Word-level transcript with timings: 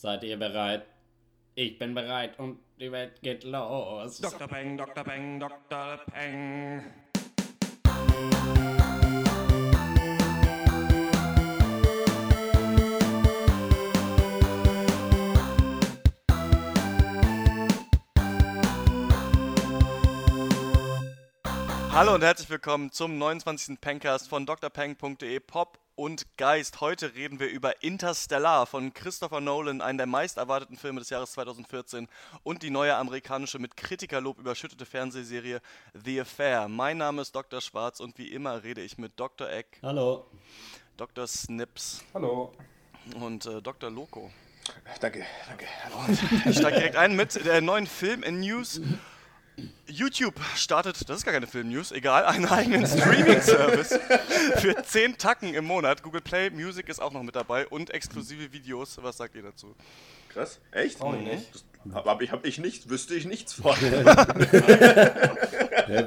Seid 0.00 0.22
ihr 0.22 0.36
bereit? 0.36 0.86
Ich 1.56 1.76
bin 1.76 1.92
bereit 1.92 2.38
und 2.38 2.60
die 2.78 2.92
Welt 2.92 3.20
geht 3.20 3.42
los. 3.42 4.20
Dr. 4.20 4.46
Peng, 4.46 4.76
Dr. 4.76 5.02
Peng, 5.02 5.40
Dr. 5.40 5.98
Peng. 6.12 6.84
Hallo 21.90 22.14
und 22.14 22.22
herzlich 22.22 22.48
willkommen 22.48 22.92
zum 22.92 23.18
29. 23.18 23.80
Pencast 23.80 24.28
von 24.28 24.46
drpeng.de 24.46 25.40
Pop 25.40 25.80
und 25.98 26.36
Geist. 26.36 26.80
Heute 26.80 27.16
reden 27.16 27.40
wir 27.40 27.48
über 27.48 27.82
Interstellar 27.82 28.66
von 28.66 28.94
Christopher 28.94 29.40
Nolan, 29.40 29.80
einen 29.80 29.98
der 29.98 30.06
meist 30.06 30.36
erwarteten 30.36 30.76
Filme 30.76 31.00
des 31.00 31.10
Jahres 31.10 31.32
2014 31.32 32.06
und 32.44 32.62
die 32.62 32.70
neue 32.70 32.94
amerikanische 32.94 33.58
mit 33.58 33.76
Kritikerlob 33.76 34.38
überschüttete 34.38 34.86
Fernsehserie 34.86 35.60
The 35.94 36.20
Affair. 36.20 36.68
Mein 36.68 36.98
Name 36.98 37.22
ist 37.22 37.34
Dr. 37.34 37.60
Schwarz 37.60 37.98
und 37.98 38.16
wie 38.16 38.28
immer 38.28 38.62
rede 38.62 38.80
ich 38.80 38.96
mit 38.96 39.18
Dr. 39.18 39.50
Eck, 39.50 39.80
Hallo. 39.82 40.26
Dr. 40.96 41.26
Snips 41.26 42.04
Hallo. 42.14 42.52
und 43.18 43.46
äh, 43.46 43.60
Dr. 43.60 43.90
Loco. 43.90 44.30
Danke, 45.00 45.26
danke. 45.48 45.66
Ich 46.48 46.58
steige 46.58 46.76
direkt 46.76 46.96
ein 46.96 47.16
mit 47.16 47.44
der 47.44 47.60
neuen 47.60 47.88
Film 47.88 48.22
in 48.22 48.38
News. 48.38 48.80
YouTube 49.86 50.34
startet, 50.56 51.08
das 51.08 51.18
ist 51.18 51.24
gar 51.24 51.34
keine 51.34 51.46
Film-News, 51.46 51.92
egal, 51.92 52.24
einen 52.24 52.46
eigenen 52.46 52.86
Streaming-Service 52.86 53.98
für 54.56 54.82
10 54.82 55.18
Tacken 55.18 55.54
im 55.54 55.64
Monat. 55.64 56.02
Google 56.02 56.20
Play 56.20 56.50
Music 56.50 56.88
ist 56.88 57.00
auch 57.00 57.12
noch 57.12 57.22
mit 57.22 57.36
dabei 57.36 57.66
und 57.68 57.90
exklusive 57.90 58.52
Videos. 58.52 58.98
Was 59.02 59.16
sagt 59.16 59.34
ihr 59.34 59.42
dazu? 59.42 59.74
Krass. 60.28 60.60
Echt? 60.72 61.00
Oh, 61.00 61.12
nee. 61.12 61.38
Das 61.84 62.04
hab 62.04 62.22
ich, 62.22 62.32
hab 62.32 62.44
ich 62.44 62.58
nicht, 62.58 62.90
wüsste 62.90 63.14
ich 63.14 63.24
nichts 63.24 63.54
von. 63.54 63.72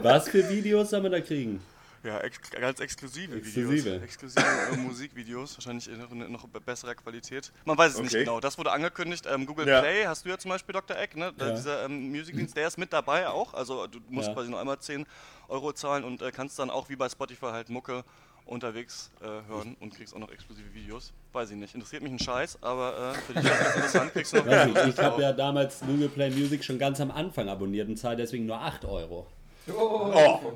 Was 0.04 0.30
für 0.30 0.48
Videos 0.50 0.92
soll 0.92 1.02
man 1.02 1.12
da 1.12 1.22
kriegen? 1.22 1.62
Ja, 2.04 2.18
ex 2.20 2.40
ganz 2.50 2.80
exklusive, 2.80 3.36
Exklusive. 3.36 3.72
Videos. 3.72 4.04
Exklusive 4.04 4.44
äh, 4.74 4.76
Musikvideos, 4.78 5.56
wahrscheinlich 5.58 5.88
in 5.88 6.32
noch, 6.32 6.48
besserer 6.48 6.96
Qualität. 6.96 7.52
Man 7.66 7.78
weiß 7.78 7.94
es 7.94 8.00
nicht 8.00 8.12
Okay. 8.16 8.24
genau. 8.24 8.40
Das 8.40 8.58
wurde 8.58 8.72
angekündigt. 8.72 9.26
Ähm, 9.32 9.46
Google 9.46 9.68
Ja. 9.68 9.82
Play 9.82 10.06
hast 10.08 10.26
du 10.26 10.30
ja 10.30 10.38
zum 10.40 10.50
Beispiel, 10.50 10.74
Dr. 10.74 10.98
Eck, 10.98 11.16
ne? 11.16 11.32
Ja. 11.38 11.52
Dieser 11.52 11.86
ähm, 11.86 12.10
Musikdienst, 12.12 12.58
der 12.58 12.68
ist 12.68 12.78
mit 12.80 12.92
dabei 12.92 13.28
auch. 13.30 13.54
Also 13.54 13.86
du 13.86 14.00
musst 14.10 14.30
Ja. 14.30 14.34
quasi 14.34 14.50
nur 14.50 14.60
einmal 14.60 14.80
10 14.80 15.06
Euro 15.48 15.74
zahlen 15.74 16.04
und 16.04 16.22
äh, 16.24 16.32
kannst 16.32 16.58
dann 16.58 16.72
auch 16.72 16.90
wie 16.90 16.96
bei 16.96 17.08
Spotify 17.08 17.48
halt 17.52 17.70
Mucke 17.70 18.04
unterwegs 18.46 19.12
äh, 19.22 19.26
hören 19.48 19.78
und 19.80 19.94
kriegst 19.94 20.16
auch 20.16 20.20
noch 20.20 20.32
exklusive 20.32 20.74
Videos. 20.74 21.14
Weiß 21.34 21.52
ich 21.52 21.56
nicht. 21.58 21.76
Interessiert 21.76 22.02
mich 22.02 22.12
ein 22.12 22.20
Scheiß, 22.20 22.58
aber 22.64 23.14
äh, 23.16 23.20
für 23.20 23.34
dich 23.34 23.44
ist 23.44 23.52
das 23.62 23.76
interessant. 23.76 24.12
Kriegst 24.14 24.34
du 24.34 24.38
noch 24.38 24.48
Weiß 24.48 24.66
nicht, 24.66 24.76
ich 24.76 24.82
exklusive 24.88 25.04
habe 25.04 25.22
ja 25.22 25.34
damals 25.34 25.80
Google 25.82 26.10
Play 26.10 26.32
Music 26.32 26.64
schon 26.64 26.80
ganz 26.80 27.00
am 27.00 27.12
Anfang 27.12 27.48
abonniert 27.48 27.88
und 27.88 27.98
zahle 27.98 28.16
deswegen 28.18 28.48
nur 28.48 28.60
8 28.60 28.86
Euro. 28.86 29.28
Oh. 29.72 30.52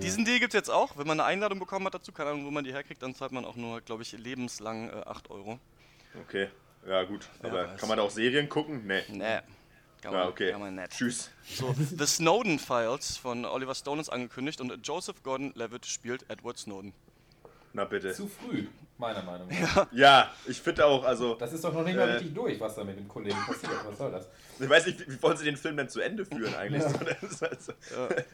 Diesen 0.00 0.24
Deal 0.24 0.38
gibt 0.38 0.54
es 0.54 0.58
jetzt 0.58 0.70
auch. 0.70 0.96
Wenn 0.96 1.06
man 1.06 1.20
eine 1.20 1.28
Einladung 1.28 1.58
bekommen 1.58 1.86
hat 1.86 1.94
dazu, 1.94 2.12
keine 2.12 2.30
Ahnung, 2.30 2.46
wo 2.46 2.50
man 2.50 2.64
die 2.64 2.72
herkriegt, 2.72 3.02
dann 3.02 3.14
zahlt 3.14 3.32
man 3.32 3.44
auch 3.44 3.56
nur, 3.56 3.80
glaube 3.80 4.02
ich, 4.02 4.12
lebenslang 4.12 4.90
äh, 4.90 5.02
8 5.06 5.30
Euro. 5.30 5.58
Okay, 6.22 6.48
ja 6.86 7.02
gut. 7.04 7.28
Aber 7.42 7.68
weiß. 7.68 7.80
kann 7.80 7.88
man 7.88 7.98
da 7.98 8.04
auch 8.04 8.10
Serien 8.10 8.48
gucken? 8.48 8.86
Nee. 8.86 9.02
Nee. 9.08 9.40
Kann 10.02 10.12
man, 10.12 10.22
Ja, 10.22 10.28
okay. 10.28 10.52
kann 10.52 10.60
man 10.60 10.74
nicht. 10.74 10.90
Tschüss. 10.90 11.30
So, 11.44 11.74
The 11.96 12.06
Snowden 12.06 12.58
Files 12.58 13.16
von 13.16 13.44
Oliver 13.44 13.74
Stone 13.74 14.00
ist 14.00 14.08
angekündigt 14.08 14.60
und 14.60 14.86
Joseph 14.86 15.22
Gordon-Levitt 15.22 15.86
spielt 15.86 16.28
Edward 16.30 16.58
Snowden. 16.58 16.92
Na 17.76 17.84
bitte. 17.84 18.10
Zu 18.14 18.26
früh, 18.26 18.66
meiner 18.96 19.22
Meinung 19.22 19.48
nach. 19.48 19.86
Ja, 19.92 20.32
ich 20.46 20.58
finde 20.62 20.86
auch, 20.86 21.04
also, 21.04 21.34
Das 21.34 21.52
ist 21.52 21.62
doch 21.62 21.74
noch 21.74 21.84
nicht 21.84 21.94
mal 21.94 22.08
Äh. 22.08 22.12
richtig 22.14 22.32
durch, 22.34 22.58
was 22.58 22.74
da 22.74 22.84
mit 22.84 22.96
dem 22.98 23.06
Kollegen 23.06 23.36
passiert. 23.46 23.70
Was 23.86 23.98
soll 23.98 24.10
das? 24.12 24.26
ich 24.58 24.66
weiß 24.70 24.86
nicht, 24.86 25.10
wie, 25.10 25.22
wollen 25.22 25.36
sie 25.36 25.44
den 25.44 25.58
Film 25.58 25.76
denn 25.76 25.90
zu 25.90 26.00
Ende 26.00 26.24
führen 26.24 26.54
eigentlich? 26.54 26.82
Ist 27.22 27.42
also, 27.42 27.72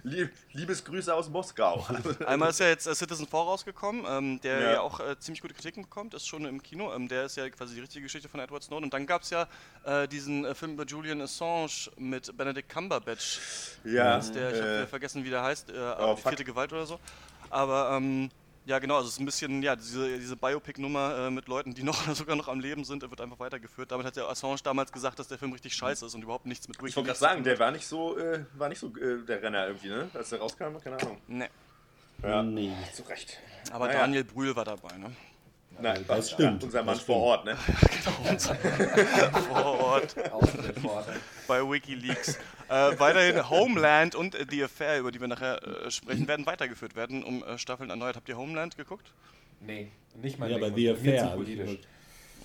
Lieb, 0.04 0.30
Liebesgrüße 0.52 1.12
aus 1.12 1.28
Moskau. 1.28 1.84
Einmal 2.26 2.50
ist 2.50 2.60
ja 2.60 2.68
jetzt 2.68 2.86
äh, 2.86 2.94
Citizen 2.94 3.26
4 3.26 3.38
rausgekommen, 3.40 4.04
ähm, 4.08 4.40
der 4.42 4.60
ja, 4.60 4.72
Ja. 4.74 4.80
auch 4.82 5.00
äh, 5.00 5.18
ziemlich 5.18 5.42
gute 5.42 5.54
Kritiken 5.54 5.82
bekommt, 5.82 6.14
ist 6.14 6.28
schon 6.28 6.44
im 6.44 6.62
Kino. 6.62 6.94
Ähm, 6.94 7.08
der 7.08 7.24
ist 7.24 7.36
ja 7.36 7.50
quasi 7.50 7.74
die 7.74 7.80
richtige 7.80 8.04
Geschichte 8.04 8.28
von 8.28 8.38
Edward 8.38 8.62
Snowden. 8.62 8.84
Und 8.84 8.94
dann 8.94 9.06
gab 9.08 9.22
es 9.22 9.30
ja 9.30 9.48
äh, 9.84 10.06
diesen 10.06 10.44
äh, 10.44 10.54
Film 10.54 10.74
über 10.74 10.84
Julian 10.84 11.20
Assange 11.20 11.90
mit 11.96 12.36
Benedict 12.36 12.68
Cumberbatch. 12.68 13.40
ja, 13.84 14.18
ist 14.18 14.32
der, 14.36 14.52
ich 14.54 14.60
habe 14.60 14.70
äh, 14.82 14.86
vergessen, 14.86 15.24
wie 15.24 15.30
der 15.30 15.42
heißt, 15.42 15.70
äh, 15.70 15.72
oh, 15.98 16.14
die 16.14 16.20
fuck. 16.20 16.30
vierte 16.30 16.44
Gewalt 16.44 16.72
oder 16.72 16.86
so. 16.86 17.00
Aber 17.50 17.90
ähm, 17.96 18.30
ja, 18.64 18.78
genau, 18.78 18.96
also 18.96 19.08
es 19.08 19.14
ist 19.14 19.20
ein 19.20 19.26
bisschen, 19.26 19.62
ja, 19.62 19.74
diese, 19.76 20.18
diese 20.18 20.36
Biopic-Nummer 20.36 21.26
äh, 21.26 21.30
mit 21.30 21.48
Leuten, 21.48 21.74
die 21.74 21.82
noch 21.82 22.02
sogar 22.14 22.36
noch 22.36 22.48
am 22.48 22.60
Leben 22.60 22.84
sind, 22.84 23.02
wird 23.02 23.20
einfach 23.20 23.38
weitergeführt. 23.40 23.90
Damit 23.90 24.06
hat 24.06 24.16
der 24.16 24.28
Assange 24.28 24.56
damals 24.62 24.92
gesagt, 24.92 25.18
dass 25.18 25.28
der 25.28 25.38
Film 25.38 25.52
richtig 25.52 25.74
scheiße 25.74 26.06
ist 26.06 26.14
und 26.14 26.22
überhaupt 26.22 26.46
nichts 26.46 26.68
mit 26.68 26.76
ich 26.76 26.82
wollte 26.96 27.08
gerade 27.08 27.18
sagen, 27.18 27.44
der 27.44 27.58
war 27.58 27.70
nicht 27.70 27.86
so, 27.86 28.16
äh, 28.18 28.44
war 28.54 28.68
nicht 28.68 28.78
so 28.78 28.88
äh, 28.96 29.24
der 29.26 29.42
Renner 29.42 29.66
irgendwie, 29.66 29.88
ne? 29.88 30.08
Als 30.14 30.30
der 30.30 30.38
rauskam, 30.38 30.78
keine 30.82 30.96
Ahnung. 31.00 31.18
Nee. 31.26 31.48
Ja, 32.22 32.42
Nee. 32.42 32.72
zu 32.92 33.02
Recht. 33.02 33.38
Aber 33.72 33.86
Naja. 33.86 34.00
Daniel 34.00 34.24
Brühl 34.24 34.54
war 34.54 34.64
dabei, 34.64 34.96
ne? 34.96 35.10
Nein, 35.80 36.04
das 36.06 36.30
stimmt. 36.30 36.62
Unser 36.64 36.82
Mann 36.82 36.94
Das 36.96 37.04
vor 37.04 37.16
Ort, 37.22 37.44
ne? 37.44 37.56
Vor 39.48 39.80
Ort 39.80 41.06
bei 41.48 41.60
Wikileaks. 41.60 42.36
äh, 42.68 42.98
weiterhin 42.98 43.48
Homeland 43.50 44.14
und 44.14 44.34
äh, 44.34 44.46
The 44.48 44.64
Affair, 44.64 45.00
über 45.00 45.10
die 45.10 45.20
wir 45.20 45.28
nachher 45.28 45.62
äh, 45.62 45.90
sprechen, 45.90 46.26
werden 46.28 46.46
weitergeführt 46.46 46.94
werden 46.96 47.22
um 47.24 47.42
äh, 47.42 47.58
Staffeln 47.58 47.90
erneuert. 47.90 48.16
Habt 48.16 48.28
ihr 48.28 48.36
Homeland 48.36 48.76
geguckt? 48.76 49.12
Nee, 49.60 49.90
nicht 50.20 50.38
mein 50.38 50.50
Ja, 50.50 50.56
aber 50.56 50.70
The 50.72 50.90
Affair 50.90 51.18
zu 51.18 51.24
habe 51.30 51.42
ich 51.42 51.48
politisch. 51.48 51.66
geguckt. 51.70 51.88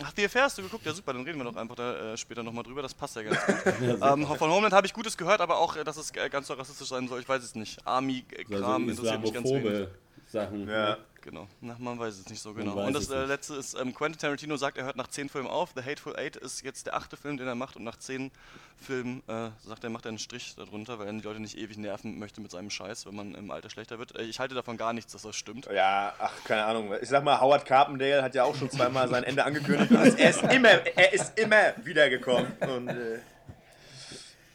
Ach, 0.04 0.12
The 0.16 0.26
Affair 0.26 0.44
hast 0.44 0.58
du 0.58 0.62
geguckt? 0.62 0.86
Ja, 0.86 0.94
super, 0.94 1.14
dann 1.14 1.24
reden 1.24 1.40
wir 1.40 1.46
doch 1.46 1.56
einfach 1.56 1.76
da 1.76 2.14
äh, 2.14 2.18
später 2.18 2.44
nochmal 2.44 2.64
drüber. 2.64 2.82
Das 2.84 2.94
passt 2.94 3.16
ja 3.16 3.24
ganz 3.24 3.40
gut. 3.46 3.56
Ja, 4.00 4.14
ähm, 4.14 4.28
von 4.28 4.52
Homeland 4.52 4.74
habe 4.74 4.86
ich 4.86 4.94
Gutes 4.94 5.18
gehört, 5.18 5.42
aber 5.42 5.58
auch, 5.58 5.76
äh, 5.76 5.84
dass 5.84 5.98
es 5.98 6.12
äh, 6.12 6.30
ganz 6.30 6.48
so 6.48 6.54
rassistisch 6.54 6.88
sein 6.88 7.08
soll. 7.08 7.20
Ich 7.20 7.28
weiß 7.30 7.44
es 7.44 7.56
nicht. 7.56 7.80
Also 7.80 7.90
Army-Kram 7.90 8.90
interessiert 8.90 9.22
mich 9.22 9.34
ganz 9.34 9.50
wenig. 9.50 9.88
Sachen. 10.28 10.68
Ja. 10.68 10.98
Genau, 11.28 11.46
Na, 11.60 11.76
man 11.78 12.00
weiß 12.00 12.20
es 12.20 12.30
nicht 12.30 12.42
so 12.42 12.54
genau. 12.54 12.86
Und 12.86 12.94
das 12.94 13.10
äh, 13.10 13.26
letzte 13.26 13.56
ist, 13.56 13.74
ähm, 13.74 13.94
Quentin 13.94 14.18
Tarantino 14.18 14.56
sagt, 14.56 14.78
er 14.78 14.86
hört 14.86 14.96
nach 14.96 15.10
zehn 15.10 15.28
Filmen 15.28 15.50
auf. 15.50 15.72
The 15.76 15.84
Hateful 15.84 16.16
Eight 16.16 16.38
ist 16.38 16.64
jetzt 16.64 16.86
der 16.86 16.96
achte 16.96 17.18
Film, 17.18 17.36
den 17.36 17.48
er 17.48 17.56
macht. 17.56 17.76
Und 17.76 17.84
nach 17.84 17.98
zehn 17.98 18.32
Filmen 18.80 19.22
äh, 19.28 19.50
sagt 19.66 19.84
er, 19.84 19.90
macht 19.90 20.06
er 20.06 20.10
einen 20.10 20.20
Strich 20.20 20.56
darunter, 20.56 21.00
weil 21.00 21.08
er 21.08 21.12
die 21.12 21.20
Leute 21.20 21.42
nicht 21.42 21.58
ewig 21.58 21.78
nerven 21.78 22.18
möchte 22.18 22.40
mit 22.40 22.52
seinem 22.52 22.70
Scheiß, 22.70 23.06
wenn 23.08 23.16
man 23.16 23.36
im 23.36 23.52
Alter 23.52 23.70
schlechter 23.70 24.00
wird. 24.00 24.16
Äh, 24.18 24.24
ich 24.24 24.40
halte 24.40 24.56
davon 24.56 24.78
gar 24.78 24.94
nichts, 24.94 25.12
dass 25.12 25.24
das 25.24 25.36
stimmt. 25.36 25.68
Ja, 25.74 26.14
ach, 26.18 26.32
keine 26.46 26.64
Ahnung. 26.64 26.94
Ich 27.02 27.10
sag 27.10 27.26
mal, 27.26 27.42
Howard 27.42 27.66
Carpendale 27.66 28.24
hat 28.24 28.34
ja 28.34 28.46
auch 28.46 28.56
schon 28.56 28.72
zweimal 28.72 29.10
sein 29.10 29.26
Ende 29.26 29.44
angekündigt. 29.44 29.92
Und 29.92 30.18
er 30.18 30.30
ist 30.30 30.44
immer, 30.44 30.70
er 30.70 31.12
ist 31.12 31.38
immer 31.38 31.74
wiedergekommen. 31.84 32.54
Und 32.62 32.88
äh, 32.88 33.20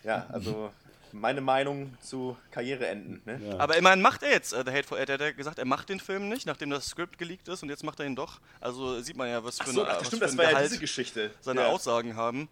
ja, 0.04 0.27
also 0.31 0.71
meine 1.12 1.41
Meinung 1.41 1.95
zu 2.00 2.37
Karriereenden. 2.50 3.23
Ne? 3.25 3.41
Ja. 3.50 3.59
Aber 3.59 3.77
immerhin 3.77 4.00
macht 4.03 4.23
er 4.23 4.31
jetzt 4.31 4.53
äh, 4.53 4.62
The 4.67 4.73
Hateful 4.73 4.99
Eight. 4.99 5.09
Er 5.09 5.15
hat 5.15 5.21
ja 5.21 5.31
gesagt, 5.33 5.59
er 5.59 5.65
macht 5.65 5.89
den 5.89 6.00
Film 6.00 6.28
nicht, 6.28 6.47
nachdem 6.47 6.71
das 6.71 6.87
Skript 6.87 7.19
geleakt 7.19 7.49
ist. 7.49 7.62
Und 7.62 7.69
jetzt 7.69 7.84
macht 7.84 8.00
er 8.00 8.06
ihn 8.06 8.17
doch. 8.17 8.41
Also 8.61 9.00
sieht 9.00 9.17
man 9.17 9.28
ja, 9.28 9.43
was 9.45 9.59
für, 9.59 9.65
Ach 9.65 9.72
so, 9.72 9.83
eine, 9.83 9.91
ach, 9.93 10.01
was 10.01 10.06
stimmt, 10.09 10.21
für 10.21 10.27
das 10.27 10.33
ein 10.33 10.39
war 10.39 10.53
ja 10.53 10.62
diese 10.62 10.78
Geschichte. 10.78 11.31
seine 11.41 11.61
ja, 11.62 11.67
Aussagen 11.69 12.17
haben. 12.17 12.49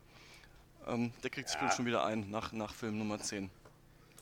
Ähm, 0.87 1.13
der 1.23 1.31
kriegt 1.31 1.49
sich 1.49 1.61
Ja. 1.61 1.71
schon 1.71 1.87
wieder 1.87 2.05
ein 2.05 2.31
nach, 2.31 2.53
nach 2.53 2.75
Film 2.75 2.99
Nummer 2.99 3.19
10. 3.19 3.51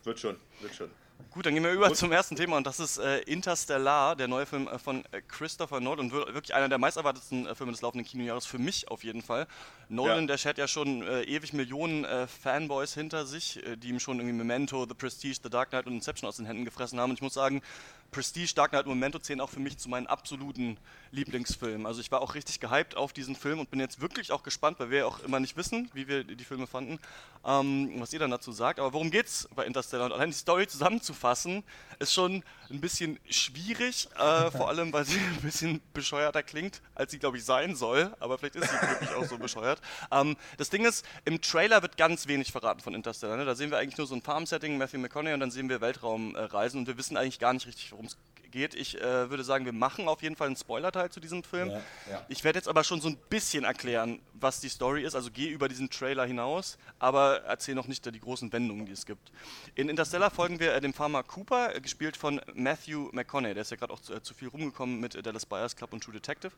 Wird 0.04 0.18
schon, 0.18 0.36
wird 0.60 0.74
schon. 0.74 0.90
Gut, 1.32 1.44
dann 1.46 1.52
gehen 1.54 1.64
wir 1.64 1.72
über 1.72 1.92
zum 1.94 2.12
ersten 2.12 2.36
Thema 2.36 2.56
und 2.56 2.66
das 2.66 2.78
ist 2.78 2.98
äh, 2.98 3.18
Interstellar, 3.22 4.14
der 4.14 4.28
neue 4.28 4.46
Film 4.46 4.68
äh, 4.68 4.78
von 4.78 5.04
äh, 5.10 5.20
Christopher 5.26 5.80
Nolan 5.80 6.06
und 6.06 6.12
wir- 6.12 6.32
wirklich 6.32 6.54
einer 6.54 6.68
der 6.68 6.78
meisterwartetsten 6.78 7.46
äh, 7.46 7.54
Filme 7.56 7.72
des 7.72 7.80
laufenden 7.82 8.06
Kinojahres 8.06 8.46
für 8.46 8.58
mich 8.58 8.88
auf 8.88 9.02
jeden 9.02 9.20
Fall. 9.22 9.48
Nolan, 9.88 10.20
Ja. 10.20 10.26
der 10.26 10.38
schert 10.38 10.58
ja 10.58 10.68
schon 10.68 11.02
äh, 11.02 11.22
ewig 11.22 11.52
Millionen 11.52 12.04
äh, 12.04 12.26
Fanboys 12.26 12.94
hinter 12.94 13.24
sich, 13.26 13.64
äh, 13.66 13.76
die 13.76 13.88
ihm 13.88 14.00
schon 14.00 14.18
irgendwie 14.18 14.36
Memento, 14.36 14.86
The 14.86 14.94
Prestige, 14.94 15.38
The 15.42 15.50
Dark 15.50 15.70
Knight 15.70 15.86
und 15.86 15.94
Inception 15.94 16.28
aus 16.28 16.36
den 16.36 16.46
Händen 16.46 16.64
gefressen 16.64 17.00
haben 17.00 17.10
und 17.10 17.16
ich 17.16 17.22
muss 17.22 17.34
sagen, 17.34 17.62
Prestige, 18.10 18.54
Dark 18.54 18.70
Knight 18.70 18.86
und 18.86 18.94
Memento 18.94 19.18
zählen 19.18 19.40
auch 19.42 19.50
für 19.50 19.60
mich 19.60 19.76
zu 19.76 19.90
meinen 19.90 20.06
absoluten 20.06 20.78
Lieblingsfilmen. 21.10 21.86
Also 21.86 22.00
ich 22.00 22.10
war 22.10 22.22
auch 22.22 22.34
richtig 22.34 22.58
gehypt 22.58 22.96
auf 22.96 23.12
diesen 23.12 23.36
Film 23.36 23.58
und 23.60 23.70
bin 23.70 23.80
jetzt 23.80 24.00
wirklich 24.00 24.32
auch 24.32 24.42
gespannt, 24.42 24.78
weil 24.80 24.88
wir 24.90 24.98
ja 25.00 25.06
auch 25.06 25.20
immer 25.20 25.40
nicht 25.40 25.58
wissen, 25.58 25.90
wie 25.92 26.08
wir 26.08 26.24
die 26.24 26.44
Filme 26.44 26.66
fanden, 26.66 26.98
ähm, 27.44 27.92
was 27.98 28.12
ihr 28.14 28.18
dann 28.18 28.30
dazu 28.30 28.50
sagt. 28.52 28.78
Aber 28.80 28.94
worum 28.94 29.10
geht's 29.10 29.46
bei 29.54 29.66
Interstellar? 29.66 30.06
Und 30.06 30.12
allein 30.12 30.30
die 30.30 30.36
Story 30.36 30.66
zusammenzufassen, 30.66 31.64
ist 31.98 32.14
schon 32.14 32.42
ein 32.70 32.80
bisschen 32.80 33.18
schwierig, 33.28 34.08
äh, 34.16 34.50
vor 34.52 34.68
allem, 34.68 34.90
weil 34.92 35.04
sie 35.04 35.18
ein 35.18 35.42
bisschen 35.42 35.80
bescheuerter 35.92 36.42
klingt, 36.42 36.80
als 36.94 37.10
sie, 37.10 37.18
glaube 37.18 37.36
ich, 37.36 37.44
sein 37.44 37.76
soll. 37.76 38.10
Aber 38.20 38.38
vielleicht 38.38 38.56
ist 38.56 38.70
sie 38.70 38.88
wirklich 38.88 39.10
auch 39.10 39.24
so 39.26 39.36
bescheuert. 39.36 39.77
Ähm, 40.10 40.36
das 40.56 40.70
Ding 40.70 40.84
ist, 40.84 41.04
im 41.24 41.40
Trailer 41.40 41.82
wird 41.82 41.96
ganz 41.96 42.26
wenig 42.26 42.52
verraten 42.52 42.80
von 42.80 42.94
Interstellar. 42.94 43.36
Ne? 43.36 43.44
Da 43.44 43.54
sehen 43.54 43.70
wir 43.70 43.78
eigentlich 43.78 43.98
nur 43.98 44.06
so 44.06 44.14
ein 44.14 44.22
Farm-Setting, 44.22 44.78
Matthew 44.78 44.98
McConaughey, 44.98 45.34
und 45.34 45.40
dann 45.40 45.50
sehen 45.50 45.68
wir 45.68 45.80
Weltraumreisen 45.80 46.80
und 46.80 46.86
wir 46.86 46.98
wissen 46.98 47.16
eigentlich 47.16 47.38
gar 47.38 47.52
nicht 47.52 47.66
richtig, 47.66 47.92
worum 47.92 48.06
es 48.06 48.16
geht. 48.50 48.74
Ich 48.74 49.00
äh, 49.00 49.30
würde 49.30 49.44
sagen, 49.44 49.64
wir 49.64 49.72
machen 49.72 50.08
auf 50.08 50.22
jeden 50.22 50.36
Fall 50.36 50.46
einen 50.46 50.56
Spoiler-Teil 50.56 51.10
zu 51.10 51.20
diesem 51.20 51.42
Film. 51.42 51.70
Ja. 51.70 51.80
Ja. 52.10 52.26
Ich 52.28 52.44
werde 52.44 52.58
jetzt 52.58 52.68
aber 52.68 52.84
schon 52.84 53.00
so 53.00 53.08
ein 53.08 53.16
bisschen 53.28 53.64
erklären, 53.64 54.20
was 54.34 54.60
die 54.60 54.68
Story 54.68 55.04
ist. 55.04 55.14
Also 55.14 55.30
geh 55.32 55.48
über 55.48 55.68
diesen 55.68 55.90
Trailer 55.90 56.26
hinaus, 56.26 56.78
aber 56.98 57.42
erzähl 57.42 57.74
noch 57.74 57.86
nicht 57.86 58.04
die 58.04 58.20
großen 58.20 58.52
Wendungen, 58.52 58.86
die 58.86 58.92
es 58.92 59.06
gibt. 59.06 59.30
In 59.74 59.88
Interstellar 59.88 60.30
folgen 60.30 60.60
wir 60.60 60.74
äh, 60.74 60.80
dem 60.80 60.92
Farmer 60.92 61.22
Cooper, 61.22 61.74
äh, 61.74 61.80
gespielt 61.80 62.16
von 62.16 62.40
Matthew 62.54 63.10
McConaughey. 63.12 63.54
Der 63.54 63.62
ist 63.62 63.70
ja 63.70 63.76
gerade 63.76 63.92
auch 63.92 64.00
zu, 64.00 64.14
äh, 64.14 64.22
zu 64.22 64.34
viel 64.34 64.48
rumgekommen 64.48 65.00
mit 65.00 65.14
äh, 65.14 65.22
Dallas 65.22 65.46
Buyers 65.46 65.76
Club 65.76 65.92
und 65.92 66.02
True 66.02 66.14
Detective. 66.14 66.52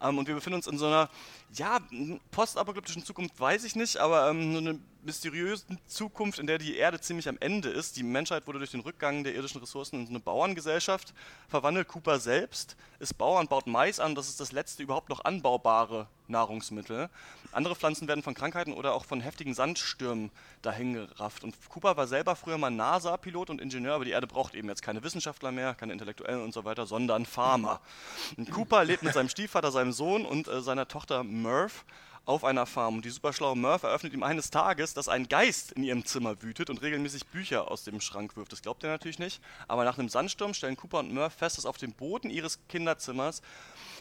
Ähm, 0.00 0.18
und 0.18 0.28
wir 0.28 0.34
befinden 0.34 0.56
uns 0.56 0.66
in 0.66 0.78
so 0.78 0.86
einer, 0.86 1.08
ja, 1.52 1.78
postapokalyptischen 2.30 3.04
Zukunft, 3.04 3.38
weiß 3.38 3.64
ich 3.64 3.76
nicht, 3.76 3.96
aber 3.96 4.30
ähm, 4.30 4.52
so 4.52 4.58
eine 4.58 4.78
mysteriösen 5.06 5.78
Zukunft, 5.86 6.38
in 6.38 6.46
der 6.46 6.58
die 6.58 6.76
Erde 6.76 7.00
ziemlich 7.00 7.28
am 7.28 7.38
Ende 7.40 7.70
ist. 7.70 7.96
Die 7.96 8.02
Menschheit 8.02 8.46
wurde 8.46 8.58
durch 8.58 8.72
den 8.72 8.80
Rückgang 8.80 9.24
der 9.24 9.34
irdischen 9.34 9.60
Ressourcen 9.60 10.02
in 10.02 10.08
eine 10.08 10.20
Bauerngesellschaft 10.20 11.14
verwandelt. 11.48 11.88
Cooper 11.88 12.18
selbst 12.18 12.76
ist 12.98 13.16
Bauer 13.16 13.40
und 13.40 13.48
baut 13.48 13.66
Mais 13.66 14.00
an. 14.00 14.14
Das 14.14 14.28
ist 14.28 14.40
das 14.40 14.52
letzte 14.52 14.82
überhaupt 14.82 15.08
noch 15.08 15.24
anbaubare 15.24 16.08
Nahrungsmittel. 16.28 17.08
Andere 17.52 17.76
Pflanzen 17.76 18.08
werden 18.08 18.22
von 18.22 18.34
Krankheiten 18.34 18.72
oder 18.72 18.92
auch 18.94 19.04
von 19.04 19.20
heftigen 19.20 19.54
Sandstürmen 19.54 20.30
dahingerafft. 20.62 21.44
Und 21.44 21.54
Cooper 21.68 21.96
war 21.96 22.06
selber 22.06 22.36
früher 22.36 22.58
mal 22.58 22.70
NASA-Pilot 22.70 23.50
und 23.50 23.60
Ingenieur, 23.60 23.94
aber 23.94 24.04
die 24.04 24.10
Erde 24.10 24.26
braucht 24.26 24.54
eben 24.54 24.68
jetzt 24.68 24.82
keine 24.82 25.02
Wissenschaftler 25.02 25.52
mehr, 25.52 25.74
keine 25.74 25.92
Intellektuellen 25.92 26.42
und 26.42 26.52
so 26.52 26.64
weiter, 26.64 26.86
sondern 26.86 27.24
Farmer. 27.24 27.80
Und 28.36 28.50
Cooper 28.50 28.84
lebt 28.84 29.02
mit 29.02 29.14
seinem 29.14 29.28
Stiefvater, 29.28 29.70
seinem 29.70 29.92
Sohn 29.92 30.26
und 30.26 30.48
äh, 30.48 30.60
seiner 30.60 30.88
Tochter 30.88 31.22
Murph 31.22 31.84
auf 32.26 32.44
einer 32.44 32.66
Farm. 32.66 32.96
Und 32.96 33.04
die 33.04 33.10
superschlaue 33.10 33.56
Murph 33.56 33.84
eröffnet 33.84 34.12
ihm 34.12 34.22
eines 34.22 34.50
Tages, 34.50 34.92
dass 34.92 35.08
ein 35.08 35.28
Geist 35.28 35.72
in 35.72 35.84
ihrem 35.84 36.04
Zimmer 36.04 36.42
wütet 36.42 36.68
und 36.68 36.82
regelmäßig 36.82 37.26
Bücher 37.26 37.70
aus 37.70 37.84
dem 37.84 38.00
Schrank 38.00 38.36
wirft. 38.36 38.52
Das 38.52 38.62
glaubt 38.62 38.84
er 38.84 38.90
natürlich 38.90 39.18
nicht. 39.18 39.40
Aber 39.68 39.84
nach 39.84 39.98
einem 39.98 40.08
Sandsturm 40.08 40.52
stellen 40.52 40.76
Cooper 40.76 40.98
und 40.98 41.14
Murph 41.14 41.34
fest, 41.34 41.56
dass 41.56 41.64
auf 41.64 41.78
dem 41.78 41.92
Boden 41.92 42.28
ihres 42.28 42.58
Kinderzimmers 42.68 43.42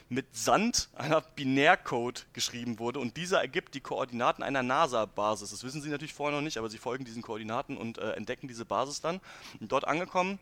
mit 0.09 0.35
Sand 0.35 0.89
einer 0.95 1.21
Binärcode 1.21 2.27
geschrieben 2.33 2.77
wurde 2.77 2.99
und 2.99 3.17
dieser 3.17 3.41
ergibt 3.41 3.73
die 3.73 3.79
Koordinaten 3.79 4.43
einer 4.43 4.61
NASA-Basis. 4.61 5.49
Das 5.49 5.63
wissen 5.63 5.81
sie 5.81 5.89
natürlich 5.89 6.13
vorher 6.13 6.35
noch 6.35 6.43
nicht, 6.43 6.57
aber 6.57 6.69
sie 6.69 6.77
folgen 6.77 7.05
diesen 7.05 7.23
Koordinaten 7.23 7.77
und 7.77 7.97
äh, 7.97 8.11
entdecken 8.11 8.47
diese 8.47 8.65
Basis 8.65 9.01
dann. 9.01 9.19
Und 9.59 9.71
dort 9.71 9.87
angekommen 9.87 10.37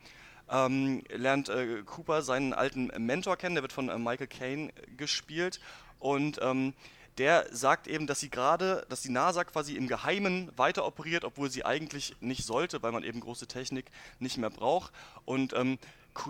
ähm, 0.50 1.04
lernt 1.10 1.50
äh, 1.50 1.84
Cooper 1.84 2.22
seinen 2.22 2.54
alten 2.54 2.88
Mentor 2.98 3.38
kennen, 3.38 3.56
der 3.56 3.64
wird 3.64 3.74
von 3.74 3.90
äh, 3.90 3.98
Michael 3.98 4.28
Caine 4.28 4.74
gespielt 4.98 5.62
und 6.00 6.40
ähm, 6.42 6.74
der 7.18 7.46
sagt 7.52 7.88
eben, 7.88 8.08
dass 8.08 8.20
sie 8.20 8.30
gerade, 8.30 8.86
dass 8.90 9.02
die 9.02 9.10
NASA 9.10 9.44
quasi 9.44 9.76
im 9.76 9.88
Geheimen 9.88 10.52
weiter 10.58 10.86
operiert, 10.86 11.24
obwohl 11.24 11.50
sie 11.50 11.66
eigentlich 11.66 12.16
nicht 12.22 12.46
sollte, 12.46 12.82
weil 12.82 12.92
man 12.92 13.04
eben 13.04 13.20
große 13.20 13.48
Technik 13.48 13.86
nicht 14.20 14.38
mehr 14.38 14.50
braucht. 14.50 14.92
Und 15.26 15.54
ähm, 15.54 15.78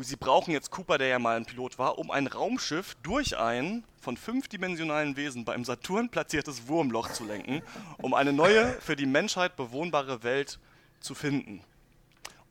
sie 0.01 0.15
brauchen 0.15 0.51
jetzt 0.51 0.71
Cooper, 0.71 0.97
der 0.97 1.07
ja 1.07 1.19
mal 1.19 1.37
ein 1.37 1.45
Pilot 1.45 1.77
war, 1.79 1.97
um 1.97 2.11
ein 2.11 2.27
Raumschiff 2.27 2.95
durch 3.03 3.37
ein 3.37 3.83
von 3.99 4.17
fünfdimensionalen 4.17 5.15
Wesen 5.15 5.45
beim 5.45 5.63
Saturn 5.63 6.09
platziertes 6.09 6.67
Wurmloch 6.67 7.11
zu 7.11 7.23
lenken, 7.23 7.61
um 7.97 8.13
eine 8.13 8.33
neue, 8.33 8.73
für 8.81 8.95
die 8.95 9.05
Menschheit 9.05 9.55
bewohnbare 9.55 10.23
Welt 10.23 10.59
zu 10.99 11.15
finden. 11.15 11.61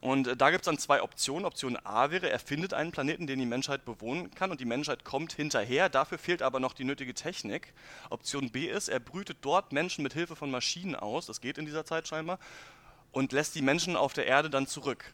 Und 0.02 0.26
äh, 0.26 0.36
da 0.36 0.50
gibt 0.50 0.62
es 0.62 0.66
dann 0.66 0.78
zwei 0.78 1.00
Optionen. 1.00 1.46
Option 1.46 1.78
A 1.84 2.10
wäre, 2.10 2.28
er 2.28 2.40
findet 2.40 2.74
einen 2.74 2.90
Planeten, 2.90 3.28
den 3.28 3.38
die 3.38 3.46
Menschheit 3.46 3.84
bewohnen 3.84 4.34
kann 4.34 4.50
und 4.50 4.60
die 4.60 4.66
Menschheit 4.66 5.04
kommt 5.04 5.32
hinterher. 5.32 5.88
Dafür 5.88 6.18
fehlt 6.18 6.42
aber 6.42 6.58
noch 6.58 6.74
die 6.74 6.82
nötige 6.82 7.14
Technik. 7.14 7.72
Option 8.10 8.50
B 8.50 8.66
ist, 8.66 8.88
er 8.88 8.98
brütet 8.98 9.38
dort 9.42 9.72
Menschen 9.72 10.02
mit 10.02 10.12
Hilfe 10.12 10.34
von 10.34 10.50
Maschinen 10.50 10.96
aus, 10.96 11.26
das 11.26 11.40
geht 11.40 11.56
in 11.56 11.66
dieser 11.66 11.86
Zeit 11.86 12.08
scheinbar, 12.08 12.40
und 13.12 13.30
lässt 13.30 13.54
die 13.54 13.62
Menschen 13.62 13.94
auf 13.94 14.12
der 14.12 14.26
Erde 14.26 14.50
dann 14.50 14.66
zurück. 14.66 15.04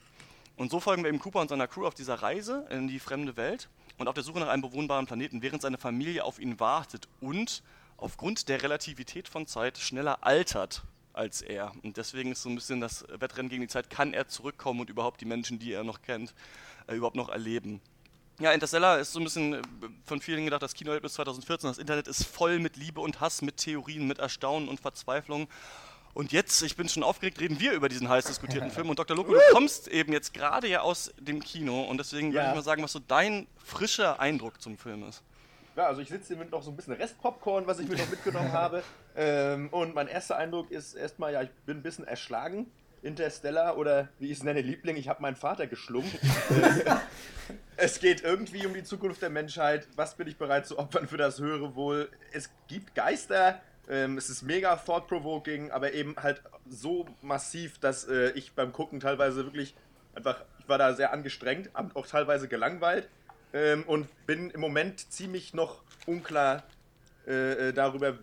Und 0.56 0.70
so 0.70 0.80
folgen 0.80 1.02
wir 1.02 1.10
eben 1.10 1.18
Cooper 1.20 1.42
und 1.42 1.48
seiner 1.48 1.68
Crew 1.68 1.86
auf 1.86 1.94
dieser 1.94 2.14
Reise 2.14 2.66
in 2.70 2.88
die 2.88 2.98
fremde 2.98 3.36
Welt 3.36 3.68
und 3.98 4.08
auf 4.08 4.14
der 4.14 4.24
Suche 4.24 4.40
nach 4.40 4.48
einem 4.48 4.62
bewohnbaren 4.62 5.06
Planeten, 5.06 5.42
während 5.42 5.60
seine 5.60 5.76
Familie 5.76 6.24
auf 6.24 6.38
ihn 6.38 6.58
wartet 6.60 7.08
und 7.20 7.62
aufgrund 7.98 8.48
der 8.48 8.62
Relativität 8.62 9.28
von 9.28 9.46
Zeit 9.46 9.76
schneller 9.76 10.24
altert 10.24 10.82
als 11.18 11.42
er. 11.42 11.72
Und 11.82 11.96
deswegen 11.96 12.32
ist 12.32 12.42
so 12.42 12.48
ein 12.48 12.54
bisschen 12.54 12.80
das 12.80 13.04
Wettrennen 13.08 13.50
gegen 13.50 13.62
die 13.62 13.68
Zeit, 13.68 13.90
kann 13.90 14.14
er 14.14 14.28
zurückkommen 14.28 14.80
und 14.80 14.88
überhaupt 14.88 15.20
die 15.20 15.24
Menschen, 15.26 15.58
die 15.58 15.72
er 15.72 15.84
noch 15.84 16.00
kennt, 16.00 16.32
äh, 16.86 16.94
überhaupt 16.94 17.16
noch 17.16 17.28
erleben. 17.28 17.80
Ja, 18.40 18.52
Interstellar 18.52 19.00
ist 19.00 19.12
so 19.12 19.18
ein 19.20 19.24
bisschen 19.24 19.54
äh, 19.54 19.62
von 20.04 20.20
vielen 20.20 20.44
gedacht, 20.44 20.62
das 20.62 20.74
Kinoerlebnis 20.74 21.14
2014. 21.14 21.68
Das 21.70 21.78
Internet 21.78 22.06
ist 22.08 22.24
voll 22.24 22.60
mit 22.60 22.76
Liebe 22.76 23.00
und 23.00 23.20
Hass, 23.20 23.42
mit 23.42 23.56
Theorien, 23.56 24.06
mit 24.06 24.20
Erstaunen 24.20 24.68
und 24.68 24.78
Verzweiflung. 24.80 25.48
Und 26.14 26.32
jetzt, 26.32 26.62
ich 26.62 26.74
bin 26.76 26.88
schon 26.88 27.02
aufgeregt, 27.02 27.38
reden 27.40 27.60
wir 27.60 27.72
über 27.72 27.88
diesen 27.88 28.08
heiß 28.08 28.24
diskutierten 28.26 28.70
Film. 28.72 28.88
Und 28.88 28.98
Dr. 28.98 29.16
Loco, 29.16 29.32
du 29.34 29.40
kommst 29.52 29.88
eben 29.88 30.12
jetzt 30.12 30.32
gerade 30.34 30.68
ja 30.68 30.80
aus 30.80 31.12
dem 31.18 31.42
Kino 31.42 31.82
und 31.82 31.98
deswegen 31.98 32.28
würde 32.32 32.44
Ja. 32.44 32.48
ich 32.50 32.54
mal 32.56 32.62
sagen, 32.62 32.82
was 32.82 32.92
so 32.92 33.00
dein 33.00 33.46
frischer 33.64 34.18
Eindruck 34.20 34.60
zum 34.62 34.78
Film 34.78 35.02
ist. 35.08 35.22
Ja, 35.78 35.86
also 35.86 36.00
ich 36.00 36.08
sitze 36.08 36.34
hier 36.34 36.36
mit 36.38 36.50
noch 36.50 36.60
so 36.60 36.72
ein 36.72 36.76
bisschen 36.76 36.94
Restpopcorn, 36.94 37.68
was 37.68 37.78
ich 37.78 37.88
mir 37.88 37.96
noch 37.96 38.10
mitgenommen 38.10 38.50
habe. 38.52 38.82
Ähm, 39.14 39.68
und 39.68 39.94
mein 39.94 40.08
erster 40.08 40.36
Eindruck 40.36 40.72
ist 40.72 40.94
erstmal, 40.94 41.32
ja, 41.32 41.42
ich 41.42 41.50
bin 41.66 41.76
ein 41.76 41.82
bisschen 41.84 42.04
erschlagen. 42.04 42.66
Interstellar 43.00 43.78
oder 43.78 44.08
wie 44.18 44.32
ich 44.32 44.38
es 44.38 44.42
nenne, 44.42 44.60
Liebling, 44.60 44.96
ich 44.96 45.08
habe 45.08 45.22
meinen 45.22 45.36
Vater 45.36 45.68
geschlungen. 45.68 46.10
Es 47.76 48.00
geht 48.00 48.22
irgendwie 48.22 48.66
um 48.66 48.74
die 48.74 48.82
Zukunft 48.82 49.22
der 49.22 49.30
Menschheit. 49.30 49.86
Was 49.94 50.16
bin 50.16 50.26
ich 50.26 50.36
bereit 50.36 50.66
zu 50.66 50.80
opfern 50.80 51.06
für 51.06 51.16
das 51.16 51.38
höhere 51.38 51.76
Wohl? 51.76 52.10
Es 52.32 52.50
gibt 52.66 52.96
Geister. 52.96 53.60
Ähm, 53.88 54.18
es 54.18 54.28
ist 54.28 54.42
mega 54.42 54.74
thought-provoking, 54.74 55.70
aber 55.70 55.92
eben 55.92 56.16
halt 56.16 56.42
so 56.68 57.06
massiv, 57.22 57.78
dass 57.78 58.04
äh, 58.08 58.30
ich 58.32 58.52
beim 58.52 58.72
Gucken 58.72 58.98
teilweise 58.98 59.44
wirklich 59.44 59.76
einfach, 60.16 60.42
ich 60.58 60.68
war 60.68 60.76
da 60.76 60.92
sehr 60.92 61.12
angestrengt, 61.12 61.70
auch 61.94 62.06
teilweise 62.08 62.48
gelangweilt 62.48 63.08
ähm, 63.52 63.84
und 63.84 64.06
bin 64.26 64.50
im 64.50 64.60
Moment 64.60 65.10
ziemlich 65.12 65.54
noch 65.54 65.82
unklar 66.06 66.64
äh, 67.26 67.68
äh, 67.68 67.72
darüber, 67.72 68.18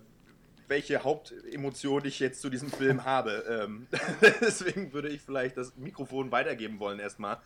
welche 0.67 1.03
Hauptemotion 1.03 2.05
ich 2.05 2.19
jetzt 2.19 2.41
zu 2.41 2.49
diesem 2.49 2.71
Film 2.71 3.05
habe. 3.05 3.43
Ähm, 3.47 3.87
deswegen 4.41 4.93
würde 4.93 5.09
ich 5.09 5.21
vielleicht 5.21 5.57
das 5.57 5.75
Mikrofon 5.77 6.31
weitergeben 6.31 6.79
wollen 6.79 6.99
erstmal. 6.99 7.37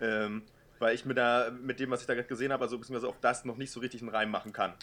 Ähm, 0.00 0.42
weil 0.78 0.94
ich 0.94 1.04
mir 1.04 1.14
da 1.14 1.50
mit 1.50 1.80
dem, 1.80 1.90
was 1.90 2.02
ich 2.02 2.06
da 2.06 2.14
gerade 2.14 2.28
gesehen 2.28 2.52
habe, 2.52 2.62
also 2.62 2.78
beziehungsweise 2.78 3.08
auf 3.08 3.18
das 3.20 3.44
noch 3.44 3.56
nicht 3.56 3.72
so 3.72 3.80
richtig 3.80 4.00
einen 4.00 4.10
Reim 4.10 4.30
machen 4.30 4.52
kann. 4.52 4.74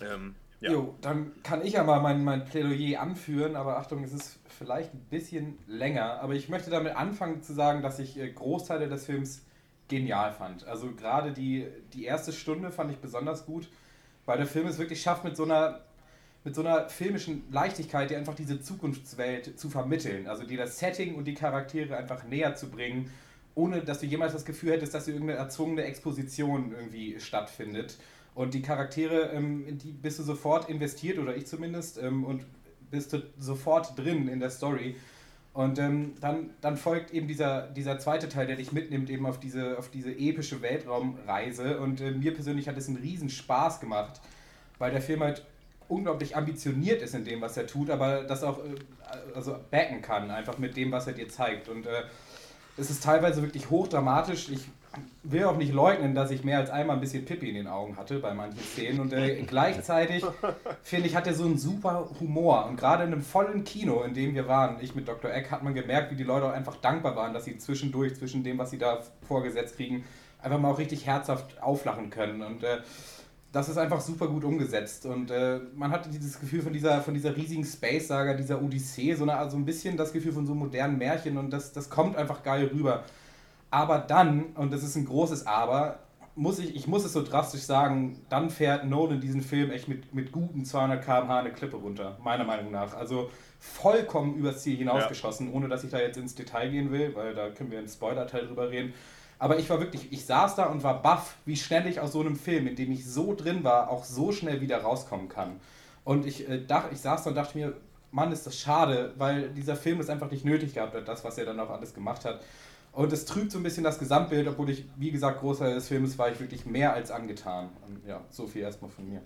Ähm, 0.00 0.34
ja. 0.60 0.72
Jo, 0.72 0.94
dann 1.00 1.32
kann 1.42 1.64
ich 1.64 1.74
ja 1.74 1.84
mal 1.84 2.00
mein, 2.00 2.22
mein 2.22 2.44
Plädoyer 2.44 3.00
anführen, 3.00 3.56
aber 3.56 3.78
Achtung, 3.78 4.04
es 4.04 4.12
ist 4.12 4.38
vielleicht 4.58 4.92
ein 4.92 5.06
bisschen 5.10 5.58
länger. 5.66 6.20
Aber 6.20 6.34
ich 6.34 6.48
möchte 6.48 6.70
damit 6.70 6.96
anfangen 6.96 7.42
zu 7.42 7.54
sagen, 7.54 7.82
dass 7.82 7.98
ich 7.98 8.18
äh, 8.18 8.30
Großteile 8.30 8.88
des 8.88 9.06
Films 9.06 9.42
genial 9.90 10.32
fand. 10.32 10.66
Also 10.66 10.92
gerade 10.92 11.32
die, 11.32 11.66
die 11.92 12.04
erste 12.04 12.32
Stunde 12.32 12.70
fand 12.70 12.90
ich 12.90 12.98
besonders 12.98 13.44
gut, 13.44 13.68
weil 14.24 14.38
der 14.38 14.46
Film 14.46 14.66
es 14.66 14.78
wirklich 14.78 15.02
schafft, 15.02 15.24
mit 15.24 15.36
so 15.36 15.44
einer 15.44 15.80
mit 16.42 16.54
so 16.54 16.62
einer 16.62 16.88
filmischen 16.88 17.44
Leichtigkeit, 17.50 18.08
die 18.08 18.16
einfach 18.16 18.34
diese 18.34 18.62
Zukunftswelt 18.62 19.58
zu 19.60 19.68
vermitteln. 19.68 20.26
Also 20.26 20.44
dir 20.44 20.56
das 20.56 20.78
Setting 20.78 21.14
und 21.16 21.24
die 21.24 21.34
Charaktere 21.34 21.96
einfach 21.96 22.24
näher 22.24 22.54
zu 22.54 22.70
bringen, 22.70 23.10
ohne 23.54 23.82
dass 23.82 24.00
du 24.00 24.06
jemals 24.06 24.32
das 24.32 24.46
Gefühl 24.46 24.72
hättest, 24.72 24.94
dass 24.94 25.06
irgendeine 25.06 25.38
erzwungene 25.38 25.82
Exposition 25.82 26.72
irgendwie 26.72 27.20
stattfindet. 27.20 27.98
Und 28.34 28.54
die 28.54 28.62
Charaktere, 28.62 29.32
ähm, 29.32 29.66
in 29.66 29.76
die 29.76 29.92
bist 29.92 30.18
du 30.18 30.22
sofort 30.22 30.70
investiert, 30.70 31.18
oder 31.18 31.36
ich 31.36 31.46
zumindest, 31.46 31.98
ähm, 31.98 32.24
und 32.24 32.46
bist 32.90 33.12
du 33.12 33.22
sofort 33.38 33.98
drin 33.98 34.28
in 34.28 34.40
der 34.40 34.50
Story. 34.50 34.96
Und 35.52 35.78
ähm, 35.78 36.14
dann, 36.20 36.50
dann 36.60 36.76
folgt 36.76 37.12
eben 37.12 37.26
dieser, 37.26 37.62
dieser 37.62 37.98
zweite 37.98 38.28
Teil, 38.28 38.46
der 38.46 38.56
dich 38.56 38.72
mitnimmt 38.72 39.10
eben 39.10 39.26
auf 39.26 39.40
diese, 39.40 39.78
auf 39.78 39.90
diese 39.90 40.12
epische 40.12 40.62
Weltraumreise. 40.62 41.80
Und 41.80 42.00
äh, 42.00 42.12
mir 42.12 42.32
persönlich 42.32 42.68
hat 42.68 42.76
es 42.76 42.88
einen 42.88 42.98
riesen 42.98 43.30
Spaß 43.30 43.80
gemacht, 43.80 44.20
weil 44.78 44.92
der 44.92 45.02
Film 45.02 45.22
halt 45.22 45.44
unglaublich 45.88 46.36
ambitioniert 46.36 47.02
ist 47.02 47.14
in 47.14 47.24
dem, 47.24 47.40
was 47.40 47.56
er 47.56 47.66
tut, 47.66 47.90
aber 47.90 48.22
das 48.22 48.44
auch 48.44 48.58
äh, 48.58 48.76
also 49.34 49.56
backen 49.72 50.02
kann, 50.02 50.30
einfach 50.30 50.58
mit 50.58 50.76
dem, 50.76 50.92
was 50.92 51.08
er 51.08 51.14
dir 51.14 51.28
zeigt. 51.28 51.68
Und 51.68 51.86
äh, 51.86 52.04
es 52.76 52.88
ist 52.90 53.02
teilweise 53.02 53.42
wirklich 53.42 53.70
hochdramatisch. 53.70 54.48
Ich 54.50 54.68
will 55.22 55.44
auch 55.44 55.56
nicht 55.56 55.72
leugnen, 55.72 56.14
dass 56.14 56.30
ich 56.30 56.42
mehr 56.42 56.58
als 56.58 56.70
einmal 56.70 56.96
ein 56.96 57.00
bisschen 57.00 57.24
Pippi 57.24 57.48
in 57.48 57.54
den 57.54 57.66
Augen 57.68 57.96
hatte 57.96 58.18
bei 58.18 58.34
manchen 58.34 58.60
Szenen. 58.60 59.00
Und 59.00 59.12
äh, 59.12 59.42
gleichzeitig, 59.42 60.24
finde 60.82 61.06
ich, 61.06 61.14
hat 61.14 61.26
er 61.26 61.34
so 61.34 61.44
einen 61.44 61.58
super 61.58 62.08
Humor. 62.18 62.66
Und 62.66 62.76
gerade 62.76 63.04
in 63.04 63.12
einem 63.12 63.22
vollen 63.22 63.64
Kino, 63.64 64.02
in 64.02 64.14
dem 64.14 64.34
wir 64.34 64.48
waren, 64.48 64.78
ich 64.80 64.94
mit 64.94 65.06
Dr. 65.06 65.30
Eck, 65.30 65.50
hat 65.50 65.62
man 65.62 65.74
gemerkt, 65.74 66.10
wie 66.10 66.16
die 66.16 66.24
Leute 66.24 66.46
auch 66.46 66.52
einfach 66.52 66.76
dankbar 66.76 67.14
waren, 67.14 67.32
dass 67.32 67.44
sie 67.44 67.58
zwischendurch, 67.58 68.16
zwischen 68.16 68.42
dem, 68.42 68.58
was 68.58 68.70
sie 68.70 68.78
da 68.78 69.00
vorgesetzt 69.26 69.76
kriegen, 69.76 70.04
einfach 70.42 70.58
mal 70.58 70.72
auch 70.72 70.78
richtig 70.78 71.06
herzhaft 71.06 71.62
auflachen 71.62 72.10
können. 72.10 72.42
Und 72.42 72.64
äh, 72.64 72.78
das 73.52 73.68
ist 73.68 73.78
einfach 73.78 74.00
super 74.00 74.26
gut 74.26 74.44
umgesetzt. 74.44 75.06
Und 75.06 75.30
äh, 75.30 75.60
man 75.76 75.92
hatte 75.92 76.08
dieses 76.08 76.40
Gefühl 76.40 76.62
von 76.62 76.72
dieser, 76.72 77.00
von 77.02 77.14
dieser 77.14 77.36
riesigen 77.36 77.64
Space-Saga, 77.64 78.34
dieser 78.34 78.62
Odyssee, 78.62 79.14
so, 79.14 79.24
eine, 79.24 79.36
also 79.36 79.56
ein 79.56 79.64
bisschen 79.64 79.96
das 79.96 80.12
Gefühl 80.12 80.32
von 80.32 80.46
so 80.46 80.52
einem 80.52 80.60
modernen 80.60 80.98
Märchen 80.98 81.36
und 81.36 81.50
das, 81.50 81.72
das 81.72 81.90
kommt 81.90 82.16
einfach 82.16 82.42
geil 82.42 82.70
rüber. 82.72 83.04
Aber 83.70 83.98
dann, 83.98 84.46
und 84.56 84.72
das 84.72 84.82
ist 84.82 84.96
ein 84.96 85.06
großes 85.06 85.46
Aber, 85.46 86.00
muss 86.34 86.58
ich, 86.58 86.74
ich 86.74 86.86
muss 86.86 87.04
es 87.04 87.12
so 87.12 87.22
drastisch 87.22 87.62
sagen, 87.62 88.20
dann 88.28 88.50
fährt 88.50 88.86
Nolan 88.86 89.20
diesen 89.20 89.42
Film 89.42 89.70
echt 89.70 89.88
mit, 89.88 90.14
mit 90.14 90.32
guten 90.32 90.64
200 90.64 91.04
km/h 91.04 91.38
eine 91.38 91.52
Klippe 91.52 91.76
runter, 91.76 92.16
meiner 92.22 92.44
Meinung 92.44 92.72
nach. 92.72 92.94
Also 92.94 93.30
vollkommen 93.58 94.36
übers 94.36 94.62
Ziel 94.62 94.76
hinausgeschossen, 94.76 95.52
ohne 95.52 95.68
dass 95.68 95.84
ich 95.84 95.90
da 95.90 95.98
jetzt 95.98 96.16
ins 96.16 96.34
Detail 96.34 96.70
gehen 96.70 96.90
will, 96.90 97.14
weil 97.14 97.34
da 97.34 97.50
können 97.50 97.70
wir 97.70 97.78
im 97.78 97.88
Spoiler-Teil 97.88 98.46
drüber 98.46 98.70
reden. 98.70 98.94
Aber 99.38 99.58
ich 99.58 99.68
war 99.70 99.80
wirklich, 99.80 100.12
ich 100.12 100.24
saß 100.26 100.54
da 100.56 100.66
und 100.66 100.82
war 100.82 101.02
baff, 101.02 101.36
wie 101.46 101.56
schnell 101.56 101.86
ich 101.86 102.00
aus 102.00 102.12
so 102.12 102.20
einem 102.20 102.36
Film, 102.36 102.66
in 102.66 102.76
dem 102.76 102.92
ich 102.92 103.06
so 103.06 103.34
drin 103.34 103.64
war, 103.64 103.90
auch 103.90 104.04
so 104.04 104.32
schnell 104.32 104.60
wieder 104.60 104.82
rauskommen 104.82 105.28
kann. 105.28 105.60
Und 106.04 106.26
ich, 106.26 106.48
äh, 106.48 106.64
dachte, 106.64 106.92
ich 106.92 107.00
saß 107.00 107.24
da 107.24 107.30
und 107.30 107.36
dachte 107.36 107.56
mir, 107.56 107.74
Mann, 108.12 108.32
ist 108.32 108.46
das 108.46 108.58
schade, 108.58 109.14
weil 109.16 109.50
dieser 109.50 109.76
Film 109.76 110.00
es 110.00 110.10
einfach 110.10 110.30
nicht 110.30 110.44
nötig 110.44 110.74
gehabt 110.74 110.94
hat, 110.94 111.06
das, 111.06 111.24
was 111.24 111.38
er 111.38 111.46
dann 111.46 111.60
auch 111.60 111.70
alles 111.70 111.94
gemacht 111.94 112.24
hat. 112.24 112.40
Und 112.92 113.12
es 113.12 113.24
trübt 113.24 113.52
so 113.52 113.58
ein 113.58 113.62
bisschen 113.62 113.84
das 113.84 113.98
Gesamtbild, 113.98 114.48
obwohl 114.48 114.70
ich, 114.70 114.84
wie 114.96 115.10
gesagt, 115.10 115.40
Großteil 115.40 115.74
des 115.74 115.88
Films 115.88 116.18
war 116.18 116.30
ich 116.30 116.40
wirklich 116.40 116.66
mehr 116.66 116.92
als 116.92 117.10
angetan. 117.10 117.70
Und 117.86 118.06
ja, 118.06 118.24
so 118.30 118.46
viel 118.46 118.62
erstmal 118.62 118.90
von 118.90 119.08
mir. 119.08 119.22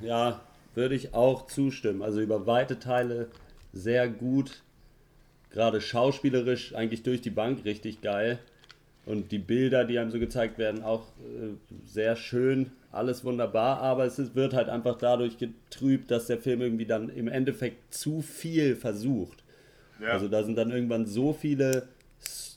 Ja, 0.00 0.40
würde 0.74 0.94
ich 0.94 1.12
auch 1.14 1.46
zustimmen. 1.46 2.02
Also 2.02 2.20
über 2.20 2.46
weite 2.46 2.78
Teile 2.78 3.28
sehr 3.72 4.08
gut. 4.08 4.62
Gerade 5.50 5.80
schauspielerisch 5.80 6.74
eigentlich 6.74 7.02
durch 7.02 7.20
die 7.20 7.30
Bank 7.30 7.64
richtig 7.64 8.00
geil. 8.00 8.38
Und 9.04 9.32
die 9.32 9.38
Bilder, 9.38 9.84
die 9.84 9.98
einem 9.98 10.10
so 10.10 10.18
gezeigt 10.18 10.58
werden, 10.58 10.82
auch 10.82 11.04
äh, 11.20 11.54
sehr 11.86 12.16
schön. 12.16 12.72
Alles 12.90 13.24
wunderbar. 13.24 13.80
Aber 13.80 14.04
es 14.04 14.18
ist, 14.18 14.34
wird 14.34 14.54
halt 14.54 14.68
einfach 14.68 14.98
dadurch 14.98 15.38
getrübt, 15.38 16.10
dass 16.10 16.26
der 16.26 16.38
Film 16.38 16.62
irgendwie 16.62 16.86
dann 16.86 17.10
im 17.10 17.28
Endeffekt 17.28 17.92
zu 17.92 18.22
viel 18.22 18.76
versucht. 18.76 19.42
Ja. 20.00 20.08
Also 20.08 20.28
da 20.28 20.42
sind 20.42 20.56
dann 20.56 20.70
irgendwann 20.70 21.06
so 21.06 21.32
viele 21.32 21.88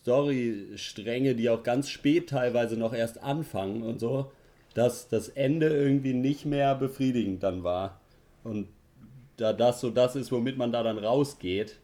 Storystränge, 0.02 1.36
die 1.36 1.50
auch 1.50 1.64
ganz 1.64 1.90
spät 1.90 2.30
teilweise 2.30 2.78
noch 2.78 2.94
erst 2.94 3.22
anfangen 3.22 3.84
und 3.84 4.00
so, 4.00 4.32
dass 4.74 5.08
das 5.10 5.30
Ende 5.30 5.68
irgendwie 5.68 6.14
nicht 6.14 6.46
mehr 6.46 6.76
befriedigend 6.76 7.44
dann 7.44 7.64
war. 7.64 8.00
Und 8.44 8.68
da 9.38 9.54
das 9.54 9.82
so 9.82 9.90
das 9.90 10.16
ist, 10.16 10.32
womit 10.32 10.58
man 10.58 10.72
da 10.72 10.84
dann 10.84 10.98
rausgeht, 10.98 11.78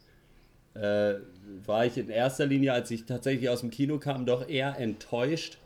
äh, 0.74 1.16
war 1.66 1.86
ich 1.86 1.98
in 1.98 2.10
erster 2.10 2.46
Linie, 2.46 2.74
als 2.74 2.92
ich 2.92 3.06
tatsächlich 3.06 3.50
aus 3.50 3.62
dem 3.62 3.72
Kino 3.72 3.98
kam, 4.00 4.26
doch 4.26 4.48
eher 4.48 4.78
enttäuscht. 4.78 5.58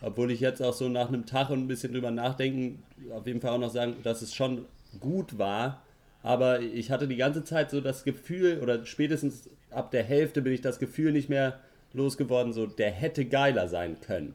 Obwohl 0.00 0.30
ich 0.30 0.40
jetzt 0.40 0.62
auch 0.62 0.74
so 0.74 0.88
nach 0.88 1.08
einem 1.08 1.26
Tag 1.26 1.50
und 1.50 1.60
ein 1.60 1.68
bisschen 1.68 1.92
drüber 1.92 2.10
nachdenken, 2.10 2.82
auf 3.10 3.26
jeden 3.26 3.40
Fall 3.40 3.50
auch 3.50 3.58
noch 3.58 3.72
sagen, 3.72 3.96
dass 4.04 4.22
es 4.22 4.34
schon 4.34 4.66
gut 5.00 5.38
war. 5.38 5.82
Aber 6.22 6.60
ich 6.60 6.90
hatte 6.90 7.08
die 7.08 7.16
ganze 7.16 7.44
Zeit 7.44 7.70
so 7.70 7.80
das 7.80 8.04
Gefühl, 8.04 8.60
oder 8.62 8.84
spätestens 8.86 9.50
ab 9.70 9.90
der 9.90 10.04
Hälfte 10.04 10.42
bin 10.42 10.52
ich 10.52 10.60
das 10.60 10.78
Gefühl 10.78 11.12
nicht 11.12 11.28
mehr 11.28 11.58
losgeworden, 11.92 12.52
so 12.52 12.66
der 12.66 12.90
hätte 12.90 13.24
geiler 13.24 13.68
sein 13.68 14.00
können. 14.00 14.34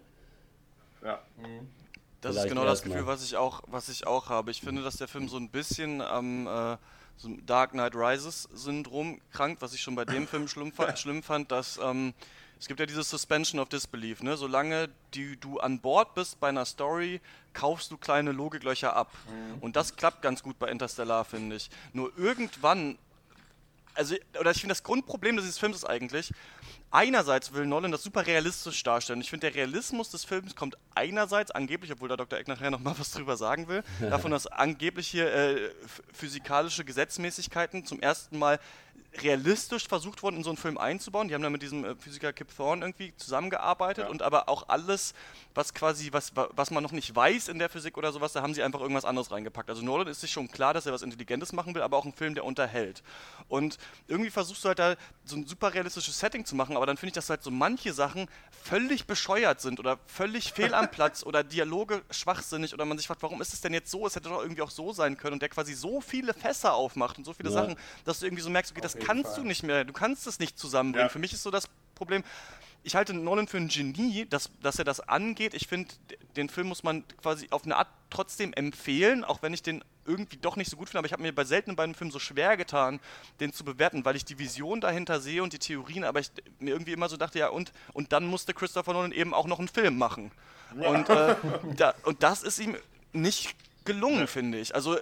Ja. 1.03 1.19
Das 2.21 2.31
Vielleicht 2.31 2.45
ist 2.45 2.49
genau 2.49 2.65
das. 2.65 2.83
Gefühl, 2.83 3.05
was 3.05 3.23
ich 3.23 3.35
auch, 3.35 3.61
was 3.67 3.89
ich 3.89 4.07
auch 4.07 4.29
habe. 4.29 4.51
Ich 4.51 4.61
finde, 4.61 4.81
dass 4.81 4.97
der 4.97 5.07
Film 5.07 5.27
so 5.27 5.37
ein 5.37 5.49
bisschen 5.49 6.01
am 6.01 6.47
äh, 6.47 6.77
so 7.17 7.29
Dark 7.45 7.71
Knight 7.71 7.95
Rises 7.95 8.47
Syndrom 8.53 9.19
krankt, 9.31 9.61
was 9.61 9.73
ich 9.73 9.81
schon 9.81 9.95
bei 9.95 10.05
dem 10.05 10.27
Film 10.27 10.47
schlimm, 10.47 10.71
fa 10.71 10.95
schlimm 10.97 11.21
fand, 11.21 11.51
dass 11.51 11.79
ähm, 11.83 12.13
es 12.59 12.69
gibt 12.69 12.79
ja 12.79 12.85
dieses 12.85 13.09
Suspension 13.09 13.59
of 13.59 13.67
Disbelief, 13.67 14.23
ne? 14.23 14.37
Solange 14.37 14.87
die, 15.13 15.35
du 15.35 15.59
an 15.59 15.81
Bord 15.81 16.15
bist 16.15 16.39
bei 16.39 16.47
einer 16.47 16.63
Story, 16.63 17.19
kaufst 17.51 17.91
du 17.91 17.97
kleine 17.97 18.31
Logiklöcher 18.31 18.95
ab. 18.95 19.11
Und 19.59 19.75
das 19.75 19.97
klappt 19.97 20.21
ganz 20.21 20.41
gut 20.41 20.57
bei 20.59 20.69
Interstellar, 20.69 21.25
finde 21.25 21.57
ich. 21.57 21.69
Nur 21.91 22.17
irgendwann 22.17 22.97
also, 23.95 24.15
oder 24.39 24.51
ich 24.51 24.59
finde, 24.59 24.73
das 24.73 24.83
Grundproblem 24.83 25.37
dieses 25.37 25.57
Films 25.57 25.77
ist 25.77 25.85
eigentlich, 25.85 26.31
einerseits 26.91 27.53
will 27.53 27.65
Nolan 27.65 27.91
das 27.91 28.03
super 28.03 28.25
realistisch 28.27 28.81
darstellen. 28.83 29.21
Ich 29.21 29.29
finde, 29.29 29.47
der 29.47 29.55
Realismus 29.55 30.09
des 30.11 30.25
Films 30.25 30.55
kommt 30.55 30.77
einerseits 30.95 31.51
angeblich, 31.51 31.91
obwohl 31.91 32.07
der 32.07 32.17
Dr. 32.17 32.37
Eck 32.39 32.47
nachher 32.47 32.71
nochmal 32.71 32.95
was 32.97 33.11
drüber 33.11 33.37
sagen 33.37 33.67
will, 33.67 33.83
davon, 34.09 34.31
dass 34.31 34.47
angeblich 34.47 35.07
hier 35.07 35.31
äh, 35.33 35.55
ph- 35.55 35.71
physikalische 36.13 36.83
Gesetzmäßigkeiten 36.85 37.85
zum 37.85 37.99
ersten 37.99 38.37
Mal 38.37 38.59
realistisch 39.21 39.87
versucht 39.87 40.23
wurden, 40.23 40.37
in 40.37 40.43
so 40.43 40.49
einen 40.49 40.57
Film 40.57 40.77
einzubauen. 40.77 41.27
Die 41.27 41.33
haben 41.35 41.41
da 41.43 41.49
mit 41.49 41.61
diesem 41.61 41.85
äh, 41.85 41.95
Physiker 41.95 42.33
Kip 42.33 42.55
Thorne 42.55 42.85
irgendwie 42.85 43.13
zusammengearbeitet 43.17 44.05
Ja. 44.05 44.09
und 44.09 44.21
aber 44.21 44.49
auch 44.49 44.69
alles, 44.69 45.13
was 45.53 45.73
quasi, 45.73 46.11
was, 46.11 46.35
wa- 46.35 46.49
was 46.53 46.71
man 46.71 46.81
noch 46.83 46.91
nicht 46.91 47.15
weiß 47.15 47.47
in 47.47 47.59
der 47.59 47.69
Physik 47.69 47.97
oder 47.97 48.11
sowas, 48.11 48.33
da 48.33 48.41
haben 48.41 48.53
sie 48.53 48.63
einfach 48.63 48.79
irgendwas 48.81 49.05
anderes 49.05 49.31
reingepackt. 49.31 49.69
Also 49.69 49.81
Nolan 49.83 50.07
ist 50.07 50.21
sich 50.21 50.31
schon 50.31 50.49
klar, 50.49 50.73
dass 50.73 50.85
er 50.85 50.93
was 50.93 51.01
Intelligentes 51.01 51.53
machen 51.53 51.75
will, 51.75 51.81
aber 51.81 51.97
auch 51.97 52.05
ein 52.05 52.13
Film, 52.13 52.33
der 52.33 52.45
unterhält. 52.45 53.03
Und 53.47 53.77
irgendwie 54.07 54.29
versuchst 54.31 54.63
du 54.63 54.69
halt 54.69 54.79
da 54.79 54.95
so 55.25 55.35
ein 55.35 55.45
super 55.45 55.73
realistisches 55.73 56.19
Setting 56.19 56.45
zu 56.45 56.55
machen, 56.55 56.75
aber 56.75 56.85
dann 56.85 56.97
finde 56.97 57.09
ich, 57.09 57.13
dass 57.13 57.29
halt 57.29 57.43
so 57.43 57.51
manche 57.51 57.93
Sachen 57.93 58.27
völlig 58.63 59.05
bescheuert 59.05 59.61
sind 59.61 59.79
oder 59.79 59.99
völlig 60.07 60.53
fehl 60.53 60.73
am 60.73 60.89
Platz 60.91 61.23
oder 61.23 61.43
Dialoge 61.43 62.01
schwachsinnig 62.09 62.73
oder 62.73 62.85
man 62.85 62.97
sich 62.97 63.07
fragt, 63.07 63.21
warum 63.21 63.41
ist 63.41 63.53
es 63.53 63.61
denn 63.61 63.73
jetzt 63.73 63.91
so? 63.91 64.07
Es 64.07 64.15
hätte 64.15 64.29
doch 64.29 64.41
irgendwie 64.41 64.61
auch 64.61 64.71
so 64.71 64.91
sein 64.93 65.17
können 65.17 65.33
und 65.33 65.41
der 65.41 65.49
quasi 65.49 65.73
so 65.73 66.01
viele 66.01 66.33
Fässer 66.33 66.73
aufmacht 66.73 67.17
und 67.17 67.25
so 67.25 67.33
viele 67.33 67.49
Ja. 67.49 67.55
Sachen, 67.61 67.75
dass 68.05 68.19
du 68.19 68.25
irgendwie 68.25 68.41
so 68.43 68.49
merkst, 68.49 68.71
okay, 68.71 68.81
das 68.81 68.95
kannst 69.05 69.33
Fall. 69.33 69.41
du 69.41 69.47
nicht 69.47 69.63
mehr, 69.63 69.83
du 69.83 69.93
kannst 69.93 70.27
es 70.27 70.39
nicht 70.39 70.57
zusammenbringen. 70.57 71.07
Ja. 71.07 71.11
Für 71.11 71.19
mich 71.19 71.33
ist 71.33 71.43
so 71.43 71.51
das 71.51 71.67
Problem, 71.95 72.23
ich 72.83 72.95
halte 72.95 73.13
Nolan 73.13 73.47
für 73.47 73.57
ein 73.57 73.69
Genie, 73.69 74.25
dass, 74.29 74.49
dass 74.61 74.77
er 74.77 74.85
das 74.85 74.99
angeht. 74.99 75.53
Ich 75.53 75.67
finde, 75.67 75.93
den 76.35 76.49
Film 76.49 76.67
muss 76.67 76.83
man 76.83 77.03
quasi 77.21 77.47
auf 77.49 77.63
eine 77.63 77.77
Art 77.77 77.87
trotzdem 78.09 78.51
empfehlen, 78.53 79.23
auch 79.23 79.41
wenn 79.41 79.53
ich 79.53 79.63
den 79.63 79.83
irgendwie 80.05 80.35
doch 80.37 80.57
nicht 80.57 80.69
so 80.69 80.75
gut 80.75 80.89
finde. 80.89 80.99
Aber 80.99 81.05
ich 81.05 81.13
habe 81.13 81.23
mir 81.23 81.33
bei 81.33 81.45
seltenen 81.45 81.77
beiden 81.77 81.95
Filmen 81.95 82.11
so 82.11 82.19
schwer 82.19 82.57
getan, 82.57 82.99
den 83.39 83.53
zu 83.53 83.63
bewerten, 83.63 84.03
weil 84.03 84.17
ich 84.17 84.25
die 84.25 84.37
Vision 84.37 84.81
dahinter 84.81 85.21
sehe 85.21 85.41
und 85.41 85.53
die 85.53 85.59
Theorien, 85.59 86.03
aber 86.03 86.19
ich 86.19 86.29
mir 86.59 86.71
irgendwie 86.71 86.91
immer 86.91 87.07
so 87.07 87.15
dachte, 87.15 87.39
ja, 87.39 87.47
und, 87.47 87.71
und 87.93 88.11
dann 88.11 88.25
musste 88.25 88.53
Christopher 88.53 88.93
Nolan 88.93 89.13
eben 89.13 89.33
auch 89.33 89.47
noch 89.47 89.59
einen 89.59 89.69
Film 89.69 89.97
machen. 89.97 90.31
Und, 90.75 91.09
äh, 91.09 91.35
da, 91.77 91.93
und 92.03 92.21
das 92.21 92.43
ist 92.43 92.59
ihm 92.59 92.75
nicht 93.13 93.55
gelungen, 93.85 94.27
finde 94.27 94.59
ich. 94.59 94.75
Also 94.75 94.97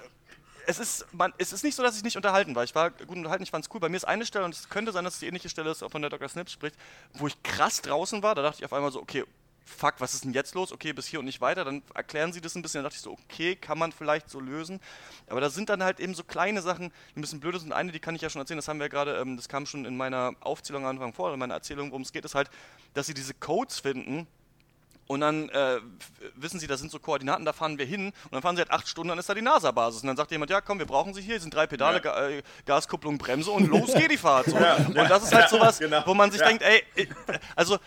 es 0.67 0.79
ist, 0.79 1.05
man, 1.13 1.33
es 1.37 1.53
ist 1.53 1.63
nicht 1.63 1.75
so, 1.75 1.83
dass 1.83 1.97
ich 1.97 2.03
nicht 2.03 2.15
unterhalten 2.15 2.55
war. 2.55 2.63
Ich 2.63 2.75
war 2.75 2.91
gut 2.91 3.17
unterhalten, 3.17 3.43
ich 3.43 3.51
fand 3.51 3.65
es 3.65 3.73
cool. 3.73 3.79
Bei 3.79 3.89
mir 3.89 3.97
ist 3.97 4.05
eine 4.05 4.25
Stelle, 4.25 4.45
und 4.45 4.53
es 4.53 4.69
könnte 4.69 4.91
sein, 4.91 5.03
dass 5.03 5.15
es 5.15 5.19
die 5.19 5.27
ähnliche 5.27 5.49
Stelle 5.49 5.71
ist, 5.71 5.83
von 5.83 6.01
der 6.01 6.09
Dr. 6.09 6.27
Snips 6.27 6.51
spricht, 6.51 6.75
wo 7.13 7.27
ich 7.27 7.41
krass 7.43 7.81
draußen 7.81 8.23
war. 8.23 8.35
Da 8.35 8.41
dachte 8.41 8.59
ich 8.59 8.65
auf 8.65 8.73
einmal 8.73 8.91
so, 8.91 9.01
okay, 9.01 9.23
fuck, 9.65 9.95
was 9.99 10.13
ist 10.13 10.23
denn 10.23 10.33
jetzt 10.33 10.55
los? 10.55 10.71
Okay, 10.71 10.93
bis 10.93 11.07
hier 11.07 11.19
und 11.19 11.25
nicht 11.25 11.41
weiter. 11.41 11.63
Dann 11.63 11.81
erklären 11.93 12.33
sie 12.33 12.41
das 12.41 12.55
ein 12.55 12.61
bisschen. 12.61 12.79
Dann 12.79 12.85
dachte 12.85 12.95
ich 12.95 13.01
so, 13.01 13.11
okay, 13.11 13.55
kann 13.55 13.77
man 13.77 13.91
vielleicht 13.91 14.29
so 14.29 14.39
lösen. 14.39 14.79
Aber 15.27 15.41
da 15.41 15.49
sind 15.49 15.69
dann 15.69 15.83
halt 15.83 15.99
eben 15.99 16.13
so 16.13 16.23
kleine 16.23 16.61
Sachen, 16.61 16.91
die 17.13 17.19
ein 17.19 17.21
bisschen 17.21 17.39
blöd 17.39 17.59
sind. 17.59 17.73
Eine, 17.73 17.91
die 17.91 17.99
kann 17.99 18.15
ich 18.15 18.21
ja 18.21 18.29
schon 18.29 18.41
erzählen, 18.41 18.57
das 18.57 18.67
haben 18.67 18.79
wir 18.79 18.85
ja 18.85 18.89
gerade, 18.89 19.17
ähm, 19.17 19.37
das 19.37 19.49
kam 19.49 19.65
schon 19.65 19.85
in 19.85 19.97
meiner 19.97 20.33
Aufzählung 20.41 20.83
am 20.83 20.91
Anfang 20.91 21.13
vor, 21.13 21.33
in 21.33 21.39
meiner 21.39 21.53
Erzählung, 21.53 21.91
worum 21.91 22.01
es 22.01 22.11
geht, 22.11 22.25
ist 22.25 22.35
halt, 22.35 22.49
dass 22.93 23.07
sie 23.07 23.13
diese 23.13 23.33
Codes 23.33 23.79
finden, 23.79 24.27
und 25.11 25.19
dann 25.19 25.49
äh, 25.49 25.81
wissen 26.35 26.57
sie, 26.57 26.67
da 26.67 26.77
sind 26.77 26.89
so 26.89 26.97
Koordinaten, 26.97 27.43
da 27.43 27.51
fahren 27.51 27.77
wir 27.77 27.85
hin. 27.85 28.05
Und 28.05 28.31
dann 28.31 28.41
fahren 28.41 28.55
sie 28.55 28.61
halt 28.61 28.71
acht 28.71 28.87
Stunden, 28.87 29.09
dann 29.09 29.19
ist 29.19 29.27
da 29.27 29.33
die 29.33 29.41
NASA-Basis. 29.41 30.03
Und 30.03 30.07
dann 30.07 30.15
sagt 30.15 30.31
jemand, 30.31 30.49
ja 30.49 30.61
komm, 30.61 30.79
wir 30.79 30.85
brauchen 30.85 31.13
sie 31.13 31.21
hier, 31.21 31.33
hier 31.33 31.41
sind 31.41 31.53
drei 31.53 31.67
Pedale, 31.67 31.97
Ja. 31.97 31.99
Ga 31.99 32.29
äh, 32.29 32.41
Gaskupplung, 32.65 33.17
Bremse 33.17 33.51
und 33.51 33.67
los 33.67 33.93
geht 33.93 34.09
die 34.09 34.17
Fahrt. 34.17 34.45
So. 34.45 34.55
Ja, 34.57 34.77
und 34.77 34.95
das 34.95 35.23
ist 35.23 35.33
halt 35.33 35.49
sowas, 35.49 35.79
genau. 35.79 36.01
wo 36.05 36.13
man 36.13 36.31
sich 36.31 36.41
denkt, 36.41 36.63
ey, 36.63 36.83
äh, 36.95 37.07
also 37.57 37.77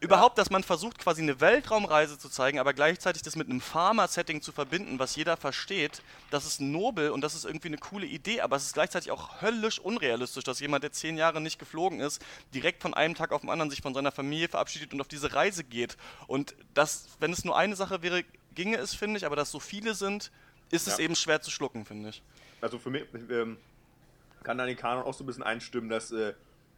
überhaupt, 0.00 0.38
dass 0.38 0.50
man 0.50 0.64
versucht, 0.64 0.98
quasi 0.98 1.22
eine 1.22 1.40
Weltraumreise 1.40 2.18
zu 2.18 2.28
zeigen, 2.28 2.58
aber 2.58 2.74
gleichzeitig 2.74 3.22
das 3.22 3.36
mit 3.36 3.48
einem 3.48 3.60
Pharma-Setting 3.60 4.42
zu 4.42 4.50
verbinden, 4.50 4.98
was 4.98 5.14
jeder 5.14 5.36
versteht, 5.36 6.02
das 6.30 6.44
ist 6.44 6.60
nobel 6.60 7.10
und 7.10 7.20
das 7.20 7.34
ist 7.34 7.44
irgendwie 7.44 7.68
eine 7.68 7.78
coole 7.78 8.06
Idee, 8.06 8.40
aber 8.40 8.56
es 8.56 8.66
ist 8.66 8.74
gleichzeitig 8.74 9.12
auch 9.12 9.40
höllisch 9.40 9.78
unrealistisch, 9.78 10.44
dass 10.44 10.58
jemand, 10.60 10.82
der 10.82 10.92
zehn 10.92 11.16
Jahre 11.16 11.40
nicht 11.40 11.58
geflogen 11.58 12.00
ist, 12.00 12.20
direkt 12.52 12.82
von 12.82 12.94
einem 12.94 13.14
Tag 13.14 13.32
auf 13.32 13.42
den 13.42 13.50
anderen 13.50 13.70
sich 13.70 13.80
von 13.80 13.94
seiner 13.94 14.10
Familie 14.10 14.48
verabschiedet 14.48 14.92
und 14.92 15.00
auf 15.00 15.08
diese 15.08 15.34
Reise 15.34 15.62
geht. 15.62 15.96
Und 16.26 16.54
das, 16.74 17.06
wenn 17.20 17.32
es 17.32 17.44
nur 17.44 17.56
eine 17.56 17.76
Sache 17.76 18.02
wäre, 18.02 18.24
ginge 18.54 18.76
es, 18.78 18.94
finde 18.94 19.18
ich, 19.18 19.26
aber 19.26 19.36
dass 19.36 19.50
so 19.50 19.60
viele 19.60 19.94
sind, 19.94 20.30
ist 20.70 20.86
es 20.86 20.98
Ja. 20.98 21.04
eben 21.04 21.14
schwer 21.14 21.40
zu 21.40 21.50
schlucken, 21.50 21.84
finde 21.84 22.10
ich. 22.10 22.22
Also 22.60 22.78
für 22.78 22.90
mich 22.90 23.04
ähm, 23.30 23.58
kann 24.42 24.58
da 24.58 24.66
den 24.66 24.76
Kanon 24.76 25.04
auch 25.04 25.14
so 25.14 25.24
ein 25.24 25.26
bisschen 25.26 25.42
einstimmen, 25.42 25.88
dass 25.88 26.12
äh, 26.12 26.30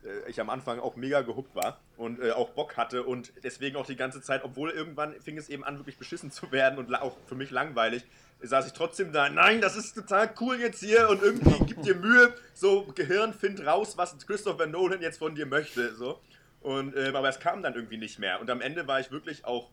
äh, 0.05 0.29
ich 0.29 0.41
am 0.41 0.51
Anfang 0.51 0.81
auch 0.81 0.97
mega 0.97 1.23
gehuckt 1.23 1.55
war 1.55 1.79
und 1.97 2.21
äh, 2.21 2.33
auch 2.33 2.51
Bock 2.51 2.77
hatte 2.77 3.03
und 3.05 3.33
deswegen 3.43 3.77
auch 3.77 3.87
die 3.87 3.97
ganze 3.97 4.21
Zeit, 4.21 4.45
obwohl 4.45 4.71
irgendwann 4.71 5.15
fing 5.21 5.39
es 5.39 5.49
eben 5.49 5.65
an, 5.65 5.79
wirklich 5.79 5.97
beschissen 5.99 6.31
zu 6.31 6.51
werden 6.53 6.79
und 6.79 6.93
auch 6.95 7.17
für 7.27 7.35
mich 7.35 7.51
langweilig, 7.51 8.05
saß 8.43 8.67
ich 8.67 8.73
trotzdem 8.73 9.13
da, 9.13 9.29
nein, 9.29 9.61
das 9.61 9.77
ist 9.77 9.95
total 9.95 10.33
cool 10.41 10.59
jetzt 10.61 10.81
hier 10.81 11.09
und 11.09 11.23
irgendwie 11.23 11.65
gib 11.67 11.83
dir 11.83 11.95
Mühe, 11.95 12.35
so 12.53 12.85
Gehirn 12.95 13.33
find 13.33 13.65
raus, 13.65 13.97
was 13.97 14.17
Christopher 14.27 14.67
Nolan 14.67 15.01
jetzt 15.01 15.19
von 15.19 15.35
dir 15.35 15.47
möchte, 15.47 15.95
so. 15.95 16.21
Und, 16.61 16.95
äh, 16.97 17.09
aber 17.15 17.29
es 17.29 17.41
kam 17.41 17.63
dann 17.63 17.75
irgendwie 17.75 17.99
nicht 17.99 18.19
mehr 18.19 18.41
und 18.41 18.51
am 18.51 18.61
Ende 18.61 18.87
war 18.87 19.01
ich 19.01 19.11
wirklich 19.11 19.45
auch, 19.45 19.71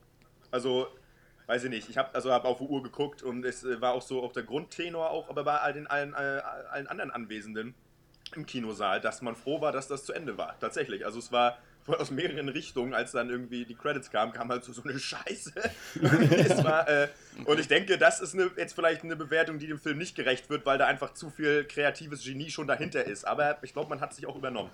also 0.51 0.87
weiß 1.47 1.65
ich 1.65 1.69
nicht, 1.69 1.89
ich 1.89 1.97
habe 1.97 2.13
also 2.13 2.31
hab 2.31 2.45
auf 2.45 2.59
die 2.59 2.65
Uhr 2.65 2.83
geguckt 2.83 3.23
und 3.23 3.43
es 3.43 3.63
äh, 3.63 3.81
war 3.81 3.93
auch 3.93 4.01
so 4.01 4.23
auch 4.23 4.31
der 4.31 4.43
Grundtenor 4.43 5.09
auch, 5.09 5.29
aber 5.29 5.43
bei 5.43 5.57
all 5.57 5.73
den 5.73 5.87
allen, 5.87 6.13
allen 6.13 6.87
anderen 6.87 7.11
Anwesenden 7.11 7.73
im 8.35 8.45
Kinosaal, 8.45 9.01
dass 9.01 9.21
man 9.21 9.35
froh 9.35 9.59
war, 9.61 9.71
dass 9.71 9.87
das 9.87 10.05
zu 10.05 10.13
Ende 10.13 10.37
war. 10.37 10.57
Tatsächlich. 10.59 11.05
Also 11.05 11.19
es 11.19 11.31
war 11.31 11.57
aus 11.87 12.11
mehreren 12.11 12.49
Richtungen, 12.49 12.93
als 12.93 13.11
dann 13.11 13.29
irgendwie 13.29 13.65
die 13.65 13.75
Credits 13.75 14.11
kamen, 14.11 14.33
kam 14.33 14.49
halt 14.49 14.63
so, 14.63 14.71
so 14.71 14.83
eine 14.83 14.97
Scheiße. 14.97 15.51
war, 16.63 16.87
äh, 16.87 17.07
und 17.45 17.59
ich 17.59 17.67
denke, 17.67 17.97
das 17.97 18.21
ist 18.21 18.33
eine, 18.33 18.51
jetzt 18.55 18.73
vielleicht 18.73 19.03
eine 19.03 19.15
Bewertung, 19.15 19.59
die 19.59 19.67
dem 19.67 19.79
Film 19.79 19.97
nicht 19.97 20.15
gerecht 20.15 20.49
wird, 20.49 20.65
weil 20.65 20.77
da 20.77 20.85
einfach 20.85 21.13
zu 21.13 21.29
viel 21.29 21.65
kreatives 21.65 22.23
Genie 22.23 22.49
schon 22.49 22.67
dahinter 22.67 23.03
ist. 23.03 23.25
Aber 23.25 23.57
ich 23.63 23.73
glaube, 23.73 23.89
man 23.89 23.99
hat 23.99 24.13
sich 24.13 24.25
auch 24.27 24.35
übernommen. 24.35 24.69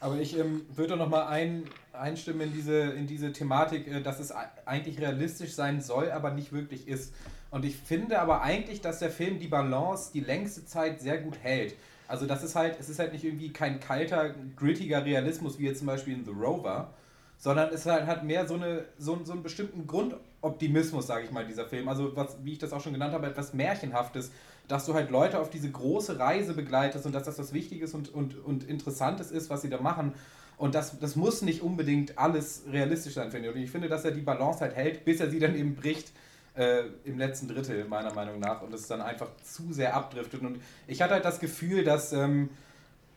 Aber 0.00 0.18
ich 0.18 0.38
ähm, 0.38 0.62
würde 0.74 0.96
noch 0.96 1.08
mal 1.08 1.26
ein, 1.28 1.64
einstimmen 1.92 2.42
in 2.42 2.52
diese, 2.52 2.78
in 2.80 3.06
diese 3.06 3.32
Thematik, 3.32 3.86
äh, 3.88 4.02
dass 4.02 4.20
es 4.20 4.34
ei- 4.34 4.48
eigentlich 4.66 5.00
realistisch 5.00 5.54
sein 5.54 5.80
soll, 5.80 6.10
aber 6.10 6.30
nicht 6.30 6.52
wirklich 6.52 6.88
ist. 6.88 7.14
Und 7.50 7.64
ich 7.64 7.76
finde 7.76 8.18
aber 8.18 8.42
eigentlich, 8.42 8.80
dass 8.80 8.98
der 8.98 9.10
Film 9.10 9.38
die 9.38 9.48
Balance 9.48 10.10
die 10.12 10.20
längste 10.20 10.64
Zeit 10.66 11.00
sehr 11.00 11.18
gut 11.18 11.38
hält. 11.42 11.74
Also 12.08 12.26
das 12.26 12.42
ist 12.42 12.54
halt, 12.54 12.78
es 12.78 12.88
ist 12.88 12.98
halt 12.98 13.12
nicht 13.12 13.24
irgendwie 13.24 13.52
kein 13.52 13.80
kalter, 13.80 14.34
grittiger 14.56 15.04
Realismus 15.04 15.58
wie 15.58 15.66
jetzt 15.66 15.78
zum 15.78 15.86
Beispiel 15.86 16.14
in 16.14 16.24
The 16.24 16.32
Rover, 16.32 16.92
sondern 17.38 17.72
es 17.72 17.86
halt, 17.86 18.06
hat 18.06 18.24
mehr 18.24 18.46
so, 18.46 18.54
eine, 18.54 18.84
so, 18.98 19.18
so 19.24 19.32
einen 19.32 19.42
bestimmten 19.42 19.86
Grundoptimismus, 19.86 21.06
sage 21.06 21.24
ich 21.24 21.30
mal, 21.30 21.46
dieser 21.46 21.66
Film. 21.66 21.88
Also, 21.88 22.14
was, 22.14 22.36
wie 22.42 22.52
ich 22.52 22.58
das 22.58 22.72
auch 22.72 22.80
schon 22.80 22.92
genannt 22.92 23.14
habe, 23.14 23.26
etwas 23.26 23.54
Märchenhaftes, 23.54 24.32
dass 24.68 24.86
du 24.86 24.94
halt 24.94 25.10
Leute 25.10 25.38
auf 25.38 25.50
diese 25.50 25.70
große 25.70 26.18
Reise 26.18 26.54
begleitest 26.54 27.06
und 27.06 27.12
dass 27.12 27.24
das 27.24 27.38
was 27.38 27.52
Wichtiges 27.52 27.94
und, 27.94 28.12
und, 28.14 28.42
und 28.44 28.64
Interessantes 28.64 29.30
ist, 29.30 29.50
was 29.50 29.62
sie 29.62 29.68
da 29.68 29.80
machen. 29.80 30.14
Und 30.56 30.74
das, 30.74 30.98
das 30.98 31.16
muss 31.16 31.42
nicht 31.42 31.62
unbedingt 31.62 32.18
alles 32.18 32.62
realistisch 32.70 33.14
sein, 33.14 33.30
finde 33.30 33.48
ich. 33.48 33.54
Und 33.54 33.62
ich 33.62 33.70
finde, 33.70 33.88
dass 33.88 34.04
er 34.04 34.12
die 34.12 34.20
Balance 34.20 34.60
halt 34.60 34.74
hält, 34.74 35.04
bis 35.04 35.20
er 35.20 35.28
sie 35.28 35.38
dann 35.38 35.54
eben 35.56 35.74
bricht 35.74 36.12
äh, 36.54 36.84
im 37.04 37.18
letzten 37.18 37.48
Drittel, 37.48 37.84
meiner 37.86 38.14
Meinung 38.14 38.38
nach. 38.38 38.62
Und 38.62 38.72
es 38.72 38.86
dann 38.86 39.02
einfach 39.02 39.28
zu 39.42 39.72
sehr 39.72 39.94
abdriftet. 39.94 40.40
Und 40.42 40.60
ich 40.86 41.02
hatte 41.02 41.14
halt 41.14 41.24
das 41.24 41.40
Gefühl, 41.40 41.84
dass, 41.84 42.12
ähm, 42.12 42.50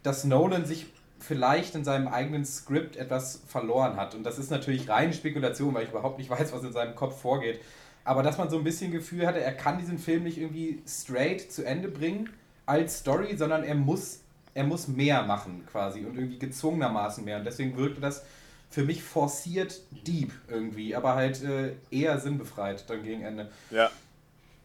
dass 0.04 0.24
Nolan 0.24 0.66
sich 0.66 0.88
vielleicht 1.20 1.75
in 1.75 1.84
seinem 1.84 2.08
eigenen 2.08 2.46
Skript 2.46 2.96
etwas 2.96 3.42
verloren 3.48 3.98
hat. 3.98 4.16
Und 4.16 4.24
das 4.24 4.38
ist 4.38 4.51
natürlich 4.51 4.89
reine 4.89 5.13
Spekulation, 5.13 5.74
weil 5.74 5.84
ich 5.84 5.89
überhaupt 5.89 6.18
nicht 6.18 6.30
weiß, 6.32 6.51
was 6.54 6.63
in 6.63 6.74
seinem 6.74 6.96
Kopf 6.96 7.22
vorgeht. 7.22 7.60
Aber 8.08 8.24
dass 8.24 8.38
man 8.38 8.50
so 8.50 8.58
ein 8.58 8.64
bisschen 8.64 8.94
Gefühl 8.94 9.28
hatte, 9.28 9.42
er 9.42 9.52
kann 9.52 9.80
diesen 9.80 9.98
Film 10.00 10.24
nicht 10.24 10.38
irgendwie 10.38 10.82
straight 10.88 11.52
zu 11.52 11.66
Ende 11.66 11.90
bringen 11.90 12.30
als 12.66 13.00
Story, 13.00 13.36
sondern 13.36 13.66
er 13.66 13.76
muss, 13.76 14.22
er 14.54 14.64
muss 14.64 14.88
mehr 14.88 15.24
machen 15.24 15.66
quasi 15.70 16.06
und 16.06 16.16
irgendwie 16.16 16.40
gezwungenermaßen 16.40 17.26
mehr. 17.26 17.40
Und 17.40 17.44
deswegen 17.44 17.76
wirkte 17.76 18.00
das 18.00 18.26
für 18.70 18.86
mich 18.86 19.04
forciert 19.04 19.82
deep 20.08 20.32
irgendwie, 20.48 20.96
aber 20.96 21.16
halt 21.16 21.44
äh, 21.44 21.74
eher 21.92 22.18
sinnbefreit 22.18 22.90
dann 22.90 23.04
gegen 23.04 23.24
Ende. 23.24 23.52
Ja. 23.72 23.92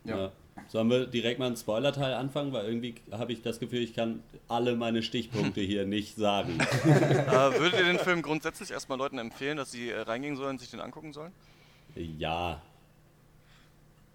Ja. 0.04 0.16
ja. 0.16 0.32
Sollen 0.68 0.88
wir 0.88 1.06
direkt 1.06 1.40
mal 1.40 1.46
einen 1.46 1.56
Spoiler-Teil 1.56 2.14
anfangen? 2.14 2.52
Weil 2.52 2.66
irgendwie 2.66 2.94
habe 3.10 3.32
ich 3.32 3.42
das 3.42 3.58
Gefühl, 3.58 3.80
ich 3.80 3.92
kann 3.92 4.22
alle 4.46 4.76
meine 4.76 5.02
Stichpunkte 5.02 5.60
hier 5.60 5.84
nicht 5.84 6.14
sagen. 6.14 6.60
äh, 6.84 7.58
würdet 7.58 7.80
ihr 7.80 7.86
den 7.86 7.98
Film 7.98 8.22
grundsätzlich 8.22 8.70
erstmal 8.70 8.98
Leuten 8.98 9.18
empfehlen, 9.18 9.56
dass 9.56 9.72
sie 9.72 9.90
äh, 9.90 10.02
reingehen 10.02 10.36
sollen, 10.36 10.58
sich 10.58 10.70
den 10.70 10.78
angucken 10.78 11.12
sollen? 11.12 11.32
Ja. 11.96 12.62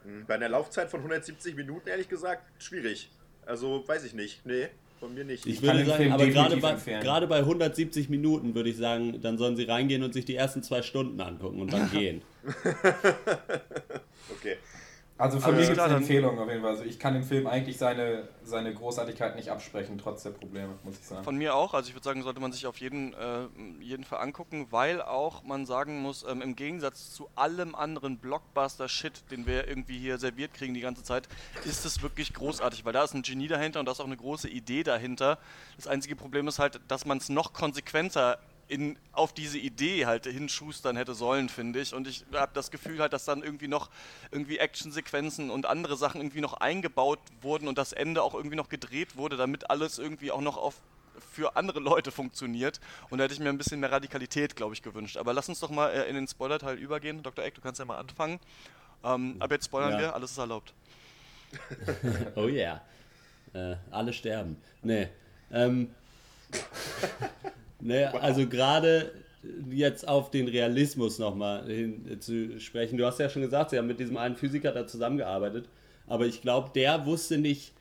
Hm, 0.07 0.25
bei 0.25 0.35
einer 0.35 0.47
Laufzeit 0.47 0.89
von 0.89 1.01
170 1.01 1.55
Minuten, 1.55 1.89
ehrlich 1.89 2.07
gesagt, 2.07 2.43
schwierig. 2.63 3.09
Also, 3.45 3.83
weiß 3.85 4.05
ich 4.05 4.13
nicht. 4.13 4.45
Nee, 4.45 4.69
von 5.01 5.13
mir 5.13 5.25
nicht. 5.25 5.45
Ich, 5.45 5.55
ich 5.55 5.61
würde 5.61 5.85
sagen, 5.85 6.11
aber 6.13 6.27
gerade 6.27 6.57
bei, 6.57 6.75
gerade 6.75 7.27
bei 7.27 7.39
170 7.39 8.07
Minuten 8.09 8.55
würde 8.55 8.69
ich 8.69 8.77
sagen, 8.77 9.21
dann 9.21 9.37
sollen 9.37 9.57
sie 9.57 9.65
reingehen 9.65 10.03
und 10.03 10.13
sich 10.13 10.23
die 10.23 10.35
ersten 10.35 10.63
zwei 10.63 10.81
Stunden 10.81 11.19
angucken 11.19 11.59
und 11.59 11.73
dann 11.73 11.91
gehen. 11.91 12.21
okay. 14.31 14.57
Also 15.17 15.39
von 15.39 15.55
mir 15.55 15.65
gibt 15.65 15.77
es 15.77 15.83
eine 15.83 15.95
Empfehlung 15.95 16.37
auf 16.37 16.47
jeden 16.47 16.61
Fall. 16.61 16.71
Also 16.71 16.83
ich 16.83 16.99
kann 16.99 17.13
dem 17.13 17.23
Film 17.23 17.47
eigentlich 17.47 17.77
seine, 17.77 18.27
seine 18.43 18.73
Großartigkeit 18.73 19.35
nicht 19.35 19.49
absprechen, 19.49 19.97
trotz 19.97 20.23
der 20.23 20.29
Probleme, 20.29 20.75
muss 20.83 20.99
ich 20.99 21.05
sagen. 21.05 21.23
Von 21.23 21.37
mir 21.37 21.55
auch. 21.55 21.73
Also 21.73 21.89
ich 21.89 21.95
würde 21.95 22.03
sagen, 22.03 22.21
sollte 22.21 22.39
man 22.39 22.51
sich 22.51 22.67
auf 22.67 22.77
jeden, 22.77 23.13
äh, 23.13 23.47
jeden 23.81 24.03
Fall 24.03 24.19
angucken, 24.19 24.67
weil 24.69 25.01
auch 25.01 25.43
man 25.43 25.65
sagen 25.65 26.01
muss, 26.01 26.23
ähm, 26.27 26.41
im 26.41 26.55
Gegensatz 26.55 27.11
zu 27.11 27.29
allem 27.35 27.73
anderen 27.73 28.19
Blockbuster-Shit, 28.19 29.31
den 29.31 29.47
wir 29.47 29.67
irgendwie 29.67 29.97
hier 29.97 30.19
serviert 30.19 30.53
kriegen 30.53 30.75
die 30.75 30.81
ganze 30.81 31.03
Zeit, 31.03 31.27
ist 31.65 31.85
es 31.85 32.03
wirklich 32.03 32.33
großartig, 32.33 32.85
weil 32.85 32.93
da 32.93 33.03
ist 33.03 33.15
ein 33.15 33.23
Genie 33.23 33.47
dahinter 33.47 33.79
und 33.79 33.87
da 33.87 33.93
ist 33.93 33.99
auch 33.99 34.05
eine 34.05 34.17
große 34.17 34.49
Idee 34.49 34.83
dahinter. 34.83 35.39
Das 35.77 35.87
einzige 35.87 36.15
Problem 36.15 36.47
ist 36.47 36.59
halt, 36.59 36.79
dass 36.87 37.05
man 37.05 37.17
es 37.17 37.29
noch 37.29 37.53
konsequenter 37.53 38.37
in, 38.67 38.97
auf 39.11 39.33
diese 39.33 39.57
Idee 39.57 40.05
halt 40.05 40.25
hinschustern 40.25 40.97
hätte 40.97 41.13
sollen, 41.13 41.49
finde 41.49 41.79
ich. 41.79 41.93
Und 41.93 42.07
ich 42.07 42.25
habe 42.33 42.51
das 42.53 42.71
Gefühl 42.71 42.99
halt, 42.99 43.13
dass 43.13 43.25
dann 43.25 43.43
irgendwie 43.43 43.67
noch 43.67 43.89
irgendwie 44.31 44.57
Actionsequenzen 44.57 45.49
und 45.49 45.65
andere 45.65 45.95
Sachen 45.97 46.21
irgendwie 46.21 46.41
noch 46.41 46.53
eingebaut 46.53 47.19
wurden 47.41 47.67
und 47.67 47.77
das 47.77 47.93
Ende 47.93 48.21
auch 48.23 48.33
irgendwie 48.33 48.55
noch 48.55 48.69
gedreht 48.69 49.15
wurde, 49.15 49.37
damit 49.37 49.69
alles 49.69 49.99
irgendwie 49.99 50.31
auch 50.31 50.41
noch 50.41 50.57
auf 50.57 50.75
für 51.31 51.55
andere 51.55 51.79
Leute 51.79 52.11
funktioniert. 52.11 52.79
Und 53.09 53.17
da 53.17 53.23
hätte 53.23 53.33
ich 53.33 53.39
mir 53.39 53.49
ein 53.49 53.57
bisschen 53.57 53.79
mehr 53.79 53.91
Radikalität, 53.91 54.55
glaube 54.55 54.73
ich, 54.73 54.81
gewünscht. 54.81 55.17
Aber 55.17 55.33
lass 55.33 55.49
uns 55.49 55.59
doch 55.59 55.69
mal 55.69 55.89
äh, 55.89 56.09
in 56.09 56.15
den 56.15 56.27
Spoiler-Teil 56.27 56.77
übergehen. 56.77 57.23
Dr. 57.23 57.43
Eck, 57.43 57.55
du 57.55 57.61
kannst 57.61 57.79
ja 57.79 57.85
mal 57.85 57.97
anfangen. 57.97 58.39
Ähm, 59.03 59.35
ab 59.39 59.51
jetzt 59.51 59.65
spoilern 59.65 59.93
ja. 59.93 59.99
wir, 59.99 60.15
alles 60.15 60.31
ist 60.31 60.37
erlaubt. 60.37 60.73
oh 62.35 62.47
yeah. 62.47 62.81
Äh, 63.53 63.75
alle 63.91 64.13
sterben. 64.13 64.57
Nee. 64.81 65.07
Ähm, 65.51 65.89
Ne, 67.79 68.09
wow. 68.11 68.21
Also 68.21 68.47
gerade 68.47 69.11
jetzt 69.69 70.07
auf 70.07 70.31
den 70.31 70.47
Realismus 70.47 71.19
nochmal 71.19 71.63
zu 72.19 72.59
sprechen. 72.59 72.97
Du 72.97 73.05
hast 73.05 73.19
ja 73.19 73.29
schon 73.29 73.43
gesagt, 73.43 73.69
sie 73.69 73.77
haben 73.77 73.87
mit 73.87 73.99
diesem 73.99 74.17
einen 74.17 74.35
Physiker 74.35 74.71
da 74.71 74.87
zusammengearbeitet, 74.87 75.69
aber 76.07 76.25
ich 76.25 76.41
glaube, 76.41 76.71
der 76.73 77.05
wusste 77.05 77.37
nicht 77.37 77.71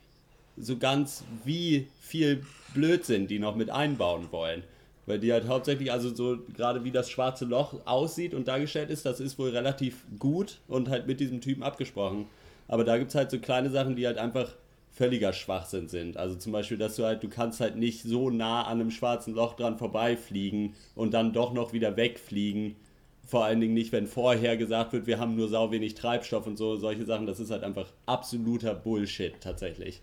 so 0.55 0.77
ganz, 0.77 1.23
wie 1.45 1.87
viel 1.99 2.43
Blödsinn 2.73 3.27
die 3.27 3.39
noch 3.39 3.55
mit 3.55 3.69
einbauen 3.69 4.27
wollen. 4.31 4.63
Weil 5.05 5.19
die 5.19 5.31
halt 5.31 5.47
hauptsächlich, 5.47 5.91
also 5.91 6.13
so 6.13 6.37
gerade 6.53 6.83
wie 6.83 6.91
das 6.91 7.09
schwarze 7.09 7.45
Loch 7.45 7.75
aussieht 7.85 8.33
und 8.33 8.49
dargestellt 8.49 8.89
ist, 8.89 9.05
das 9.05 9.21
ist 9.21 9.39
wohl 9.39 9.51
relativ 9.51 10.03
gut 10.19 10.59
und 10.67 10.89
halt 10.89 11.07
mit 11.07 11.21
diesem 11.21 11.39
Typen 11.39 11.63
abgesprochen. 11.63 12.25
Aber 12.67 12.83
da 12.83 12.97
gibt 12.97 13.09
es 13.09 13.15
halt 13.15 13.31
so 13.31 13.39
kleine 13.39 13.69
Sachen, 13.69 13.95
die 13.95 14.05
halt 14.05 14.17
einfach 14.17 14.49
völliger 14.97 15.31
Schwachsinn 15.31 15.87
sind. 15.87 16.17
Also 16.17 16.35
zum 16.35 16.51
Beispiel, 16.51 16.77
dass 16.77 16.95
du 16.95 17.03
halt, 17.03 17.21
du 17.21 17.29
kannst 17.29 17.59
halt 17.59 17.75
nicht 17.75 18.01
so 18.01 18.31
nah 18.31 18.63
an 18.63 18.81
einem 18.81 18.89
schwarzen 18.89 19.35
Loch 19.35 19.53
dran 19.53 19.77
vorbeifliegen 19.77 20.73
und 20.95 21.13
dann 21.13 21.33
doch 21.33 21.53
noch 21.53 21.71
wieder 21.71 21.95
wegfliegen. 21.95 22.75
Vor 23.23 23.45
allen 23.45 23.61
Dingen 23.61 23.75
nicht, 23.75 23.91
wenn 23.91 24.07
vorher 24.07 24.57
gesagt 24.57 24.93
wird, 24.93 25.05
wir 25.05 25.19
haben 25.19 25.35
nur 25.35 25.49
sau 25.49 25.69
wenig 25.71 25.93
Treibstoff 25.93 26.47
und 26.47 26.57
so, 26.57 26.77
solche 26.77 27.05
Sachen. 27.05 27.27
Das 27.27 27.39
ist 27.39 27.51
halt 27.51 27.63
einfach 27.63 27.87
absoluter 28.07 28.73
Bullshit 28.73 29.33
tatsächlich. 29.39 30.01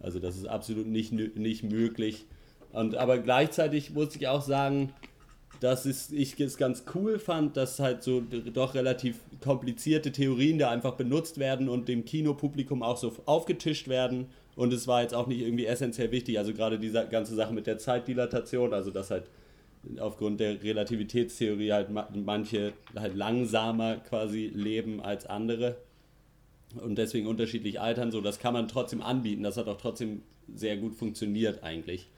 Also 0.00 0.18
das 0.18 0.36
ist 0.36 0.46
absolut 0.46 0.86
nicht, 0.86 1.12
nicht 1.12 1.62
möglich. 1.62 2.26
Und, 2.72 2.96
aber 2.96 3.18
gleichzeitig 3.18 3.92
muss 3.92 4.16
ich 4.16 4.26
auch 4.26 4.42
sagen, 4.42 4.92
dass 5.60 5.86
es, 5.86 6.10
ich 6.10 6.38
es 6.38 6.56
ganz 6.56 6.84
cool 6.94 7.18
fand, 7.18 7.56
dass 7.56 7.78
halt 7.78 8.02
so 8.02 8.22
doch 8.52 8.74
relativ 8.74 9.20
komplizierte 9.40 10.12
Theorien 10.12 10.58
da 10.58 10.70
einfach 10.70 10.94
benutzt 10.94 11.38
werden 11.38 11.68
und 11.68 11.88
dem 11.88 12.04
Kinopublikum 12.04 12.82
auch 12.82 12.96
so 12.96 13.12
aufgetischt 13.26 13.88
werden. 13.88 14.26
Und 14.56 14.72
es 14.72 14.86
war 14.86 15.02
jetzt 15.02 15.14
auch 15.14 15.26
nicht 15.26 15.40
irgendwie 15.40 15.66
essentiell 15.66 16.10
wichtig. 16.10 16.38
Also 16.38 16.52
gerade 16.52 16.78
diese 16.78 17.06
ganze 17.08 17.34
Sache 17.34 17.52
mit 17.52 17.66
der 17.66 17.78
Zeitdilatation, 17.78 18.72
also 18.72 18.90
dass 18.90 19.10
halt 19.10 19.24
aufgrund 19.98 20.40
der 20.40 20.62
Relativitätstheorie 20.62 21.72
halt 21.72 21.88
manche 22.14 22.72
halt 22.96 23.14
langsamer 23.16 23.96
quasi 23.96 24.50
leben 24.54 25.00
als 25.00 25.26
andere 25.26 25.76
und 26.82 26.96
deswegen 26.96 27.26
unterschiedlich 27.26 27.80
altern, 27.80 28.10
so 28.10 28.20
das 28.20 28.38
kann 28.38 28.54
man 28.54 28.68
trotzdem 28.68 29.02
anbieten. 29.02 29.42
Das 29.42 29.56
hat 29.56 29.68
auch 29.68 29.76
trotzdem 29.76 30.22
sehr 30.54 30.76
gut 30.76 30.94
funktioniert 30.94 31.62
eigentlich. 31.62 32.08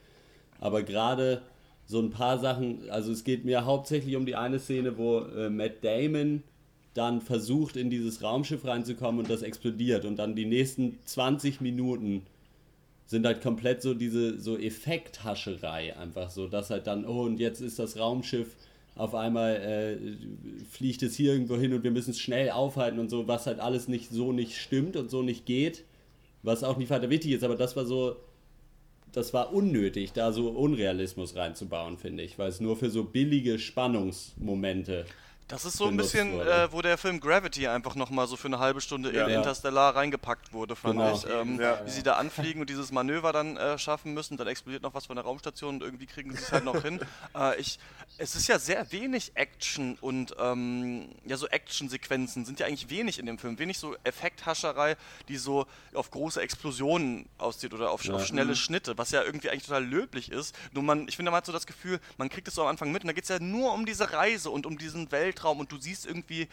Aber 0.60 0.82
gerade 0.82 1.42
so 1.86 2.00
ein 2.00 2.10
paar 2.10 2.38
Sachen, 2.38 2.90
also 2.90 3.12
es 3.12 3.24
geht 3.24 3.44
mir 3.44 3.64
hauptsächlich 3.64 4.16
um 4.16 4.26
die 4.26 4.36
eine 4.36 4.58
Szene, 4.58 4.98
wo 4.98 5.20
äh, 5.20 5.48
Matt 5.48 5.84
Damon 5.84 6.42
dann 6.94 7.20
versucht, 7.20 7.76
in 7.76 7.90
dieses 7.90 8.22
Raumschiff 8.22 8.64
reinzukommen 8.64 9.20
und 9.20 9.30
das 9.30 9.42
explodiert. 9.42 10.04
Und 10.04 10.16
dann 10.16 10.34
die 10.34 10.46
nächsten 10.46 10.98
20 11.04 11.60
Minuten 11.60 12.22
sind 13.06 13.24
halt 13.24 13.40
komplett 13.40 13.82
so 13.82 13.94
diese 13.94 14.40
so 14.40 14.58
Effekthascherei 14.58 15.96
einfach 15.96 16.30
so, 16.30 16.48
dass 16.48 16.70
halt 16.70 16.86
dann, 16.86 17.06
oh, 17.06 17.22
und 17.22 17.38
jetzt 17.38 17.60
ist 17.60 17.78
das 17.78 17.98
Raumschiff 17.98 18.56
auf 18.96 19.14
einmal 19.14 19.56
äh, 19.56 19.98
fliegt 20.70 21.02
es 21.02 21.14
hier 21.14 21.34
irgendwo 21.34 21.56
hin 21.56 21.72
und 21.74 21.84
wir 21.84 21.90
müssen 21.90 22.10
es 22.10 22.18
schnell 22.18 22.50
aufhalten 22.50 22.98
und 22.98 23.10
so, 23.10 23.28
was 23.28 23.46
halt 23.46 23.60
alles 23.60 23.88
nicht 23.88 24.10
so 24.10 24.32
nicht 24.32 24.56
stimmt 24.56 24.96
und 24.96 25.10
so 25.10 25.22
nicht 25.22 25.44
geht, 25.44 25.84
was 26.42 26.64
auch 26.64 26.78
nicht 26.78 26.90
weiter 26.90 27.10
wichtig 27.10 27.32
ist, 27.32 27.44
aber 27.44 27.56
das 27.56 27.76
war 27.76 27.84
so, 27.84 28.16
das 29.16 29.32
war 29.32 29.54
unnötig, 29.54 30.12
da 30.12 30.30
so 30.30 30.50
Unrealismus 30.50 31.36
reinzubauen, 31.36 31.96
finde 31.96 32.22
ich, 32.22 32.38
weil 32.38 32.50
es 32.50 32.60
nur 32.60 32.76
für 32.76 32.90
so 32.90 33.02
billige 33.02 33.58
Spannungsmomente 33.58 35.06
das 35.48 35.64
ist 35.64 35.76
so 35.76 35.86
ein 35.86 35.96
bisschen, 35.96 36.40
äh, 36.40 36.72
wo 36.72 36.82
der 36.82 36.98
Film 36.98 37.20
Gravity 37.20 37.68
einfach 37.68 37.94
nochmal 37.94 38.26
so 38.26 38.36
für 38.36 38.48
eine 38.48 38.58
halbe 38.58 38.80
Stunde 38.80 39.14
ja. 39.14 39.26
in 39.26 39.34
Interstellar 39.34 39.94
reingepackt 39.94 40.52
wurde, 40.52 40.74
fand 40.74 40.98
genau. 40.98 41.14
ich. 41.14 41.24
Ähm, 41.24 41.60
ja. 41.60 41.80
Wie 41.86 41.90
sie 41.90 42.02
da 42.02 42.14
anfliegen 42.14 42.60
und 42.60 42.68
dieses 42.68 42.90
Manöver 42.90 43.32
dann 43.32 43.56
äh, 43.56 43.78
schaffen 43.78 44.12
müssen, 44.12 44.36
dann 44.36 44.48
explodiert 44.48 44.82
noch 44.82 44.94
was 44.94 45.06
von 45.06 45.14
der 45.14 45.24
Raumstation 45.24 45.76
und 45.76 45.82
irgendwie 45.82 46.06
kriegen 46.06 46.32
sie 46.32 46.38
es 46.38 46.50
halt 46.50 46.64
noch 46.64 46.82
hin. 46.82 47.00
Äh, 47.34 47.60
ich, 47.60 47.78
es 48.18 48.34
ist 48.34 48.46
ja 48.46 48.58
sehr 48.58 48.90
wenig 48.92 49.32
Action 49.34 49.98
und 50.00 50.34
ähm, 50.38 51.08
ja, 51.24 51.36
so 51.36 51.46
Action-Sequenzen 51.46 52.44
sind 52.44 52.60
ja 52.60 52.66
eigentlich 52.66 52.88
wenig 52.88 53.18
in 53.18 53.26
dem 53.26 53.38
Film. 53.38 53.58
Wenig 53.58 53.78
so 53.78 53.94
Effekthascherei, 54.04 54.96
die 55.28 55.36
so 55.36 55.66
auf 55.92 56.10
große 56.10 56.40
Explosionen 56.40 57.26
aussieht 57.36 57.74
oder 57.74 57.90
auf, 57.90 58.08
auf 58.08 58.26
schnelle 58.26 58.50
mhm. 58.50 58.56
Schnitte, 58.56 58.96
was 58.96 59.10
ja 59.10 59.22
irgendwie 59.22 59.50
eigentlich 59.50 59.66
total 59.66 59.84
löblich 59.84 60.30
ist. 60.30 60.54
Nur 60.72 60.82
man, 60.82 61.08
ich 61.08 61.16
finde, 61.16 61.30
man 61.30 61.38
hat 61.38 61.46
so 61.46 61.52
das 61.52 61.66
Gefühl, 61.66 62.00
man 62.16 62.28
kriegt 62.28 62.48
es 62.48 62.54
so 62.54 62.62
am 62.62 62.68
Anfang 62.68 62.92
mit 62.92 63.02
und 63.02 63.08
da 63.08 63.12
geht 63.12 63.24
es 63.24 63.30
ja 63.30 63.38
nur 63.38 63.72
um 63.72 63.84
diese 63.84 64.12
Reise 64.12 64.50
und 64.50 64.66
um 64.66 64.78
diesen 64.78 65.10
Welt 65.12 65.35
Weltraum 65.36 65.60
und 65.60 65.70
du 65.70 65.78
siehst 65.78 66.06
irgendwie, 66.06 66.48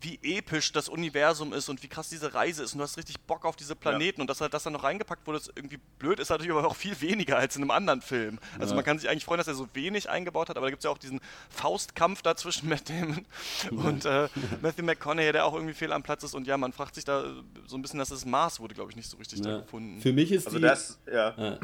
wie 0.00 0.18
episch 0.22 0.72
das 0.72 0.88
Universum 0.88 1.52
ist 1.52 1.68
und 1.68 1.82
wie 1.82 1.88
krass 1.88 2.10
diese 2.10 2.34
Reise 2.34 2.62
ist 2.62 2.72
und 2.74 2.78
du 2.78 2.84
hast 2.84 2.98
richtig 2.98 3.20
Bock 3.20 3.44
auf 3.44 3.56
diese 3.56 3.74
Planeten 3.74 4.20
ja. 4.20 4.22
und 4.22 4.26
dass 4.28 4.40
halt 4.40 4.52
das 4.52 4.64
dann 4.64 4.74
noch 4.74 4.82
reingepackt 4.82 5.26
wurde, 5.26 5.38
ist 5.38 5.52
irgendwie 5.54 5.78
blöd, 5.98 6.18
ist 6.18 6.28
natürlich 6.28 6.52
aber 6.52 6.66
auch 6.66 6.76
viel 6.76 7.00
weniger 7.00 7.38
als 7.38 7.56
in 7.56 7.62
einem 7.62 7.70
anderen 7.70 8.02
Film. 8.02 8.38
Also 8.58 8.72
ja. 8.72 8.76
man 8.76 8.84
kann 8.84 8.98
sich 8.98 9.08
eigentlich 9.08 9.24
freuen, 9.24 9.38
dass 9.38 9.48
er 9.48 9.54
so 9.54 9.68
wenig 9.72 10.10
eingebaut 10.10 10.48
hat, 10.48 10.56
aber 10.56 10.66
da 10.66 10.70
gibt 10.70 10.80
es 10.80 10.84
ja 10.84 10.90
auch 10.90 10.98
diesen 10.98 11.20
Faustkampf 11.48 12.22
da 12.22 12.36
zwischen 12.36 12.68
Matt 12.68 12.90
Damon 12.90 13.24
und 13.70 14.04
äh, 14.04 14.28
Matthew 14.60 14.82
McConaughey, 14.82 15.32
der 15.32 15.46
auch 15.46 15.54
irgendwie 15.54 15.74
fehl 15.74 15.92
am 15.92 16.02
Platz 16.02 16.24
ist 16.24 16.34
und 16.34 16.46
ja, 16.46 16.58
man 16.58 16.72
fragt 16.72 16.96
sich 16.96 17.04
da 17.04 17.24
so 17.66 17.76
ein 17.76 17.82
bisschen, 17.82 17.98
dass 17.98 18.08
das 18.08 18.26
Maß 18.26 18.60
wurde, 18.60 18.74
glaube 18.74 18.90
ich, 18.90 18.96
nicht 18.96 19.08
so 19.08 19.16
richtig 19.16 19.40
da 19.40 19.60
gefunden. 19.60 20.00
Für 20.00 20.12
mich 20.12 20.32
ist 20.32 20.46
also 20.46 20.58
die... 20.58 20.62
Das, 20.62 20.98
ja. 21.10 21.58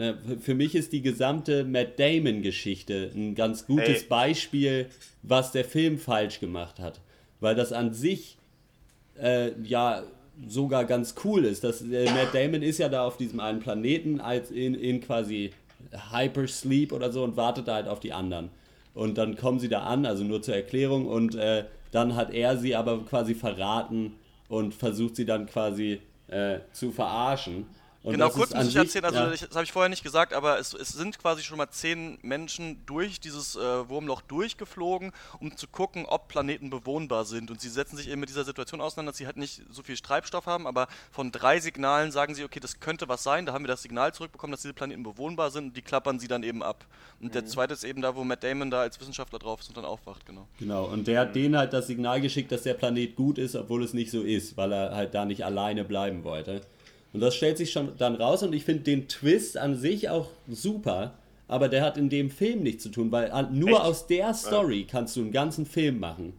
Na, 0.00 0.14
für 0.40 0.54
mich 0.54 0.74
ist 0.74 0.94
die 0.94 1.02
gesamte 1.02 1.62
Matt 1.62 2.00
Damon-Geschichte 2.00 3.10
ein 3.14 3.34
ganz 3.34 3.66
gutes 3.66 4.02
Ey. 4.04 4.08
Beispiel, 4.08 4.86
was 5.22 5.52
der 5.52 5.66
Film 5.66 5.98
falsch 5.98 6.40
gemacht 6.40 6.80
hat. 6.80 7.02
Weil 7.38 7.54
das 7.54 7.70
an 7.74 7.92
sich 7.92 8.38
äh, 9.20 9.50
ja 9.62 10.02
sogar 10.48 10.86
ganz 10.86 11.16
cool 11.22 11.44
ist. 11.44 11.64
Das, 11.64 11.82
äh, 11.82 12.06
Matt 12.06 12.34
Damon 12.34 12.62
ist 12.62 12.78
ja 12.78 12.88
da 12.88 13.04
auf 13.04 13.18
diesem 13.18 13.40
einen 13.40 13.60
Planeten 13.60 14.22
als 14.22 14.50
in, 14.50 14.74
in 14.74 15.02
quasi 15.02 15.50
Hypersleep 16.10 16.92
oder 16.92 17.12
so 17.12 17.22
und 17.22 17.36
wartet 17.36 17.68
da 17.68 17.74
halt 17.74 17.86
auf 17.86 18.00
die 18.00 18.14
anderen. 18.14 18.48
Und 18.94 19.18
dann 19.18 19.36
kommen 19.36 19.60
sie 19.60 19.68
da 19.68 19.80
an, 19.80 20.06
also 20.06 20.24
nur 20.24 20.40
zur 20.40 20.54
Erklärung, 20.54 21.08
und 21.08 21.34
äh, 21.34 21.64
dann 21.90 22.16
hat 22.16 22.32
er 22.32 22.56
sie 22.56 22.74
aber 22.74 23.04
quasi 23.04 23.34
verraten 23.34 24.14
und 24.48 24.72
versucht 24.72 25.16
sie 25.16 25.26
dann 25.26 25.44
quasi 25.44 26.00
äh, 26.28 26.60
zu 26.72 26.90
verarschen. 26.90 27.66
Und 28.02 28.12
Genau, 28.12 28.30
kurz 28.30 28.54
muss 28.54 28.68
ich 28.68 28.76
erzählen, 28.76 29.04
also 29.04 29.18
ja. 29.18 29.32
ich, 29.32 29.40
das 29.40 29.54
habe 29.54 29.64
ich 29.64 29.72
vorher 29.72 29.90
nicht 29.90 30.02
gesagt, 30.02 30.32
aber 30.32 30.58
es, 30.58 30.72
es 30.72 30.88
sind 30.88 31.18
quasi 31.18 31.42
schon 31.42 31.58
mal 31.58 31.68
zehn 31.68 32.18
Menschen 32.22 32.84
durch 32.86 33.20
dieses 33.20 33.56
äh, 33.56 33.88
Wurmloch 33.90 34.22
durchgeflogen, 34.22 35.12
um 35.38 35.54
zu 35.54 35.66
gucken, 35.68 36.06
ob 36.06 36.28
Planeten 36.28 36.70
bewohnbar 36.70 37.26
sind. 37.26 37.50
Und 37.50 37.60
sie 37.60 37.68
setzen 37.68 37.98
sich 37.98 38.08
eben 38.08 38.20
mit 38.20 38.30
dieser 38.30 38.44
Situation 38.44 38.80
auseinander, 38.80 39.12
dass 39.12 39.18
sie 39.18 39.26
halt 39.26 39.36
nicht 39.36 39.62
so 39.70 39.82
viel 39.82 39.96
Treibstoff 39.98 40.46
haben, 40.46 40.66
aber 40.66 40.88
von 41.10 41.30
drei 41.30 41.60
Signalen 41.60 42.10
sagen 42.10 42.34
sie, 42.34 42.42
okay, 42.44 42.58
das 42.58 42.80
könnte 42.80 43.06
was 43.08 43.22
sein. 43.22 43.44
Da 43.44 43.52
haben 43.52 43.64
wir 43.64 43.68
das 43.68 43.82
Signal 43.82 44.14
zurückbekommen, 44.14 44.52
dass 44.52 44.62
diese 44.62 44.72
Planeten 44.72 45.02
bewohnbar 45.02 45.50
sind 45.50 45.64
und 45.64 45.76
die 45.76 45.82
klappern 45.82 46.18
sie 46.18 46.28
dann 46.28 46.42
eben 46.42 46.62
ab. 46.62 46.86
Und 47.20 47.26
Mhm. 47.28 47.32
der 47.32 47.44
zweite 47.44 47.74
ist 47.74 47.84
eben 47.84 48.00
da, 48.00 48.16
wo 48.16 48.24
Matt 48.24 48.42
Damon 48.42 48.70
da 48.70 48.80
als 48.80 48.98
Wissenschaftler 48.98 49.38
drauf 49.38 49.60
ist 49.60 49.68
und 49.68 49.76
dann 49.76 49.84
aufwacht, 49.84 50.24
genau. 50.24 50.48
Genau, 50.58 50.86
und 50.86 51.06
der 51.06 51.20
hat 51.20 51.34
denen 51.34 51.54
halt 51.56 51.74
das 51.74 51.86
Signal 51.86 52.22
geschickt, 52.22 52.50
dass 52.50 52.62
der 52.62 52.72
Planet 52.74 53.14
gut 53.14 53.36
ist, 53.36 53.54
obwohl 53.56 53.84
es 53.84 53.92
nicht 53.92 54.10
so 54.10 54.22
ist, 54.22 54.56
weil 54.56 54.72
er 54.72 54.94
halt 54.94 55.14
da 55.14 55.26
nicht 55.26 55.44
alleine 55.44 55.84
bleiben 55.84 56.24
wollte. 56.24 56.62
Und 57.12 57.20
das 57.20 57.34
stellt 57.34 57.58
sich 57.58 57.72
schon 57.72 57.96
dann 57.98 58.14
raus 58.14 58.42
und 58.42 58.54
ich 58.54 58.64
finde 58.64 58.84
den 58.84 59.08
Twist 59.08 59.56
an 59.56 59.76
sich 59.76 60.08
auch 60.08 60.28
super, 60.48 61.14
aber 61.48 61.68
der 61.68 61.82
hat 61.82 61.96
in 61.96 62.08
dem 62.08 62.30
Film 62.30 62.62
nichts 62.62 62.84
zu 62.84 62.90
tun, 62.90 63.10
weil 63.10 63.30
nur 63.50 63.70
Echt? 63.70 63.80
aus 63.80 64.06
der 64.06 64.32
Story 64.34 64.86
kannst 64.88 65.16
du 65.16 65.20
einen 65.20 65.32
ganzen 65.32 65.66
Film 65.66 65.98
machen. 65.98 66.34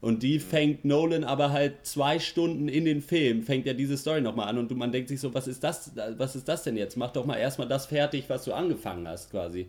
Und 0.00 0.22
die 0.22 0.38
fängt 0.38 0.84
Nolan 0.84 1.24
aber 1.24 1.52
halt 1.52 1.84
zwei 1.84 2.18
Stunden 2.18 2.68
in 2.68 2.84
den 2.84 3.02
Film, 3.02 3.42
fängt 3.42 3.66
er 3.66 3.74
diese 3.74 3.96
Story 3.96 4.20
nochmal 4.20 4.48
an 4.48 4.58
und 4.58 4.70
man 4.76 4.92
denkt 4.92 5.08
sich 5.08 5.20
so, 5.20 5.34
was 5.34 5.48
ist 5.48 5.64
das, 5.64 5.92
was 6.16 6.36
ist 6.36 6.48
das 6.48 6.62
denn 6.62 6.76
jetzt? 6.76 6.96
Mach 6.96 7.10
doch 7.10 7.26
mal 7.26 7.36
erstmal 7.36 7.68
das 7.68 7.86
fertig, 7.86 8.24
was 8.28 8.44
du 8.44 8.52
angefangen 8.52 9.08
hast, 9.08 9.30
quasi. 9.30 9.68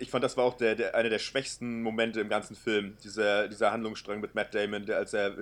Ich 0.00 0.10
fand, 0.10 0.24
das 0.24 0.36
war 0.36 0.44
auch 0.44 0.56
der, 0.56 0.74
der, 0.74 0.94
einer 0.96 1.10
der 1.10 1.20
schwächsten 1.20 1.82
Momente 1.82 2.20
im 2.20 2.28
ganzen 2.28 2.56
Film. 2.56 2.96
Dieser, 3.04 3.46
dieser 3.46 3.70
Handlungsstrang 3.70 4.20
mit 4.20 4.34
Matt 4.34 4.54
Damon, 4.54 4.84
der 4.84 4.96
als 4.96 5.14
er 5.14 5.34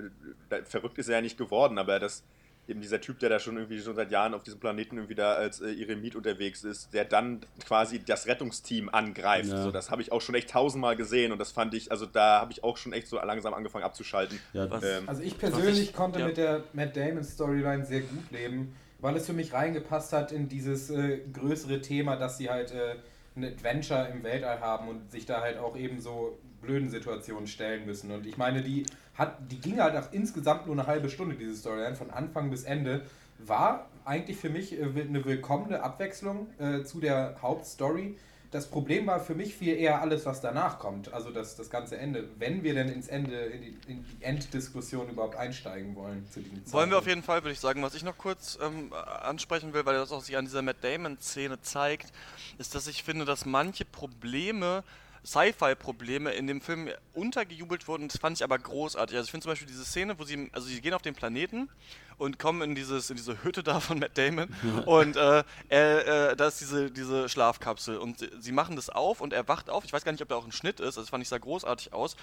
der, 0.51 0.63
verrückt 0.65 0.99
ist 0.99 1.09
er 1.09 1.15
ja 1.15 1.21
nicht 1.21 1.37
geworden, 1.37 1.79
aber 1.79 1.99
das 1.99 2.23
eben 2.69 2.81
dieser 2.81 3.01
Typ, 3.01 3.19
der 3.19 3.29
da 3.29 3.39
schon 3.39 3.57
irgendwie 3.57 3.79
schon 3.81 3.95
seit 3.95 4.11
Jahren 4.11 4.33
auf 4.33 4.43
diesem 4.43 4.59
Planeten 4.59 4.97
irgendwie 4.97 5.15
da 5.15 5.33
als 5.33 5.59
äh, 5.59 5.73
Eremit 5.73 6.15
unterwegs 6.15 6.63
ist, 6.63 6.93
der 6.93 7.03
dann 7.05 7.41
quasi 7.65 7.99
das 7.99 8.27
Rettungsteam 8.27 8.89
angreift. 8.89 9.49
Ja. 9.49 9.63
So, 9.63 9.71
das 9.71 9.89
habe 9.91 10.01
ich 10.01 10.11
auch 10.11 10.21
schon 10.21 10.35
echt 10.35 10.51
tausendmal 10.51 10.95
gesehen 10.95 11.31
und 11.31 11.39
das 11.39 11.51
fand 11.51 11.73
ich, 11.73 11.91
also 11.91 12.05
da 12.05 12.39
habe 12.41 12.51
ich 12.51 12.63
auch 12.63 12.77
schon 12.77 12.93
echt 12.93 13.07
so 13.07 13.17
langsam 13.17 13.53
angefangen 13.53 13.83
abzuschalten. 13.83 14.39
Ja, 14.53 14.69
Was- 14.69 14.83
Ähm, 14.83 15.03
Also 15.09 15.21
ich 15.23 15.37
persönlich 15.37 15.81
ich- 15.81 15.93
konnte 15.93 16.19
ja. 16.19 16.27
mit 16.27 16.37
der 16.37 16.63
Matt 16.73 16.95
Damon 16.95 17.23
Storyline 17.23 17.85
sehr 17.85 18.01
gut 18.01 18.31
leben, 18.31 18.75
weil 18.99 19.15
es 19.15 19.25
für 19.25 19.33
mich 19.33 19.51
reingepasst 19.53 20.13
hat 20.13 20.31
in 20.31 20.47
dieses 20.47 20.89
äh, 20.89 21.19
größere 21.33 21.81
Thema, 21.81 22.15
dass 22.17 22.37
sie 22.37 22.49
halt 22.49 22.71
äh, 22.71 22.95
ein 23.35 23.45
Adventure 23.45 24.09
im 24.13 24.23
Weltall 24.23 24.59
haben 24.59 24.87
und 24.89 25.11
sich 25.11 25.25
da 25.25 25.41
halt 25.41 25.57
auch 25.57 25.75
eben 25.77 25.99
so 25.99 26.37
blöden 26.61 26.89
Situationen 26.89 27.47
stellen 27.47 27.85
müssen. 27.85 28.11
Und 28.11 28.25
ich 28.25 28.37
meine, 28.37 28.61
die 28.61 28.85
hat, 29.15 29.37
die 29.51 29.59
ging 29.59 29.79
halt 29.79 29.95
auch 29.95 30.11
insgesamt 30.11 30.65
nur 30.65 30.75
eine 30.75 30.87
halbe 30.87 31.09
Stunde, 31.09 31.35
diese 31.35 31.55
Storyline, 31.55 31.95
von 31.95 32.09
Anfang 32.09 32.49
bis 32.49 32.63
Ende. 32.63 33.05
War 33.39 33.87
eigentlich 34.05 34.37
für 34.37 34.49
mich 34.49 34.77
äh, 34.77 34.83
eine 34.83 35.23
willkommene 35.25 35.83
Abwechslung 35.83 36.47
äh, 36.59 36.83
zu 36.83 36.99
der 36.99 37.37
Hauptstory. 37.41 38.17
Das 38.51 38.67
Problem 38.67 39.05
war 39.05 39.19
für 39.19 39.35
mich 39.35 39.55
viel 39.55 39.77
eher 39.77 40.01
alles, 40.01 40.25
was 40.25 40.41
danach 40.41 40.79
kommt, 40.79 41.13
also 41.13 41.29
das, 41.29 41.55
das 41.55 41.69
ganze 41.69 41.97
Ende, 41.97 42.29
wenn 42.39 42.63
wir 42.63 42.73
denn 42.73 42.89
ins 42.89 43.07
Ende, 43.07 43.35
in 43.35 43.61
die, 43.61 43.77
in 43.87 44.03
die 44.03 44.23
Enddiskussion 44.23 45.07
überhaupt 45.07 45.35
einsteigen 45.35 45.95
wollen 45.95 46.25
Wollen 46.71 46.89
wir 46.89 46.97
auf 46.97 47.05
jeden 47.05 47.21
Fall, 47.21 47.43
würde 47.43 47.51
ich 47.51 47.59
sagen. 47.59 47.83
Was 47.83 47.93
ich 47.93 48.03
noch 48.03 48.17
kurz 48.17 48.57
ähm, 48.59 48.91
ansprechen 49.21 49.73
will, 49.73 49.85
weil 49.85 49.93
das 49.93 50.11
auch 50.11 50.23
sich 50.23 50.35
an 50.35 50.45
dieser 50.45 50.63
Matt 50.63 50.77
Damon-Szene 50.83 51.61
zeigt, 51.61 52.11
ist, 52.57 52.73
dass 52.73 52.87
ich 52.87 53.03
finde, 53.03 53.25
dass 53.25 53.45
manche 53.45 53.85
Probleme, 53.85 54.83
Sci-Fi-Probleme 55.25 56.31
in 56.31 56.47
dem 56.47 56.61
Film 56.61 56.89
untergejubelt 57.13 57.87
wurden. 57.87 58.07
Das 58.07 58.17
fand 58.17 58.37
ich 58.37 58.43
aber 58.43 58.57
großartig. 58.57 59.15
Also 59.17 59.25
ich 59.27 59.31
finde 59.31 59.43
zum 59.43 59.51
Beispiel 59.51 59.67
diese 59.67 59.85
Szene, 59.85 60.17
wo 60.19 60.23
sie, 60.23 60.49
also 60.53 60.67
sie 60.67 60.79
gehen 60.81 60.93
auf 60.93 61.01
den 61.01 61.15
Planeten 61.15 61.69
und 62.17 62.37
kommen 62.39 62.61
in, 62.61 62.75
dieses, 62.75 63.09
in 63.09 63.15
diese 63.17 63.43
Hütte 63.43 63.63
da 63.63 63.79
von 63.79 63.99
Matt 63.99 64.17
Damon 64.17 64.49
und 64.85 65.15
äh, 65.15 65.43
er, 65.69 66.31
äh, 66.31 66.35
da 66.35 66.47
ist 66.47 66.59
diese, 66.61 66.91
diese 66.91 67.29
Schlafkapsel 67.29 67.97
und 67.97 68.19
sie- 68.19 68.29
sie 68.39 68.51
machen 68.51 68.75
das 68.75 68.89
auf 68.89 69.21
und 69.21 69.31
er 69.33 69.47
wacht 69.47 69.69
auf. 69.69 69.85
Ich 69.85 69.93
weiß 69.93 70.03
gar 70.03 70.11
nicht, 70.11 70.21
ob 70.21 70.29
da 70.29 70.35
auch 70.35 70.45
ein 70.45 70.51
Schnitt 70.51 70.79
ist, 70.79 70.85
also 70.97 71.01
das 71.01 71.09
fand 71.09 71.21
ich 71.23 71.29
sah 71.29 71.37
großartig 71.37 71.93
aus. 71.93 72.15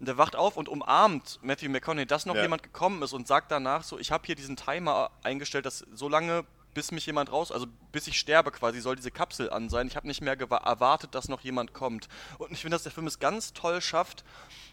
Und 0.00 0.08
er 0.08 0.18
wacht 0.18 0.34
auf 0.36 0.56
und 0.56 0.68
umarmt 0.68 1.38
Matthew 1.42 1.70
McConaughey, 1.70 2.06
dass 2.06 2.26
noch 2.26 2.34
Ja. 2.34 2.42
jemand 2.42 2.62
gekommen 2.62 3.02
ist 3.02 3.12
und 3.12 3.26
sagt 3.28 3.50
danach 3.52 3.84
so, 3.84 3.98
ich 3.98 4.10
habe 4.10 4.24
hier 4.26 4.34
diesen 4.34 4.56
Timer 4.56 5.10
eingestellt, 5.22 5.66
dass 5.66 5.84
so 5.94 6.08
lange 6.08 6.44
bis 6.74 6.90
mich 6.90 7.06
jemand 7.06 7.30
raus, 7.30 7.52
also 7.52 7.66
bis 7.94 8.08
ich 8.08 8.18
sterbe 8.18 8.50
quasi, 8.50 8.80
soll 8.80 8.96
diese 8.96 9.12
Kapsel 9.12 9.48
an 9.50 9.68
sein. 9.70 9.86
Ich 9.86 9.94
habe 9.94 10.08
nicht 10.08 10.20
mehr 10.20 10.38
erwartet, 10.38 11.14
dass 11.14 11.28
noch 11.28 11.42
jemand 11.42 11.72
kommt. 11.72 12.08
Und 12.38 12.50
ich 12.50 12.60
finde, 12.60 12.74
dass 12.74 12.82
der 12.82 12.92
Film 12.92 13.06
es 13.06 13.20
ganz 13.20 13.52
toll 13.52 13.80
schafft, 13.80 14.24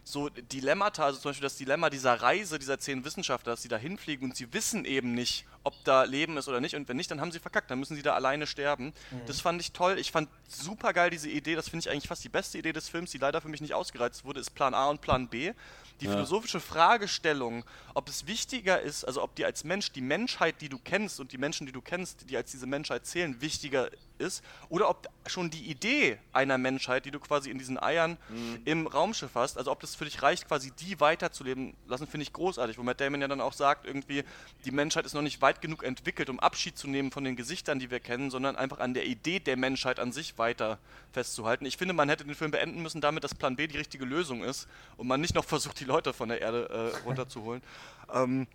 so 0.03 0.29
Dilemmata, 0.29 1.05
also 1.05 1.19
zum 1.19 1.29
Beispiel 1.29 1.43
das 1.43 1.57
Dilemma 1.57 1.91
dieser 1.91 2.15
Reise 2.15 2.57
dieser 2.57 2.79
zehn 2.79 3.05
Wissenschaftler, 3.05 3.53
dass 3.53 3.61
sie 3.61 3.67
da 3.67 3.77
hinfliegen 3.77 4.27
und 4.27 4.35
sie 4.35 4.51
wissen 4.51 4.85
eben 4.85 5.13
nicht, 5.13 5.45
ob 5.63 5.75
da 5.83 6.03
Leben 6.03 6.37
ist 6.37 6.47
oder 6.47 6.59
nicht. 6.59 6.75
Und 6.75 6.89
wenn 6.89 6.97
nicht, 6.97 7.11
dann 7.11 7.21
haben 7.21 7.31
sie 7.31 7.37
verkackt, 7.37 7.69
dann 7.69 7.77
müssen 7.77 7.95
sie 7.95 8.01
da 8.01 8.15
alleine 8.15 8.47
sterben. 8.47 8.93
Das 9.27 9.39
fand 9.41 9.61
ich 9.61 9.73
toll. 9.73 9.99
Ich 9.99 10.11
fand 10.11 10.27
super 10.47 10.93
geil 10.93 11.11
diese 11.11 11.29
Idee, 11.29 11.53
das 11.53 11.69
finde 11.69 11.85
ich 11.85 11.91
eigentlich 11.91 12.07
fast 12.07 12.23
die 12.23 12.29
beste 12.29 12.57
Idee 12.57 12.73
des 12.73 12.89
Films, 12.89 13.11
die 13.11 13.19
leider 13.19 13.41
für 13.41 13.49
mich 13.49 13.61
nicht 13.61 13.75
ausgereizt 13.75 14.25
wurde, 14.25 14.39
ist 14.39 14.55
Plan 14.55 14.73
A 14.73 14.89
und 14.89 15.01
Plan 15.01 15.27
B. 15.27 15.53
Die 16.01 16.07
philosophische 16.07 16.59
Fragestellung, 16.59 17.63
ob 17.93 18.09
es 18.09 18.25
wichtiger 18.25 18.81
ist, 18.81 19.03
also 19.03 19.21
ob 19.21 19.35
dir 19.35 19.45
als 19.45 19.63
Mensch 19.63 19.91
die 19.91 20.01
Menschheit, 20.01 20.59
die 20.59 20.67
du 20.67 20.79
kennst 20.79 21.19
und 21.19 21.31
die 21.31 21.37
Menschen, 21.37 21.67
die 21.67 21.71
du 21.71 21.81
kennst, 21.81 22.27
die 22.27 22.35
als 22.35 22.49
diese 22.49 22.65
Menschheit 22.65 23.05
zählen, 23.11 23.41
wichtiger 23.41 23.89
ist, 24.21 24.43
oder 24.69 24.89
ob 24.89 25.07
schon 25.25 25.49
die 25.49 25.69
Idee 25.69 26.17
einer 26.31 26.57
Menschheit, 26.57 27.05
die 27.05 27.11
du 27.11 27.19
quasi 27.19 27.49
in 27.49 27.57
diesen 27.57 27.81
Eiern 27.81 28.17
im 28.65 28.87
Raumschiff 28.87 29.31
hast, 29.35 29.57
also 29.57 29.71
ob 29.71 29.79
das 29.79 29.95
für 29.95 30.05
dich 30.05 30.21
reicht, 30.21 30.47
quasi 30.47 30.71
die 30.71 30.99
weiterzuleben 30.99 31.73
lassen, 31.87 32.07
finde 32.07 32.23
ich 32.23 32.33
großartig. 32.33 32.77
Wo 32.77 32.83
Matt 32.83 33.01
Damon 33.01 33.21
ja 33.21 33.27
dann 33.27 33.41
auch 33.41 33.53
sagt, 33.53 33.85
irgendwie, 33.85 34.23
die 34.65 34.71
Menschheit 34.71 35.05
ist 35.05 35.13
noch 35.13 35.21
nicht 35.21 35.41
weit 35.41 35.61
genug 35.61 35.83
entwickelt, 35.83 36.29
um 36.29 36.39
Abschied 36.39 36.77
zu 36.77 36.87
nehmen 36.87 37.11
von 37.11 37.23
den 37.23 37.35
Gesichtern, 37.35 37.79
die 37.79 37.91
wir 37.91 37.99
kennen, 37.99 38.29
sondern 38.29 38.55
einfach 38.55 38.79
an 38.79 38.93
der 38.93 39.05
Idee 39.05 39.39
der 39.39 39.57
Menschheit 39.57 39.99
an 39.99 40.11
sich 40.11 40.37
weiter 40.37 40.79
festzuhalten. 41.11 41.65
Ich 41.65 41.77
finde, 41.77 41.93
man 41.93 42.09
hätte 42.09 42.23
den 42.23 42.35
Film 42.35 42.51
beenden 42.51 42.81
müssen 42.81 43.01
damit, 43.01 43.23
dass 43.23 43.35
Plan 43.35 43.55
B 43.55 43.67
die 43.67 43.77
richtige 43.77 44.05
Lösung 44.05 44.43
ist 44.43 44.67
und 44.97 45.07
man 45.07 45.19
nicht 45.19 45.35
noch 45.35 45.45
versucht, 45.51 45.79
die 45.79 45.85
Leute 45.85 46.13
von 46.13 46.29
der 46.29 46.41
Erde 46.41 46.69
äh, 46.69 47.05
runterzuholen. 47.05 47.61
ähm, 48.13 48.47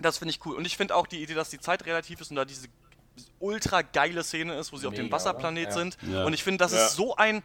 das 0.00 0.18
finde 0.18 0.30
ich 0.30 0.44
cool. 0.44 0.56
Und 0.56 0.66
ich 0.66 0.76
finde 0.76 0.94
auch 0.94 1.06
die 1.06 1.22
Idee, 1.22 1.34
dass 1.34 1.48
die 1.48 1.58
Zeit 1.58 1.86
relativ 1.86 2.20
ist 2.20 2.30
und 2.30 2.36
da 2.36 2.44
diese 2.44 2.68
ultra 3.40 3.82
geile 3.82 4.22
Szene 4.24 4.54
ist, 4.58 4.72
wo 4.72 4.76
sie 4.76 4.86
auf 4.86 4.94
dem 4.94 5.04
Mega, 5.06 5.16
Wasserplanet 5.16 5.66
oder? 5.68 5.74
sind. 5.74 5.98
Ja. 6.10 6.24
Und 6.24 6.32
ich 6.32 6.42
finde, 6.44 6.58
das 6.58 6.72
Ja. 6.72 6.86
ist 6.86 6.96
so 6.96 7.16
ein 7.16 7.42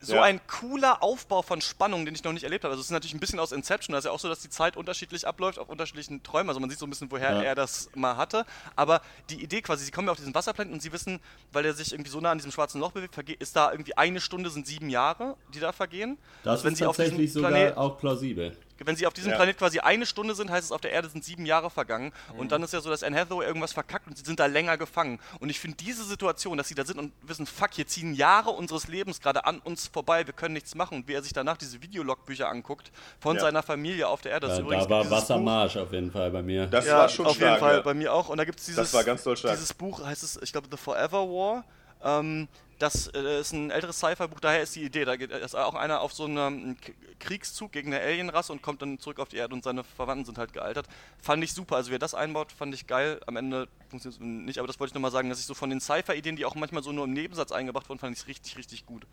so 0.00 0.16
Ja. 0.16 0.22
ein 0.24 0.46
cooler 0.46 1.02
Aufbau 1.02 1.40
von 1.40 1.62
Spannung, 1.62 2.04
den 2.04 2.14
ich 2.14 2.22
noch 2.24 2.32
nicht 2.34 2.42
erlebt 2.44 2.64
habe. 2.64 2.72
Also 2.72 2.80
es 2.82 2.88
ist 2.88 2.90
natürlich 2.90 3.14
ein 3.14 3.20
bisschen 3.20 3.38
aus 3.38 3.52
Inception, 3.52 3.92
da 3.94 4.00
ist 4.00 4.04
ja 4.04 4.10
auch 4.10 4.18
so, 4.20 4.28
dass 4.28 4.40
die 4.40 4.50
Zeit 4.50 4.76
unterschiedlich 4.76 5.26
abläuft 5.26 5.58
auf 5.58 5.70
unterschiedlichen 5.70 6.22
Träumen. 6.22 6.50
Also 6.50 6.60
man 6.60 6.68
sieht 6.68 6.78
so 6.78 6.84
ein 6.84 6.90
bisschen, 6.90 7.10
woher 7.10 7.32
Ja. 7.36 7.42
er 7.42 7.54
das 7.54 7.88
mal 7.94 8.18
hatte. 8.18 8.44
Aber 8.76 9.00
die 9.30 9.42
Idee 9.42 9.62
quasi, 9.62 9.82
sie 9.86 9.92
kommen 9.92 10.08
ja 10.08 10.12
auf 10.12 10.18
diesen 10.18 10.34
Wasserplaneten 10.34 10.74
und 10.74 10.82
sie 10.82 10.92
wissen, 10.92 11.20
weil 11.52 11.64
er 11.64 11.72
sich 11.72 11.92
irgendwie 11.92 12.10
so 12.10 12.20
nah 12.20 12.32
an 12.32 12.36
diesem 12.38 12.52
schwarzen 12.52 12.82
Loch 12.82 12.92
bewegt, 12.92 13.16
ist 13.40 13.56
da 13.56 13.70
irgendwie 13.72 13.96
eine 13.96 14.20
Stunde 14.20 14.50
sind 14.50 14.66
sieben 14.66 14.90
Jahre, 14.90 15.36
die 15.54 15.60
da 15.60 15.72
vergehen. 15.72 16.18
Das 16.42 16.50
Also 16.50 16.64
wenn 16.64 16.72
ist 16.74 16.78
sie 16.80 16.86
auf 16.86 16.96
diesem 16.96 17.10
tatsächlich 17.12 17.32
sogar 17.32 17.50
Planet- 17.52 17.76
auch 17.78 17.96
plausibel. 17.96 18.54
Wenn 18.78 18.96
sie 18.96 19.06
auf 19.06 19.12
diesem 19.12 19.30
Ja. 19.30 19.36
Planet 19.36 19.58
quasi 19.58 19.78
eine 19.80 20.06
Stunde 20.06 20.34
sind, 20.34 20.50
heißt 20.50 20.64
es, 20.64 20.72
auf 20.72 20.80
der 20.80 20.92
Erde 20.92 21.08
sind 21.08 21.24
sieben 21.24 21.46
Jahre 21.46 21.70
vergangen. 21.70 22.12
Mhm. 22.32 22.38
Und 22.40 22.52
dann 22.52 22.62
ist 22.62 22.72
ja 22.72 22.80
so, 22.80 22.90
dass 22.90 23.02
Anne 23.02 23.18
Hathaway 23.18 23.46
irgendwas 23.46 23.72
verkackt 23.72 24.06
und 24.06 24.16
sie 24.18 24.24
sind 24.24 24.40
da 24.40 24.46
länger 24.46 24.76
gefangen. 24.76 25.20
Und 25.40 25.48
ich 25.50 25.60
finde 25.60 25.76
diese 25.76 26.04
Situation, 26.04 26.58
dass 26.58 26.68
sie 26.68 26.74
da 26.74 26.84
sind 26.84 26.98
und 26.98 27.12
wissen, 27.22 27.46
fuck, 27.46 27.70
hier 27.72 27.86
ziehen 27.86 28.14
Jahre 28.14 28.50
unseres 28.50 28.88
Lebens 28.88 29.20
gerade 29.20 29.44
an 29.46 29.58
uns 29.60 29.86
vorbei, 29.88 30.26
wir 30.26 30.34
können 30.34 30.54
nichts 30.54 30.74
machen. 30.74 30.98
Und 30.98 31.08
wie 31.08 31.12
er 31.14 31.22
sich 31.22 31.32
danach 31.32 31.56
diese 31.56 31.80
Videologbücher 31.82 32.48
anguckt 32.48 32.90
von 33.20 33.36
Ja. 33.36 33.42
seiner 33.42 33.62
Familie 33.62 34.08
auf 34.08 34.20
der 34.22 34.32
Erde. 34.32 34.48
Das 34.48 34.56
Da, 34.56 34.62
übrigens 34.62 34.84
da 34.84 34.90
war 34.90 35.04
Buch- 35.04 35.10
Wassermarsch 35.12 35.76
auf 35.76 35.92
jeden 35.92 36.10
Fall 36.10 36.30
bei 36.30 36.42
mir. 36.42 36.66
Das 36.66 36.86
ja, 36.86 36.98
war 36.98 37.08
schon 37.08 37.26
auf 37.26 37.36
stark. 37.36 37.50
jeden 37.50 37.60
Fall 37.60 37.76
ja. 37.76 37.82
bei 37.82 37.94
mir 37.94 38.12
auch. 38.12 38.28
Und 38.28 38.38
da 38.38 38.44
gibt 38.44 38.58
es 38.58 38.66
dieses, 38.66 38.92
war 38.92 39.04
ganz 39.04 39.22
doll 39.22 39.36
stark. 39.36 39.54
dieses 39.54 39.72
Buch, 39.72 40.04
heißt 40.04 40.22
es, 40.22 40.36
ich 40.42 40.52
glaube, 40.52 40.66
The 40.70 40.76
Forever 40.76 41.20
War. 41.28 41.64
Ähm, 42.02 42.48
das 42.78 43.08
äh, 43.08 43.40
ist 43.40 43.52
ein 43.52 43.70
älteres 43.70 43.98
Sci-Fi-Buch, 43.98 44.40
daher 44.40 44.62
ist 44.62 44.74
die 44.76 44.82
Idee. 44.82 45.04
Da 45.04 45.16
geht, 45.16 45.30
ist 45.30 45.54
auch 45.54 45.74
einer 45.74 46.00
auf 46.00 46.12
so 46.12 46.24
einem 46.24 46.76
K- 46.80 46.92
Kriegszug 47.18 47.72
gegen 47.72 47.92
eine 47.94 48.02
Alienrasse 48.02 48.52
und 48.52 48.62
kommt 48.62 48.82
dann 48.82 48.98
zurück 48.98 49.20
auf 49.20 49.28
die 49.28 49.36
Erde 49.36 49.54
und 49.54 49.64
seine 49.64 49.84
Verwandten 49.84 50.24
sind 50.26 50.38
halt 50.38 50.52
gealtert. 50.52 50.86
Fand 51.20 51.42
ich 51.44 51.52
super. 51.52 51.76
Also, 51.76 51.90
wie 51.90 51.96
er 51.96 51.98
das 51.98 52.14
einbaut, 52.14 52.52
fand 52.52 52.74
ich 52.74 52.86
geil. 52.86 53.20
Am 53.26 53.36
Ende 53.36 53.68
funktioniert 53.88 54.20
es 54.20 54.26
nicht, 54.26 54.58
aber 54.58 54.66
das 54.66 54.78
wollte 54.80 54.90
ich 54.90 54.94
nochmal 54.94 55.10
sagen, 55.10 55.28
dass 55.28 55.40
ich 55.40 55.46
so 55.46 55.54
von 55.54 55.70
den 55.70 55.80
Sci-Fi-Ideen, 55.80 56.36
die 56.36 56.44
auch 56.44 56.54
manchmal 56.54 56.82
so 56.82 56.92
nur 56.92 57.04
im 57.04 57.12
Nebensatz 57.12 57.52
eingebracht 57.52 57.88
wurden, 57.88 57.98
fand 57.98 58.14
ich 58.14 58.22
es 58.22 58.28
richtig, 58.28 58.56
richtig 58.58 58.86
gut. 58.86 59.06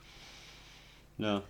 Ja. 1.17 1.41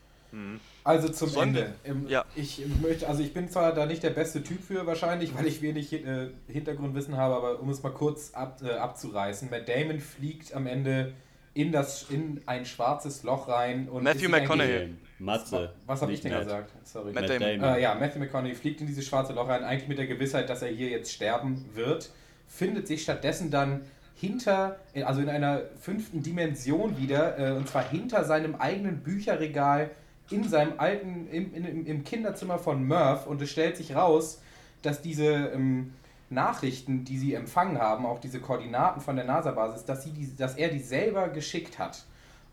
Also 0.86 1.10
zum 1.10 1.28
Sollen 1.28 1.50
Ende. 1.50 1.74
Ähm, 1.84 2.06
Ja. 2.08 2.24
Ich 2.36 2.63
möchte, 2.82 3.06
also 3.06 3.21
ich 3.21 3.34
bin 3.34 3.50
zwar 3.50 3.74
da 3.74 3.86
nicht 3.86 4.02
der 4.02 4.12
beste 4.12 4.41
Typ 4.41 4.63
für 4.63 4.86
wahrscheinlich, 4.88 5.36
weil 5.36 5.45
ich 5.45 5.62
wenig 5.62 5.91
äh, 5.91 6.30
Hintergrundwissen 6.47 7.17
habe, 7.17 7.36
aber 7.36 7.60
um 7.60 7.69
es 7.69 7.84
mal 7.84 7.91
kurz 7.91 8.34
ab, 8.34 8.62
äh, 8.63 8.71
abzureißen, 8.71 9.50
Matt 9.50 9.67
Damon 9.67 10.00
fliegt 10.00 10.54
am 10.54 10.67
Ende 10.67 11.13
in, 11.54 11.72
das, 11.72 12.10
in 12.10 12.42
ein 12.46 12.66
schwarzes 12.66 13.24
Loch 13.24 13.48
rein. 13.48 13.90
Und 13.90 14.04
Matthew 14.04 14.30
McConaughey. 14.30 14.96
Matze. 15.20 15.74
Was 15.86 16.02
habe 16.02 16.14
ich 16.14 16.22
denn 16.22 16.32
Matt. 16.32 16.44
gesagt? 16.44 16.72
Sorry. 16.84 17.14
Matt. 17.14 17.30
Damon. 17.30 17.64
Äh, 17.64 17.82
ja, 17.82 17.96
Matthew 17.96 18.20
McConaughey 18.20 18.56
fliegt 18.56 18.82
in 18.82 18.88
dieses 18.88 19.06
schwarze 19.06 19.34
Loch 19.34 19.48
rein, 19.48 19.64
eigentlich 19.64 19.88
mit 19.88 19.98
der 19.98 20.08
Gewissheit, 20.08 20.50
dass 20.50 20.62
er 20.62 20.70
hier 20.70 20.90
jetzt 20.90 21.14
sterben 21.14 21.66
wird, 21.74 22.10
findet 22.48 22.88
sich 22.88 23.04
stattdessen 23.04 23.52
dann 23.52 23.82
hinter, 24.16 24.78
also 25.06 25.22
in 25.22 25.30
einer 25.30 25.62
fünften 25.80 26.24
Dimension 26.24 26.98
wieder, 26.98 27.38
äh, 27.38 27.52
und 27.54 27.68
zwar 27.68 27.88
hinter 27.88 28.24
seinem 28.24 28.56
eigenen 28.56 29.02
Bücherregal 29.02 29.92
in 30.30 30.48
seinem 30.48 30.80
alten, 30.80 31.28
im, 31.30 31.54
im, 31.54 31.86
im 31.86 32.04
Kinderzimmer 32.04 32.58
von 32.58 32.88
Murph 32.88 33.28
und 33.28 33.42
es 33.42 33.52
stellt 33.52 33.78
sich 33.78 33.96
raus, 33.96 34.42
dass 34.82 35.02
diese 35.02 35.52
ähm, 35.54 35.94
Nachrichten, 36.32 37.04
die 37.06 37.17
sie 37.17 37.34
empfangen 37.34 37.78
haben, 37.80 38.06
auch 38.06 38.20
diese 38.20 38.39
Koordinaten 38.39 39.02
von 39.02 39.15
der 39.15 39.26
NASA-Basis, 39.26 39.86
dass, 39.86 40.04
sie 40.04 40.12
die, 40.12 40.36
dass 40.36 40.56
er 40.56 40.70
die 40.70 40.80
selber 40.80 41.30
geschickt 41.30 41.78
hat. 41.78 42.04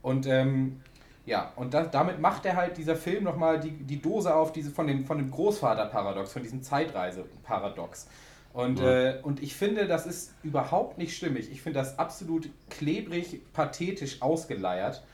Und 0.03 0.27
ähm, 0.27 0.81
ja, 1.27 1.53
und 1.57 1.75
da, 1.75 1.85
damit 1.85 2.21
macht 2.21 2.47
er 2.47 2.57
halt 2.57 2.77
dieser 2.77 2.97
Film 2.97 3.25
nochmal 3.25 3.61
die, 3.61 3.71
die 3.71 4.01
Dose 4.01 4.35
auf 4.35 4.53
diese 4.53 4.71
von 4.71 4.87
dem, 4.87 5.05
von 5.05 5.19
dem 5.19 5.31
Großvater-Paradox, 5.31 6.33
von 6.33 6.43
diesem 6.43 6.63
Zeitreise-Paradox. 6.63 8.09
Und, 8.55 8.81
äh, 8.81 9.19
und 9.23 9.43
ich 9.43 9.55
finde, 9.55 9.87
das 9.87 10.07
ist 10.07 10.33
überhaupt 10.43 10.99
nicht 10.99 11.17
stimmig. 11.17 11.51
Ich 11.53 11.63
finde 11.63 11.79
das 11.79 11.99
absolut 11.99 12.49
klebrig, 12.71 13.41
pathetisch 13.53 14.23
ausgeleiert, 14.23 15.05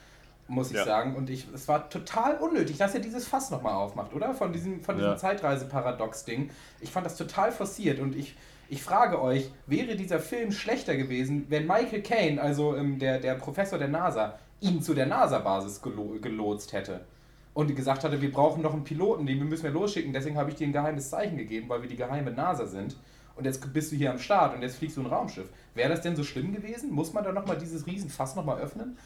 muss 0.47 0.71
ich 0.71 0.77
Ja. 0.77 0.85
sagen. 0.85 1.17
Und 1.17 1.31
ich, 1.31 1.49
es 1.53 1.67
war 1.69 1.89
total 1.91 2.37
unnötig, 2.37 2.79
dass 2.79 2.95
er 2.95 3.01
dieses 3.01 3.27
Fass 3.27 3.51
nochmal 3.51 3.75
aufmacht, 3.75 4.15
oder? 4.15 4.35
Von 4.35 4.53
diesem, 4.53 4.83
von 4.83 4.97
diesem 4.97 5.11
Ja. 5.13 5.17
Zeitreise-Paradox-Ding. 5.17 6.51
Ich 6.81 6.91
fand 6.91 7.05
das 7.05 7.17
total 7.17 7.51
forciert 7.51 7.99
und 7.99 8.15
ich, 8.15 8.37
ich 8.69 8.83
frage 8.83 9.21
euch, 9.21 9.51
wäre 9.67 9.97
dieser 9.97 10.21
Film 10.21 10.53
schlechter 10.53 10.97
gewesen, 10.97 11.47
wenn 11.49 11.67
Michael 11.67 12.03
Caine, 12.03 12.41
also 12.41 12.77
ähm, 12.77 12.99
der, 12.99 13.19
der 13.19 13.35
Professor 13.35 13.79
der 13.79 13.89
NASA, 13.89 14.39
ihn 14.61 14.83
zu 14.83 14.95
der 14.95 15.07
NASA-Basis 15.07 15.83
gelo 15.83 16.17
gelotst 16.21 16.73
hätte? 16.73 17.05
Und 17.53 17.75
gesagt 17.77 18.03
hatte, 18.03 18.21
wir 18.21 18.33
brauchen 18.33 18.63
noch 18.63 18.73
einen 18.73 18.83
Piloten, 18.83 19.27
den 19.27 19.49
müssen 19.49 19.63
wir 19.63 19.71
losschicken, 19.71 20.13
deswegen 20.13 20.37
habe 20.37 20.51
ich 20.51 20.57
dir 20.57 20.67
ein 20.67 20.73
geheimes 20.73 21.11
Zeichen 21.11 21.37
gegeben, 21.37 21.69
weil 21.69 21.83
wir 21.83 21.89
die 21.89 21.97
geheime 21.97 22.33
NASA 22.33 22.67
sind. 22.67 22.97
Und 23.37 23.45
jetzt 23.45 23.73
bist 23.73 23.93
du 23.93 23.97
hier 23.97 24.11
am 24.11 24.19
Start 24.19 24.55
und 24.55 24.63
jetzt 24.63 24.77
fliegst 24.77 24.97
du 24.97 25.01
ein 25.01 25.07
Raumschiff. 25.07 25.49
Wäre 25.75 25.91
das 25.91 26.01
denn 26.01 26.17
so 26.17 26.25
schlimm 26.25 26.53
gewesen? 26.53 26.93
Muss 26.93 27.13
man 27.13 27.25
da 27.25 27.33
nochmal 27.33 27.59
dieses 27.59 27.87
Riesenfass 27.87 28.37
nochmal 28.37 28.61
öffnen? 28.61 28.97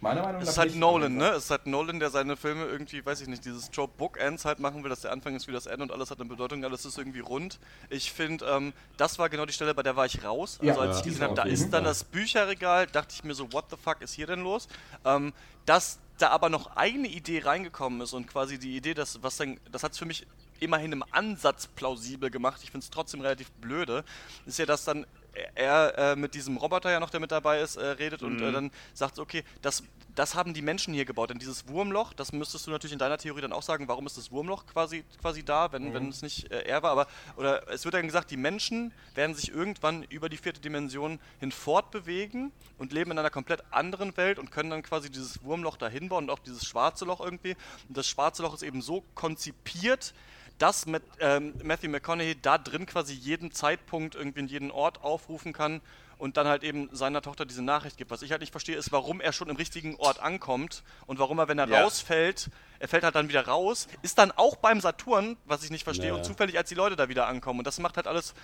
Meiner 0.00 0.22
Meinung 0.22 0.40
nach 0.40 0.42
Es 0.42 0.50
ist 0.50 0.58
halt. 0.58 0.74
Nolan, 0.76 1.14
ne? 1.14 1.28
Es 1.30 1.44
ist 1.44 1.50
halt 1.50 1.66
Nolan, 1.66 2.00
der 2.00 2.10
seine 2.10 2.36
Filme 2.36 2.64
irgendwie, 2.64 3.04
weiß 3.04 3.20
ich 3.20 3.28
nicht, 3.28 3.44
dieses 3.44 3.70
Trope 3.70 3.92
Bookends 3.98 4.44
halt 4.46 4.58
machen 4.58 4.82
will, 4.82 4.88
dass 4.88 5.02
der 5.02 5.12
Anfang 5.12 5.36
ist 5.36 5.46
wie 5.46 5.52
das 5.52 5.66
Ende 5.66 5.82
und 5.82 5.92
alles 5.92 6.10
hat 6.10 6.20
eine 6.20 6.28
Bedeutung, 6.28 6.64
alles 6.64 6.84
ist 6.86 6.96
irgendwie 6.96 7.20
rund. 7.20 7.58
Ich 7.90 8.10
finde, 8.12 8.46
ähm, 8.46 8.72
das 8.96 9.18
war 9.18 9.28
genau 9.28 9.44
die 9.44 9.52
Stelle, 9.52 9.74
bei 9.74 9.82
der 9.82 9.96
war 9.96 10.06
ich 10.06 10.24
raus. 10.24 10.58
Also 10.60 10.72
Ja, 10.72 10.78
als 10.88 10.98
ich 10.98 11.04
gesehen 11.04 11.22
habe, 11.22 11.34
da 11.34 11.44
jeden 11.44 11.54
ist 11.54 11.70
dann 11.70 11.84
das 11.84 12.04
Bücherregal, 12.04 12.86
dachte 12.86 13.14
ich 13.14 13.24
mir 13.24 13.34
so, 13.34 13.52
what 13.52 13.66
the 13.70 13.76
fuck 13.76 14.00
ist 14.00 14.14
hier 14.14 14.26
denn 14.26 14.42
los? 14.42 14.68
Ähm, 15.04 15.34
dass 15.66 15.98
da 16.18 16.28
aber 16.30 16.48
noch 16.48 16.76
eine 16.76 17.08
Idee 17.08 17.42
reingekommen 17.44 18.00
ist 18.00 18.12
und 18.12 18.26
quasi 18.26 18.58
die 18.58 18.76
Idee, 18.76 18.94
dass, 18.94 19.22
was 19.22 19.36
dann, 19.36 19.60
das 19.70 19.82
hat 19.82 19.92
es 19.92 19.98
für 19.98 20.06
mich 20.06 20.26
immerhin 20.60 20.92
im 20.92 21.04
Ansatz 21.10 21.66
plausibel 21.66 22.30
gemacht, 22.30 22.60
ich 22.62 22.70
finde 22.70 22.84
es 22.84 22.90
trotzdem 22.90 23.20
relativ 23.20 23.50
blöde, 23.52 24.04
ist 24.46 24.58
ja, 24.58 24.66
dass 24.66 24.84
dann 24.84 25.06
er 25.54 25.96
äh, 25.96 26.16
mit 26.16 26.34
diesem 26.34 26.56
Roboter 26.56 26.90
ja 26.90 27.00
noch, 27.00 27.10
der 27.10 27.20
mit 27.20 27.30
dabei 27.30 27.60
ist, 27.60 27.76
äh, 27.76 27.84
redet 27.86 28.22
und 28.22 28.40
äh, 28.40 28.52
dann 28.52 28.70
sagt, 28.94 29.18
okay, 29.18 29.44
das, 29.62 29.82
das 30.14 30.34
haben 30.34 30.54
die 30.54 30.62
Menschen 30.62 30.92
hier 30.92 31.04
gebaut, 31.04 31.30
denn 31.30 31.38
dieses 31.38 31.68
Wurmloch, 31.68 32.12
das 32.12 32.32
müsstest 32.32 32.66
du 32.66 32.70
natürlich 32.70 32.92
in 32.92 32.98
deiner 32.98 33.18
Theorie 33.18 33.40
dann 33.40 33.52
auch 33.52 33.62
sagen, 33.62 33.88
warum 33.88 34.06
ist 34.06 34.16
das 34.16 34.30
Wurmloch 34.30 34.66
quasi, 34.66 35.04
quasi 35.20 35.42
da, 35.42 35.72
wenn, 35.72 35.94
wenn 35.94 36.08
es 36.08 36.22
nicht 36.22 36.50
äh, 36.50 36.62
er 36.62 36.82
war, 36.82 36.90
aber, 36.90 37.06
oder 37.36 37.68
es 37.68 37.84
wird 37.84 37.94
dann 37.94 38.06
gesagt, 38.06 38.30
die 38.30 38.36
Menschen 38.36 38.92
werden 39.14 39.34
sich 39.34 39.50
irgendwann 39.50 40.02
über 40.04 40.28
die 40.28 40.36
vierte 40.36 40.60
Dimension 40.60 41.20
hin 41.38 41.52
fortbewegen 41.52 42.52
und 42.78 42.92
leben 42.92 43.10
in 43.10 43.18
einer 43.18 43.30
komplett 43.30 43.62
anderen 43.70 44.16
Welt 44.16 44.38
und 44.38 44.50
können 44.50 44.70
dann 44.70 44.82
quasi 44.82 45.10
dieses 45.10 45.42
Wurmloch 45.42 45.76
dahin 45.76 46.08
bauen 46.08 46.24
und 46.24 46.30
auch 46.30 46.38
dieses 46.38 46.66
schwarze 46.66 47.04
Loch 47.04 47.20
irgendwie. 47.20 47.56
Und 47.88 47.96
das 47.96 48.08
schwarze 48.08 48.42
Loch 48.42 48.54
ist 48.54 48.62
eben 48.62 48.82
so 48.82 49.04
konzipiert, 49.14 50.12
dass 50.60 50.86
mit, 50.86 51.02
ähm, 51.20 51.54
Matthew 51.62 51.88
McConaughey 51.88 52.36
da 52.40 52.58
drin 52.58 52.86
quasi 52.86 53.14
jeden 53.14 53.50
Zeitpunkt 53.50 54.14
irgendwie 54.14 54.40
in 54.40 54.46
jeden 54.48 54.70
Ort 54.70 55.02
aufrufen 55.02 55.52
kann 55.52 55.80
und 56.18 56.36
dann 56.36 56.46
halt 56.46 56.62
eben 56.64 56.90
seiner 56.94 57.22
Tochter 57.22 57.46
diese 57.46 57.62
Nachricht 57.62 57.96
gibt. 57.96 58.10
Was 58.10 58.20
ich 58.20 58.30
halt 58.30 58.42
nicht 58.42 58.50
verstehe, 58.52 58.76
ist, 58.76 58.92
warum 58.92 59.22
er 59.22 59.32
schon 59.32 59.48
im 59.48 59.56
richtigen 59.56 59.96
Ort 59.96 60.20
ankommt 60.20 60.82
und 61.06 61.18
warum 61.18 61.38
er, 61.38 61.48
wenn 61.48 61.58
er 61.58 61.66
Ja. 61.66 61.82
rausfällt, 61.82 62.50
er 62.78 62.88
fällt 62.88 63.04
halt 63.04 63.14
dann 63.14 63.30
wieder 63.30 63.46
raus, 63.46 63.88
ist 64.02 64.18
dann 64.18 64.30
auch 64.32 64.56
beim 64.56 64.82
Saturn, 64.82 65.38
was 65.46 65.64
ich 65.64 65.70
nicht 65.70 65.84
verstehe, 65.84 66.08
Naja. 66.10 66.16
und 66.16 66.24
zufällig, 66.24 66.58
als 66.58 66.68
die 66.68 66.74
Leute 66.74 66.94
da 66.94 67.08
wieder 67.08 67.26
ankommen. 67.26 67.60
Und 67.60 67.66
das 67.66 67.78
macht 67.78 67.96
halt 67.96 68.06
alles 68.06 68.34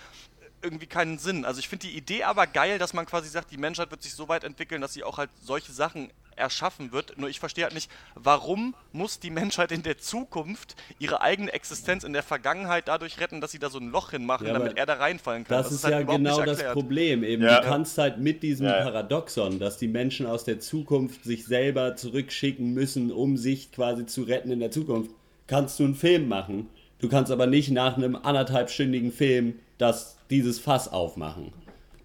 irgendwie 0.62 0.86
keinen 0.86 1.18
Sinn. 1.18 1.44
Also 1.44 1.58
ich 1.60 1.68
finde 1.68 1.86
die 1.86 1.96
Idee 1.98 2.24
aber 2.24 2.46
geil, 2.46 2.78
dass 2.78 2.94
man 2.94 3.04
quasi 3.04 3.28
sagt, 3.28 3.50
die 3.50 3.58
Menschheit 3.58 3.90
wird 3.90 4.02
sich 4.02 4.14
so 4.14 4.26
weit 4.28 4.42
entwickeln, 4.42 4.80
dass 4.80 4.94
sie 4.94 5.04
auch 5.04 5.18
halt 5.18 5.28
solche 5.42 5.72
Sachen 5.72 6.10
erschaffen 6.36 6.92
wird. 6.92 7.18
Nur 7.18 7.28
ich 7.28 7.40
verstehe 7.40 7.64
halt 7.64 7.74
nicht, 7.74 7.90
warum 8.14 8.74
muss 8.92 9.18
die 9.18 9.30
Menschheit 9.30 9.72
in 9.72 9.82
der 9.82 9.98
Zukunft 9.98 10.76
ihre 10.98 11.20
eigene 11.20 11.52
Existenz 11.52 12.04
in 12.04 12.12
der 12.12 12.22
Vergangenheit 12.22 12.88
dadurch 12.88 13.18
retten, 13.20 13.40
dass 13.40 13.50
sie 13.52 13.58
da 13.58 13.70
so 13.70 13.78
ein 13.78 13.90
Loch 13.90 14.10
hinmachen, 14.10 14.46
Ja, 14.46 14.52
damit 14.52 14.76
er 14.76 14.86
da 14.86 14.94
reinfallen 14.94 15.44
kann. 15.44 15.56
Das, 15.58 15.72
ist 15.72 15.84
halt 15.84 15.94
ja 15.94 16.02
genau 16.02 16.42
das. 16.42 16.62
Problem. 16.72 17.24
Eben, 17.24 17.42
Ja. 17.42 17.60
du 17.60 17.66
kannst 17.66 17.98
halt 17.98 18.18
mit 18.18 18.42
diesem 18.42 18.66
ja. 18.66 18.82
Paradoxon, 18.82 19.58
dass 19.58 19.78
die 19.78 19.88
Menschen 19.88 20.26
aus 20.26 20.44
der 20.44 20.60
Zukunft 20.60 21.24
sich 21.24 21.46
selber 21.46 21.96
zurückschicken 21.96 22.72
müssen, 22.74 23.10
um 23.10 23.36
sich 23.36 23.72
quasi 23.72 24.06
zu 24.06 24.22
retten 24.22 24.50
in 24.50 24.60
der 24.60 24.70
Zukunft, 24.70 25.10
kannst 25.46 25.78
du 25.78 25.84
einen 25.84 25.94
Film 25.94 26.28
machen. 26.28 26.68
Du 26.98 27.08
kannst 27.08 27.30
aber 27.30 27.46
nicht 27.46 27.70
nach 27.70 27.96
einem 27.96 28.16
anderthalbstündigen 28.16 29.12
Film 29.12 29.58
das, 29.78 30.16
dieses 30.30 30.58
Fass 30.58 30.88
aufmachen. 30.88 31.52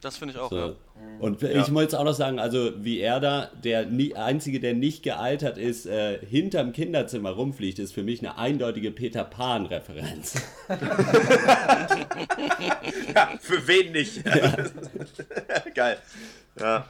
Das 0.02 0.18
finde 0.18 0.34
ich 0.34 0.40
auch, 0.40 0.50
So. 0.50 0.58
ja. 0.58 0.74
Und 1.20 1.44
ich 1.44 1.70
muss 1.70 1.84
jetzt 1.84 1.96
auch 1.96 2.04
noch 2.04 2.16
sagen, 2.16 2.40
also 2.40 2.72
wie 2.78 3.00
er 3.00 3.20
da, 3.20 3.52
der 3.64 3.86
nie, 3.86 4.16
einzige, 4.16 4.60
der 4.60 4.74
nicht 4.74 5.04
gealtert 5.04 5.60
ist, 5.60 5.86
äh, 5.86 6.18
hinterm 6.26 6.72
Kinderzimmer 6.72 7.30
rumfliegt, 7.30 7.78
ist 7.78 7.94
für 7.94 8.02
mich 8.02 8.22
eine 8.22 8.40
eindeutige 8.40 8.90
Peter 8.92 9.24
Pan-Referenz. 9.24 10.42
Ja, 13.14 13.30
für 13.42 13.68
wen 13.68 13.92
nicht? 13.92 14.24
Geil. 15.76 15.98
Ja. 16.60 16.90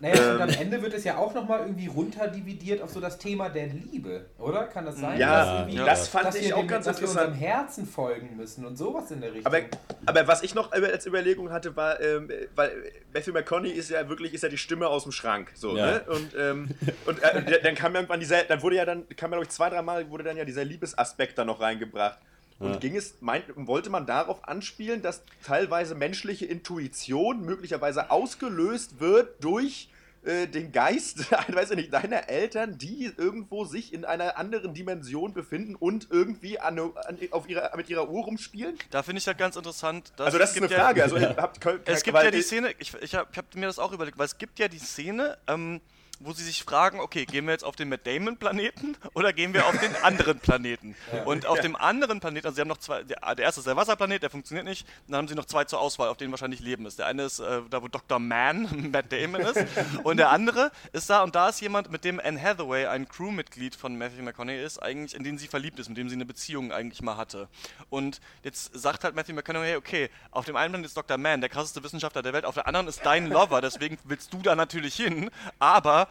Naja, 0.00 0.14
und 0.34 0.36
Ähm. 0.36 0.42
am 0.42 0.48
Ende 0.50 0.80
wird 0.80 0.94
es 0.94 1.02
ja 1.02 1.16
auch 1.16 1.34
nochmal 1.34 1.60
irgendwie 1.60 1.88
runterdividiert 1.88 2.80
auf 2.82 2.90
so 2.90 3.00
das 3.00 3.18
Thema 3.18 3.48
der 3.48 3.66
Liebe, 3.66 4.26
oder? 4.38 4.64
Kann 4.66 4.84
das 4.86 4.96
sein? 4.98 5.18
Ja, 5.18 5.44
Dass 5.44 5.60
irgendwie- 5.68 5.84
das 5.84 6.08
fand 6.08 6.24
dass 6.26 6.34
ich 6.36 6.46
wir 6.48 6.56
auch 6.56 6.60
dem, 6.60 6.68
ganz 6.68 6.84
dass 6.84 7.00
wir 7.00 7.08
interessant. 7.08 7.32
unserem 7.34 7.48
Herzen 7.48 7.86
folgen 7.86 8.36
müssen 8.36 8.64
und 8.64 8.76
sowas 8.76 9.10
in 9.10 9.20
der 9.20 9.34
Richtung. 9.34 9.52
Aber, 9.52 9.64
aber 10.06 10.28
was 10.28 10.42
ich 10.44 10.54
noch 10.54 10.70
als 10.70 11.04
Überlegung 11.06 11.50
hatte, 11.50 11.74
war, 11.74 12.00
ähm, 12.00 12.30
weil 12.54 12.70
Matthew 13.12 13.32
McConaughey 13.32 13.72
ist 13.72 13.90
ja 13.90 14.08
wirklich 14.08 14.34
ist 14.34 14.42
ja 14.42 14.48
die 14.48 14.58
Stimme 14.58 14.86
aus 14.86 15.02
dem 15.02 15.10
Schrank. 15.12 15.50
So, 15.54 15.76
Ja. 15.76 15.86
ne? 15.86 16.02
Und, 16.06 16.30
ähm, 16.38 16.68
und 17.06 17.20
äh, 17.22 17.60
dann 17.60 17.74
kam 17.74 17.94
irgendwann 17.96 18.20
dieser, 18.20 18.44
dann 18.44 18.62
wurde 18.62 18.76
ja 18.76 18.84
dann, 18.84 19.08
kam 19.16 19.32
ja 19.32 19.38
glaube 19.38 19.44
ich 19.44 19.50
zwei, 19.50 19.68
dreimal 19.68 20.08
wurde 20.10 20.22
dann 20.22 20.36
ja 20.36 20.44
dieser 20.44 20.64
Liebesaspekt 20.64 21.36
da 21.38 21.44
noch 21.44 21.60
reingebracht. 21.60 22.18
Und 22.58 22.70
Ja. 22.72 22.76
ging 22.78 22.96
es, 22.96 23.14
meint, 23.20 23.44
wollte 23.54 23.88
man 23.90 24.04
darauf 24.06 24.46
anspielen, 24.48 25.00
dass 25.02 25.22
teilweise 25.44 25.94
menschliche 25.94 26.44
Intuition 26.46 27.42
möglicherweise 27.44 28.10
ausgelöst 28.10 28.98
wird 29.00 29.42
durch 29.44 29.88
äh, 30.24 30.48
den 30.48 30.72
Geist, 30.72 31.30
weiß 31.54 31.70
ich 31.70 31.76
nicht, 31.76 31.92
deiner 31.92 32.28
Eltern, 32.28 32.76
die 32.76 33.12
irgendwo 33.16 33.64
sich 33.64 33.92
in 33.94 34.04
einer 34.04 34.36
anderen 34.36 34.74
Dimension 34.74 35.32
befinden 35.32 35.76
und 35.76 36.08
irgendwie 36.10 36.58
an, 36.58 36.78
an, 36.80 37.18
auf 37.30 37.48
ihrer, 37.48 37.74
mit 37.76 37.88
ihrer 37.88 38.10
Uhr 38.10 38.24
rumspielen? 38.24 38.76
Da 38.90 39.04
finde 39.04 39.20
ich 39.20 39.26
halt 39.28 39.38
ganz 39.38 39.54
interessant. 39.54 40.12
dass 40.16 40.26
Also 40.26 40.38
das 40.38 40.50
ist 40.50 40.56
eine 40.56 40.66
gibt 40.66 40.76
ja- 40.76 40.84
Frage. 40.84 41.02
Also, 41.04 41.20
habt, 41.36 41.64
Es 41.88 42.02
gibt 42.02 42.16
ja 42.20 42.30
die 42.32 42.42
Szene, 42.42 42.74
ich, 42.80 42.92
ich 43.00 43.14
habe 43.14 43.28
ich 43.30 43.38
hab 43.38 43.54
mir 43.54 43.66
das 43.66 43.78
auch 43.78 43.92
überlegt, 43.92 44.18
weil 44.18 44.26
es 44.26 44.36
gibt 44.36 44.58
ja 44.58 44.66
die 44.66 44.80
Szene, 44.80 45.38
ähm, 45.46 45.80
wo 46.20 46.32
sie 46.32 46.44
sich 46.44 46.64
fragen, 46.64 47.00
okay, 47.00 47.24
gehen 47.24 47.46
wir 47.46 47.52
jetzt 47.52 47.64
auf 47.64 47.76
den 47.76 47.88
Matt 47.88 48.06
Damon 48.06 48.36
Planeten 48.36 48.96
oder 49.14 49.32
gehen 49.32 49.54
wir 49.54 49.66
auf 49.66 49.78
den 49.78 49.94
anderen 50.02 50.40
Planeten? 50.40 50.96
Und 51.24 51.46
auf 51.46 51.60
dem 51.60 51.76
anderen 51.76 52.20
Planeten, 52.20 52.46
also 52.46 52.56
sie 52.56 52.60
haben 52.62 52.68
noch 52.68 52.78
zwei, 52.78 53.02
der, 53.02 53.34
der 53.34 53.44
erste 53.44 53.60
ist 53.60 53.66
der 53.66 53.76
Wasserplanet, 53.76 54.22
der 54.22 54.30
funktioniert 54.30 54.66
nicht, 54.66 54.86
dann 55.06 55.18
haben 55.18 55.28
sie 55.28 55.34
noch 55.34 55.44
zwei 55.44 55.64
zur 55.64 55.80
Auswahl, 55.80 56.08
auf 56.08 56.16
denen 56.16 56.32
wahrscheinlich 56.32 56.60
Leben 56.60 56.86
ist. 56.86 56.98
Der 56.98 57.06
eine 57.06 57.22
ist 57.22 57.38
äh, 57.38 57.62
da, 57.70 57.82
wo 57.82 57.88
Dr. 57.88 58.18
Man, 58.18 58.90
Matt 58.92 59.12
Damon 59.12 59.42
ist, 59.42 59.64
und 60.02 60.16
der 60.16 60.30
andere 60.30 60.70
ist 60.92 61.08
da, 61.08 61.22
und 61.22 61.34
da 61.34 61.48
ist 61.50 61.60
jemand, 61.60 61.90
mit 61.90 62.04
dem 62.04 62.20
Anne 62.20 62.40
Hathaway, 62.40 62.86
ein 62.86 63.08
Crewmitglied 63.08 63.76
von 63.76 63.96
Matthew 63.96 64.22
McConaughey 64.22 64.64
ist, 64.64 64.78
eigentlich, 64.82 65.14
in 65.14 65.22
den 65.22 65.38
sie 65.38 65.48
verliebt 65.48 65.78
ist, 65.78 65.88
mit 65.88 65.98
dem 65.98 66.08
sie 66.08 66.16
eine 66.16 66.26
Beziehung 66.26 66.72
eigentlich 66.72 67.02
mal 67.02 67.16
hatte. 67.16 67.48
Und 67.90 68.20
jetzt 68.42 68.76
sagt 68.78 69.04
halt 69.04 69.14
Matthew 69.14 69.34
McConaughey, 69.34 69.76
okay, 69.76 70.10
auf 70.30 70.44
dem 70.44 70.56
einen 70.56 70.72
Planet 70.72 70.86
ist 70.86 70.96
Dr. 70.96 71.16
Man, 71.16 71.40
der 71.40 71.50
krasseste 71.50 71.82
Wissenschaftler 71.82 72.22
der 72.22 72.32
Welt, 72.32 72.44
auf 72.44 72.54
der 72.54 72.66
anderen 72.66 72.88
ist 72.88 73.04
dein 73.04 73.28
Lover, 73.28 73.60
deswegen 73.60 73.98
willst 74.04 74.32
du 74.32 74.38
da 74.38 74.56
natürlich 74.56 74.96
hin, 74.96 75.30
aber 75.58 76.07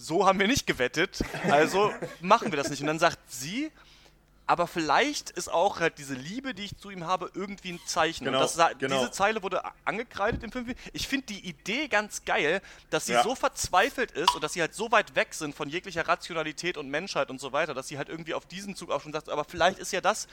so 0.00 0.26
haben 0.26 0.38
wir 0.40 0.46
nicht 0.46 0.66
gewettet, 0.66 1.20
also 1.50 1.92
machen 2.20 2.50
wir 2.52 2.56
das 2.56 2.70
nicht. 2.70 2.80
Und 2.80 2.86
dann 2.86 2.98
sagt 2.98 3.18
sie, 3.28 3.70
aber 4.46 4.66
vielleicht 4.66 5.30
ist 5.30 5.48
auch 5.52 5.78
halt 5.78 5.98
diese 5.98 6.14
Liebe, 6.14 6.54
die 6.54 6.64
ich 6.64 6.76
zu 6.76 6.90
ihm 6.90 7.06
habe, 7.06 7.30
irgendwie 7.34 7.72
ein 7.74 7.80
Zeichen. 7.86 8.24
Genau, 8.24 8.38
und 8.42 8.56
das, 8.58 8.78
genau. 8.78 8.98
diese 8.98 9.10
Zeile 9.12 9.42
wurde 9.44 9.62
angekreidet 9.84 10.42
im 10.42 10.50
Film. 10.50 10.74
Ich 10.92 11.06
finde 11.06 11.26
die 11.26 11.46
Idee 11.46 11.86
ganz 11.86 12.24
geil, 12.24 12.60
dass 12.88 13.06
sie 13.06 13.12
Ja. 13.12 13.22
so 13.22 13.34
verzweifelt 13.36 14.10
ist 14.10 14.34
und 14.34 14.42
dass 14.42 14.54
sie 14.54 14.60
halt 14.60 14.74
so 14.74 14.90
weit 14.90 15.14
weg 15.14 15.34
sind 15.34 15.54
von 15.54 15.68
jeglicher 15.68 16.08
Rationalität 16.08 16.78
und 16.78 16.88
Menschheit 16.88 17.30
und 17.30 17.38
so 17.40 17.52
weiter, 17.52 17.74
dass 17.74 17.86
sie 17.88 17.96
halt 17.98 18.08
irgendwie 18.08 18.34
auf 18.34 18.46
diesen 18.46 18.74
Zug 18.74 18.90
auch 18.90 19.02
schon 19.02 19.12
sagt, 19.12 19.28
aber 19.28 19.44
vielleicht 19.44 19.78
ist 19.78 19.92
ja 19.92 20.00
das 20.00 20.26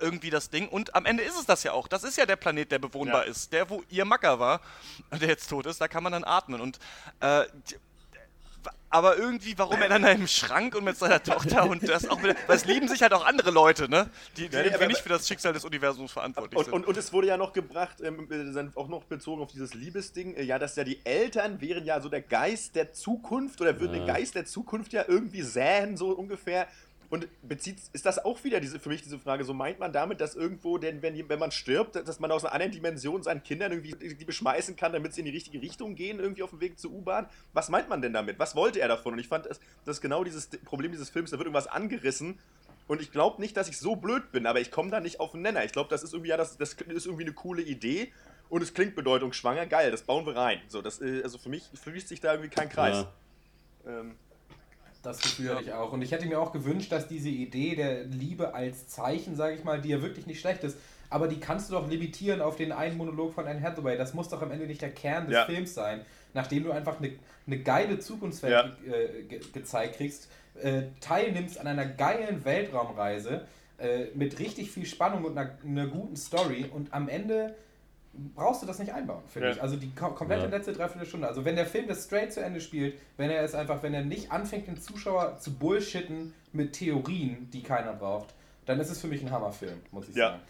irgendwie 0.00 0.30
das 0.30 0.50
Ding. 0.50 0.68
Und 0.68 0.96
am 0.96 1.06
Ende 1.06 1.22
ist 1.22 1.38
es 1.38 1.46
das 1.46 1.62
ja 1.62 1.70
auch. 1.72 1.86
Das 1.86 2.02
ist 2.02 2.16
ja 2.16 2.26
der 2.26 2.34
Planet, 2.36 2.72
der 2.72 2.80
bewohnbar 2.80 3.24
Ja. 3.26 3.30
ist. 3.30 3.52
Der, 3.52 3.70
wo 3.70 3.84
ihr 3.90 4.04
Macker 4.04 4.40
war, 4.40 4.60
der 5.12 5.28
jetzt 5.28 5.48
tot 5.48 5.66
ist, 5.66 5.80
da 5.80 5.86
kann 5.86 6.02
man 6.02 6.10
dann 6.12 6.24
atmen. 6.24 6.60
Und 6.60 6.80
äh, 7.20 7.44
aber 8.90 9.16
irgendwie, 9.16 9.56
warum 9.56 9.80
er 9.80 9.88
dann 9.88 10.02
da 10.02 10.10
im 10.10 10.26
Schrank 10.26 10.74
und 10.74 10.84
mit 10.84 10.98
seiner 10.98 11.22
Tochter 11.22 11.68
und 11.68 11.88
das 11.88 12.06
auch 12.08 12.22
wieder, 12.22 12.34
weil 12.46 12.56
es 12.56 12.66
lieben 12.66 12.88
sich 12.88 13.00
halt 13.00 13.14
auch 13.14 13.24
andere 13.24 13.50
Leute, 13.50 13.88
ne? 13.88 14.10
Die, 14.36 14.48
die 14.48 14.54
Ja, 14.56 14.64
irgendwie 14.64 14.88
nicht 14.88 15.00
für 15.00 15.08
das 15.08 15.26
Schicksal 15.26 15.54
des 15.54 15.64
Universums 15.64 16.12
verantwortlich 16.12 16.58
Und, 16.58 16.64
sind. 16.66 16.74
und, 16.74 16.86
und 16.86 16.96
es 16.96 17.12
wurde 17.12 17.28
ja 17.28 17.38
noch 17.38 17.54
gebracht, 17.54 18.02
ähm, 18.02 18.28
äh, 18.30 18.78
auch 18.78 18.88
noch 18.88 19.04
bezogen 19.04 19.42
auf 19.42 19.50
dieses 19.50 19.72
Liebesding, 19.72 20.34
äh, 20.34 20.42
ja, 20.42 20.58
dass 20.58 20.76
ja 20.76 20.84
die 20.84 21.04
Eltern 21.04 21.60
wären 21.60 21.84
ja 21.84 22.00
so 22.00 22.10
der 22.10 22.20
Geist 22.20 22.74
der 22.74 22.92
Zukunft 22.92 23.60
oder 23.60 23.80
würden 23.80 23.92
den 23.92 24.06
Geist 24.06 24.34
der 24.34 24.44
Zukunft 24.44 24.92
ja 24.92 25.04
irgendwie 25.08 25.42
säen, 25.42 25.96
so 25.96 26.10
ungefähr. 26.10 26.68
Und 27.12 27.28
bezieht, 27.46 27.76
ist 27.92 28.06
das 28.06 28.24
auch 28.24 28.42
wieder 28.42 28.58
diese, 28.58 28.80
für 28.80 28.88
mich 28.88 29.02
diese 29.02 29.18
Frage, 29.18 29.44
so 29.44 29.52
meint 29.52 29.78
man 29.78 29.92
damit, 29.92 30.22
dass 30.22 30.34
irgendwo, 30.34 30.78
denn 30.78 31.02
wenn, 31.02 31.28
wenn 31.28 31.38
man 31.38 31.50
stirbt, 31.50 31.94
dass 31.94 32.20
man 32.20 32.30
aus 32.32 32.42
einer 32.42 32.54
anderen 32.54 32.72
Dimension 32.72 33.22
seinen 33.22 33.42
Kindern 33.42 33.70
irgendwie 33.70 34.14
die 34.14 34.24
beschmeißen 34.24 34.76
kann, 34.76 34.94
damit 34.94 35.12
sie 35.12 35.20
in 35.20 35.26
die 35.26 35.32
richtige 35.32 35.60
Richtung 35.60 35.94
gehen, 35.94 36.20
irgendwie 36.20 36.42
auf 36.42 36.48
dem 36.48 36.62
Weg 36.62 36.78
zur 36.78 36.90
U-Bahn? 36.90 37.28
Was 37.52 37.68
meint 37.68 37.90
man 37.90 38.00
denn 38.00 38.14
damit? 38.14 38.38
Was 38.38 38.56
wollte 38.56 38.80
er 38.80 38.88
davon? 38.88 39.12
Und 39.12 39.18
ich 39.18 39.28
fand, 39.28 39.44
das, 39.44 39.60
das 39.84 39.98
ist 39.98 40.00
genau 40.00 40.24
dieses 40.24 40.46
Problem 40.64 40.90
dieses 40.90 41.10
Films, 41.10 41.32
da 41.32 41.36
wird 41.36 41.48
irgendwas 41.48 41.66
angerissen 41.66 42.38
und 42.88 43.02
ich 43.02 43.12
glaube 43.12 43.42
nicht, 43.42 43.58
dass 43.58 43.68
ich 43.68 43.76
so 43.76 43.94
blöd 43.94 44.32
bin, 44.32 44.46
aber 44.46 44.60
ich 44.60 44.70
komme 44.70 44.88
da 44.90 44.98
nicht 44.98 45.20
auf 45.20 45.32
den 45.32 45.42
Nenner. 45.42 45.66
Ich 45.66 45.72
glaube, 45.72 45.90
das 45.90 46.02
ist 46.02 46.14
irgendwie, 46.14 46.30
ja, 46.30 46.38
das, 46.38 46.56
das 46.56 46.72
ist 46.72 47.04
irgendwie 47.04 47.24
eine 47.24 47.34
coole 47.34 47.60
Idee 47.60 48.10
und 48.48 48.62
es 48.62 48.72
klingt 48.72 48.94
bedeutungsschwanger. 48.94 49.66
Geil, 49.66 49.90
das 49.90 50.00
bauen 50.00 50.24
wir 50.24 50.34
rein. 50.34 50.62
So, 50.68 50.80
das, 50.80 51.02
äh, 51.02 51.22
also 51.22 51.36
für 51.36 51.50
mich 51.50 51.68
fließt 51.74 52.08
sich 52.08 52.20
da 52.20 52.32
irgendwie 52.32 52.48
kein 52.48 52.70
Kreis. 52.70 53.04
Ja. 53.84 54.00
Ähm, 54.00 54.16
Das 55.02 55.20
Gefühl 55.20 55.50
hatte 55.50 55.64
ich 55.64 55.72
auch. 55.72 55.92
Und 55.92 56.02
ich 56.02 56.12
hätte 56.12 56.26
mir 56.26 56.38
auch 56.40 56.52
gewünscht, 56.52 56.92
dass 56.92 57.08
diese 57.08 57.28
Idee 57.28 57.74
der 57.74 58.04
Liebe 58.04 58.54
als 58.54 58.86
Zeichen, 58.88 59.34
sage 59.36 59.54
ich 59.56 59.64
mal, 59.64 59.80
die 59.80 59.88
ja 59.88 60.00
wirklich 60.02 60.26
nicht 60.26 60.40
schlecht 60.40 60.62
ist, 60.64 60.76
aber 61.10 61.28
die 61.28 61.40
kannst 61.40 61.68
du 61.68 61.74
doch 61.74 61.88
limitieren 61.90 62.40
auf 62.40 62.56
den 62.56 62.72
einen 62.72 62.96
Monolog 62.96 63.34
von 63.34 63.46
Anne 63.46 63.60
Hathaway. 63.60 63.96
Das 63.98 64.14
muss 64.14 64.28
doch 64.28 64.40
am 64.42 64.50
Ende 64.52 64.66
nicht 64.66 64.80
der 64.80 64.90
Kern 64.92 65.26
des 65.26 65.34
Ja. 65.34 65.44
Films 65.44 65.74
sein. 65.74 66.00
Nachdem 66.34 66.64
du 66.64 66.70
einfach 66.70 66.98
eine, 67.00 67.12
eine 67.46 67.58
geile 67.58 67.98
Zukunftswelt 67.98 68.52
Ja. 68.52 68.70
ge 68.84 69.24
ge 69.28 69.40
gezeigt 69.52 69.96
kriegst, 69.96 70.28
äh, 70.62 70.82
teilnimmst 71.00 71.58
an 71.58 71.66
einer 71.66 71.84
geilen 71.84 72.44
Weltraumreise 72.44 73.46
äh, 73.78 74.06
mit 74.14 74.38
richtig 74.38 74.70
viel 74.70 74.86
Spannung 74.86 75.24
und 75.24 75.36
einer, 75.36 75.50
einer 75.66 75.86
guten 75.88 76.16
Story 76.16 76.66
und 76.72 76.94
am 76.94 77.08
Ende 77.08 77.54
brauchst 78.34 78.62
du 78.62 78.66
das 78.66 78.78
nicht 78.78 78.92
einbauen, 78.92 79.22
finde 79.26 79.48
Ja. 79.48 79.54
ich. 79.54 79.62
Also 79.62 79.76
die 79.76 79.90
kom 79.94 80.14
komplette 80.14 80.44
Ja. 80.44 80.48
letzte 80.50 80.72
Dreiviertelstunde. 80.72 81.26
Also 81.26 81.44
wenn 81.44 81.56
der 81.56 81.66
Film 81.66 81.86
das 81.88 82.04
straight 82.04 82.32
zu 82.32 82.40
Ende 82.42 82.60
spielt, 82.60 82.98
wenn 83.16 83.30
er 83.30 83.42
es 83.42 83.54
einfach, 83.54 83.82
wenn 83.82 83.94
er 83.94 84.04
nicht 84.04 84.30
anfängt, 84.30 84.66
den 84.66 84.76
Zuschauer 84.80 85.38
zu 85.38 85.52
bullshitten 85.54 86.34
mit 86.52 86.74
Theorien, 86.74 87.48
die 87.52 87.62
keiner 87.62 87.94
braucht, 87.94 88.34
dann 88.66 88.78
ist 88.80 88.90
es 88.90 89.00
für 89.00 89.06
mich 89.08 89.22
ein 89.22 89.30
Hammerfilm, 89.30 89.80
muss 89.90 90.08
ich 90.08 90.14
Ja. 90.16 90.30
sagen. 90.30 90.40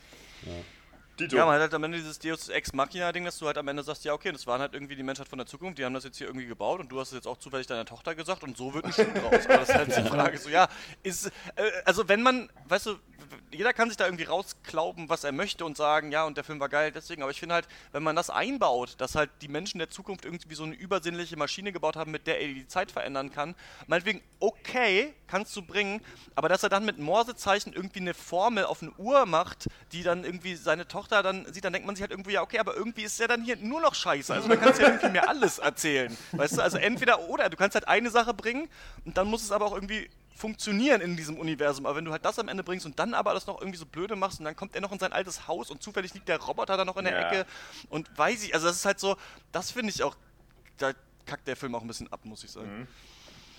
Tito. 1.16 1.36
Ja, 1.36 1.44
man 1.44 1.54
hat 1.54 1.62
halt 1.62 1.74
am 1.74 1.84
Ende 1.84 1.98
dieses 1.98 2.18
Deus 2.18 2.48
Ex 2.48 2.72
Machina-Ding, 2.72 3.24
dass 3.24 3.38
du 3.38 3.46
halt 3.46 3.58
am 3.58 3.68
Ende 3.68 3.82
sagst, 3.82 4.04
ja, 4.04 4.12
okay, 4.12 4.32
das 4.32 4.46
waren 4.46 4.60
halt 4.60 4.74
irgendwie 4.74 4.96
die 4.96 5.02
Menschheit 5.02 5.28
von 5.28 5.38
der 5.38 5.46
Zukunft, 5.46 5.78
die 5.78 5.84
haben 5.84 5.94
das 5.94 6.04
jetzt 6.04 6.18
hier 6.18 6.26
irgendwie 6.26 6.46
gebaut 6.46 6.80
und 6.80 6.88
du 6.90 6.98
hast 7.00 7.08
es 7.08 7.14
jetzt 7.14 7.26
auch 7.26 7.38
zufällig 7.38 7.66
deiner 7.66 7.84
Tochter 7.84 8.14
gesagt 8.14 8.42
und 8.42 8.56
so 8.56 8.72
wird 8.72 8.86
ein 8.86 8.92
Schuh 8.92 9.04
draus. 9.04 9.44
Aber 9.44 9.58
das 9.58 9.68
ist 9.68 9.74
halt 9.74 9.96
die 9.96 10.08
Frage, 10.08 10.38
so, 10.38 10.48
ja, 10.48 10.68
ist, 11.02 11.26
äh, 11.26 11.30
also 11.84 12.08
wenn 12.08 12.22
man, 12.22 12.50
weißt 12.68 12.86
du, 12.86 12.96
jeder 13.50 13.72
kann 13.72 13.88
sich 13.88 13.96
da 13.96 14.06
irgendwie 14.06 14.24
rausklauben, 14.24 15.08
was 15.08 15.24
er 15.24 15.32
möchte 15.32 15.64
und 15.64 15.76
sagen, 15.76 16.10
ja, 16.10 16.24
und 16.24 16.36
der 16.36 16.44
Film 16.44 16.60
war 16.60 16.68
geil, 16.68 16.92
deswegen, 16.92 17.22
aber 17.22 17.30
ich 17.30 17.40
finde 17.40 17.54
halt, 17.54 17.68
wenn 17.92 18.02
man 18.02 18.16
das 18.16 18.30
einbaut, 18.30 18.94
dass 18.98 19.14
halt 19.14 19.30
die 19.42 19.48
Menschen 19.48 19.78
der 19.78 19.90
Zukunft 19.90 20.24
irgendwie 20.24 20.54
so 20.54 20.64
eine 20.64 20.74
übersinnliche 20.74 21.36
Maschine 21.36 21.72
gebaut 21.72 21.96
haben, 21.96 22.10
mit 22.10 22.26
der 22.26 22.40
er 22.40 22.48
die 22.48 22.66
Zeit 22.66 22.90
verändern 22.90 23.30
kann, 23.30 23.54
meinetwegen, 23.86 24.22
okay, 24.40 25.14
kannst 25.26 25.54
du 25.56 25.62
bringen, 25.62 26.00
aber 26.34 26.48
dass 26.48 26.62
er 26.62 26.68
dann 26.68 26.84
mit 26.84 26.98
Morsezeichen 26.98 27.72
irgendwie 27.72 28.00
eine 28.00 28.14
Formel 28.14 28.64
auf 28.64 28.82
eine 28.82 28.92
Uhr 28.92 29.26
macht, 29.26 29.68
die 29.92 30.02
dann 30.02 30.24
irgendwie 30.24 30.56
seine 30.56 30.88
Tochter 30.88 31.01
dann 31.06 31.52
sieht, 31.52 31.64
dann 31.64 31.72
denkt 31.72 31.86
man 31.86 31.96
sich 31.96 32.02
halt 32.02 32.10
irgendwie, 32.10 32.32
ja, 32.32 32.42
okay, 32.42 32.58
aber 32.58 32.76
irgendwie 32.76 33.02
ist 33.02 33.18
ja 33.18 33.26
dann 33.28 33.42
hier 33.42 33.56
nur 33.56 33.80
noch 33.80 33.94
scheiße. 33.94 34.32
Also 34.32 34.48
man 34.48 34.60
kann 34.60 34.72
ja 34.78 34.86
irgendwie 34.88 35.10
mir 35.10 35.28
alles 35.28 35.58
erzählen. 35.58 36.16
Weißt 36.32 36.56
du, 36.56 36.62
also 36.62 36.78
entweder 36.78 37.28
oder. 37.28 37.48
Du 37.50 37.56
kannst 37.56 37.74
halt 37.74 37.88
eine 37.88 38.10
Sache 38.10 38.34
bringen 38.34 38.68
und 39.04 39.16
dann 39.16 39.26
muss 39.28 39.42
es 39.42 39.52
aber 39.52 39.66
auch 39.66 39.74
irgendwie 39.74 40.08
funktionieren 40.34 41.00
in 41.00 41.16
diesem 41.16 41.38
Universum. 41.38 41.86
Aber 41.86 41.96
wenn 41.96 42.04
du 42.04 42.12
halt 42.12 42.24
das 42.24 42.38
am 42.38 42.48
Ende 42.48 42.64
bringst 42.64 42.86
und 42.86 42.98
dann 42.98 43.14
aber 43.14 43.30
alles 43.30 43.46
noch 43.46 43.60
irgendwie 43.60 43.78
so 43.78 43.86
blöde 43.86 44.16
machst 44.16 44.38
und 44.40 44.44
dann 44.44 44.56
kommt 44.56 44.74
er 44.74 44.80
noch 44.80 44.92
in 44.92 44.98
sein 44.98 45.12
altes 45.12 45.46
Haus 45.46 45.70
und 45.70 45.82
zufällig 45.82 46.14
liegt 46.14 46.28
der 46.28 46.40
Roboter 46.40 46.76
da 46.76 46.84
noch 46.84 46.96
in 46.96 47.04
der 47.04 47.12
Ja. 47.12 47.28
Ecke 47.28 47.46
und 47.90 48.10
weiß 48.18 48.44
ich, 48.44 48.54
also 48.54 48.66
das 48.66 48.76
ist 48.76 48.84
halt 48.84 48.98
so, 48.98 49.16
das 49.52 49.70
finde 49.70 49.90
ich 49.90 50.02
auch, 50.02 50.16
da 50.78 50.92
kackt 51.26 51.46
der 51.46 51.56
Film 51.56 51.74
auch 51.74 51.82
ein 51.82 51.86
bisschen 51.86 52.12
ab, 52.12 52.20
muss 52.24 52.42
ich 52.42 52.50
sagen. 52.50 52.88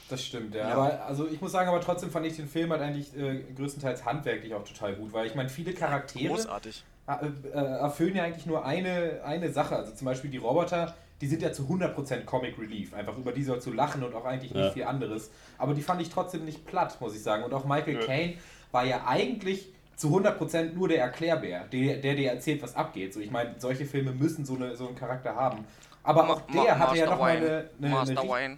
Das 0.09 0.23
stimmt, 0.23 0.53
ja. 0.53 0.67
Aber 0.67 1.05
also 1.05 1.27
ich 1.27 1.39
muss 1.41 1.51
sagen, 1.51 1.69
aber 1.69 1.81
trotzdem 1.81 2.11
fand 2.11 2.25
ich 2.25 2.35
den 2.35 2.47
Film 2.47 2.71
halt 2.71 2.81
eigentlich 2.81 3.15
äh, 3.15 3.43
größtenteils 3.55 4.05
handwerklich 4.05 4.53
auch 4.53 4.63
total 4.67 4.95
gut, 4.95 5.13
weil 5.13 5.27
ich 5.27 5.35
meine, 5.35 5.49
viele 5.49 5.73
Charaktere 5.73 6.27
Großartig. 6.27 6.83
Äh, 7.07 7.47
äh, 7.49 7.51
erfüllen 7.79 8.15
ja 8.15 8.23
eigentlich 8.23 8.45
nur 8.45 8.65
eine, 8.65 9.21
eine 9.25 9.51
Sache. 9.51 9.75
Also 9.75 9.93
zum 9.93 10.05
Beispiel 10.05 10.29
die 10.29 10.37
Roboter, 10.37 10.93
die 11.21 11.27
sind 11.27 11.41
ja 11.41 11.51
zu 11.51 11.63
100% 11.63 12.25
Comic 12.25 12.57
Relief. 12.57 12.93
Einfach 12.93 13.17
über 13.17 13.31
die 13.31 13.43
sollst 13.43 13.67
du 13.67 13.71
lachen 13.73 14.03
und 14.03 14.13
auch 14.15 14.25
eigentlich 14.25 14.53
nicht 14.53 14.63
Ja. 14.65 14.71
viel 14.71 14.83
anderes. 14.83 15.31
Aber 15.57 15.73
die 15.73 15.81
fand 15.81 16.01
ich 16.01 16.09
trotzdem 16.09 16.45
nicht 16.45 16.65
platt, 16.65 16.97
muss 16.99 17.15
ich 17.15 17.23
sagen. 17.23 17.43
Und 17.43 17.53
auch 17.53 17.65
Michael. 17.65 17.99
Caine 17.99 18.33
war 18.71 18.85
ja 18.85 19.05
eigentlich 19.05 19.69
zu 19.95 20.07
100% 20.09 20.73
nur 20.73 20.87
der 20.87 20.99
Erklärbär, 21.01 21.65
der, 21.71 21.97
der 21.97 22.15
dir 22.15 22.31
erzählt, 22.31 22.63
was 22.63 22.75
abgeht. 22.75 23.13
So, 23.13 23.19
ich 23.19 23.29
meine, 23.31 23.55
solche 23.59 23.85
Filme 23.85 24.11
müssen 24.11 24.43
so, 24.43 24.55
eine, 24.55 24.75
so 24.75 24.87
einen 24.87 24.95
Charakter 24.95 25.35
haben. 25.35 25.65
Aber 26.05 26.29
auch 26.29 26.41
Ma- 26.49 26.63
der 26.63 26.79
hatte 26.79 26.97
ja 26.97 27.05
nochmal 27.05 27.35
Wayne. 27.37 27.45
eine, 27.47 27.69
eine, 27.79 27.89
Master 27.89 28.19
eine, 28.21 28.29
Wayne. 28.29 28.57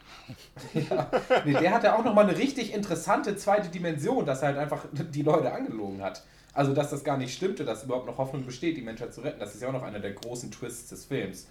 Nee, 1.46 1.54
der 1.54 1.72
hatte 1.74 1.94
auch 1.96 2.04
nochmal 2.04 2.28
eine 2.28 2.38
richtig 2.38 2.74
interessante 2.74 3.36
zweite 3.36 3.70
Dimension, 3.70 4.26
dass 4.26 4.42
er 4.42 4.50
halt 4.50 4.58
einfach 4.58 4.86
die 4.94 5.22
Leute 5.22 5.52
angelogen 5.52 6.02
hat. 6.02 6.24
Also, 6.56 6.74
dass 6.74 6.90
das 6.90 7.04
gar 7.04 7.18
nicht 7.18 7.36
stimmte, 7.36 7.66
dass 7.66 7.84
überhaupt 7.84 8.08
noch 8.08 8.18
Hoffnung 8.18 8.46
besteht, 8.46 8.78
die 8.78 8.82
Menschheit 8.82 9.14
zu 9.14 9.22
retten. 9.22 9.40
Das 9.40 9.54
ist 9.54 9.62
ja 9.62 9.68
auch 9.68 9.74
noch 9.74 9.84
einer 9.84 10.00
der 10.00 10.14
großen 10.14 10.50
Twists 10.50 10.90
des 10.90 11.06
Films. 11.06 11.48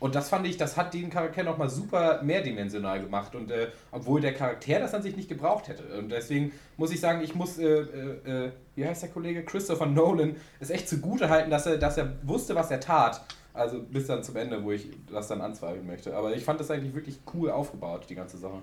Und 0.00 0.14
das 0.14 0.28
fand 0.28 0.46
ich, 0.46 0.56
das 0.56 0.76
hat 0.76 0.94
den 0.94 1.10
Charakter 1.10 1.42
nochmal 1.42 1.70
super 1.70 2.22
mehrdimensional 2.22 3.00
gemacht. 3.00 3.34
Und 3.34 3.50
äh, 3.50 3.68
obwohl 3.92 4.20
der 4.20 4.34
Charakter 4.34 4.80
das 4.80 4.94
an 4.94 5.02
sich 5.02 5.16
nicht 5.16 5.28
gebraucht 5.28 5.68
hätte. 5.68 5.84
Und 5.96 6.10
deswegen 6.10 6.52
muss 6.76 6.92
ich 6.92 7.00
sagen, 7.00 7.22
ich 7.22 7.34
muss, 7.34 7.58
äh, 7.58 7.66
äh, 7.66 8.46
äh, 8.46 8.50
wie 8.74 8.86
heißt 8.86 9.02
der 9.02 9.10
Kollege? 9.10 9.44
Christopher 9.44 9.86
Nolan, 9.86 10.36
es 10.60 10.70
echt 10.70 10.88
zugute 10.88 11.28
halten, 11.28 11.50
dass 11.50 11.66
er, 11.66 11.78
dass 11.78 11.96
er 11.96 12.12
wusste, 12.22 12.54
was 12.54 12.70
er 12.70 12.80
tat. 12.80 13.24
Also 13.54 13.80
bis 13.80 14.06
dann 14.06 14.22
zum 14.22 14.36
Ende, 14.36 14.62
wo 14.62 14.72
ich 14.72 14.88
das 15.10 15.28
dann 15.28 15.40
anzweifeln 15.40 15.86
möchte. 15.86 16.16
Aber 16.16 16.34
ich 16.34 16.44
fand 16.44 16.60
das 16.60 16.70
eigentlich 16.70 16.94
wirklich 16.94 17.18
cool 17.34 17.50
aufgebaut, 17.50 18.06
die 18.08 18.14
ganze 18.14 18.38
Sache. 18.38 18.58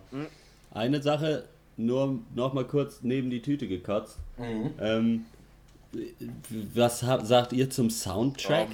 Eine 0.71 1.01
Sache, 1.01 1.45
nur 1.77 2.19
noch 2.33 2.53
mal 2.53 2.65
kurz 2.65 2.99
neben 3.01 3.29
die 3.29 3.41
Tüte 3.41 3.67
gekotzt. 3.67 4.19
Ähm, 4.79 5.25
was 6.73 7.03
hab, 7.03 7.25
sagt 7.25 7.53
ihr 7.53 7.69
zum 7.69 7.89
Soundtrack? 7.89 8.67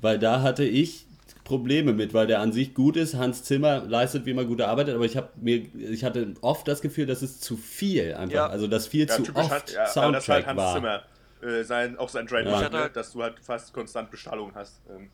Weil 0.00 0.18
da 0.18 0.42
hatte 0.42 0.64
ich 0.64 1.06
Probleme 1.44 1.92
mit, 1.92 2.12
weil 2.12 2.26
der 2.26 2.40
an 2.40 2.52
sich 2.52 2.74
gut 2.74 2.96
ist. 2.96 3.14
Hans 3.14 3.44
Zimmer 3.44 3.80
leistet 3.86 4.26
wie 4.26 4.30
immer 4.32 4.44
gute 4.44 4.66
Arbeit, 4.68 4.90
aber 4.90 5.04
ich 5.04 5.16
habe 5.16 5.28
mir, 5.36 5.64
ich 5.74 6.04
hatte 6.04 6.34
oft 6.40 6.66
das 6.66 6.80
Gefühl, 6.80 7.06
dass 7.06 7.22
es 7.22 7.40
zu 7.40 7.56
viel 7.56 8.14
einfach, 8.14 8.34
Ja. 8.34 8.46
also 8.48 8.66
dass 8.66 8.88
viel 8.88 9.08
ja, 9.08 9.14
zu 9.14 9.22
oft 9.34 9.50
hat, 9.50 9.70
ja, 9.70 9.78
aber 9.78 9.84
das 9.84 9.94
Soundtrack 9.94 10.28
halt 10.28 10.46
Hans 10.46 10.58
war. 10.58 10.74
Zimmer. 10.74 11.02
Äh, 11.42 11.62
sein, 11.64 11.98
auch 11.98 12.08
sein 12.08 12.26
Trademark, 12.26 12.72
Ja. 12.72 12.80
ne? 12.84 12.90
dass 12.92 13.12
du 13.12 13.22
halt 13.22 13.38
fast 13.40 13.72
konstant 13.72 14.10
Bestallung 14.10 14.54
hast. 14.54 14.80
Ähm, 14.90 15.08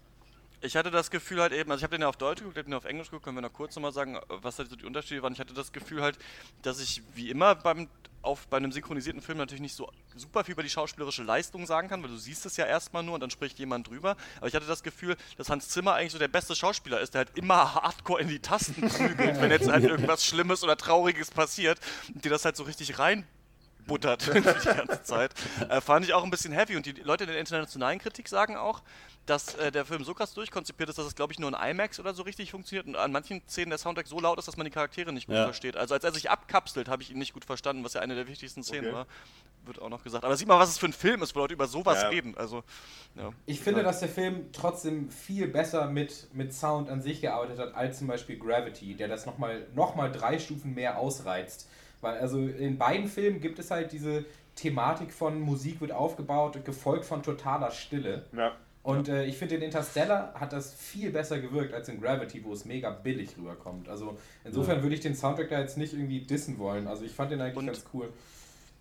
Ich 0.65 0.77
hatte 0.77 0.93
das 0.93 1.11
Gefühl 1.11 1.41
halt 1.41 1.53
eben, 1.53 1.71
also 1.71 1.81
ich 1.81 1.85
habe 1.85 1.97
den 1.97 2.03
ja 2.03 2.09
auf 2.09 2.17
Deutsch 2.17 2.39
geguckt, 2.39 2.57
ich 2.57 2.61
habe 2.61 2.71
den 2.71 2.75
auf 2.75 2.85
Englisch 2.85 3.09
geguckt, 3.09 3.25
können 3.25 3.37
wir 3.37 3.43
noch 3.43 3.53
kurz 3.53 3.75
nochmal 3.75 3.93
sagen, 3.93 4.19
was 4.29 4.57
da 4.57 4.65
so 4.65 4.77
die 4.77 4.85
Unterschiede 4.85 5.21
waren. 5.21 5.33
Ich 5.33 5.41
hatte 5.41 5.55
das 5.55 5.73
Gefühl 5.73 6.03
halt, 6.03 6.19
dass 6.63 6.81
ich 6.81 7.03
wie 7.15 7.31
immer 7.31 7.57
beim 7.57 7.89
auf, 8.23 8.47
bei 8.47 8.57
einem 8.57 8.71
synchronisierten 8.71 9.21
Film 9.21 9.39
natürlich 9.39 9.61
nicht 9.61 9.75
so 9.75 9.91
super 10.15 10.45
viel 10.45 10.53
über 10.53 10.63
die 10.63 10.71
schauspielerische 10.71 11.25
Leistung 11.25 11.67
sagen 11.67 11.89
kann, 11.89 12.01
weil 12.03 12.11
du 12.11 12.17
siehst 12.17 12.47
es 12.47 12.57
ja 12.57 12.65
erstmal 12.67 13.03
nur 13.03 13.15
und 13.15 13.21
dann 13.21 13.31
spricht 13.31 13.59
jemand 13.59 13.89
drüber. 13.89 14.17
Aber 14.37 14.47
ich 14.47 14.55
hatte 14.55 14.67
das 14.67 14.85
Gefühl, 14.85 15.17
dass 15.37 15.51
Hans 15.51 15.69
Zimmer 15.69 15.95
eigentlich 15.95 16.13
so 16.13 16.19
der 16.19 16.29
beste 16.29 16.55
Schauspieler 16.55 17.01
ist, 17.01 17.15
der 17.15 17.21
halt 17.21 17.37
immer 17.37 17.75
hardcore 17.75 18.21
in 18.21 18.29
die 18.29 18.39
Tasten 18.39 18.89
prügelt, 18.89 19.41
wenn 19.41 19.51
jetzt 19.51 19.69
halt 19.69 19.83
irgendwas 19.89 20.25
Schlimmes 20.25 20.63
oder 20.63 20.77
Trauriges 20.77 21.33
passiert 21.33 21.81
und 22.15 22.25
dir 22.25 22.31
das 22.31 22.45
halt 22.45 22.57
so 22.57 22.63
richtig 22.63 23.01
rein 23.01 23.27
buttert 23.87 24.27
die 24.35 24.41
ganze 24.41 25.03
Zeit. 25.03 25.33
Äh, 25.69 25.81
fand 25.81 26.05
ich 26.05 26.15
auch 26.15 26.25
ein 26.25 26.31
bisschen 26.31 26.53
heavy. 26.53 26.77
Und 26.77 26.87
die 26.87 26.93
Leute 26.93 27.25
in 27.25 27.31
der 27.31 27.39
internationalen 27.41 27.99
Kritik 27.99 28.29
sagen 28.29 28.57
auch, 28.57 28.83
dass 29.27 29.55
äh, 29.55 29.71
der 29.71 29.85
Film 29.85 30.03
so 30.05 30.15
krass 30.15 30.35
durchkonzipiert 30.35 30.89
ist, 30.89 30.99
dass 30.99 31.07
es, 31.07 31.15
glaube 31.15 31.33
ich, 31.33 31.39
nur 31.39 31.49
in 31.49 31.55
IMAX 31.55 32.01
oder 32.01 32.13
so 32.13 32.23
richtig 32.25 32.51
funktioniert 32.51 32.87
und 32.87 32.97
an 32.97 33.13
manchen 33.13 33.41
Szenen 33.49 33.71
der 33.71 33.79
Soundtrack 33.79 34.09
so 34.09 34.19
laut 34.19 34.39
ist, 34.39 34.49
dass 34.49 34.57
man 34.57 34.65
die 34.65 34.71
Charaktere 34.73 35.13
nicht 35.13 35.27
gut 35.29 35.37
Ja. 35.37 35.45
versteht. 35.45 35.77
Also 35.77 35.95
als 35.95 36.03
er 36.05 36.13
sich 36.13 36.29
abkapselt, 36.31 36.89
habe 36.89 37.03
ich 37.03 37.11
ihn 37.13 37.19
nicht 37.19 37.33
gut 37.33 37.45
verstanden, 37.45 37.85
was 37.85 37.93
ja 37.95 38.01
eine 38.01 38.15
der 38.17 38.27
wichtigsten 38.27 38.63
Szenen 38.65 38.87
Okay. 38.87 38.95
war. 38.95 39.07
Wird 39.65 39.81
auch 39.81 39.91
noch 39.91 40.03
gesagt. 40.03 40.25
Aber 40.25 40.37
sieht 40.37 40.49
mal, 40.49 40.59
was 40.59 40.71
es 40.71 40.79
für 40.79 40.87
ein 40.87 40.93
Film 40.93 41.23
ist, 41.23 41.37
wo 41.37 41.39
Leute 41.39 41.55
über 41.55 41.69
sowas 41.69 42.03
Ja. 42.03 42.09
reden. 42.09 42.37
Also, 42.37 42.65
ja. 43.15 43.31
Ich 43.47 43.61
finde, 43.61 43.85
dass 43.85 44.01
der 44.01 44.09
Film 44.09 44.51
trotzdem 44.53 45.09
viel 45.09 45.47
besser 45.47 45.87
mit, 45.87 46.27
mit 46.35 46.53
Sound 46.53 46.89
an 46.91 47.01
sich 47.01 47.21
gearbeitet 47.21 47.61
hat, 47.61 47.75
als 47.77 47.99
zum 47.99 48.09
Beispiel 48.09 48.37
Gravity, 48.41 48.97
der 48.97 49.07
das 49.07 49.25
nochmal 49.25 49.69
noch 49.73 49.95
mal 49.95 50.11
drei 50.11 50.41
Stufen 50.41 50.75
mehr 50.75 50.99
ausreizt. 50.99 51.69
Weil 52.03 52.19
also 52.19 52.39
in 52.41 52.77
beiden 52.77 53.07
Filmen 53.07 53.41
gibt 53.41 53.59
es 53.59 53.71
halt 53.71 53.93
diese 53.93 54.27
Thematik 54.55 55.13
von 55.13 55.41
Musik 55.41 55.81
wird 55.81 55.93
aufgebaut, 55.93 56.63
gefolgt 56.65 57.07
von 57.07 57.23
totaler 57.23 57.71
Stille. 57.71 58.27
ja. 58.37 58.53
Und 58.85 59.09
äh, 59.09 59.27
ich 59.27 59.37
finde, 59.39 59.55
in 59.55 59.63
Interstellar 59.63 60.35
hat 60.35 60.53
das 60.53 60.75
viel 60.75 61.13
besser 61.13 61.39
gewirkt 61.39 61.73
als 61.73 61.89
in 61.89 62.01
Gravity, 62.01 62.43
wo 62.45 62.53
es 62.53 62.65
mega 62.65 62.91
billig 62.91 63.37
rüberkommt. 63.39 63.89
Also 63.89 64.19
insofern 64.45 64.83
würde 64.83 64.97
ich 64.97 65.01
den 65.01 65.15
Soundtrack 65.15 65.51
da 65.51 65.61
jetzt 65.61 65.79
nicht 65.79 65.93
irgendwie 65.93 66.23
dissen 66.23 66.59
wollen. 66.59 66.89
Also 66.89 67.05
ich 67.05 67.13
fand 67.13 67.31
den 67.31 67.41
eigentlich 67.41 67.57
Und- 67.59 67.67
ganz 67.67 67.85
cool. 67.95 68.13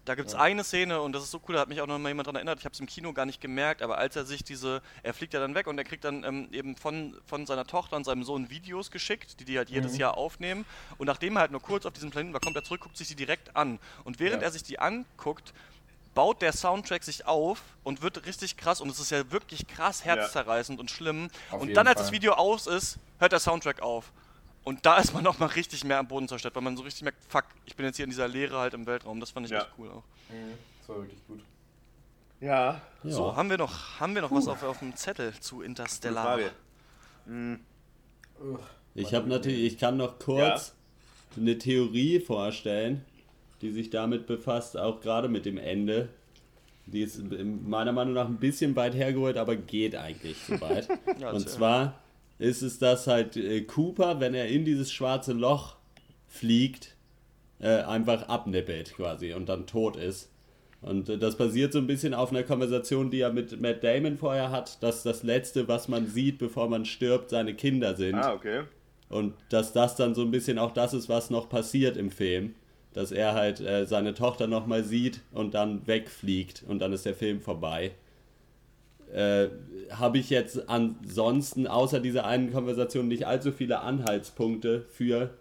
Da 0.05 0.15
gibt 0.15 0.29
es 0.29 0.35
eine 0.35 0.63
Szene 0.63 0.99
und 0.99 1.13
das 1.13 1.23
ist 1.23 1.29
so 1.31 1.39
cool, 1.47 1.53
da 1.53 1.61
hat 1.61 1.69
mich 1.69 1.79
auch 1.79 1.85
noch 1.85 1.99
mal 1.99 2.09
jemand 2.09 2.25
dran 2.25 2.35
erinnert. 2.35 2.57
Ich 2.57 2.65
habe 2.65 2.73
es 2.73 2.79
im 2.79 2.87
Kino 2.87 3.13
gar 3.13 3.27
nicht 3.27 3.39
gemerkt, 3.39 3.83
aber 3.83 3.99
als 3.99 4.15
er 4.15 4.25
sich 4.25 4.43
diese, 4.43 4.81
er 5.03 5.13
fliegt 5.13 5.33
ja 5.33 5.39
dann 5.39 5.53
weg 5.53 5.67
und 5.67 5.77
er 5.77 5.83
kriegt 5.83 6.03
dann 6.03 6.23
ähm, 6.23 6.49
eben 6.51 6.75
von, 6.75 7.15
von 7.27 7.45
seiner 7.45 7.67
Tochter 7.67 7.97
und 7.97 8.03
seinem 8.03 8.23
Sohn 8.23 8.49
Videos 8.49 8.89
geschickt, 8.89 9.39
die 9.39 9.45
die 9.45 9.57
halt 9.59 9.69
jedes 9.69 9.97
Jahr 9.97 10.17
aufnehmen. 10.17 10.65
Und 10.97 11.05
nachdem 11.05 11.35
er 11.37 11.41
halt 11.41 11.51
nur 11.51 11.61
kurz 11.61 11.85
auf 11.85 11.93
diesem 11.93 12.09
Planeten 12.09 12.33
war, 12.33 12.41
kommt 12.41 12.55
er 12.55 12.63
zurück, 12.63 12.81
guckt 12.81 12.97
sich 12.97 13.07
die 13.09 13.15
direkt 13.15 13.55
an. 13.55 13.77
Und 14.03 14.19
während 14.19 14.41
Ja. 14.41 14.47
er 14.47 14.51
sich 14.51 14.63
die 14.63 14.79
anguckt, 14.79 15.53
baut 16.15 16.41
der 16.41 16.51
Soundtrack 16.51 17.03
sich 17.03 17.27
auf 17.27 17.61
und 17.83 18.01
wird 18.01 18.25
richtig 18.25 18.57
krass 18.57 18.81
und 18.81 18.89
es 18.89 18.99
ist 18.99 19.11
ja 19.11 19.31
wirklich 19.31 19.67
krass 19.67 20.03
herzzerreißend 20.03 20.79
und 20.79 20.89
schlimm. 20.91 21.29
Auf 21.51 21.61
und 21.61 21.73
dann, 21.75 21.87
als 21.87 21.97
Fall. 21.97 22.05
das 22.05 22.11
Video 22.11 22.33
aus 22.33 22.65
ist, 22.67 22.97
hört 23.19 23.31
der 23.31 23.39
Soundtrack 23.39 23.81
auf. 23.81 24.11
Und 24.63 24.85
da 24.85 24.97
ist 24.97 25.13
man 25.13 25.23
noch 25.29 25.39
mal 25.39 25.47
richtig 25.47 25.83
mehr 25.83 25.97
am 25.99 26.07
Boden 26.07 26.27
zerstört, 26.27 26.55
weil 26.55 26.61
man 26.63 26.77
so 26.77 26.83
richtig 26.83 27.03
merkt, 27.03 27.17
fuck, 27.29 27.45
ich 27.65 27.75
bin 27.75 27.85
jetzt 27.85 27.95
hier 27.97 28.03
in 28.05 28.09
dieser 28.11 28.27
Leere 28.27 28.59
halt 28.59 28.73
im 28.73 28.85
Weltraum. 28.85 29.19
Das 29.19 29.31
fand 29.31 29.45
ich 29.47 29.51
Ja. 29.51 29.59
echt 29.59 29.69
cool 29.77 29.89
auch. 29.89 30.03
Das 30.79 30.89
war 30.89 30.97
wirklich 30.97 31.19
gut. 31.27 31.39
Ja, 32.39 32.81
Ja. 33.03 33.11
So, 33.11 33.35
haben 33.35 33.49
wir 33.49 33.57
noch, 33.57 33.99
haben 33.99 34.15
wir 34.15 34.21
noch 34.21 34.31
was 34.31 34.47
auf, 34.47 34.63
auf 34.63 34.79
dem 34.79 34.95
Zettel 34.95 35.33
zu 35.39 35.61
Interstellar? 35.61 36.23
Frage. 36.23 36.51
Ich 38.95 39.13
habe 39.13 39.29
natürlich, 39.29 39.73
ich 39.73 39.77
kann 39.79 39.97
noch 39.97 40.17
kurz 40.19 40.73
eine 41.37 41.57
Theorie 41.57 42.19
vorstellen, 42.19 43.05
die 43.61 43.71
sich 43.71 43.89
damit 43.89 44.25
befasst, 44.27 44.77
auch 44.77 45.01
gerade 45.01 45.27
mit 45.29 45.45
dem 45.45 45.57
Ende. 45.57 46.09
Die 46.87 47.01
ist 47.03 47.21
meiner 47.21 47.91
Meinung 47.91 48.13
nach 48.15 48.25
ein 48.27 48.37
bisschen 48.37 48.75
weit 48.75 48.95
hergeholt, 48.95 49.37
aber 49.37 49.55
geht 49.55 49.95
eigentlich 49.95 50.37
soweit. 50.47 50.87
Ja, 51.19 51.29
Und 51.31 51.47
zwar 51.47 51.99
ist 52.41 52.61
es, 52.61 52.79
dass 52.79 53.07
halt 53.07 53.37
äh, 53.37 53.61
Cooper, 53.61 54.19
wenn 54.19 54.33
er 54.33 54.47
in 54.47 54.65
dieses 54.65 54.91
schwarze 54.91 55.33
Loch 55.33 55.75
fliegt, 56.27 56.95
äh, 57.59 57.81
einfach 57.83 58.27
abnippelt 58.27 58.93
quasi 58.95 59.33
und 59.33 59.47
dann 59.47 59.67
tot 59.67 59.95
ist. 59.95 60.29
Und 60.81 61.09
äh, 61.09 61.17
das 61.17 61.37
basiert 61.37 61.73
so 61.73 61.79
ein 61.79 61.87
bisschen 61.87 62.13
auf 62.13 62.31
einer 62.31 62.43
Konversation, 62.43 63.11
die 63.11 63.19
er 63.19 63.31
mit 63.31 63.61
Matt 63.61 63.83
Damon 63.83 64.17
vorher 64.17 64.49
hat, 64.49 64.81
dass 64.81 65.03
das 65.03 65.21
Letzte, 65.21 65.67
was 65.67 65.87
man 65.87 66.07
sieht, 66.07 66.39
bevor 66.39 66.67
man 66.67 66.85
stirbt, 66.85 67.29
seine 67.29 67.53
Kinder 67.53 67.95
sind. 67.95 68.15
Ah, 68.15 68.33
okay. 68.33 68.63
Und 69.09 69.35
dass 69.49 69.73
das 69.73 69.95
dann 69.95 70.15
so 70.15 70.21
ein 70.21 70.31
bisschen 70.31 70.57
auch 70.57 70.71
das 70.71 70.93
ist, 70.93 71.09
was 71.09 71.29
noch 71.29 71.49
passiert 71.49 71.97
im 71.97 72.09
Film. 72.09 72.55
Dass 72.93 73.11
er 73.11 73.33
halt 73.33 73.61
äh, 73.61 73.85
seine 73.85 74.13
Tochter 74.13 74.47
nochmal 74.47 74.83
sieht 74.83 75.21
und 75.31 75.53
dann 75.53 75.85
wegfliegt 75.87 76.63
und 76.67 76.79
dann 76.79 76.91
ist 76.91 77.05
der 77.05 77.15
Film 77.15 77.39
vorbei. 77.39 77.91
Äh, 79.13 79.49
Habe 79.91 80.17
ich 80.17 80.29
jetzt 80.29 80.69
ansonsten 80.69 81.67
außer 81.67 81.99
dieser 81.99 82.25
einen 82.25 82.51
Konversation 82.51 83.07
nicht 83.07 83.27
allzu 83.27 83.51
viele 83.51 83.81
Anhaltspunkte 83.81 84.85
für 84.91 85.31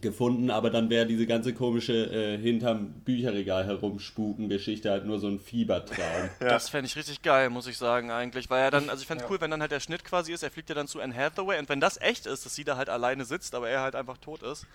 gefunden, 0.00 0.50
aber 0.50 0.70
dann 0.70 0.90
wäre 0.90 1.06
diese 1.06 1.26
ganze 1.26 1.54
komische 1.54 1.94
äh, 1.94 2.38
hinterm 2.38 2.92
Bücherregal 3.04 3.66
herumspuken 3.66 4.48
Geschichte 4.48 4.90
halt 4.90 5.06
nur 5.06 5.18
so 5.18 5.28
ein 5.28 5.40
Fiebertraum. 5.40 6.30
Das 6.40 6.68
fände 6.68 6.86
ich 6.86 6.96
richtig 6.96 7.22
geil, 7.22 7.50
muss 7.50 7.66
ich 7.66 7.78
sagen, 7.78 8.10
eigentlich. 8.10 8.50
Weil 8.50 8.62
er 8.62 8.70
dann, 8.70 8.90
also 8.90 9.00
ich 9.00 9.06
fände 9.06 9.24
es 9.24 9.30
cool, 9.30 9.40
wenn 9.40 9.50
dann 9.50 9.60
halt 9.60 9.72
der 9.72 9.80
Schnitt 9.80 10.04
quasi 10.04 10.32
ist, 10.32 10.42
er 10.42 10.50
fliegt 10.50 10.68
ja 10.68 10.74
dann 10.74 10.86
zu 10.86 11.00
Anne 11.00 11.14
Hathaway 11.14 11.58
und 11.58 11.68
wenn 11.68 11.80
das 11.80 12.00
echt 12.00 12.26
ist, 12.26 12.44
dass 12.46 12.54
sie 12.54 12.64
da 12.64 12.76
halt 12.76 12.88
alleine 12.88 13.24
sitzt, 13.24 13.54
aber 13.54 13.68
er 13.68 13.82
halt 13.82 13.94
einfach 13.94 14.18
tot 14.18 14.42
ist, 14.42 14.66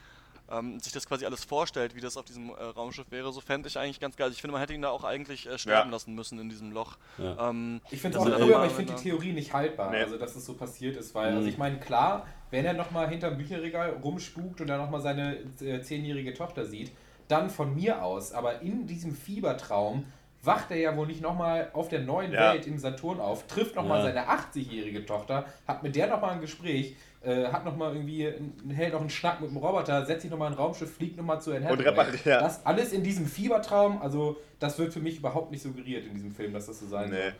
ähm, 0.52 0.80
sich 0.80 0.91
das 0.93 1.08
quasi 1.08 1.26
alles 1.26 1.43
vorstellt, 1.45 1.95
wie 1.95 2.02
das 2.02 2.18
auf 2.18 2.26
diesem 2.26 2.49
äh, 2.49 2.54
Raumschiff 2.64 3.10
wäre, 3.12 3.32
so 3.32 3.41
fände 3.41 3.68
ich 3.68 3.78
eigentlich 3.80 3.99
ganz 3.99 4.16
geil. 4.18 4.26
Also 4.26 4.36
Ich 4.36 4.41
finde, 4.41 4.54
man 4.54 4.62
hätte 4.62 4.74
ihn 4.74 4.82
da 4.82 4.89
auch 4.89 5.04
eigentlich 5.04 5.47
äh, 5.47 5.58
sterben 5.58 5.89
Ja. 5.89 5.93
lassen 5.93 6.14
müssen 6.16 6.39
in 6.39 6.49
diesem 6.49 6.72
Loch. 6.72 6.97
Ja. 7.18 7.49
Ähm, 7.49 7.82
Ich 7.91 8.02
finde 8.02 8.18
es 8.18 8.24
auch 8.24 8.39
cool, 8.39 8.54
aber 8.54 8.66
ich 8.66 8.72
finde 8.74 8.93
die 8.93 9.02
Theorie 9.04 9.34
nicht 9.34 9.54
haltbar, 9.54 9.91
Nee. 9.91 10.02
also 10.02 10.18
dass 10.18 10.36
es 10.36 10.45
so 10.45 10.54
passiert 10.56 10.97
ist, 10.97 11.14
weil, 11.16 11.36
also 11.36 11.47
ich 11.47 11.58
meine, 11.58 11.80
klar, 11.80 12.26
wenn 12.49 12.66
er 12.66 12.74
nochmal 12.74 13.10
hinterm 13.10 13.38
Bücherregal 13.38 13.91
rumspukt 14.04 14.62
und 14.62 14.68
dann 14.68 14.80
nochmal 14.82 15.02
seine 15.02 15.38
äh, 15.62 15.82
zehnjährige 15.82 16.34
Tochter 16.34 16.66
sieht, 16.66 16.91
dann 17.28 17.49
von 17.49 17.74
mir 17.76 18.04
aus, 18.04 18.34
aber 18.34 18.62
in 18.62 18.88
diesem 18.88 19.16
Fiebertraum 19.16 20.06
wacht 20.43 20.72
er 20.72 20.78
ja 20.78 20.97
wohl 20.97 21.06
nicht 21.08 21.22
nochmal 21.22 21.70
auf 21.74 21.88
der 21.88 22.02
neuen 22.02 22.34
Ja. 22.34 22.54
Welt 22.54 22.66
im 22.68 22.78
Saturn 22.80 23.20
auf, 23.20 23.45
trifft 23.47 23.76
nochmal 23.76 23.99
Ja. 23.99 24.06
seine 24.06 24.28
80-jährige 24.28 25.06
Tochter, 25.06 25.45
hat 25.68 25.84
mit 25.84 25.95
der 25.95 26.08
nochmal 26.08 26.32
ein 26.32 26.41
Gespräch, 26.41 26.95
äh, 27.24 27.45
hat 27.45 27.65
nochmal 27.65 27.93
irgendwie, 27.93 28.34
hält 28.74 28.93
noch 28.93 29.01
einen 29.01 29.09
Schnack 29.09 29.41
mit 29.41 29.49
dem 29.49 29.57
Roboter, 29.57 30.05
setzt 30.05 30.24
sich 30.24 30.32
nochmal 30.32 30.47
in 30.47 30.53
ein 30.53 30.59
Raumschiff, 30.59 30.95
fliegt 30.95 31.17
nochmal 31.17 31.41
zu 31.41 31.51
Anne 31.53 31.69
Und 31.69 31.80
repariert, 31.80 32.26
ja. 32.26 32.39
Das 32.39 32.65
alles 32.65 32.91
in 32.93 33.03
diesem 33.03 33.28
Fiebertraum, 33.28 34.01
also 34.01 34.38
das 34.59 34.78
wird 34.80 34.91
für 34.93 34.99
mich 35.01 35.17
überhaupt 35.17 35.51
nicht 35.51 35.61
suggeriert 35.61 36.05
in 36.05 36.13
diesem 36.15 36.34
Film, 36.34 36.53
dass 36.53 36.65
das 36.65 36.80
so 36.80 36.88
sein 36.88 37.09
Nee. 37.11 37.17
soll. 37.17 37.34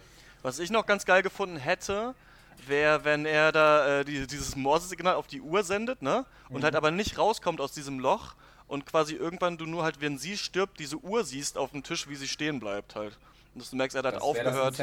Was 0.44 0.60
ich 0.60 0.70
noch 0.72 0.86
ganz 0.86 1.06
geil 1.06 1.22
gefunden 1.24 1.58
hätte, 1.58 2.16
wäre, 2.68 3.04
wenn 3.06 3.26
er 3.26 3.52
da 3.52 4.00
äh, 4.02 4.06
die, 4.06 4.28
dieses 4.28 4.56
Morse-Signal 4.56 5.16
auf 5.16 5.28
die 5.28 5.42
Uhr 5.42 5.64
sendet, 5.64 6.02
ne? 6.02 6.26
Und 6.50 6.60
Mhm. 6.60 6.64
halt 6.64 6.76
aber 6.76 6.92
nicht 6.92 7.18
rauskommt 7.18 7.60
aus 7.62 7.72
diesem 7.72 8.00
Loch 8.00 8.36
und 8.68 8.86
quasi 8.86 9.16
irgendwann 9.16 9.58
du 9.58 9.66
nur 9.66 9.84
halt, 9.84 10.00
wenn 10.02 10.18
sie 10.18 10.38
stirbt, 10.38 10.80
diese 10.80 10.98
Uhr 10.98 11.24
siehst 11.24 11.58
auf 11.58 11.72
dem 11.72 11.84
Tisch, 11.84 12.08
wie 12.08 12.16
sie 12.16 12.28
stehen 12.28 12.60
bleibt 12.60 12.96
halt. 12.96 13.18
Und 13.54 13.62
dass 13.62 13.70
du 13.72 13.76
merkst, 13.76 13.98
er 13.98 14.04
hat 14.04 14.14
Das 14.14 14.22
aufgehört, 14.22 14.76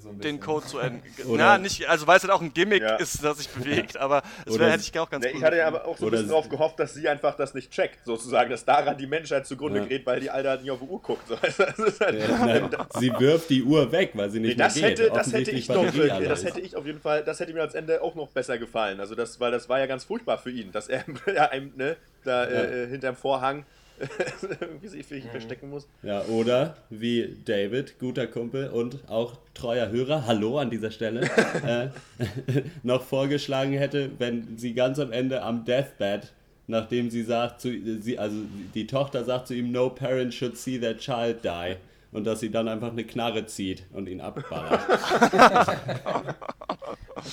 so 0.00 0.12
den 0.12 0.40
Code 0.40 0.64
zu 0.64 0.78
enden. 0.78 1.02
Na, 1.36 1.58
nicht, 1.58 1.86
also 1.90 2.06
weil 2.06 2.16
es 2.16 2.22
halt 2.22 2.32
auch 2.32 2.40
ein 2.40 2.54
Gimmick 2.54 2.80
Ja. 2.82 2.96
ist, 2.96 3.22
das 3.22 3.36
sich 3.36 3.50
bewegt, 3.50 3.96
aber 4.00 4.22
das 4.46 4.58
wär, 4.58 4.70
hätte 4.70 4.82
ich 4.82 4.98
auch 4.98 5.10
ganz 5.10 5.22
Nee, 5.26 5.32
cool 5.32 5.38
ich 5.40 5.44
hatte 5.44 5.56
ja 5.58 5.66
aber 5.66 5.84
auch 5.84 5.98
so 5.98 6.06
ein 6.06 6.12
bisschen 6.12 6.28
darauf 6.28 6.48
gehofft, 6.48 6.78
dass 6.80 6.94
sie 6.94 7.06
einfach 7.06 7.36
das 7.36 7.52
nicht 7.52 7.70
checkt, 7.70 7.98
sozusagen, 8.06 8.48
dass 8.48 8.64
daran 8.64 8.96
die 8.96 9.06
Menschheit 9.06 9.46
zugrunde 9.46 9.80
Ja. 9.80 9.84
gerät, 9.84 10.06
weil 10.06 10.20
die 10.20 10.30
Alter 10.30 10.58
nie 10.58 10.70
auf 10.70 10.78
die 10.78 10.86
Uhr 10.86 11.02
guckt. 11.02 11.28
So, 11.28 11.34
also, 11.36 11.64
das 11.66 11.78
ist 11.78 12.00
halt, 12.00 12.28
Nein, 12.30 12.70
sie 12.98 13.12
wirft 13.18 13.50
die 13.50 13.62
Uhr 13.62 13.92
weg, 13.92 14.12
weil 14.14 14.30
sie 14.30 14.40
Nee, 14.40 14.48
nicht 14.48 14.60
das 14.60 14.76
mehr 14.76 14.88
geht. 14.88 15.00
hätte, 15.00 15.10
das 15.14 15.30
hätte 15.30 15.50
ich 15.50 15.68
noch, 15.68 15.84
Batterie 15.84 16.10
alle 16.10 16.28
das 16.28 16.44
hätte 16.44 16.60
ich 16.60 16.76
auf 16.76 16.86
jeden 16.86 17.00
Fall, 17.00 17.22
das 17.24 17.40
hätte 17.40 17.52
mir 17.52 17.60
als 17.60 17.74
Ende 17.74 18.00
auch 18.00 18.14
noch 18.14 18.28
besser 18.30 18.56
gefallen. 18.56 19.00
Also 19.00 19.16
das, 19.16 19.38
weil 19.38 19.50
das 19.52 19.68
war 19.68 19.80
ja 19.80 19.86
ganz 19.86 20.04
furchtbar 20.04 20.38
für 20.38 20.50
ihn, 20.50 20.72
dass 20.72 20.88
er 20.88 21.04
ja, 21.34 21.50
einem, 21.50 21.72
ne, 21.76 21.98
da 22.24 22.46
äh, 22.46 22.86
hinterm 22.88 23.16
Vorhang 23.16 23.66
irgendwie 24.60 24.88
sich 24.88 25.06
für 25.06 25.16
ihn 25.16 25.28
verstecken 25.30 25.70
muss. 25.70 25.88
Ja, 26.02 26.22
oder 26.26 26.76
wie 26.90 27.36
David, 27.44 27.98
guter 27.98 28.26
Kumpel 28.26 28.68
und 28.68 28.98
auch 29.08 29.36
treuer 29.54 29.88
Hörer, 29.90 30.26
hallo 30.26 30.58
an 30.58 30.70
dieser 30.70 30.90
Stelle, 30.90 31.22
äh, 31.66 31.88
noch 32.82 33.02
vorgeschlagen 33.02 33.72
hätte, 33.72 34.10
wenn 34.18 34.56
sie 34.56 34.74
ganz 34.74 34.98
am 34.98 35.12
Ende 35.12 35.42
am 35.42 35.64
Deathbed, 35.64 36.32
nachdem 36.66 37.10
sie 37.10 37.22
sagt, 37.22 37.60
zu, 37.60 37.70
sie, 38.00 38.18
also 38.18 38.36
die 38.74 38.86
Tochter 38.86 39.24
sagt 39.24 39.48
zu 39.48 39.54
ihm, 39.54 39.72
no 39.72 39.90
parent 39.90 40.34
should 40.34 40.56
see 40.56 40.78
their 40.78 40.96
child 40.96 41.44
die. 41.44 41.76
Und 42.10 42.24
dass 42.24 42.40
sie 42.40 42.50
dann 42.50 42.68
einfach 42.68 42.90
eine 42.90 43.04
Knarre 43.04 43.44
zieht 43.46 43.84
und 43.92 44.08
ihn 44.08 44.20
abballert. 44.20 44.80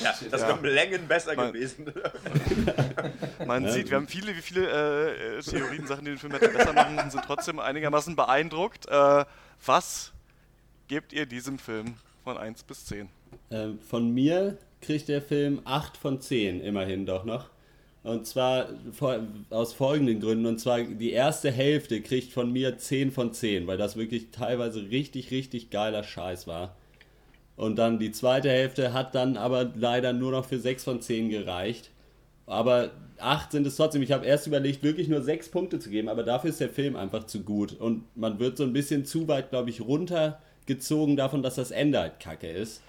Ja, 0.03 0.13
das 0.31 0.41
wäre 0.41 0.53
um 0.53 0.63
Längen 0.65 1.07
besser 1.07 1.35
Man- 1.35 1.53
gewesen. 1.53 1.93
Man 3.45 3.69
sieht, 3.69 3.89
wir 3.89 3.97
haben 3.97 4.07
viele, 4.07 4.35
wie 4.35 4.41
viele 4.41 4.67
äh, 4.67 5.37
äh, 5.37 5.41
Theorien, 5.41 5.85
Sachen, 5.87 6.05
die 6.05 6.11
den 6.11 6.17
Film 6.17 6.33
hätten 6.33 6.53
besser 6.53 6.73
machen 6.73 7.09
sind 7.09 7.23
trotzdem 7.25 7.59
einigermaßen 7.59 8.15
beeindruckt. 8.15 8.87
Äh, 8.87 9.25
was 9.65 10.11
gebt 10.87 11.13
ihr 11.13 11.25
diesem 11.25 11.59
Film 11.59 11.95
von 12.23 12.37
1 12.37 12.63
bis 12.63 12.85
10? 12.85 13.09
Ähm, 13.51 13.79
von 13.79 14.11
mir 14.11 14.57
kriegt 14.81 15.07
der 15.07 15.21
Film 15.21 15.61
8 15.65 15.97
von 15.97 16.19
10 16.19 16.61
immerhin 16.61 17.05
doch 17.05 17.23
noch. 17.25 17.49
Und 18.05 18.27
zwar 18.27 18.67
aus 19.49 19.73
folgenden 19.73 20.19
Gründen. 20.19 20.45
Und 20.45 20.59
zwar 20.59 20.83
die 20.83 21.11
erste 21.11 21.51
Hälfte 21.51 22.01
kriegt 22.01 22.31
von 22.31 22.53
mir 22.53 22.77
10 22.77 23.11
von 23.11 23.33
10, 23.33 23.65
weil 23.65 23.79
das 23.79 23.97
wirklich 23.97 24.29
teilweise 24.31 24.91
richtig, 24.91 25.31
richtig 25.31 25.71
geiler 25.71 26.03
Scheiß 26.03 26.45
war. 26.45 26.75
Und 27.57 27.77
dann 27.77 27.97
die 27.97 28.11
zweite 28.11 28.49
Hälfte 28.49 28.93
hat 28.93 29.15
dann 29.15 29.37
aber 29.37 29.71
leider 29.75 30.13
nur 30.13 30.31
noch 30.31 30.45
für 30.45 30.59
6 30.59 30.83
von 30.83 31.01
10 31.01 31.29
gereicht. 31.29 31.89
Aber 32.45 32.91
8 33.17 33.51
sind 33.51 33.65
es 33.65 33.75
trotzdem. 33.75 34.03
Ich 34.03 34.11
habe 34.11 34.27
erst 34.27 34.45
überlegt, 34.45 34.83
wirklich 34.83 35.07
nur 35.07 35.23
6 35.23 35.49
Punkte 35.49 35.79
zu 35.79 35.89
geben, 35.89 36.07
aber 36.07 36.21
dafür 36.21 36.51
ist 36.51 36.59
der 36.59 36.69
Film 36.69 36.95
einfach 36.95 37.23
zu 37.23 37.41
gut. 37.41 37.73
Und 37.73 38.03
man 38.15 38.37
wird 38.37 38.57
so 38.57 38.65
ein 38.65 38.73
bisschen 38.73 39.05
zu 39.05 39.27
weit, 39.27 39.49
glaube 39.49 39.71
ich, 39.71 39.81
runtergezogen 39.81 41.17
davon, 41.17 41.41
dass 41.41 41.55
das 41.55 41.71
Ende 41.71 41.97
halt 41.99 42.19
kacke 42.19 42.51
ist. 42.51 42.83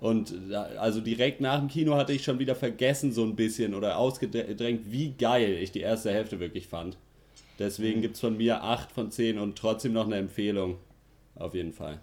Und 0.00 0.34
da- 0.50 0.64
also 0.78 1.00
direkt 1.00 1.40
nach 1.40 1.58
dem 1.58 1.68
Kino 1.68 1.94
hatte 1.94 2.12
ich 2.12 2.24
schon 2.24 2.38
wieder 2.38 2.54
vergessen, 2.54 3.12
so 3.12 3.22
ein 3.22 3.36
bisschen 3.36 3.74
oder 3.74 3.98
ausgedrängt, 3.98 4.90
wie 4.90 5.12
geil 5.12 5.58
ich 5.60 5.72
die 5.72 5.80
erste 5.80 6.10
Hälfte 6.10 6.40
wirklich 6.40 6.66
fand. 6.66 6.96
Deswegen 7.58 8.00
gibt 8.00 8.14
es 8.14 8.20
von 8.20 8.36
mir 8.38 8.62
8 8.62 8.90
von 8.90 9.10
10 9.10 9.38
und 9.38 9.58
trotzdem 9.58 9.92
noch 9.92 10.06
eine 10.06 10.16
Empfehlung. 10.16 10.78
Auf 11.36 11.54
jeden 11.54 11.72
Fall. 11.72 12.00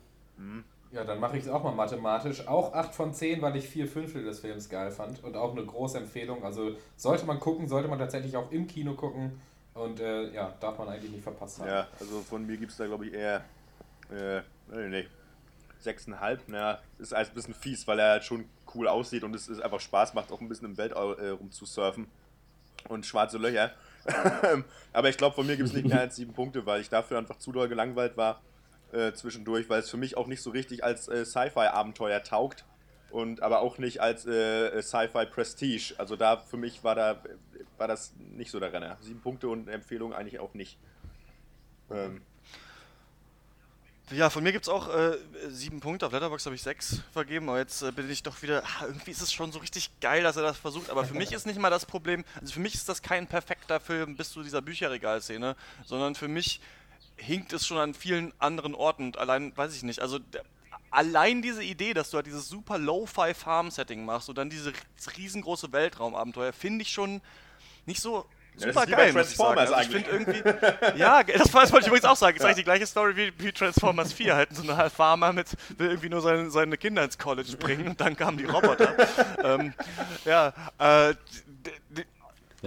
Ja, 0.91 1.03
dann 1.03 1.19
mache 1.19 1.37
ich 1.37 1.43
es 1.43 1.49
auch 1.49 1.63
mal 1.63 1.73
mathematisch. 1.73 2.47
Auch 2.47 2.73
8 2.73 2.93
von 2.93 3.13
10, 3.13 3.41
weil 3.41 3.55
ich 3.55 3.67
vier 3.67 3.87
Fünftel 3.87 4.23
des 4.23 4.39
Films 4.39 4.69
geil 4.69 4.91
fand. 4.91 5.23
Und 5.23 5.35
auch 5.35 5.51
eine 5.51 5.65
große 5.65 5.97
Empfehlung. 5.97 6.43
Also 6.43 6.75
sollte 6.95 7.25
man 7.25 7.39
gucken, 7.39 7.67
sollte 7.67 7.87
man 7.87 7.97
tatsächlich 7.99 8.37
auch 8.37 8.51
im 8.51 8.67
Kino 8.67 8.93
gucken. 8.93 9.31
Und 9.73 9.99
äh, 9.99 10.31
ja, 10.33 10.53
darf 10.59 10.77
man 10.79 10.87
eigentlich 10.89 11.11
nicht 11.11 11.23
verpasst 11.23 11.59
haben. 11.59 11.67
Ja, 11.67 11.87
also 11.99 12.19
von 12.21 12.45
mir 12.45 12.57
gibt 12.57 12.71
es 12.71 12.77
da 12.77 12.85
glaube 12.87 13.07
ich 13.07 13.13
eher, 13.13 13.43
äh, 14.11 14.41
nee, 14.73 14.87
nee, 14.89 15.05
6,5. 15.83 16.39
Naja, 16.47 16.79
ist 16.99 17.13
alles 17.13 17.29
ein 17.29 17.35
bisschen 17.35 17.53
fies, 17.53 17.87
weil 17.87 17.99
er 17.99 18.11
halt 18.11 18.23
schon 18.23 18.45
cool 18.75 18.87
aussieht 18.87 19.23
und 19.23 19.35
es 19.35 19.47
ist 19.47 19.61
einfach 19.61 19.79
Spaß 19.79 20.13
macht, 20.13 20.31
auch 20.31 20.41
ein 20.41 20.49
bisschen 20.49 20.67
im 20.67 20.77
Weltall 20.77 21.17
äh, 21.19 21.29
rumzusurfen. 21.29 22.07
Und 22.89 23.05
schwarze 23.05 23.37
Löcher. 23.37 23.71
Aber 24.93 25.09
ich 25.09 25.17
glaube, 25.17 25.35
von 25.35 25.45
mir 25.45 25.57
gibt 25.57 25.69
es 25.69 25.75
nicht 25.75 25.87
mehr 25.87 25.99
als 25.99 26.15
sieben 26.15 26.33
Punkte, 26.33 26.65
weil 26.65 26.79
ich 26.79 26.89
dafür 26.89 27.17
einfach 27.17 27.37
zu 27.37 27.51
doll 27.51 27.67
gelangweilt 27.67 28.15
war 28.15 28.41
äh, 28.91 29.11
zwischendurch, 29.13 29.69
weil 29.69 29.79
es 29.81 29.89
für 29.89 29.97
mich 29.97 30.15
auch 30.17 30.27
nicht 30.27 30.41
so 30.41 30.51
richtig 30.51 30.83
als 30.83 31.07
äh, 31.07 31.25
Sci-Fi-Abenteuer 31.25 32.23
taugt. 32.23 32.65
Und 33.09 33.41
aber 33.41 33.61
auch 33.61 33.77
nicht 33.77 34.01
als 34.01 34.25
äh, 34.25 34.81
Sci-Fi 34.81 35.25
Prestige. 35.25 35.95
Also 35.97 36.15
da 36.15 36.37
für 36.37 36.57
mich 36.57 36.83
war 36.83 36.95
da 36.95 37.21
war 37.77 37.87
das 37.87 38.13
nicht 38.17 38.51
so 38.51 38.59
der 38.59 38.73
Renner. 38.73 38.97
Sieben 39.01 39.21
Punkte 39.21 39.47
und 39.47 39.67
Empfehlung 39.69 40.13
eigentlich 40.13 40.39
auch 40.39 40.53
nicht. 40.53 40.77
Ähm, 41.89 42.21
Ja, 44.09 44.29
von 44.29 44.41
mir 44.41 44.53
gibt 44.53 44.63
es 44.63 44.69
auch 44.69 44.87
äh, 44.87 45.17
sieben 45.49 45.81
Punkte. 45.81 46.05
Auf 46.05 46.13
Letterboxd 46.13 46.45
habe 46.45 46.55
ich 46.55 46.61
sechs 46.61 47.01
vergeben, 47.11 47.49
aber 47.49 47.59
jetzt 47.59 47.81
äh, 47.81 47.91
bin 47.91 48.09
ich 48.09 48.23
doch 48.23 48.41
wieder. 48.41 48.63
Ah, 48.63 48.85
irgendwie 48.85 49.11
ist 49.11 49.21
es 49.21 49.33
schon 49.33 49.51
so 49.51 49.59
richtig 49.59 49.91
geil, 49.99 50.23
dass 50.23 50.37
er 50.37 50.43
das 50.43 50.57
versucht. 50.57 50.89
Aber 50.89 51.03
für 51.03 51.13
mich 51.13 51.33
ist 51.33 51.45
nicht 51.45 51.59
mal 51.59 51.69
das 51.69 51.85
Problem. 51.85 52.23
Also 52.39 52.53
für 52.53 52.61
mich 52.61 52.73
ist 52.73 52.87
das 52.87 53.01
kein 53.01 53.27
perfekter 53.27 53.81
Film 53.81 54.15
bis 54.15 54.31
zu 54.31 54.43
dieser 54.43 54.61
Bücherregalszene, 54.61 55.57
sondern 55.83 56.15
für 56.15 56.29
mich 56.29 56.61
hinkt 57.17 57.51
es 57.51 57.67
schon 57.67 57.77
an 57.79 57.93
vielen 57.93 58.33
anderen 58.39 58.75
Orten. 58.75 59.07
Und 59.07 59.17
allein, 59.17 59.55
weiß 59.57 59.75
ich 59.75 59.83
nicht. 59.83 60.01
Also 60.01 60.19
allein 60.89 61.41
diese 61.41 61.63
Idee, 61.63 61.93
dass 61.93 62.09
du 62.09 62.15
halt 62.15 62.27
dieses 62.27 62.47
super 62.47 62.77
Lo-Fi 62.77 63.33
Farm-Setting 63.33 64.05
machst 64.05 64.29
und 64.29 64.37
dann 64.37 64.49
dieses 64.49 64.71
riesengroße 65.17 65.73
Weltraumabenteuer, 65.73 66.53
finde 66.53 66.83
ich 66.83 66.91
schon 66.91 67.19
nicht 67.85 68.01
so 68.01 68.25
super 68.57 68.81
ist 68.83 68.87
wie 68.87 68.91
bei 68.91 68.97
geil, 68.97 69.13
muss 69.13 69.31
ich 69.31 69.37
sagen. 69.37 69.55
Transformers 69.55 69.71
Also 69.71 69.95
ich 69.95 70.03
finde 70.03 70.09
irgendwie, 70.09 70.97
ja, 70.99 71.23
das 71.23 71.53
wollte 71.53 71.79
ich 71.79 71.87
übrigens 71.87 72.05
auch 72.05 72.15
sagen. 72.15 72.37
Das 72.37 72.43
ist 72.43 72.45
eigentlich 72.45 72.57
die 72.57 72.63
gleiche 72.63 72.87
Story 72.87 73.15
wie, 73.15 73.33
wie 73.37 73.51
Transformers 73.51 74.13
4. 74.13 74.35
Halt 74.35 74.55
so 74.55 74.69
ein 74.69 74.89
Farmer 74.89 75.33
mit, 75.33 75.47
will 75.77 75.87
irgendwie 75.87 76.09
nur 76.09 76.21
seine, 76.21 76.49
seine 76.49 76.77
Kinder 76.77 77.03
ins 77.03 77.17
College 77.17 77.55
bringen 77.57 77.89
und 77.89 78.01
dann 78.01 78.15
kamen 78.15 78.37
die 78.37 78.45
Roboter. 78.45 78.95
ähm, 79.43 79.73
ja, 80.25 80.53
äh, 80.79 81.13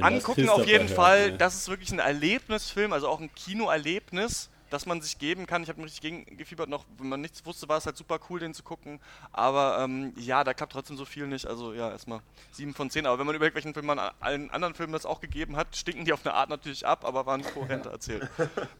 angucken 0.00 0.48
auf 0.48 0.66
jeden 0.66 0.88
hört, 0.88 0.96
Fall. 0.96 1.30
ne? 1.32 1.38
Das 1.38 1.54
ist 1.54 1.68
wirklich 1.68 1.90
ein 1.92 1.98
Erlebnisfilm, 1.98 2.92
also 2.92 3.08
auch 3.08 3.20
ein 3.20 3.32
Kinoerlebnis, 3.34 4.49
das 4.70 4.86
man 4.86 5.00
sich 5.02 5.18
geben 5.18 5.46
kann. 5.46 5.62
Ich 5.62 5.68
habe 5.68 5.80
mir 5.80 5.86
richtig 5.86 6.00
gegen 6.00 6.36
gefiebert 6.36 6.68
noch, 6.68 6.84
wenn 6.98 7.08
man 7.08 7.20
nichts 7.20 7.44
wusste, 7.44 7.68
war 7.68 7.78
es 7.78 7.86
halt 7.86 7.96
super 7.96 8.18
cool, 8.28 8.40
den 8.40 8.54
zu 8.54 8.62
gucken. 8.62 9.00
Aber 9.32 9.78
ähm, 9.80 10.12
ja, 10.16 10.44
da 10.44 10.54
klappt 10.54 10.72
trotzdem 10.72 10.96
so 10.96 11.04
viel 11.04 11.26
nicht. 11.26 11.46
Also 11.46 11.74
ja, 11.74 11.90
erstmal 11.90 12.20
7 12.52 12.72
von 12.74 12.88
10. 12.88 13.06
Aber 13.06 13.18
wenn 13.18 13.26
man 13.26 13.34
über 13.34 13.44
irgendwelchen 13.44 13.74
Filmen, 13.74 13.98
an 13.98 14.12
allen 14.20 14.50
anderen 14.50 14.74
Filmen 14.74 14.92
das 14.92 15.04
auch 15.04 15.20
gegeben 15.20 15.56
hat, 15.56 15.76
stinken 15.76 16.04
die 16.04 16.12
auf 16.12 16.24
eine 16.24 16.34
Art 16.34 16.48
natürlich 16.48 16.86
ab, 16.86 17.04
aber 17.04 17.26
waren 17.26 17.42
kohärenter 17.42 17.90
erzählt. 17.90 18.28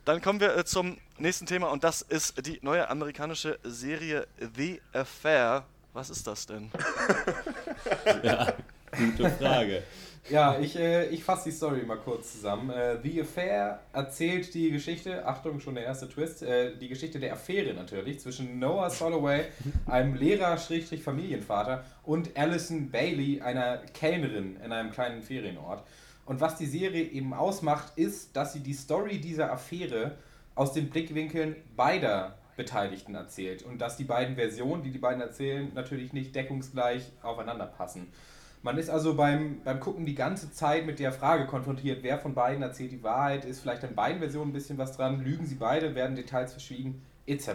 Dann 0.04 0.22
kommen 0.22 0.40
wir 0.40 0.56
äh, 0.56 0.64
zum 0.64 0.96
nächsten 1.18 1.46
Thema 1.46 1.68
und 1.68 1.84
das 1.84 2.02
ist 2.02 2.46
die 2.46 2.58
neue 2.62 2.88
amerikanische 2.88 3.58
Serie 3.64 4.26
The 4.56 4.80
Affair. 4.92 5.64
Was 5.92 6.10
ist 6.10 6.26
das 6.26 6.46
denn? 6.46 6.70
Ja, 8.22 8.52
gute 8.96 9.30
Frage. 9.30 9.82
Ja, 10.30 10.56
ich, 10.60 10.76
äh, 10.76 11.06
ich 11.08 11.24
fasse 11.24 11.50
die 11.50 11.56
Story 11.56 11.82
mal 11.82 11.96
kurz 11.96 12.34
zusammen. 12.34 12.70
Äh, 12.70 12.98
The 13.02 13.22
Affair 13.22 13.80
erzählt 13.92 14.54
die 14.54 14.70
Geschichte, 14.70 15.26
Achtung, 15.26 15.58
schon 15.58 15.74
der 15.74 15.84
erste 15.84 16.08
Twist, 16.08 16.42
äh, 16.42 16.76
die 16.76 16.88
Geschichte 16.88 17.18
der 17.18 17.32
Affäre 17.32 17.74
natürlich 17.74 18.20
zwischen 18.20 18.60
Noah 18.60 18.90
Soloway, 18.90 19.46
einem 19.86 20.14
Lehrer-Familienvater, 20.14 21.84
und 22.04 22.36
Alison 22.38 22.90
Bailey, 22.90 23.40
einer 23.40 23.78
Kellnerin 23.78 24.56
in 24.64 24.70
einem 24.70 24.92
kleinen 24.92 25.22
Ferienort. 25.22 25.82
Und 26.26 26.40
was 26.40 26.56
die 26.56 26.66
Serie 26.66 27.02
eben 27.02 27.34
ausmacht, 27.34 27.94
ist, 27.96 28.36
dass 28.36 28.52
sie 28.52 28.60
die 28.60 28.74
Story 28.74 29.20
dieser 29.20 29.50
Affäre 29.50 30.12
aus 30.54 30.72
den 30.72 30.90
Blickwinkeln 30.90 31.56
beider 31.74 32.38
Beteiligten 32.56 33.16
erzählt. 33.16 33.64
Und 33.64 33.80
dass 33.80 33.96
die 33.96 34.04
beiden 34.04 34.36
Versionen, 34.36 34.84
die 34.84 34.92
die 34.92 34.98
beiden 34.98 35.20
erzählen, 35.20 35.72
natürlich 35.74 36.12
nicht 36.12 36.36
deckungsgleich 36.36 37.02
aufeinander 37.20 37.66
passen. 37.66 38.12
Man 38.62 38.76
ist 38.76 38.90
also 38.90 39.14
beim, 39.14 39.62
beim 39.64 39.80
Gucken 39.80 40.04
die 40.04 40.14
ganze 40.14 40.52
Zeit 40.52 40.84
mit 40.84 40.98
der 40.98 41.12
Frage 41.12 41.46
konfrontiert, 41.46 42.02
wer 42.02 42.18
von 42.18 42.34
beiden 42.34 42.62
erzählt 42.62 42.92
die 42.92 43.02
Wahrheit, 43.02 43.46
ist 43.46 43.60
vielleicht 43.60 43.84
an 43.84 43.94
beiden 43.94 44.18
Versionen 44.18 44.50
ein 44.50 44.52
bisschen 44.52 44.76
was 44.76 44.96
dran, 44.96 45.24
lügen 45.24 45.46
sie 45.46 45.54
beide, 45.54 45.94
werden 45.94 46.14
Details 46.14 46.52
verschwiegen, 46.52 47.00
etc. 47.26 47.48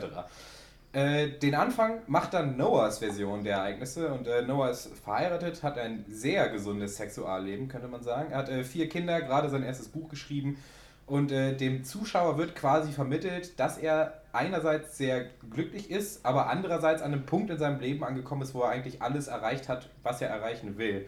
Äh, 0.94 1.30
den 1.40 1.54
Anfang 1.54 2.00
macht 2.08 2.34
dann 2.34 2.58
Noahs 2.58 3.00
Version 3.00 3.44
der 3.44 3.58
Ereignisse 3.58 4.12
und 4.14 4.28
äh, 4.28 4.42
Noah 4.42 4.72
ist 4.72 4.88
verheiratet, 5.04 5.62
hat 5.62 5.78
ein 5.78 6.06
sehr 6.08 6.50
gesundes 6.50 6.96
Sexualleben, 6.96 7.68
könnte 7.68 7.88
man 7.88 8.02
sagen. 8.02 8.32
Er 8.32 8.40
hat 8.40 8.50
äh, 8.50 8.64
vier 8.64 8.90
Kinder, 8.90 9.22
gerade 9.22 9.50
sein 9.50 9.62
erstes 9.62 9.90
Buch 9.90 10.10
geschrieben 10.10 10.58
und 11.06 11.32
äh, 11.32 11.56
dem 11.56 11.84
Zuschauer 11.84 12.40
wird 12.40 12.56
quasi 12.56 12.92
vermittelt, 12.92 13.60
dass 13.60 13.78
er 13.78 14.22
einerseits 14.36 14.98
sehr 14.98 15.26
glücklich 15.50 15.90
ist, 15.90 16.26
aber 16.26 16.48
andererseits 16.50 17.02
an 17.02 17.14
einem 17.14 17.26
Punkt 17.26 17.50
in 17.50 17.58
seinem 17.58 17.80
Leben 17.80 18.04
angekommen 18.04 18.42
ist, 18.42 18.54
wo 18.54 18.62
er 18.62 18.70
eigentlich 18.70 19.02
alles 19.02 19.28
erreicht 19.28 19.70
hat, 19.70 19.90
was 20.04 20.22
er 20.22 20.30
erreichen 20.30 20.78
will. 20.78 21.08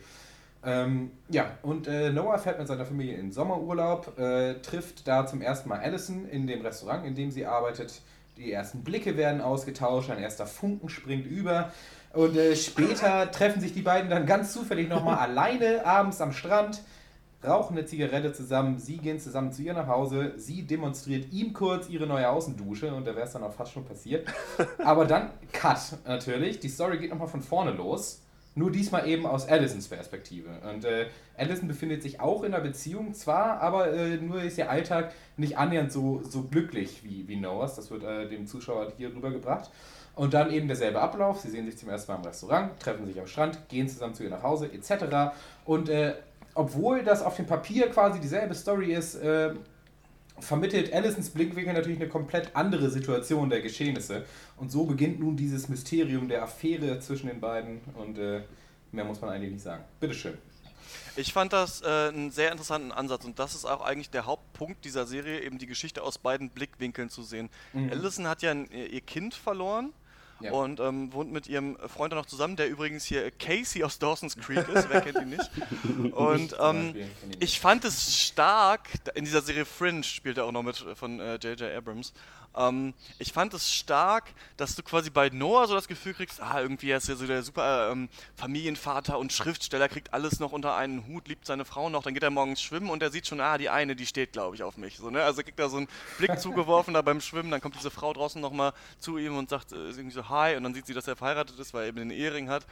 Ähm, 0.63 1.11
ja, 1.29 1.51
und 1.61 1.87
äh, 1.87 2.11
Noah 2.11 2.39
fährt 2.39 2.57
mit 2.59 2.67
seiner 2.67 2.85
Familie 2.85 3.15
in 3.17 3.31
Sommerurlaub, 3.31 4.17
äh, 4.17 4.55
trifft 4.55 5.07
da 5.07 5.25
zum 5.25 5.41
ersten 5.41 5.69
Mal 5.69 5.79
Allison 5.79 6.27
in 6.27 6.47
dem 6.47 6.61
Restaurant, 6.61 7.05
in 7.05 7.15
dem 7.15 7.31
sie 7.31 7.45
arbeitet. 7.45 8.01
Die 8.37 8.51
ersten 8.51 8.83
Blicke 8.83 9.17
werden 9.17 9.41
ausgetauscht, 9.41 10.09
ein 10.09 10.19
erster 10.19 10.45
Funken 10.45 10.89
springt 10.89 11.25
über. 11.25 11.71
Und 12.13 12.35
äh, 12.35 12.55
später 12.55 13.31
treffen 13.31 13.61
sich 13.61 13.73
die 13.73 13.81
beiden 13.81 14.09
dann 14.09 14.25
ganz 14.25 14.53
zufällig 14.53 14.89
nochmal 14.89 15.17
alleine 15.19 15.85
abends 15.85 16.19
am 16.21 16.33
Strand, 16.33 16.81
rauchen 17.43 17.77
eine 17.77 17.85
Zigarette 17.85 18.33
zusammen, 18.33 18.79
sie 18.79 18.97
gehen 18.97 19.19
zusammen 19.19 19.51
zu 19.51 19.61
ihr 19.61 19.73
nach 19.73 19.87
Hause, 19.87 20.33
sie 20.37 20.63
demonstriert 20.63 21.31
ihm 21.31 21.53
kurz 21.53 21.89
ihre 21.89 22.07
neue 22.07 22.29
Außendusche 22.29 22.93
und 22.93 23.05
da 23.05 23.15
wäre 23.15 23.25
es 23.25 23.33
dann 23.33 23.43
auch 23.43 23.53
fast 23.53 23.73
schon 23.73 23.85
passiert. 23.85 24.27
Aber 24.83 25.05
dann 25.05 25.29
Cut 25.51 25.97
natürlich, 26.05 26.59
die 26.59 26.69
Story 26.69 26.97
geht 26.97 27.11
nochmal 27.11 27.27
von 27.27 27.41
vorne 27.41 27.71
los. 27.71 28.21
Nur 28.55 28.71
diesmal 28.71 29.07
eben 29.07 29.27
aus 29.27 29.47
Allisons 29.47 29.87
Perspektive. 29.87 30.49
Und 30.67 30.83
äh, 30.83 31.05
Allison 31.37 31.67
befindet 31.67 32.01
sich 32.01 32.19
auch 32.19 32.41
in 32.41 32.55
einer 32.55 32.63
Beziehung, 32.63 33.13
zwar, 33.13 33.61
aber 33.61 33.93
äh, 33.93 34.17
nur 34.17 34.41
ist 34.41 34.57
ihr 34.57 34.67
Alltag 34.67 35.13
nicht 35.37 35.59
annähernd 35.59 35.91
so, 35.91 36.23
so 36.23 36.41
glücklich 36.41 37.03
wie, 37.03 37.27
wie 37.27 37.35
Noahs. 37.35 37.75
Das 37.75 37.91
wird 37.91 38.03
äh, 38.03 38.27
dem 38.27 38.47
Zuschauer 38.47 38.93
hier 38.97 39.13
rübergebracht. 39.13 39.69
Und 40.15 40.33
dann 40.33 40.51
eben 40.51 40.65
derselbe 40.65 40.99
Ablauf. 40.99 41.41
Sie 41.41 41.51
sehen 41.51 41.67
sich 41.67 41.77
zum 41.77 41.89
ersten 41.89 42.11
Mal 42.11 42.17
im 42.17 42.25
Restaurant, 42.25 42.79
treffen 42.79 43.05
sich 43.05 43.19
am 43.19 43.27
Strand, 43.27 43.69
gehen 43.69 43.87
zusammen 43.87 44.15
zu 44.15 44.23
ihr 44.23 44.31
nach 44.31 44.41
Hause, 44.41 44.71
etc. 44.73 45.35
Und 45.63 45.89
äh, 45.89 46.15
obwohl 46.57 47.03
das 47.03 47.21
auf 47.21 47.35
dem 47.35 47.45
Papier 47.45 47.89
quasi 47.89 48.19
dieselbe 48.19 48.55
Story 48.55 48.93
ist, 48.93 49.15
äh, 49.15 49.53
vermittelt 50.39 50.91
Allisons 50.91 51.29
Blickwinkel 51.29 51.73
natürlich 51.73 51.99
eine 51.99 52.09
komplett 52.09 52.55
andere 52.55 52.89
Situation 52.89 53.49
der 53.49 53.61
Geschehnisse. 53.61 54.25
Und 54.57 54.71
so 54.71 54.85
beginnt 54.85 55.19
nun 55.19 55.35
dieses 55.35 55.69
Mysterium 55.69 56.27
der 56.27 56.43
Affäre 56.43 56.99
zwischen 56.99 57.27
den 57.27 57.39
beiden. 57.39 57.81
Und 57.93 58.17
äh, 58.17 58.41
mehr 58.91 59.05
muss 59.05 59.21
man 59.21 59.29
eigentlich 59.29 59.51
nicht 59.51 59.63
sagen. 59.63 59.83
Bitteschön. 59.99 60.37
Ich 61.15 61.31
fand 61.31 61.53
das 61.53 61.81
äh, 61.81 61.85
einen 61.85 62.31
sehr 62.31 62.51
interessanten 62.51 62.91
Ansatz 62.91 63.25
und 63.25 63.37
das 63.39 63.55
ist 63.55 63.65
auch 63.65 63.81
eigentlich 63.81 64.09
der 64.09 64.25
Hauptpunkt 64.25 64.85
dieser 64.85 65.05
Serie, 65.05 65.41
eben 65.41 65.57
die 65.57 65.65
Geschichte 65.65 66.01
aus 66.03 66.17
beiden 66.17 66.49
Blickwinkeln 66.49 67.09
zu 67.09 67.23
sehen. 67.23 67.49
Mhm. 67.73 67.91
Allison 67.91 68.27
hat 68.27 68.41
ja 68.41 68.51
ein, 68.51 68.69
ihr 68.71 69.01
Kind 69.01 69.33
verloren 69.33 69.93
Ja. 70.39 70.51
und 70.51 70.79
ähm, 70.79 71.11
wohnt 71.13 71.31
mit 71.31 71.47
ihrem 71.47 71.77
Freund 71.87 72.13
noch 72.13 72.25
zusammen, 72.25 72.55
der 72.55 72.69
übrigens 72.69 73.05
hier 73.05 73.31
Casey 73.31 73.83
aus 73.83 73.97
Dawson's 73.99 74.35
Creek 74.35 74.67
ist, 74.69 74.89
wer 74.89 75.01
kennt 75.01 75.17
ihn 75.17 75.29
nicht. 75.29 75.49
Und 76.13 76.55
ähm, 76.59 76.95
ich 77.39 77.59
fand 77.59 77.85
es 77.85 78.15
stark, 78.15 78.89
in 79.15 79.25
dieser 79.25 79.41
Serie 79.41 79.65
Fringe 79.65 80.03
spielt 80.03 80.37
er 80.37 80.45
auch 80.45 80.51
noch 80.51 80.63
mit 80.63 80.79
äh, 80.85 80.95
von 80.95 81.19
J.J. 81.19 81.61
Abrams. 81.75 82.13
Ähm, 82.57 82.93
ich 83.19 83.31
fand 83.31 83.53
es 83.53 83.71
stark, 83.71 84.33
dass 84.57 84.75
du 84.75 84.83
quasi 84.83 85.09
bei 85.09 85.29
Noah 85.29 85.67
so 85.67 85.75
das 85.75 85.87
Gefühl 85.87 86.13
kriegst, 86.13 86.41
ah, 86.41 86.61
irgendwie 86.61 86.89
er 86.89 86.97
ist 86.97 87.07
ja 87.07 87.15
so 87.15 87.27
der 87.27 87.43
super 87.43 87.91
ähm, 87.91 88.09
Familienvater 88.35 89.19
und 89.19 89.31
Schriftsteller, 89.31 89.87
kriegt 89.87 90.13
alles 90.13 90.39
noch 90.39 90.51
unter 90.51 90.75
einen 90.75 91.05
Hut, 91.07 91.27
liebt 91.27 91.45
seine 91.45 91.65
Frau 91.65 91.89
noch, 91.89 92.03
dann 92.03 92.13
geht 92.13 92.23
er 92.23 92.31
morgens 92.31 92.61
schwimmen 92.61 92.89
und 92.89 93.03
er 93.03 93.11
sieht 93.11 93.27
schon, 93.27 93.39
ah, 93.39 93.57
die 93.57 93.69
eine, 93.69 93.95
die 93.95 94.05
steht, 94.05 94.33
glaube 94.33 94.55
ich, 94.55 94.63
auf 94.63 94.77
mich. 94.77 94.97
So, 94.97 95.09
ne? 95.09 95.23
Also 95.23 95.43
kriegt 95.43 95.59
er 95.59 95.69
so 95.69 95.77
einen 95.77 95.87
Blick 96.17 96.39
zugeworfen 96.39 96.93
da 96.93 97.01
beim 97.01 97.21
Schwimmen, 97.21 97.51
dann 97.51 97.61
kommt 97.61 97.75
diese 97.75 97.91
Frau 97.91 98.13
draußen 98.13 98.41
nochmal 98.41 98.73
zu 98.99 99.17
ihm 99.17 99.37
und 99.37 99.49
sagt 99.49 99.71
äh, 99.71 99.75
irgendwie 99.75 100.11
so 100.11 100.27
Hi 100.29 100.55
und 100.55 100.63
dann 100.63 100.73
sieht 100.73 100.87
sie, 100.87 100.93
dass 100.93 101.07
er 101.07 101.15
verheiratet 101.15 101.59
ist, 101.59 101.73
weil 101.73 101.83
er 101.83 101.87
eben 101.89 101.97
den 101.97 102.11
Ehering 102.11 102.49
hat, 102.49 102.65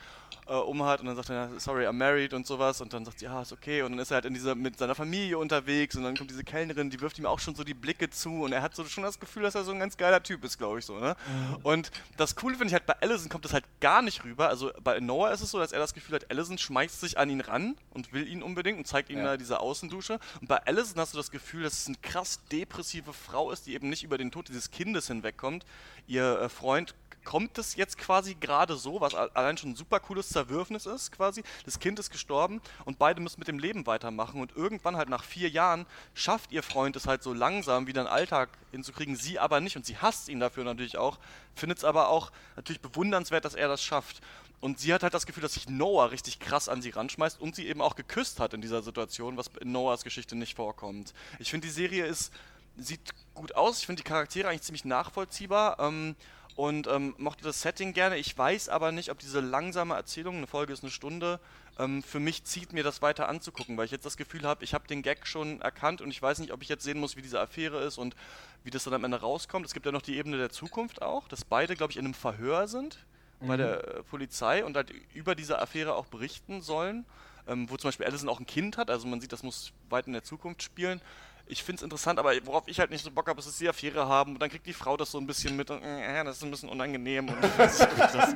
äh, 0.47 0.53
um 0.53 0.83
hat 0.83 1.01
und 1.01 1.07
dann 1.07 1.15
sagt 1.15 1.29
er, 1.29 1.49
sorry, 1.59 1.85
I'm 1.85 1.93
married 1.93 2.33
und 2.33 2.47
sowas 2.47 2.81
und 2.81 2.93
dann 2.93 3.05
sagt 3.05 3.19
sie, 3.19 3.25
ja, 3.25 3.41
ist 3.41 3.53
okay 3.53 3.83
und 3.83 3.91
dann 3.91 3.99
ist 3.99 4.11
er 4.11 4.15
halt 4.15 4.25
in 4.25 4.33
dieser, 4.33 4.55
mit 4.55 4.77
seiner 4.77 4.95
Familie 4.95 5.37
unterwegs 5.37 5.95
und 5.95 6.03
dann 6.03 6.15
kommt 6.15 6.31
diese 6.31 6.43
Kellnerin, 6.43 6.89
die 6.89 6.99
wirft 7.01 7.19
ihm 7.19 7.25
auch 7.25 7.39
schon 7.39 7.55
so 7.55 7.63
die 7.63 7.73
Blicke 7.73 8.09
zu 8.09 8.43
und 8.43 8.51
er 8.51 8.61
hat 8.61 8.75
so 8.75 8.83
schon 8.85 9.03
das 9.03 9.19
Gefühl, 9.19 9.43
dass 9.43 9.55
er 9.55 9.63
so 9.63 9.74
ein 9.75 9.79
ganz 9.79 9.97
geiler 9.97 10.21
Typ 10.23 10.43
ist, 10.43 10.57
glaube 10.57 10.79
ich 10.79 10.85
so, 10.85 10.97
ne? 10.99 11.15
Und 11.63 11.91
das 12.17 12.35
Coole 12.35 12.55
finde 12.55 12.67
ich 12.67 12.73
halt, 12.73 12.85
bei 12.85 12.95
Allison 13.01 13.29
kommt 13.29 13.45
das 13.45 13.53
halt 13.53 13.65
gar 13.81 14.01
nicht 14.01 14.23
rüber, 14.23 14.49
also 14.49 14.71
bei 14.83 14.99
Noah 14.99 15.31
ist 15.31 15.41
es 15.41 15.51
so, 15.51 15.59
dass 15.59 15.71
er 15.71 15.79
das 15.79 15.93
Gefühl 15.93 16.15
hat, 16.15 16.29
Allison 16.31 16.57
schmeißt 16.57 16.99
sich 17.01 17.17
an 17.17 17.29
ihn 17.29 17.41
ran 17.41 17.75
und 17.91 18.13
will 18.13 18.27
ihn 18.27 18.41
unbedingt 18.43 18.77
und 18.77 18.85
zeigt 18.87 19.09
ihm 19.09 19.19
Ja. 19.19 19.23
da 19.25 19.37
diese 19.37 19.59
Außendusche 19.59 20.19
und 20.41 20.47
bei 20.47 20.57
Allison 20.65 20.99
hast 20.99 21.13
du 21.13 21.17
das 21.17 21.31
Gefühl, 21.31 21.63
dass 21.63 21.73
es 21.73 21.87
eine 21.87 21.97
krass 22.01 22.39
depressive 22.51 23.13
Frau 23.13 23.51
ist, 23.51 23.67
die 23.67 23.73
eben 23.73 23.89
nicht 23.89 24.03
über 24.03 24.17
den 24.17 24.31
Tod 24.31 24.47
dieses 24.47 24.71
Kindes 24.71 25.07
hinwegkommt. 25.07 25.65
Ihr 26.07 26.39
äh, 26.41 26.49
Freund 26.49 26.93
kommt 27.25 27.57
es 27.57 27.75
jetzt 27.75 27.97
quasi 27.97 28.35
gerade 28.35 28.75
so, 28.77 29.01
was 29.01 29.13
allein 29.13 29.57
schon 29.57 29.71
ein 29.71 29.75
super 29.75 29.99
cooles 29.99 30.29
Zerwürfnis 30.29 30.85
ist, 30.85 31.11
quasi. 31.11 31.43
Das 31.65 31.79
Kind 31.79 31.99
ist 31.99 32.11
gestorben 32.11 32.61
und 32.85 32.97
beide 32.97 33.19
müssen 33.19 33.39
mit 33.39 33.47
dem 33.47 33.59
Leben 33.59 33.85
weitermachen. 33.85 34.39
Und 34.39 34.55
irgendwann 34.55 34.95
halt 34.95 35.09
nach 35.09 35.23
vier 35.23 35.49
Jahren 35.49 35.85
schafft 36.13 36.51
ihr 36.51 36.63
Freund 36.63 36.95
es 36.95 37.07
halt 37.07 37.23
so 37.23 37.33
langsam 37.33 37.87
wieder 37.87 38.01
einen 38.01 38.09
Alltag 38.09 38.49
hinzukriegen, 38.71 39.15
sie 39.15 39.39
aber 39.39 39.59
nicht. 39.59 39.75
Und 39.75 39.85
sie 39.85 39.97
hasst 39.97 40.29
ihn 40.29 40.39
dafür 40.39 40.63
natürlich 40.63 40.97
auch, 40.97 41.19
findet 41.55 41.79
es 41.79 41.83
aber 41.83 42.09
auch 42.09 42.31
natürlich 42.55 42.81
bewundernswert, 42.81 43.43
dass 43.43 43.55
er 43.55 43.67
das 43.67 43.83
schafft. 43.83 44.21
Und 44.61 44.79
sie 44.79 44.93
hat 44.93 45.03
halt 45.03 45.13
das 45.13 45.25
Gefühl, 45.25 45.43
dass 45.43 45.53
sich 45.53 45.67
Noah 45.67 46.11
richtig 46.11 46.39
krass 46.39 46.69
an 46.69 46.81
sie 46.81 46.91
ranschmeißt 46.91 47.41
und 47.41 47.55
sie 47.55 47.67
eben 47.67 47.81
auch 47.81 47.95
geküsst 47.95 48.39
hat 48.39 48.53
in 48.53 48.61
dieser 48.61 48.81
Situation, 48.81 49.35
was 49.35 49.51
in 49.59 49.71
Noahs 49.71 50.03
Geschichte 50.03 50.35
nicht 50.35 50.55
vorkommt. 50.55 51.13
Ich 51.39 51.51
finde, 51.51 51.67
die 51.67 51.73
Serie 51.73 52.05
ist 52.05 52.31
sieht 52.77 53.13
gut 53.33 53.55
aus. 53.55 53.79
Ich 53.79 53.85
finde 53.85 54.01
die 54.01 54.07
Charaktere 54.07 54.49
eigentlich 54.49 54.61
ziemlich 54.61 54.85
nachvollziehbar. 54.85 55.79
Ähm, 55.79 56.15
und 56.55 56.87
ähm, 56.87 57.15
mochte 57.17 57.43
das 57.43 57.61
Setting 57.61 57.93
gerne. 57.93 58.17
Ich 58.17 58.37
weiß 58.37 58.69
aber 58.69 58.91
nicht, 58.91 59.11
ob 59.11 59.19
diese 59.19 59.39
langsame 59.39 59.95
Erzählung, 59.95 60.37
eine 60.37 60.47
Folge 60.47 60.73
ist 60.73 60.83
eine 60.83 60.91
Stunde, 60.91 61.39
ähm, 61.77 62.01
für 62.01 62.19
mich 62.19 62.45
zieht 62.45 62.71
mir 62.71 62.83
das 62.83 63.01
weiter 63.01 63.27
anzugucken, 63.27 63.77
weil 63.77 63.85
ich 63.85 63.91
jetzt 63.91 64.05
das 64.05 64.17
Gefühl 64.17 64.43
habe, 64.43 64.63
ich 64.63 64.73
habe 64.73 64.87
den 64.87 65.01
Gag 65.01 65.27
schon 65.27 65.61
erkannt 65.61 66.01
und 66.01 66.09
ich 66.09 66.21
weiß 66.21 66.39
nicht, 66.39 66.53
ob 66.53 66.61
ich 66.61 66.69
jetzt 66.69 66.83
sehen 66.83 66.99
muss, 66.99 67.17
wie 67.17 67.21
diese 67.21 67.39
Affäre 67.39 67.83
ist 67.83 67.97
und 67.97 68.15
wie 68.63 68.69
das 68.69 68.85
dann 68.85 68.93
am 68.93 69.03
Ende 69.03 69.19
rauskommt. 69.19 69.65
Es 69.65 69.73
gibt 69.73 69.85
ja 69.85 69.91
noch 69.91 70.01
die 70.01 70.17
Ebene 70.17 70.37
der 70.37 70.49
Zukunft 70.49 71.01
auch, 71.01 71.27
dass 71.27 71.43
beide, 71.43 71.75
glaube 71.75 71.91
ich, 71.91 71.97
in 71.97 72.05
einem 72.05 72.13
Verhör 72.13 72.67
sind 72.67 73.05
bei 73.41 73.57
der 73.57 73.97
äh, 73.97 74.03
Polizei 74.03 74.63
und 74.63 74.75
halt 74.75 74.91
über 75.13 75.35
diese 75.35 75.61
Affäre 75.61 75.95
auch 75.95 76.05
berichten 76.05 76.61
sollen, 76.61 77.05
ähm, 77.47 77.69
wo 77.69 77.77
zum 77.77 77.89
Beispiel 77.89 78.05
Allison 78.05 78.29
auch 78.29 78.39
ein 78.39 78.45
Kind 78.45 78.77
hat, 78.77 78.89
also 78.89 79.07
man 79.07 79.21
sieht, 79.21 79.33
das 79.33 79.43
muss 79.43 79.71
weit 79.89 80.07
in 80.07 80.13
der 80.13 80.23
Zukunft 80.23 80.63
spielen. 80.63 81.01
Ich 81.47 81.63
finde 81.63 81.77
es 81.77 81.83
interessant, 81.83 82.17
aber 82.17 82.33
worauf 82.45 82.63
ich 82.67 82.79
halt 82.79 82.89
nicht 82.89 83.03
so 83.03 83.11
Bock 83.11 83.27
habe, 83.27 83.39
ist, 83.39 83.47
dass 83.47 83.57
sie 83.57 83.69
Affäre 83.69 84.07
haben 84.07 84.33
und 84.33 84.41
dann 84.41 84.49
kriegt 84.49 84.65
die 84.65 84.73
Frau 84.73 84.97
das 84.97 85.11
so 85.11 85.19
ein 85.19 85.27
bisschen 85.27 85.55
mit 85.55 85.69
und 85.69 85.83
äh, 85.83 86.23
das 86.23 86.37
ist 86.37 86.43
ein 86.43 86.51
bisschen 86.51 86.69
unangenehm 86.69 87.29
und 87.29 87.37
ich 87.43 87.57
weiß 87.57 87.79
nicht, 87.79 87.91
ob 87.91 87.97
ich 87.97 88.11
das, 88.11 88.35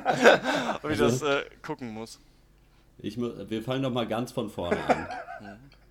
ob 0.82 0.90
ich 0.90 0.98
das 0.98 1.22
äh, 1.22 1.42
gucken 1.62 1.90
muss. 1.90 2.20
Ich 2.98 3.16
mu 3.16 3.30
wir 3.48 3.62
fangen 3.62 3.82
doch 3.82 3.92
mal 3.92 4.06
ganz 4.06 4.30
von 4.30 4.48
vorne 4.48 4.78
an. 4.86 5.06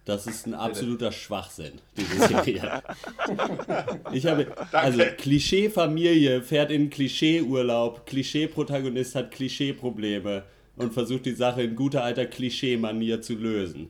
Das 0.06 0.26
ist 0.26 0.48
ein 0.48 0.56
absoluter 0.56 1.12
Schwachsinn, 1.12 1.74
diese 1.96 2.28
Serie. 2.28 2.82
Ich 4.12 4.26
habe, 4.26 4.48
also 4.72 5.04
Klischee-Familie 5.18 6.42
fährt 6.42 6.72
in 6.72 6.90
Klischee-Urlaub, 6.90 8.08
Klischee-Protagonist 8.08 9.14
hat 9.14 9.30
Klischee-Probleme 9.30 10.44
und 10.78 10.94
versucht 10.94 11.28
die 11.28 11.34
Sache 11.34 11.62
in 11.62 11.76
guter 11.76 12.04
alter 12.04 12.26
Klischee-Manier 12.26 13.22
zu 13.22 13.36
lösen. 13.36 13.90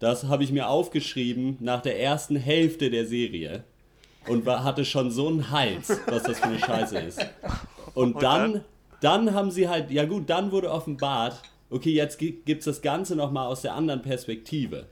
Das 0.00 0.24
habe 0.24 0.44
ich 0.44 0.52
mir 0.52 0.68
aufgeschrieben 0.68 1.56
nach 1.60 1.82
der 1.82 2.00
ersten 2.00 2.36
Hälfte 2.36 2.90
der 2.90 3.06
Serie 3.06 3.64
und 4.28 4.46
war, 4.46 4.62
hatte 4.62 4.84
schon 4.84 5.10
so 5.10 5.28
einen 5.28 5.50
Hals, 5.50 6.00
was 6.06 6.22
das 6.22 6.38
für 6.38 6.46
eine 6.46 6.58
Scheiße 6.58 6.98
ist. 6.98 7.26
Und 7.94 8.22
dann, 8.22 8.64
dann 9.00 9.34
haben 9.34 9.50
sie 9.50 9.68
halt, 9.68 9.90
ja 9.90 10.04
gut, 10.04 10.30
dann 10.30 10.52
wurde 10.52 10.70
offenbart, 10.70 11.42
okay, 11.70 11.90
jetzt 11.90 12.18
gibt 12.18 12.48
es 12.48 12.64
das 12.64 12.82
Ganze 12.82 13.16
nochmal 13.16 13.46
aus 13.46 13.62
der 13.62 13.74
anderen 13.74 14.02
Perspektive. 14.02 14.86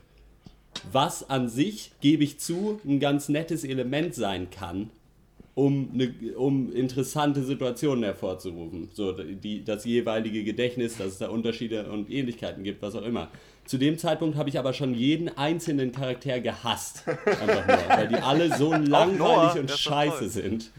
Was 0.91 1.29
an 1.29 1.49
sich, 1.49 1.91
gebe 2.01 2.23
ich 2.23 2.39
zu, 2.39 2.79
ein 2.85 2.99
ganz 2.99 3.29
nettes 3.29 3.63
Element 3.63 4.13
sein 4.13 4.49
kann, 4.49 4.89
um, 5.55 5.89
ne, 5.93 6.13
um 6.35 6.71
interessante 6.71 7.43
Situationen 7.43 8.03
hervorzurufen. 8.03 8.89
So, 8.93 9.13
die, 9.13 9.63
das 9.63 9.85
jeweilige 9.85 10.43
Gedächtnis, 10.43 10.97
dass 10.97 11.07
es 11.07 11.17
da 11.17 11.29
Unterschiede 11.29 11.89
und 11.89 12.11
Ähnlichkeiten 12.11 12.63
gibt, 12.63 12.83
was 12.83 12.93
auch 12.93 13.03
immer. 13.03 13.29
Zu 13.67 13.77
dem 13.77 13.97
Zeitpunkt 13.97 14.37
habe 14.37 14.49
ich 14.49 14.57
aber 14.57 14.73
schon 14.73 14.93
jeden 14.93 15.37
einzelnen 15.37 15.91
Charakter 15.91 16.39
gehasst. 16.39 17.03
Einfach 17.07 17.67
nur, 17.67 17.89
weil 17.89 18.07
die 18.07 18.15
alle 18.15 18.55
so 18.57 18.71
langweilig 18.73 19.17
Noah, 19.19 19.59
und 19.59 19.69
scheiße 19.71 20.29
sind, 20.29 20.71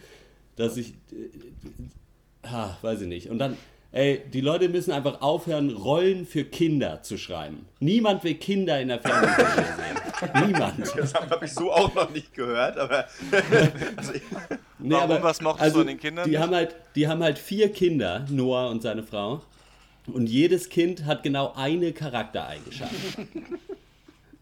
dass 0.57 0.77
ich. 0.77 0.95
Äh, 1.13 2.47
ah, 2.47 2.77
weiß 2.81 3.03
ich 3.03 3.09
nicht. 3.09 3.29
Und 3.29 3.39
dann, 3.39 3.57
ey, 3.93 4.23
die 4.33 4.41
Leute 4.41 4.69
müssen 4.71 4.93
einfach 4.93 5.21
aufhören, 5.21 5.71
Rollen 5.71 6.27
für 6.27 6.45
Kinder 6.45 7.03
zu 7.03 7.19
schreiben. 7.19 7.67
Niemand 7.79 8.25
will 8.25 8.35
Kinder 8.35 8.81
in 8.81 8.89
der 8.89 9.01
Fernsehserie 9.01 9.65
sehen. 9.77 10.47
Niemand. 10.47 10.79
Das 10.97 11.15
habe 11.15 11.45
ich 11.45 11.53
so 11.53 11.71
auch 11.71 11.95
noch 11.95 12.11
nicht 12.11 12.35
gehört, 12.35 12.77
aber 12.79 13.07
also, 13.97 14.13
Nee, 14.81 14.95
Warum? 14.95 15.23
Was 15.23 15.41
mochtest 15.41 15.75
du 15.75 15.81
an 15.81 15.87
den 15.89 15.99
Kindern 15.99 16.25
Die 16.25 16.31
nicht? 16.31 16.41
haben, 16.41 16.55
halt, 16.55 16.75
die 16.95 17.09
haben 17.09 17.23
halt 17.23 17.39
vier 17.39 17.73
Kinder, 17.73 18.25
Noah 18.31 18.71
und 18.71 18.81
seine 18.81 19.03
Frau. 19.03 19.43
Und 20.13 20.29
jedes 20.29 20.69
Kind 20.69 21.05
hat 21.05 21.23
genau 21.23 21.53
eine 21.55 21.93
Charaktereigenschaft. 21.93 22.95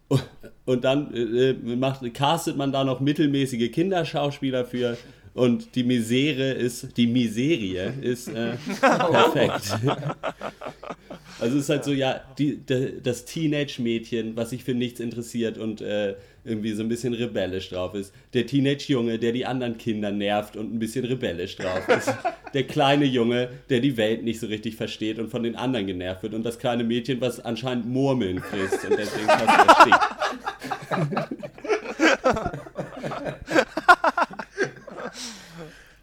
Und- 0.65 0.83
dann 0.83 1.13
äh, 1.13 1.53
macht, 1.53 2.13
castet 2.13 2.55
man 2.57 2.71
da 2.71 2.83
noch 2.83 2.99
mittelmäßige 2.99 3.71
Kinderschauspieler 3.71 4.65
für. 4.65 4.97
Und 5.33 5.75
die 5.75 5.83
Misere 5.83 6.51
ist, 6.51 6.97
die 6.97 7.07
Miserie 7.07 7.93
ist 8.01 8.27
äh, 8.27 8.53
perfekt. 8.81 9.77
Also 11.39 11.57
es 11.57 11.63
ist 11.63 11.69
halt 11.69 11.83
so, 11.83 11.91
ja, 11.91 12.21
die, 12.39 12.59
das 13.03 13.25
Teenage-Mädchen, 13.25 14.35
was 14.35 14.49
sich 14.49 14.63
für 14.63 14.73
nichts 14.73 14.99
interessiert 14.99 15.57
und 15.57 15.81
äh, 15.81 16.15
irgendwie 16.47 16.73
so 16.73 16.83
ein 16.83 16.89
bisschen 16.89 17.13
rebellisch 17.13 17.69
drauf 17.69 17.93
ist. 17.93 18.13
Der 18.33 18.45
Teenage-Junge, 18.45 19.19
der 19.19 19.31
die 19.31 19.45
anderen 19.45 19.77
Kinder 19.77 20.11
nervt 20.11 20.55
und 20.55 20.73
ein 20.73 20.79
bisschen 20.79 21.05
rebellisch 21.05 21.55
drauf 21.55 21.87
ist. 21.89 22.13
Der 22.53 22.63
kleine 22.63 23.03
Junge, 23.03 23.49
der 23.69 23.81
die 23.81 23.97
Welt 23.97 24.23
nicht 24.23 24.39
so 24.39 24.47
richtig 24.47 24.77
versteht 24.77 25.19
und 25.19 25.29
von 25.29 25.43
den 25.43 25.57
anderen 25.57 25.85
genervt 25.85 26.23
wird. 26.23 26.33
Und 26.33 26.43
das 26.43 26.57
kleine 26.57 26.85
Mädchen, 26.85 27.19
was 27.19 27.41
anscheinend 27.41 27.85
Murmeln 27.87 28.39
frisst 28.39 28.85
und 28.89 28.97
deswegen 28.97 29.27
fast 29.27 29.89
erstickt. 29.89 29.99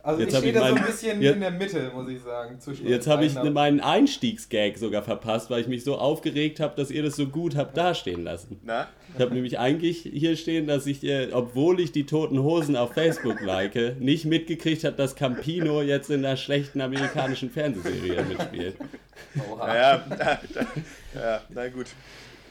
Also 0.05 0.21
Jetzt 0.21 0.35
ich 0.35 0.39
stehe 0.39 0.53
ich 0.53 0.59
da 0.59 0.69
so 0.69 0.75
ein 0.75 0.85
bisschen 0.85 1.23
Ja. 1.23 1.33
in 1.33 1.41
der 1.41 1.51
Mitte, 1.51 1.91
muss 1.95 2.11
ich 2.11 2.21
sagen. 2.21 2.59
Jetzt 2.85 3.07
habe 3.07 3.25
ich 3.25 3.35
meinen 3.35 3.81
Einstiegsgag 3.81 4.77
sogar 4.77 5.03
verpasst, 5.03 5.49
weil 5.49 5.63
ich 5.63 5.67
mich 5.67 5.83
so 5.83 5.97
aufgeregt 5.97 6.61
habe, 6.61 6.77
dass 6.77 6.91
ihr 6.91 7.03
das 7.03 7.17
so 7.17 7.27
gut 7.27 7.57
habt 7.57 7.75
dastehen 7.75 8.23
lassen. 8.23 8.61
na? 8.65 8.87
Ich 9.17 9.21
habe 9.23 9.33
nämlich 9.33 9.59
eigentlich 9.59 10.03
hier 10.03 10.37
stehen, 10.37 10.67
dass 10.67 10.87
ich, 10.87 11.03
äh, 11.05 11.29
obwohl 11.33 11.81
ich 11.81 11.91
die 11.93 12.05
Toten 12.05 12.43
Hosen 12.43 12.77
auf 12.77 12.93
Facebook 12.93 13.41
like, 13.41 13.99
nicht 13.99 14.27
mitgekriegt 14.27 14.85
habe, 14.85 14.95
dass 14.97 15.15
Campino 15.17 15.81
jetzt 15.81 16.11
in 16.11 16.23
einer 16.25 16.37
schlechten 16.37 16.83
amerikanischen 16.83 17.49
Fernsehserie 17.51 18.23
mitspielt. 18.25 18.77
Oha. 19.51 19.67
Naja, 19.67 20.05
da, 20.11 20.17
da, 20.53 20.67
ja, 21.19 21.41
na 21.49 21.69
gut. 21.69 21.87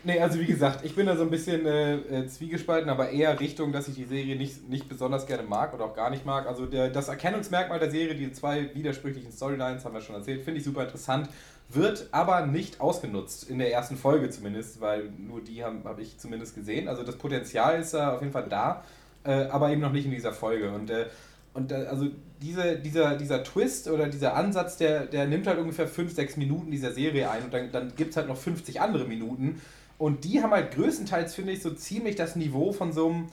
Nee, 0.05 0.19
also 0.19 0.37
wie 0.37 0.45
gesagt, 0.45 0.83
ich 0.83 0.95
bin 0.95 1.05
da 1.05 1.15
so 1.15 1.23
ein 1.23 1.29
bisschen 1.29 1.65
äh, 1.65 1.95
äh, 1.95 2.27
zwiegespalten, 2.27 2.89
aber 2.89 3.11
eher 3.11 3.39
Richtung, 3.39 3.71
dass 3.71 3.87
ich 3.87 3.95
die 3.95 4.03
Serie 4.03 4.35
nicht, 4.35 4.67
nicht 4.67 4.89
besonders 4.89 5.25
gerne 5.27 5.43
mag 5.43 5.73
oder 5.73 5.85
auch 5.85 5.95
gar 5.95 6.09
nicht 6.09 6.25
mag. 6.25 6.45
Also 6.45 6.65
der, 6.65 6.89
das 6.89 7.07
Erkennungsmerkmal 7.07 7.79
der 7.79 7.89
Serie, 7.89 8.13
die 8.13 8.31
zwei 8.33 8.75
widersprüchlichen 8.75 9.31
Storylines, 9.31 9.85
haben 9.85 9.93
wir 9.93 10.01
schon 10.01 10.15
erzählt, 10.15 10.43
finde 10.43 10.59
ich 10.59 10.65
super 10.65 10.83
interessant, 10.83 11.29
wird 11.69 12.09
aber 12.11 12.45
nicht 12.45 12.81
ausgenutzt, 12.81 13.49
in 13.49 13.59
der 13.59 13.71
ersten 13.71 13.95
Folge 13.95 14.29
zumindest, 14.29 14.81
weil 14.81 15.09
nur 15.17 15.41
die 15.41 15.63
habe 15.63 15.77
hab 15.85 15.99
ich 15.99 16.17
zumindest 16.17 16.53
gesehen. 16.55 16.89
Also 16.89 17.03
das 17.03 17.15
Potenzial 17.15 17.79
ist 17.79 17.93
da 17.93 18.13
auf 18.13 18.21
jeden 18.21 18.33
Fall 18.33 18.47
da, 18.49 18.83
äh, 19.23 19.45
aber 19.45 19.69
eben 19.69 19.79
noch 19.79 19.93
nicht 19.93 20.05
in 20.05 20.11
dieser 20.11 20.33
Folge. 20.33 20.71
Und 20.71 20.89
äh, 20.89 21.05
und 21.53 21.71
äh, 21.71 21.85
also 21.89 22.07
diese, 22.41 22.77
dieser, 22.77 23.15
dieser 23.15 23.43
Twist 23.43 23.87
oder 23.87 24.07
dieser 24.07 24.35
Ansatz, 24.35 24.77
der, 24.77 25.05
der 25.05 25.27
nimmt 25.27 25.47
halt 25.47 25.59
ungefähr 25.59 25.87
5, 25.87 26.13
6 26.13 26.37
Minuten 26.37 26.71
dieser 26.71 26.91
Serie 26.91 27.29
ein 27.29 27.43
und 27.43 27.53
dann, 27.53 27.71
dann 27.71 27.95
gibt 27.95 28.11
es 28.11 28.17
halt 28.17 28.27
noch 28.27 28.37
50 28.37 28.81
andere 28.81 29.05
Minuten. 29.05 29.61
Und 30.03 30.25
die 30.25 30.43
haben 30.43 30.51
halt 30.51 30.75
größtenteils, 30.75 31.33
finde 31.33 31.53
ich, 31.53 31.61
so 31.61 31.69
ziemlich 31.69 32.17
das 32.17 32.35
Niveau 32.35 32.73
von 32.73 32.91
so 32.91 33.09
einem 33.09 33.27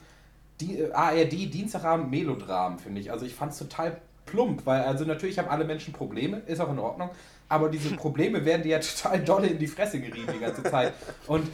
äh, 0.63 0.93
ARD 0.93 1.53
Dienstagabend 1.53 2.13
Melodram, 2.13 2.79
finde 2.79 3.01
ich. 3.01 3.11
Also 3.11 3.27
ich 3.27 3.35
fand 3.35 3.51
es 3.51 3.59
total 3.59 3.97
plump, 4.25 4.67
weil 4.67 4.83
also 4.83 5.05
natürlich 5.05 5.41
haben 5.41 5.49
alle 5.49 5.65
Menschen 5.65 5.93
Probleme, 5.93 6.43
ist 6.47 6.61
auch 6.61 6.71
in 6.71 6.79
Ordnung, 6.79 7.11
aber 7.49 7.71
diese 7.71 7.91
Probleme 7.97 8.45
werden 8.45 8.63
dir 8.63 8.69
ja 8.69 8.79
total 8.79 9.19
dolle 9.19 9.49
in 9.49 9.59
die 9.59 9.67
Fresse 9.67 9.99
gerieben 9.99 10.33
die 10.33 10.39
ganze 10.39 10.63
Zeit. 10.63 10.93
Und 11.27 11.49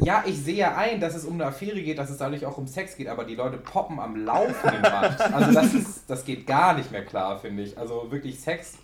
ja, 0.00 0.24
ich 0.24 0.38
sehe 0.42 0.56
ja 0.56 0.78
ein, 0.78 0.98
dass 0.98 1.14
es 1.14 1.26
um 1.26 1.34
eine 1.34 1.44
Affäre 1.44 1.82
geht, 1.82 1.98
dass 1.98 2.08
es 2.08 2.16
dadurch 2.16 2.46
auch 2.46 2.56
um 2.56 2.66
Sex 2.66 2.96
geht, 2.96 3.08
aber 3.08 3.24
die 3.24 3.34
Leute 3.34 3.58
poppen 3.58 4.00
am 4.00 4.16
laufenden 4.16 4.80
Band. 4.80 5.20
Also 5.20 5.52
das, 5.52 5.74
ist, 5.74 6.04
das 6.08 6.24
geht 6.24 6.46
gar 6.46 6.72
nicht 6.72 6.90
mehr 6.90 7.04
klar, 7.04 7.38
finde 7.38 7.64
ich. 7.64 7.76
Also 7.76 8.10
wirklich 8.10 8.40
Sex 8.40 8.78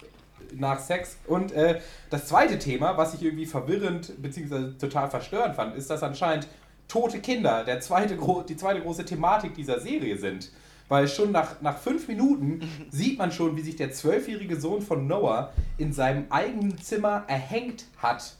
nach 0.54 0.78
Sex. 0.78 1.18
Und 1.26 1.52
äh, 1.52 1.80
das 2.10 2.26
zweite 2.26 2.58
Thema, 2.58 2.96
was 2.96 3.14
ich 3.14 3.22
irgendwie 3.22 3.46
verwirrend 3.46 4.20
bzw. 4.20 4.78
total 4.78 5.10
verstörend 5.10 5.56
fand, 5.56 5.76
ist, 5.76 5.90
dass 5.90 6.02
anscheinend 6.02 6.48
tote 6.88 7.20
Kinder 7.20 7.64
der 7.64 7.80
zweite 7.80 8.16
gro 8.16 8.42
die 8.42 8.56
zweite 8.56 8.80
große 8.80 9.04
Thematik 9.04 9.54
dieser 9.54 9.80
Serie 9.80 10.16
sind. 10.16 10.50
Weil 10.88 11.06
schon 11.06 11.32
nach, 11.32 11.60
nach 11.60 11.76
fünf 11.76 12.08
Minuten 12.08 12.62
sieht 12.90 13.18
man 13.18 13.30
schon, 13.30 13.56
wie 13.56 13.60
sich 13.60 13.76
der 13.76 13.92
zwölfjährige 13.92 14.58
Sohn 14.58 14.80
von 14.80 15.06
Noah 15.06 15.52
in 15.76 15.92
seinem 15.92 16.26
eigenen 16.30 16.78
Zimmer 16.78 17.24
erhängt 17.28 17.84
hat 17.98 18.38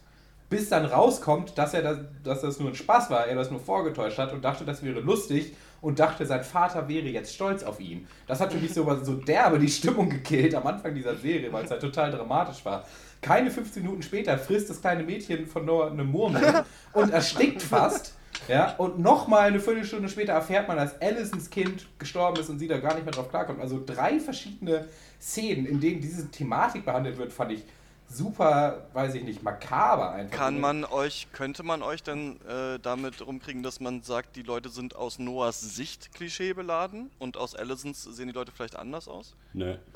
bis 0.51 0.69
dann 0.69 0.87
rauskommt, 0.87 1.59
dass 1.59 1.75
er 1.75 1.83
das, 1.83 1.99
dass 2.25 2.41
das 2.41 2.59
nur 2.59 2.71
ein 2.71 2.75
Spaß 2.75 3.11
war, 3.11 3.27
er 3.27 3.35
das 3.35 3.51
nur 3.51 3.61
vorgetäuscht 3.61 4.19
hat 4.19 4.33
und 4.33 4.45
dachte, 4.45 4.65
das 4.65 4.83
wäre 4.83 5.01
lustig 5.01 5.55
und 5.81 5.99
dachte, 5.99 6.27
sein 6.27 6.43
Vater 6.43 6.89
wäre 6.89 7.07
jetzt 7.07 7.35
stolz 7.35 7.63
auf 7.63 7.81
ihn. 7.81 8.07
Das 8.27 8.41
hat 8.41 8.53
für 8.53 8.59
mich 8.59 8.75
so, 8.75 8.85
so 9.03 9.15
derbe 9.15 9.59
die 9.59 9.69
Stimmung 9.69 10.09
gekillt 10.11 10.55
am 10.55 10.67
Anfang 10.67 10.95
dieser 10.95 11.17
Serie, 11.17 11.53
weil 11.53 11.65
es 11.65 11.71
halt 11.71 11.81
total 11.81 12.11
dramatisch 12.11 12.65
war. 12.65 12.85
Keine 13.21 13.51
15 13.51 13.83
Minuten 13.83 14.03
später 14.03 14.39
frisst 14.39 14.71
das 14.71 14.81
kleine 14.81 15.03
Mädchen 15.03 15.47
von 15.47 15.65
Noah 15.65 15.91
eine 15.91 16.05
Murmel 16.05 16.65
und 16.93 17.11
erstickt 17.11 17.63
fast. 17.63 18.15
Ja, 18.47 18.75
und 18.77 18.99
nochmal 18.99 19.49
eine 19.49 19.59
Viertelstunde 19.59 20.09
später 20.09 20.33
erfährt 20.33 20.69
man, 20.69 20.77
dass 20.77 21.01
Allisons 21.03 21.51
Kind 21.51 21.87
gestorben 21.99 22.41
ist 22.41 22.49
und 22.49 22.59
sie 22.59 22.69
da 22.69 22.79
gar 22.79 22.95
nicht 22.95 23.05
mehr 23.05 23.13
drauf 23.13 23.29
klarkommt. 23.29 23.61
Also 23.61 23.83
drei 23.85 24.21
verschiedene 24.21 24.87
Szenen, 25.21 25.67
in 25.67 25.81
denen 25.81 26.01
diese 26.01 26.31
Thematik 26.31 26.85
behandelt 26.85 27.19
wird, 27.19 27.33
fand 27.33 27.53
ich 27.53 27.65
super, 28.09 28.87
weiß 28.93 29.15
ich 29.15 29.25
nicht, 29.25 29.43
makaber 29.43 30.13
einfach. 30.13 30.37
Kann 30.37 30.61
man 30.61 30.85
euch, 30.85 31.29
könnte 31.33 31.63
man 31.63 31.83
euch 31.83 32.03
dann 32.03 32.41
äh, 32.49 32.79
damit 32.81 33.25
rumkriegen, 33.27 33.63
dass 33.63 33.81
man 33.81 34.03
sagt, 34.03 34.37
die 34.37 34.43
Leute 34.43 34.69
sind 34.69 34.97
aus 34.97 35.19
Noahs 35.19 35.61
Sicht 35.61 36.15
klischeebeladen 36.15 37.11
und 37.19 37.37
aus 37.37 37.55
Allisons 37.55 38.03
sehen 38.03 38.29
die 38.29 38.35
Leute 38.35 38.53
vielleicht 38.53 38.77
anders 38.77 39.09
aus? 39.09 39.35
Nö. 39.53 39.77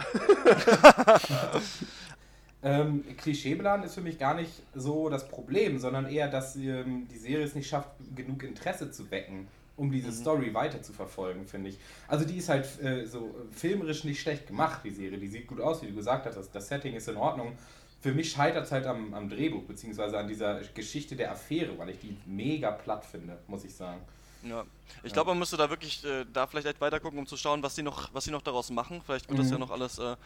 Ähm, 2.65 3.05
Klischeebeladen 3.17 3.85
ist 3.85 3.95
für 3.95 4.03
mich 4.03 4.21
gar 4.21 4.35
nicht 4.35 4.63
so 4.73 5.09
das 5.09 5.27
Problem, 5.29 5.81
sondern 5.81 6.07
eher, 6.07 6.29
dass 6.29 6.55
ähm, 6.55 7.09
die 7.11 7.19
Serie 7.19 7.45
es 7.45 7.57
nicht 7.57 7.69
schafft, 7.69 7.89
genug 8.15 8.45
Interesse 8.45 8.93
zu 8.93 9.11
wecken 9.11 9.49
um 9.77 9.91
diese 9.91 10.13
Story 10.13 10.53
weiter 10.55 10.83
zu 10.83 10.93
verfolgen, 10.93 11.47
finde 11.47 11.71
ich. 11.71 11.79
Also 12.07 12.25
die 12.25 12.37
ist 12.37 12.49
halt 12.49 12.67
äh, 12.83 13.07
so 13.07 13.35
filmerisch 13.51 14.05
nicht 14.05 14.21
schlecht 14.21 14.47
gemacht, 14.47 14.83
die 14.85 14.91
Serie. 14.91 15.19
Die 15.19 15.29
sieht 15.29 15.47
gut 15.47 15.61
aus, 15.61 15.83
wie 15.83 15.87
du 15.87 15.95
gesagt 15.95 16.27
hast. 16.27 16.37
Das, 16.37 16.51
das 16.51 16.69
Setting 16.69 16.95
ist 16.95 17.09
in 17.09 17.17
Ordnung. 17.17 17.57
Für 18.03 18.13
mich 18.13 18.33
scheitert 18.33 18.67
es 18.67 18.73
halt 18.73 18.85
am, 18.85 19.15
am 19.15 19.31
Drehbuch, 19.31 19.63
beziehungsweise 19.63 20.19
an 20.19 20.27
dieser 20.27 20.61
Geschichte 20.75 21.15
der 21.15 21.31
Affäre, 21.31 21.79
weil 21.79 21.91
ich 21.91 22.01
die 22.01 22.17
mega 22.27 22.73
platt 22.73 23.05
finde, 23.05 23.39
muss 23.47 23.65
ich 23.65 23.73
sagen. 23.73 24.01
Ja. 24.43 24.65
Ich 25.05 25.13
glaube, 25.13 25.31
man 25.31 25.39
müsste 25.39 25.57
da 25.57 25.71
wirklich 25.71 26.05
äh, 26.05 26.27
da 26.33 26.49
vielleicht 26.49 26.67
echt 26.67 26.81
weiter 26.81 26.99
gucken, 26.99 27.21
um 27.21 27.27
zu 27.29 27.37
schauen, 27.37 27.63
was 27.63 27.77
sie 27.77 27.85
noch, 27.85 28.13
was 28.13 28.25
sie 28.25 28.33
noch 28.33 28.43
daraus 28.43 28.71
machen. 28.71 29.01
Vielleicht 29.07 29.29
wird 29.29 29.39
das 29.39 29.51
ja 29.51 29.59
noch 29.59 29.71
alles 29.71 30.01
äh, 30.01 30.17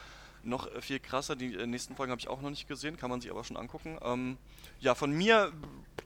noch 0.43 0.75
äh, 0.75 0.81
viel 0.81 1.01
krasser. 1.01 1.37
Die 1.37 1.55
äh, 1.55 1.67
nächsten 1.67 1.95
Folgen 1.97 2.13
habe 2.13 2.21
ich 2.21 2.29
auch 2.29 2.41
noch 2.41 2.49
nicht 2.49 2.67
gesehen, 2.67 2.97
kann 2.97 3.11
man 3.11 3.21
sich 3.21 3.31
aber 3.31 3.45
schon 3.45 3.59
angucken. 3.59 3.99
Ähm, 4.03 4.39
ja, 4.81 4.95
von 4.95 5.13
mir 5.13 5.53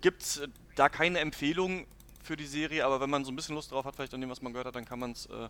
gibt 0.01 0.23
es 0.23 0.39
äh, 0.39 0.49
da 0.75 0.89
keine 0.89 1.21
Empfehlung 1.21 1.87
für 2.21 2.37
die 2.37 2.47
Serie, 2.47 2.85
aber 2.85 3.01
wenn 3.01 3.11
man 3.11 3.25
so 3.25 3.31
ein 3.31 3.37
bisschen 3.37 3.55
Lust 3.55 3.71
drauf 3.71 3.85
hat, 3.85 3.95
vielleicht 3.95 4.13
an 4.13 4.21
dem, 4.21 4.31
was 4.31 4.43
man 4.43 4.53
gehört 4.53 4.67
hat, 4.67 4.75
dann 4.75 4.85
kann 4.85 4.99
man 4.99 5.13
es 5.13 5.27
äh, 5.27 5.49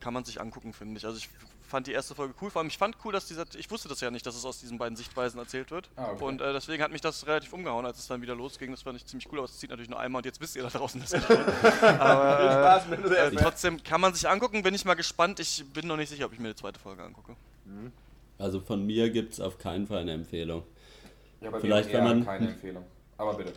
kann 0.00 0.14
man 0.14 0.24
sich 0.24 0.40
angucken, 0.40 0.72
finde 0.72 0.98
ich. 0.98 1.04
Also 1.04 1.18
ich 1.18 1.28
fand 1.72 1.86
die 1.86 1.92
erste 1.92 2.14
Folge 2.14 2.34
cool. 2.40 2.50
Vor 2.50 2.60
allem, 2.60 2.68
ich 2.68 2.76
fand 2.76 2.96
cool, 3.02 3.12
dass 3.14 3.26
dieser, 3.26 3.44
ich 3.56 3.70
wusste 3.70 3.88
das 3.88 4.00
ja 4.02 4.10
nicht, 4.10 4.26
dass 4.26 4.36
es 4.36 4.44
aus 4.44 4.60
diesen 4.60 4.76
beiden 4.76 4.94
Sichtweisen 4.94 5.38
erzählt 5.38 5.70
wird. 5.70 5.88
Ah, 5.96 6.10
okay. 6.12 6.22
Und 6.22 6.40
äh, 6.42 6.52
deswegen 6.52 6.82
hat 6.82 6.92
mich 6.92 7.00
das 7.00 7.26
relativ 7.26 7.52
umgehauen, 7.54 7.86
als 7.86 7.98
es 7.98 8.06
dann 8.06 8.20
wieder 8.20 8.36
losging. 8.36 8.70
Das 8.70 8.82
fand 8.82 8.96
ich 8.98 9.06
ziemlich 9.06 9.26
cool, 9.32 9.38
aber 9.38 9.46
es 9.46 9.58
zieht 9.58 9.70
natürlich 9.70 9.88
nur 9.88 9.98
einmal 9.98 10.20
und 10.20 10.26
jetzt 10.26 10.38
wisst 10.40 10.54
ihr 10.54 10.62
da 10.62 10.68
draußen 10.68 11.00
das 11.00 11.12
nicht. 11.12 11.30
aber 11.82 12.36
Viel 12.38 12.50
Spaß 12.52 12.88
mit 12.88 13.04
äh, 13.10 13.30
trotzdem 13.42 13.82
kann 13.82 14.02
man 14.02 14.12
sich 14.12 14.28
angucken, 14.28 14.62
bin 14.62 14.74
ich 14.74 14.84
mal 14.84 14.94
gespannt. 14.94 15.40
Ich 15.40 15.64
bin 15.72 15.86
noch 15.86 15.96
nicht 15.96 16.10
sicher, 16.10 16.26
ob 16.26 16.34
ich 16.34 16.38
mir 16.38 16.48
die 16.48 16.56
zweite 16.56 16.78
Folge 16.78 17.02
angucke. 17.02 17.34
Also 18.38 18.60
von 18.60 18.84
mir 18.86 19.08
gibt 19.08 19.32
es 19.32 19.40
auf 19.40 19.56
keinen 19.56 19.86
Fall 19.86 19.98
eine 20.00 20.12
Empfehlung. 20.12 20.64
Ja, 21.40 21.50
bei 21.50 21.58
Vielleicht, 21.60 21.90
wenn 21.92 22.04
man- 22.04 22.24
keine 22.24 22.48
Empfehlung. 22.48 22.84
Aber 23.16 23.34
bitte. 23.34 23.52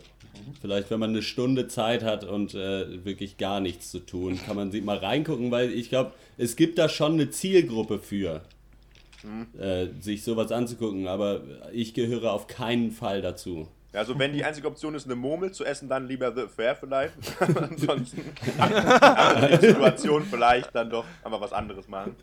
Vielleicht, 0.60 0.90
wenn 0.90 1.00
man 1.00 1.10
eine 1.10 1.22
Stunde 1.22 1.68
Zeit 1.68 2.02
hat 2.02 2.24
und 2.24 2.54
äh, 2.54 3.04
wirklich 3.04 3.36
gar 3.36 3.60
nichts 3.60 3.90
zu 3.90 4.00
tun, 4.00 4.38
kann 4.44 4.56
man 4.56 4.70
sie 4.70 4.80
mal 4.80 4.98
reingucken, 4.98 5.50
weil 5.50 5.70
ich 5.70 5.88
glaube, 5.88 6.12
es 6.38 6.56
gibt 6.56 6.78
da 6.78 6.88
schon 6.88 7.12
eine 7.12 7.30
Zielgruppe 7.30 7.98
für, 7.98 8.42
äh, 9.58 9.86
sich 10.00 10.22
sowas 10.22 10.52
anzugucken, 10.52 11.08
aber 11.08 11.42
ich 11.72 11.94
gehöre 11.94 12.32
auf 12.32 12.46
keinen 12.46 12.90
Fall 12.90 13.22
dazu. 13.22 13.68
Also 13.92 14.18
wenn 14.18 14.32
die 14.32 14.44
einzige 14.44 14.68
Option 14.68 14.94
ist, 14.94 15.06
eine 15.06 15.16
Murmel 15.16 15.52
zu 15.52 15.64
essen, 15.64 15.88
dann 15.88 16.06
lieber 16.06 16.32
The 16.34 16.42
Affair 16.42 16.76
vielleicht. 16.76 17.14
Ansonsten 17.40 18.22
der 18.58 19.60
Situation 19.60 20.22
vielleicht 20.22 20.74
dann 20.74 20.90
doch 20.90 21.04
einfach 21.24 21.40
was 21.40 21.52
anderes 21.52 21.88
machen. 21.88 22.14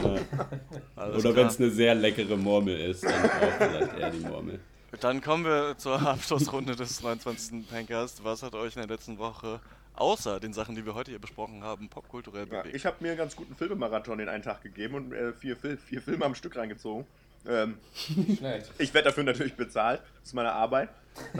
Alles 0.96 1.24
Oder 1.24 1.36
wenn 1.36 1.46
es 1.46 1.58
eine 1.58 1.70
sehr 1.70 1.94
leckere 1.94 2.36
Murmel 2.36 2.78
ist, 2.78 3.04
dann 3.04 3.12
auch 3.12 3.52
vielleicht 3.58 3.98
eher 3.98 4.10
die 4.10 4.20
Murmel. 4.20 4.60
Dann 5.00 5.20
kommen 5.20 5.44
wir 5.44 5.76
zur 5.78 6.00
Abschlussrunde 6.06 6.76
des 6.76 7.02
29. 7.02 7.68
Pancast. 7.68 8.24
Was 8.24 8.42
hat 8.42 8.54
euch 8.54 8.76
in 8.76 8.82
der 8.86 8.88
letzten 8.96 9.18
Woche, 9.18 9.60
außer 9.94 10.40
den 10.40 10.52
Sachen, 10.52 10.74
die 10.74 10.84
wir 10.86 10.94
heute 10.94 11.10
hier 11.10 11.20
besprochen 11.20 11.62
haben, 11.62 11.88
popkulturell 11.88 12.46
Ja, 12.50 12.60
bewegt? 12.62 12.76
ich 12.76 12.86
habe 12.86 12.96
mir 13.00 13.08
einen 13.10 13.18
ganz 13.18 13.36
guten 13.36 13.54
Filmemarathon 13.56 14.20
in 14.20 14.28
einen 14.28 14.42
Tag 14.42 14.62
gegeben 14.62 14.94
und 14.94 15.12
äh, 15.12 15.32
vier, 15.32 15.56
Fil 15.56 15.76
vier 15.76 16.00
Filme 16.02 16.24
am 16.24 16.34
Stück 16.34 16.56
reingezogen. 16.56 17.06
Ähm, 17.46 17.76
Schlecht. 18.38 18.70
ich 18.78 18.94
werde 18.94 19.08
dafür 19.08 19.24
natürlich 19.24 19.54
bezahlt. 19.54 20.00
Das 20.20 20.28
ist 20.28 20.34
meine 20.34 20.52
Arbeit. 20.52 20.88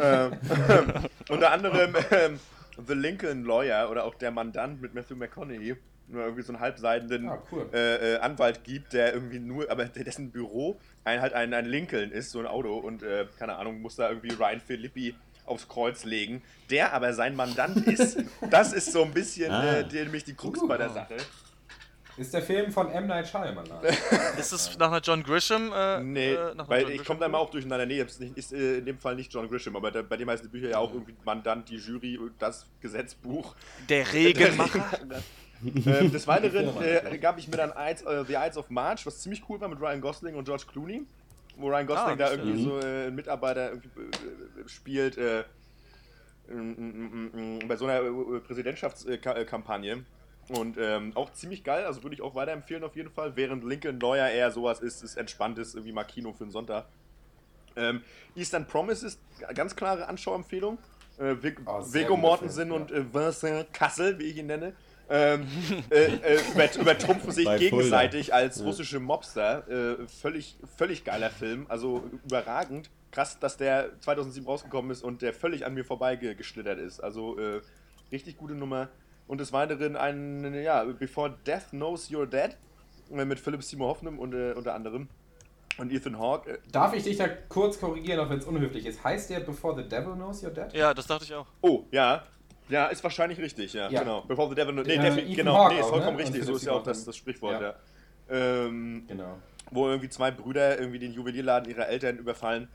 ähm, 0.00 0.32
unter 1.28 1.50
anderem 1.50 1.94
ähm, 2.10 2.38
The 2.86 2.94
Lincoln 2.94 3.44
Lawyer 3.44 3.90
oder 3.90 4.04
auch 4.04 4.14
Der 4.14 4.30
Mandant 4.30 4.80
mit 4.82 4.94
Matthew 4.94 5.16
McConaughey. 5.16 5.76
Nur 6.06 6.22
irgendwie 6.22 6.42
so 6.42 6.52
einen 6.52 6.60
halbseidenden 6.60 7.28
Ah, 7.28 7.42
cool. 7.50 7.68
äh, 7.72 8.14
äh, 8.14 8.18
Anwalt 8.18 8.62
gibt, 8.64 8.92
der 8.92 9.14
irgendwie 9.14 9.38
nur, 9.38 9.70
aber 9.70 9.86
der- 9.86 10.04
dessen 10.04 10.30
Büro 10.30 10.78
ein, 11.04 11.20
halt 11.22 11.32
ein, 11.32 11.54
ein 11.54 11.64
Lincoln 11.64 12.10
ist, 12.12 12.30
so 12.30 12.40
ein 12.40 12.46
Auto 12.46 12.76
und 12.76 13.02
äh, 13.02 13.26
keine 13.38 13.56
Ahnung, 13.56 13.80
muss 13.80 13.96
da 13.96 14.10
irgendwie 14.10 14.32
Ryan 14.34 14.60
Philippi 14.60 15.14
aufs 15.46 15.66
Kreuz 15.68 16.04
legen, 16.04 16.42
der 16.70 16.92
aber 16.92 17.12
sein 17.14 17.34
Mandant 17.36 17.76
ist. 17.88 18.18
Das 18.50 18.72
ist 18.74 18.92
so 18.92 19.02
ein 19.02 19.12
bisschen 19.12 19.50
Ah. 19.50 19.78
äh, 19.78 19.84
der, 19.88 20.04
nämlich 20.04 20.24
die 20.24 20.34
Krux 20.34 20.60
bei 20.68 20.76
der 20.76 20.90
Sache. 20.90 21.16
Ist 22.16 22.32
der 22.32 22.42
Film 22.42 22.70
von 22.70 22.92
M. 22.92 23.08
Night 23.08 23.26
Shyamalan. 23.26 23.82
Ist 24.38 24.52
es 24.52 24.78
nach 24.78 24.86
einer 24.86 25.00
John 25.00 25.24
Grisham? 25.24 25.72
Äh, 25.74 26.00
Nee, 26.00 26.34
äh, 26.34 26.54
weil 26.68 26.82
John 26.82 26.92
ich 26.92 27.04
komme 27.04 27.18
da 27.18 27.26
immer 27.26 27.38
auch 27.38 27.50
durcheinander. 27.50 27.86
Nee, 27.86 28.00
ist, 28.02 28.20
nicht, 28.20 28.38
ist 28.38 28.52
äh, 28.52 28.78
in 28.78 28.84
dem 28.86 28.98
Fall 29.00 29.16
nicht 29.16 29.32
John 29.34 29.48
Grisham, 29.50 29.74
aber 29.74 29.90
da, 29.90 30.00
bei 30.02 30.16
dem 30.16 30.30
heißen 30.30 30.46
die 30.46 30.50
Bücher 30.52 30.68
ja 30.70 30.78
auch 30.78 30.92
irgendwie 30.92 31.16
Mandant, 31.24 31.68
die 31.68 31.74
Jury, 31.76 32.20
das 32.38 32.66
Gesetzbuch. 32.80 33.56
Der 33.88 34.12
Regelmacher. 34.12 34.84
ähm, 35.86 36.12
des 36.12 36.26
Weiteren 36.26 36.76
äh, 36.82 37.18
gab 37.18 37.38
ich 37.38 37.48
mir 37.48 37.56
dann 37.56 37.72
Ides, 37.76 38.02
äh, 38.02 38.24
The 38.24 38.34
Ides 38.34 38.56
of 38.56 38.70
March, 38.70 39.06
was 39.06 39.20
ziemlich 39.20 39.42
cool 39.48 39.60
war 39.60 39.68
mit 39.68 39.80
Ryan 39.80 40.00
Gosling 40.00 40.34
und 40.36 40.44
George 40.44 40.64
Clooney. 40.70 41.02
Wo 41.56 41.68
Ryan 41.68 41.86
Gosling 41.86 42.14
Ah, 42.14 42.16
da 42.16 42.30
irgendwie 42.32 42.62
so 42.64 42.78
äh, 42.80 43.06
einen 43.06 43.14
Mitarbeiter 43.14 43.70
irgendwie, 43.70 43.88
äh, 44.00 44.68
spielt 44.68 45.16
äh, 45.16 45.44
m- 46.48 46.74
m- 46.76 47.30
m- 47.32 47.60
m- 47.60 47.68
bei 47.68 47.76
so 47.76 47.86
einer 47.86 48.00
äh, 48.02 48.40
Präsidentschaftskampagne. 48.40 50.04
Und 50.48 50.76
ähm, 50.78 51.12
auch 51.14 51.32
ziemlich 51.32 51.64
geil, 51.64 51.84
also 51.86 52.02
würde 52.02 52.14
ich 52.14 52.20
auch 52.22 52.34
weiterempfehlen 52.34 52.84
auf 52.84 52.96
jeden 52.96 53.10
Fall. 53.10 53.34
Während 53.36 53.64
Lincoln 53.64 53.98
Lawyer 53.98 54.28
eher 54.30 54.50
sowas 54.50 54.80
ist, 54.80 55.02
ist 55.02 55.16
entspanntes, 55.16 55.74
irgendwie 55.74 55.92
mal 55.92 56.04
Kino 56.04 56.32
für 56.32 56.44
den 56.44 56.50
Sonntag. 56.50 56.86
Ähm, 57.76 58.02
Eastern 58.36 58.66
Promise 58.66 59.06
ist 59.06 59.20
ganz 59.54 59.74
klare 59.74 60.06
Anschauempfehlung. 60.06 60.76
Äh, 61.18 61.36
Vig 61.42 61.60
Oh, 61.64 61.80
Viggo 61.80 62.08
guter 62.08 62.20
Mortensen 62.20 62.68
ja. 62.68 62.74
und 62.74 62.90
äh, 62.92 63.14
Vincent 63.14 63.72
Kassel, 63.72 64.18
wie 64.18 64.24
ich 64.24 64.36
ihn 64.36 64.46
nenne, 64.46 64.74
ähm, 65.10 65.46
äh, 65.90 66.04
äh, 66.04 66.40
über, 66.52 66.74
übertrumpfen 66.80 67.30
sich 67.30 67.44
Bei 67.46 67.58
Fulda. 67.58 67.76
gegenseitig 67.76 68.32
als 68.34 68.62
russische 68.62 69.00
Mobster. 69.00 69.68
Äh, 69.68 70.06
völlig, 70.08 70.56
völlig 70.76 71.04
geiler 71.04 71.30
Film, 71.30 71.66
also 71.68 72.04
überragend. 72.24 72.90
Krass, 73.10 73.38
dass 73.38 73.56
der 73.56 74.00
2007 74.00 74.46
rausgekommen 74.46 74.90
ist 74.90 75.02
und 75.04 75.22
der 75.22 75.32
völlig 75.32 75.64
an 75.66 75.74
mir 75.74 75.84
vorbeigeschlittert 75.84 76.78
ist. 76.78 77.00
Also 77.00 77.38
äh, 77.38 77.60
richtig 78.10 78.36
gute 78.36 78.54
Nummer. 78.54 78.88
Und 79.26 79.38
des 79.40 79.52
Weiteren 79.52 79.96
ein, 79.96 80.52
ja, 80.62 80.84
Before 80.84 81.34
Death 81.46 81.70
Knows 81.70 82.10
You're 82.10 82.26
Dead 82.26 82.56
äh, 83.10 83.24
mit 83.24 83.38
Philip 83.40 83.62
Seymour 83.62 83.88
Hoffman 83.88 84.18
und, 84.18 84.34
äh, 84.34 84.52
unter 84.52 84.74
anderem. 84.74 85.08
Und 85.78 85.90
Ethan 85.92 86.18
Hawke. 86.18 86.52
Äh, 86.54 86.58
Darf 86.70 86.94
ich 86.94 87.02
dich 87.04 87.16
da 87.16 87.26
kurz 87.48 87.80
korrigieren, 87.80 88.20
auch 88.20 88.30
wenn 88.30 88.38
es 88.38 88.44
unhöflich 88.44 88.84
ist? 88.86 89.02
Heißt 89.02 89.30
der 89.30 89.40
Before 89.40 89.80
the 89.80 89.88
Devil 89.88 90.14
Knows 90.14 90.42
You're 90.44 90.50
Dead? 90.50 90.72
Ja, 90.72 90.92
das 90.94 91.06
dachte 91.06 91.24
ich 91.24 91.34
auch. 91.34 91.46
oh, 91.62 91.84
ja. 91.90 92.22
Ja, 92.68 92.86
ist 92.86 93.02
wahrscheinlich 93.04 93.38
richtig, 93.38 93.72
ja. 93.74 93.88
Ja. 93.90 94.00
Genau. 94.00 94.22
Before 94.22 94.48
the 94.48 94.54
Devil. 94.54 94.74
Nee, 94.74 94.94
Äh, 94.94 95.34
genau, 95.34 95.54
Hawke 95.54 95.74
nee, 95.74 95.80
ist 95.80 95.86
auch, 95.86 95.90
vollkommen 95.90 96.16
ne? 96.16 96.22
richtig. 96.22 96.44
So 96.44 96.56
ist 96.56 96.64
ja 96.64 96.72
auch 96.72 96.82
das, 96.82 97.04
das 97.04 97.16
Sprichwort, 97.16 97.60
Ja. 97.60 97.74
ja. 98.30 98.64
Ähm, 98.66 99.04
Genau. 99.06 99.38
wo 99.70 99.88
irgendwie 99.88 100.08
zwei 100.08 100.30
Brüder 100.30 100.78
irgendwie 100.78 100.98
den 100.98 101.12
Juwelierladen 101.12 101.68
ihrer 101.70 101.88
Eltern 101.88 102.16
überfallen 102.16 102.68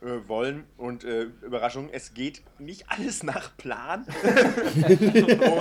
äh, 0.00 0.28
wollen. 0.28 0.64
Und 0.76 1.02
äh, 1.04 1.24
Überraschung, 1.42 1.88
es 1.92 2.14
geht 2.14 2.42
nicht 2.60 2.84
alles 2.88 3.22
nach 3.24 3.56
Plan. 3.56 4.04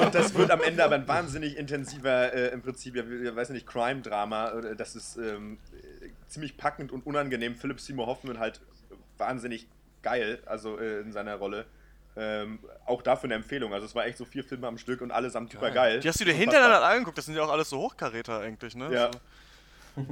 und 0.04 0.14
das 0.16 0.36
wird 0.36 0.52
am 0.52 0.62
Ende 0.62 0.84
aber 0.84 0.96
ein 0.96 1.08
wahnsinnig 1.08 1.58
intensiver, 1.58 2.34
äh, 2.34 2.48
im 2.50 2.62
Prinzip, 2.62 2.96
ja, 2.96 3.04
ich 3.04 3.36
weiß 3.36 3.50
nicht, 3.50 3.66
Crime-Drama. 3.68 4.50
Äh, 4.60 4.76
Das 4.76 4.96
ist 4.96 5.18
ähm, 5.18 5.58
äh, 5.74 6.08
ziemlich 6.28 6.58
packend 6.58 6.92
und 6.92 7.06
unangenehm. 7.06 7.56
Philip 7.56 7.80
Seymour 7.80 8.08
Hoffman 8.08 8.40
halt 8.40 8.62
wahnsinnig 9.18 9.68
geil, 10.04 10.40
also 10.46 10.78
äh, 10.80 11.00
in 11.02 11.12
seiner 11.12 11.36
Rolle. 11.36 11.66
Ähm, 12.18 12.60
auch 12.86 13.02
dafür 13.02 13.28
eine 13.28 13.36
Empfehlung. 13.36 13.74
Also 13.74 13.86
es 13.86 13.96
war 13.96 14.06
echt 14.06 14.18
so 14.18 14.26
vier 14.26 14.44
Filme 14.44 14.68
am 14.68 14.78
Stück 14.78 15.00
und 15.02 15.12
allesamt 15.12 15.52
super 15.52 15.72
geil. 15.72 16.00
Die 16.02 16.08
hast 16.10 16.20
du 16.20 16.26
dir 16.26 16.34
hintereinander 16.34 16.84
angeguckt, 16.84 17.18
das 17.18 17.26
sind 17.26 17.36
ja 17.36 17.44
auch 17.44 17.50
alles 17.52 17.70
so 17.70 17.78
Hochkaräter 17.80 18.40
eigentlich, 18.40 18.76
ne? 18.76 18.92
Ja. 18.94 19.12
So 19.12 19.20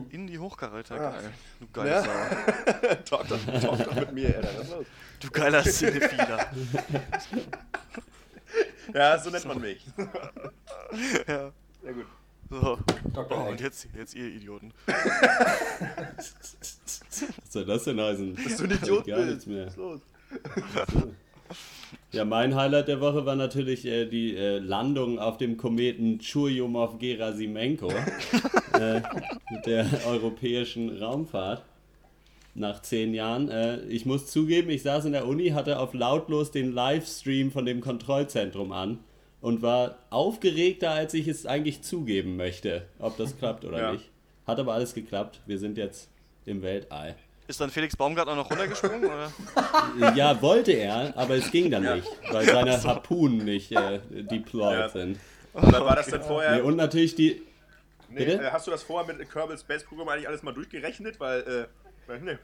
in 0.10 0.28
die 0.28 0.38
Hochkaräter, 0.40 0.96
Ah. 0.96 1.12
geil. 1.12 1.32
Du 1.60 1.68
geiler 1.72 1.92
Ja. 1.92 2.04
Sau. 2.04 3.18
talk, 3.18 3.28
doch, 3.28 3.62
talk 3.62 3.84
doch 3.86 3.96
mit 3.96 4.12
mir, 4.14 4.36
Alter. 4.36 4.50
Was 4.60 4.70
los? 4.70 4.86
Du 5.20 5.30
geiler 5.30 5.64
Cinephiler. 5.64 6.52
Ja, 8.94 9.20
so 9.20 9.30
nennt 9.30 9.46
man 9.46 9.62
mich. 9.62 9.86
ja. 11.28 11.52
Ja 11.84 11.92
gut. 11.92 12.06
So. 12.50 12.80
Dr. 13.14 13.38
Oh, 13.46 13.50
und 13.52 13.62
jetzt, 13.62 13.88
jetzt 13.96 14.16
ihr 14.16 14.26
Idioten. 14.26 14.74
Was 14.88 16.34
soll 17.52 17.66
das 17.66 17.84
denn 17.84 18.02
heißen? 18.02 18.36
Dass 18.36 18.58
du 18.58 18.64
ein 18.64 18.72
Idiot 18.72 19.06
Gar 19.06 19.18
bist. 19.18 19.30
nichts 19.30 19.46
mehr. 19.46 19.66
Was 19.68 19.74
ist 19.74 19.78
los? 19.78 20.02
Ja, 22.12 22.26
mein 22.26 22.56
Highlight 22.56 22.88
der 22.88 23.02
Woche 23.02 23.26
war 23.26 23.36
natürlich 23.36 23.86
äh, 23.86 24.06
die 24.06 24.36
äh, 24.36 24.58
Landung 24.60 25.20
auf 25.20 25.38
dem 25.38 25.58
Kometen 25.58 26.20
Churyumov-Gerasimenko 26.20 27.90
äh, 28.80 29.02
mit 29.52 29.66
der 29.66 29.86
europäischen 30.08 30.98
Raumfahrt 31.02 31.64
nach 32.56 32.82
zehn 32.82 33.14
Jahren. 33.14 33.50
Äh, 33.50 33.82
ich 33.86 34.06
muss 34.06 34.28
zugeben, 34.28 34.70
ich 34.70 34.82
saß 34.84 35.06
in 35.06 35.12
der 35.14 35.28
Uni, 35.28 35.50
hatte 35.50 35.80
auf 35.80 35.94
lautlos 35.94 36.52
den 36.52 36.72
Livestream 36.72 37.52
von 37.52 37.66
dem 37.66 37.80
Kontrollzentrum 37.82 38.72
an 38.72 39.00
und 39.42 39.62
war 39.62 40.00
aufgeregter, 40.10 40.92
als 40.92 41.14
ich 41.14 41.28
es 41.28 41.46
eigentlich 41.46 41.82
zugeben 41.84 42.36
möchte, 42.36 42.84
ob 43.00 43.18
das 43.18 43.38
klappt 43.38 43.66
oder 43.66 43.80
Ja. 43.80 43.92
nicht. 43.94 44.10
Hat 44.46 44.60
aber 44.60 44.74
alles 44.74 44.94
geklappt. 44.94 45.42
Wir 45.46 45.60
sind 45.60 45.78
jetzt 45.78 46.10
im 46.46 46.62
Weltall. 46.64 47.16
Ist 47.50 47.60
dann 47.60 47.72
Felix 47.72 47.96
Baumgartner 47.96 48.36
noch 48.36 48.48
runtergesprungen? 48.52 49.06
Oder? 49.06 49.32
Ja, 50.16 50.40
wollte 50.40 50.72
er, 50.72 51.18
aber 51.18 51.36
es 51.36 51.50
ging 51.50 51.72
dann 51.72 51.84
Ja. 51.84 51.96
nicht, 51.96 52.08
weil 52.32 52.46
seine 52.46 52.84
Harpunen 52.84 53.44
nicht 53.44 53.72
äh, 53.72 54.00
deployed 54.12 54.78
Ja. 54.80 54.90
sind. 54.90 55.18
Aber 55.56 55.84
war 55.84 55.96
das 55.96 56.06
denn 56.06 56.22
vorher? 56.22 56.58
Nee, 56.58 56.62
und 56.62 56.76
natürlich 56.76 57.16
die. 57.16 57.42
nee, 58.08 58.24
bitte? 58.24 58.44
äh, 58.44 58.52
hast 58.52 58.68
du 58.68 58.72
das 58.72 58.84
vorher 58.84 59.12
mit 59.12 59.28
Kerbal 59.32 59.58
Space 59.58 59.84
Program 59.84 60.10
eigentlich 60.10 60.28
alles 60.28 60.44
mal 60.44 60.54
durchgerechnet? 60.54 61.20
Weil 61.20 61.68
äh, 62.08 62.14
Nee. 62.22 62.38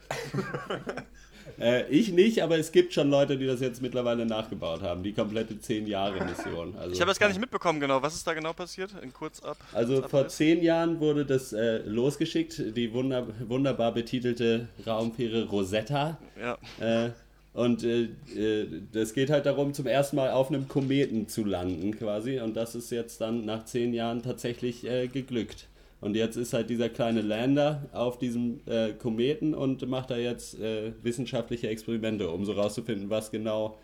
Äh, 1.58 1.88
ich 1.88 2.12
nicht, 2.12 2.42
aber 2.42 2.58
es 2.58 2.72
gibt 2.72 2.92
schon 2.92 3.10
Leute, 3.10 3.36
die 3.38 3.46
das 3.46 3.60
jetzt 3.60 3.82
mittlerweile 3.82 4.26
nachgebaut 4.26 4.82
haben. 4.82 5.02
Die 5.02 5.12
komplette 5.12 5.54
10-Jahre-Mission. 5.54 6.76
Also, 6.76 6.92
Ich 6.92 7.00
habe 7.00 7.10
das 7.10 7.18
gar 7.18 7.28
nicht 7.28 7.40
mitbekommen, 7.40 7.80
genau. 7.80 8.02
Was 8.02 8.14
ist 8.14 8.26
da 8.26 8.34
genau 8.34 8.52
passiert? 8.52 8.90
In 9.02 9.12
kurz 9.12 9.42
ab. 9.42 9.56
Also 9.72 10.02
vor 10.02 10.20
Abriss. 10.20 10.36
zehn 10.36 10.62
Jahren 10.62 11.00
wurde 11.00 11.24
das 11.24 11.52
äh, 11.52 11.78
losgeschickt, 11.78 12.76
die 12.76 12.92
wunder 12.92 13.26
wunderbar 13.46 13.92
betitelte 13.92 14.68
Raumfähre 14.86 15.44
Rosetta. 15.44 16.18
Ja. 16.40 16.58
Äh, 16.80 17.10
und 17.56 17.84
äh, 17.84 18.08
äh, 18.36 18.66
das 18.92 19.14
geht 19.14 19.30
halt 19.30 19.46
darum, 19.46 19.72
zum 19.72 19.86
ersten 19.86 20.16
Mal 20.16 20.30
auf 20.30 20.48
einem 20.48 20.68
Kometen 20.68 21.26
zu 21.26 21.42
landen 21.42 21.96
quasi. 21.96 22.38
Und 22.38 22.54
das 22.54 22.74
ist 22.74 22.90
jetzt 22.90 23.22
dann 23.22 23.46
nach 23.46 23.64
zehn 23.64 23.94
Jahren 23.94 24.22
tatsächlich 24.22 24.86
äh, 24.86 25.08
geglückt. 25.08 25.66
Und 26.00 26.14
jetzt 26.14 26.36
ist 26.36 26.52
halt 26.52 26.68
dieser 26.68 26.88
kleine 26.88 27.22
Lander 27.22 27.88
auf 27.92 28.18
diesem 28.18 28.60
äh, 28.66 28.92
Kometen 28.92 29.54
und 29.54 29.86
macht 29.88 30.10
da 30.10 30.16
jetzt 30.16 30.60
äh, 30.60 30.92
wissenschaftliche 31.02 31.68
Experimente, 31.68 32.30
um 32.30 32.44
so 32.44 32.52
rauszufinden, 32.52 33.08
was 33.08 33.30
genau, 33.30 33.78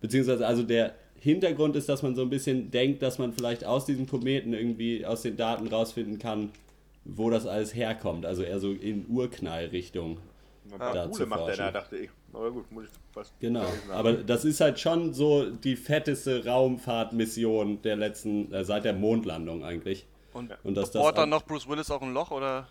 beziehungsweise 0.00 0.46
also 0.46 0.62
der 0.62 0.94
Hintergrund 1.20 1.76
ist, 1.76 1.88
dass 1.88 2.02
man 2.02 2.14
so 2.14 2.22
ein 2.22 2.30
bisschen 2.30 2.70
denkt, 2.70 3.02
dass 3.02 3.18
man 3.18 3.32
vielleicht 3.34 3.64
aus 3.64 3.84
diesem 3.84 4.06
Kometen 4.06 4.54
irgendwie 4.54 5.04
aus 5.04 5.20
den 5.20 5.36
Daten 5.36 5.68
rausfinden 5.68 6.18
kann, 6.18 6.50
wo 7.04 7.28
das 7.28 7.46
alles 7.46 7.74
herkommt. 7.74 8.24
Also 8.24 8.42
eher 8.42 8.58
so 8.58 8.72
in 8.72 9.06
Urknallrichtung. 9.08 10.18
Paar 10.78 10.94
Da 10.94 11.10
zu 11.10 11.26
macht 11.26 11.48
er 11.48 11.56
da, 11.56 11.70
dachte 11.72 11.96
ich. 11.96 12.10
Aber 12.32 12.50
gut, 12.52 12.70
muss 12.70 12.84
ich 12.84 12.90
fast. 13.12 13.38
Genau, 13.40 13.66
aber 13.92 14.14
das 14.14 14.44
ist 14.44 14.60
halt 14.60 14.78
schon 14.78 15.12
so 15.12 15.50
die 15.50 15.76
fetteste 15.76 16.44
Raumfahrtmission 16.46 17.82
der 17.82 17.96
letzten, 17.96 18.52
äh, 18.52 18.64
seit 18.64 18.84
der 18.84 18.92
Mondlandung 18.92 19.64
eigentlich. 19.64 20.06
Und, 20.32 20.52
Und 20.62 20.74
dass 20.76 20.90
das 20.90 21.02
bohrt 21.02 21.18
dann 21.18 21.28
noch 21.28 21.44
Bruce 21.44 21.68
Willis 21.68 21.90
auch 21.90 22.02
ein 22.02 22.12
Loch 22.14 22.30
oder? 22.30 22.66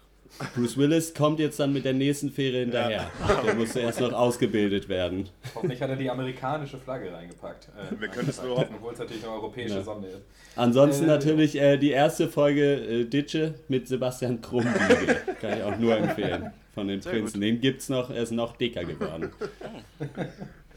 Bruce 0.56 0.78
Willis 0.78 1.14
kommt 1.16 1.40
jetzt 1.40 1.60
dann 1.60 1.74
mit 1.74 1.86
der 1.86 1.94
nächsten 1.94 2.30
Fähre 2.32 2.60
hinterher. 2.60 3.10
Der 3.46 3.56
muss 3.56 3.76
erst 3.76 4.00
noch 4.00 4.14
ausgebildet 4.14 4.88
werden. 4.88 5.28
Hoffentlich 5.56 5.82
hat 5.82 5.90
er 5.90 5.96
die 5.96 6.08
amerikanische 6.10 6.78
Flagge 6.78 7.12
reingepackt. 7.12 7.68
Äh, 7.70 8.00
Wir 8.00 8.08
können 8.10 8.30
es 8.30 8.40
nur 8.42 8.58
hoffen. 8.58 8.76
Obwohl 8.76 8.94
es 8.94 9.00
natürlich 9.00 9.24
eine 9.24 9.34
europäische 9.34 9.76
Ja. 9.78 9.84
Sonde 9.84 10.08
ist. 10.10 10.22
Ansonsten 10.56 11.06
Äh, 11.06 11.08
natürlich 11.08 11.56
äh, 11.60 11.78
die 11.78 11.90
erste 11.90 12.28
Folge 12.30 12.76
äh, 12.76 13.06
Ditsche 13.06 13.56
mit 13.70 13.88
Sebastian 13.88 14.40
Krumbiegel. 14.40 15.16
Kann 15.42 15.58
ich 15.58 15.64
auch 15.64 15.78
nur 15.78 15.98
empfehlen. 15.98 16.52
Von 16.76 16.88
den 16.88 17.02
Sehr 17.02 17.14
Prinzen. 17.14 17.34
gut. 17.34 17.44
Den 17.44 17.60
gibt's 17.60 17.90
noch, 17.90 18.12
er 18.12 18.22
ist 18.22 18.32
noch 18.32 18.56
dicker 18.56 18.84
geworden. 18.86 19.32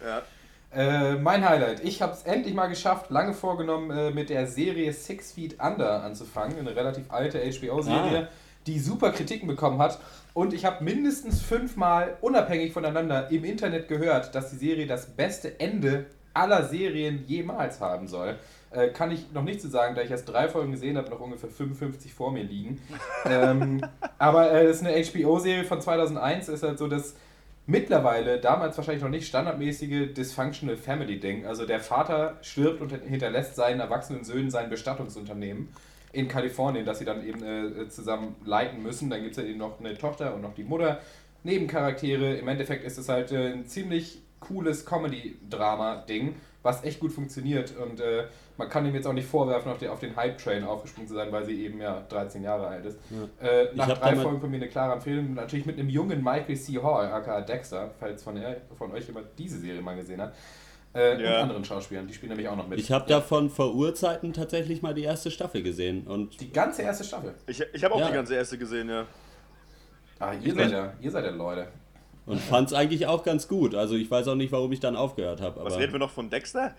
Ja. 0.05 0.23
Äh, 0.75 1.17
mein 1.17 1.47
Highlight. 1.47 1.85
Ich 1.85 2.01
habe 2.01 2.13
es 2.13 2.23
endlich 2.23 2.55
mal 2.55 2.69
geschafft, 2.69 3.11
lange 3.11 3.35
vorgenommen, 3.35 3.91
äh, 3.91 4.11
mit 4.11 4.31
der 4.31 4.47
Serie 4.47 4.93
Six 4.93 5.33
Feet 5.33 5.57
Under 5.63 6.03
anzufangen. 6.03 6.59
Eine 6.59 6.75
relativ 6.75 7.11
alte 7.11 7.39
HBO-Serie, 7.41 8.23
Ah. 8.23 8.29
die 8.67 8.79
super 8.79 9.11
Kritiken 9.11 9.47
bekommen 9.49 9.79
hat. 9.81 9.99
Und 10.33 10.55
ich 10.55 10.65
habe 10.65 10.83
mindestens 10.83 11.43
fünfmal 11.43 12.17
unabhängig 12.23 12.73
voneinander 12.73 13.31
im 13.31 13.45
Internet 13.45 13.89
gehört, 13.89 14.35
dass 14.35 14.51
die 14.51 14.57
Serie 14.57 14.87
das 14.87 15.07
beste 15.07 15.61
Ende 15.61 16.07
aller 16.33 16.65
Serien 16.65 17.25
jemals 17.27 17.81
haben 17.81 18.09
soll. 18.09 18.37
Äh, 18.71 18.89
kann 18.89 19.11
ich 19.11 19.31
noch 19.33 19.43
nicht 19.43 19.61
zu 19.61 19.69
sagen, 19.69 19.95
da 19.95 20.01
ich 20.01 20.11
erst 20.11 20.27
drei 20.31 20.49
Folgen 20.49 20.73
gesehen 20.73 20.97
habe, 20.97 21.11
noch 21.11 21.21
ungefähr 21.21 21.51
55 21.51 22.15
vor 22.15 22.33
mir 22.33 22.45
liegen. 22.45 22.81
ähm, 23.27 23.85
aber 24.19 24.51
äh, 24.51 24.67
das 24.67 24.81
ist 24.81 24.87
eine 24.87 25.05
HBO-Serie 25.05 25.65
von 25.65 25.83
2001, 25.83 26.49
ist 26.49 26.63
halt 26.63 26.79
so 26.79 26.89
das 26.89 27.15
mittlerweile, 27.67 28.39
damals 28.39 28.77
wahrscheinlich 28.77 29.03
noch 29.03 29.11
nicht 29.11 29.27
standardmäßige 29.27 30.13
Dysfunctional 30.15 30.77
Family 30.77 31.21
Ding. 31.21 31.47
Also 31.47 31.67
der 31.67 31.81
Vater 31.81 32.39
stirbt 32.43 32.81
und 32.81 32.93
hinterlässt 32.93 33.57
seinen 33.57 33.81
erwachsenen 33.81 34.25
Söhnen 34.25 34.51
sein 34.51 34.71
Bestattungsunternehmen 34.71 35.69
in 36.13 36.29
Kalifornien, 36.29 36.85
das 36.85 36.99
sie 36.99 37.05
dann 37.05 37.27
eben 37.27 37.43
äh, 37.43 37.89
zusammen 37.89 38.37
leiten 38.45 38.83
müssen. 38.83 39.11
Dann 39.11 39.23
gibt 39.23 39.37
es 39.37 39.43
ja 39.43 39.49
eben 39.49 39.59
noch 39.59 39.81
eine 39.81 39.97
Tochter 39.97 40.35
und 40.35 40.43
noch 40.43 40.55
die 40.55 40.65
Mutter. 40.65 41.01
Nebencharaktere. 41.45 42.37
Im 42.37 42.49
Endeffekt 42.49 42.85
ist 42.85 42.99
es 42.99 43.09
halt 43.09 43.33
äh, 43.33 43.53
ein 43.53 43.67
ziemlich 43.67 44.21
cooles 44.41 44.85
Comedy-Drama-Ding, 44.85 46.35
was 46.63 46.85
echt 46.85 47.01
gut 47.01 47.13
funktioniert. 47.13 47.75
Und 47.77 48.01
äh, 48.01 48.25
man 48.63 48.71
kann 48.71 48.87
ihm 48.87 48.95
jetzt 48.95 49.09
auch 49.09 49.13
nicht 49.13 49.27
vorwerfen, 49.27 49.73
auf 49.73 49.79
den, 49.79 49.89
auf 49.91 49.99
den 49.99 50.15
Hype-Train 50.15 50.63
aufgesprungen 50.63 51.09
zu 51.09 51.15
sein, 51.15 51.33
weil 51.33 51.45
sie 51.45 51.65
eben 51.65 51.81
ja 51.81 52.01
13 52.09 52.45
Jahre 52.45 52.69
alt 52.69 52.85
ist. 52.87 52.97
Äh, 53.41 53.75
nach 53.75 53.99
drei 53.99 54.15
Folgen 54.15 54.41
von 54.41 54.51
mir 54.51 54.59
eine 54.59 54.69
klare 54.69 54.93
Empfehlung. 54.93 55.35
Natürlich 55.35 55.67
mit 55.67 55.79
einem 55.81 55.89
jungen 55.89 56.23
Michael 56.23 56.57
C. 56.57 56.81
Hall, 56.81 57.09
aka 57.13 57.41
Dexter, 57.41 57.91
falls 57.99 58.23
von, 58.23 58.37
er, 58.37 58.59
von 58.79 58.93
euch 58.93 59.05
jemand 59.09 59.27
diese 59.37 59.59
Serie 59.59 59.83
mal 59.83 59.97
gesehen 59.97 60.21
hat. 60.21 60.33
Äh, 60.95 61.21
Ja. 61.21 61.37
Und 61.39 61.43
anderen 61.43 61.65
Schauspielern, 61.65 62.07
die 62.07 62.15
spielen 62.15 62.31
nämlich 62.31 62.49
auch 62.49 62.55
noch 62.55 62.69
mit. 62.69 62.79
Ich 62.79 62.93
habe 62.93 63.09
davon 63.09 63.51
vor 63.51 63.75
Urzeiten 63.75 64.33
tatsächlich 64.33 64.81
mal 64.81 64.95
die 64.95 65.03
erste 65.03 65.33
Staffel 65.33 65.65
gesehen. 65.65 66.07
Und 66.07 66.41
die 66.41 66.53
ganze 66.53 66.83
erste 66.83 67.03
Staffel. 67.03 67.35
Ich, 67.49 67.61
ich 67.73 67.83
habe 67.83 67.95
auch 67.95 68.01
Ja. 68.01 68.07
die 68.09 68.15
ganze 68.15 68.37
erste 68.37 68.59
gesehen, 68.59 68.89
ja. 68.89 69.07
Ah, 70.21 70.35
ihr 70.41 70.55
seid 70.55 70.71
ja, 70.71 70.93
ihr 71.01 71.11
seid 71.11 71.25
ja 71.25 71.33
Leute. 71.33 71.67
Und 72.27 72.39
fand 72.39 72.69
es 72.69 72.75
eigentlich 72.75 73.09
auch 73.09 73.25
ganz 73.25 73.49
gut. 73.49 73.75
Also 73.75 73.97
ich 73.97 74.09
weiß 74.09 74.29
auch 74.29 74.37
nicht, 74.37 74.53
warum 74.53 74.71
ich 74.71 74.79
dann 74.79 74.95
aufgehört 74.95 75.41
habe. 75.41 75.65
Was 75.65 75.73
Aber 75.73 75.83
reden 75.83 75.93
wir 75.93 75.99
noch 75.99 76.11
von 76.13 76.31
Dexter? 76.31 76.77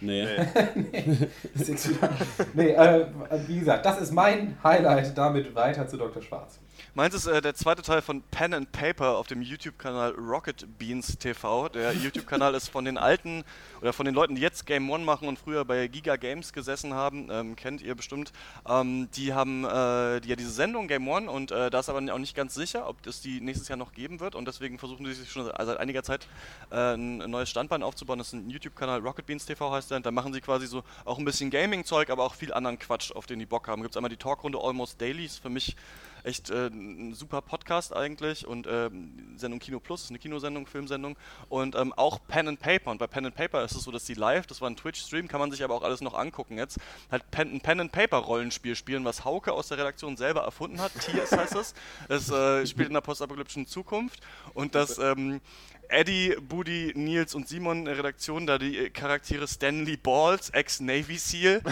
Nee. 0.00 0.26
Under. 0.26 1.28
nee, 2.54 2.70
äh, 2.70 3.06
wie 3.46 3.58
gesagt, 3.58 3.86
das 3.86 4.00
ist 4.00 4.12
mein 4.12 4.56
Highlight. 4.62 5.16
Damit 5.16 5.54
weiter 5.54 5.86
zu 5.86 5.96
Dr. 5.96 6.22
Schwarz. 6.22 6.58
Meins 6.94 7.14
ist 7.14 7.26
äh, 7.26 7.40
der 7.40 7.54
zweite 7.54 7.82
Teil 7.82 8.02
von 8.02 8.22
Pen 8.22 8.54
and 8.54 8.72
Paper 8.72 9.16
auf 9.16 9.26
dem 9.26 9.42
YouTube-Kanal 9.42 10.12
Rocket 10.12 10.66
Beans 10.78 11.18
TV. 11.18 11.68
Der 11.68 11.92
YouTube-Kanal 11.94 12.54
ist 12.54 12.68
von 12.68 12.84
den 12.84 12.98
alten 12.98 13.44
oder 13.80 13.92
von 13.92 14.06
den 14.06 14.14
Leuten, 14.14 14.34
die 14.34 14.42
jetzt 14.42 14.66
Game 14.66 14.90
One 14.90 15.04
machen 15.04 15.28
und 15.28 15.38
früher 15.38 15.64
bei 15.64 15.86
Giga 15.88 16.16
Games 16.16 16.52
gesessen 16.52 16.94
haben, 16.94 17.28
ähm, 17.30 17.56
kennt 17.56 17.82
ihr 17.82 17.94
bestimmt. 17.94 18.32
Ähm, 18.68 19.08
die 19.16 19.32
haben 19.32 19.64
äh, 19.64 20.20
die, 20.20 20.28
ja 20.28 20.36
diese 20.36 20.50
Sendung 20.50 20.88
Game 20.88 21.08
One 21.08 21.30
und 21.30 21.50
äh, 21.50 21.70
da 21.70 21.80
ist 21.80 21.88
aber 21.88 22.00
auch 22.12 22.18
nicht 22.18 22.34
ganz 22.34 22.54
sicher, 22.54 22.88
ob 22.88 23.06
es 23.06 23.20
die 23.20 23.40
nächstes 23.40 23.68
Jahr 23.68 23.76
noch 23.76 23.92
geben 23.92 24.20
wird 24.20 24.34
und 24.34 24.46
deswegen 24.46 24.78
versuchen 24.78 25.06
sie 25.06 25.14
sich 25.14 25.30
schon 25.30 25.44
seit 25.44 25.78
einiger 25.78 26.02
Zeit 26.02 26.28
äh, 26.70 26.94
ein 26.94 27.18
neues 27.18 27.50
Standbein 27.50 27.82
aufzubauen. 27.82 28.18
Das 28.18 28.28
ist 28.28 28.34
ein 28.34 28.50
YouTube-Kanal, 28.50 29.00
Rocket 29.00 29.26
Beans 29.26 29.46
TV 29.46 29.70
heißt 29.70 29.90
der. 29.90 29.98
Und 29.98 30.06
Da 30.06 30.10
machen 30.10 30.32
sie 30.32 30.40
quasi 30.40 30.66
so 30.66 30.82
auch 31.04 31.18
ein 31.18 31.24
bisschen 31.24 31.50
Gaming-Zeug, 31.50 32.10
aber 32.10 32.24
auch 32.24 32.34
viel 32.34 32.52
anderen 32.52 32.78
Quatsch, 32.78 33.12
auf 33.12 33.26
den 33.26 33.38
die 33.38 33.46
Bock 33.46 33.68
haben. 33.68 33.82
Gibt 33.82 33.94
es 33.94 33.96
einmal 33.96 34.10
die 34.10 34.16
Talkrunde 34.16 34.58
Almost 34.58 35.00
Daily, 35.00 35.24
ist 35.24 35.40
für 35.40 35.50
mich 35.50 35.76
echt 36.24 36.50
äh, 36.50 36.68
ein 36.68 37.14
super 37.14 37.42
Podcast 37.42 37.94
eigentlich 37.94 38.46
und 38.46 38.66
ähm, 38.68 39.34
Sendung 39.36 39.60
Kino 39.60 39.80
Plus 39.80 40.04
ist 40.04 40.10
eine 40.10 40.18
Kinosendung, 40.18 40.66
Filmsendung 40.66 41.16
und 41.48 41.74
ähm, 41.74 41.92
auch 41.92 42.18
Pen 42.26 42.48
and 42.48 42.60
Paper 42.60 42.90
und 42.90 42.98
bei 42.98 43.06
Pen 43.06 43.26
and 43.26 43.34
Paper 43.34 43.62
ist 43.64 43.72
es 43.72 43.84
so, 43.84 43.90
dass 43.90 44.04
die 44.04 44.14
live, 44.14 44.46
das 44.46 44.60
war 44.60 44.70
ein 44.70 44.76
Twitch-Stream, 44.76 45.28
kann 45.28 45.40
man 45.40 45.50
sich 45.50 45.62
aber 45.62 45.74
auch 45.74 45.82
alles 45.82 46.00
noch 46.00 46.14
angucken 46.14 46.58
jetzt, 46.58 46.78
halt 47.10 47.30
Pen, 47.30 47.54
ein 47.54 47.60
Pen 47.60 47.80
and 47.80 47.92
Paper 47.92 48.18
Rollenspiel 48.18 48.74
spielen, 48.74 49.04
was 49.04 49.24
Hauke 49.24 49.52
aus 49.52 49.68
der 49.68 49.78
Redaktion 49.78 50.16
selber 50.16 50.42
erfunden 50.42 50.80
hat, 50.80 50.92
Tiers 51.00 51.32
heißt 51.32 51.54
es, 51.56 51.74
es 52.08 52.30
äh, 52.30 52.66
spielt 52.66 52.88
in 52.88 52.94
der 52.94 53.00
postapokalyptischen 53.00 53.66
Zukunft 53.66 54.20
und 54.54 54.74
das 54.74 54.98
ähm, 54.98 55.40
Eddie, 55.88 56.36
Budi, 56.40 56.92
Nils 56.94 57.34
und 57.34 57.48
Simon 57.48 57.80
in 57.80 57.84
der 57.84 57.98
Redaktion, 57.98 58.46
da 58.46 58.58
die 58.58 58.90
Charaktere 58.90 59.46
Stanley 59.46 59.96
Balls, 59.96 60.50
Ex-Navy 60.50 61.18
SEAL, 61.18 61.62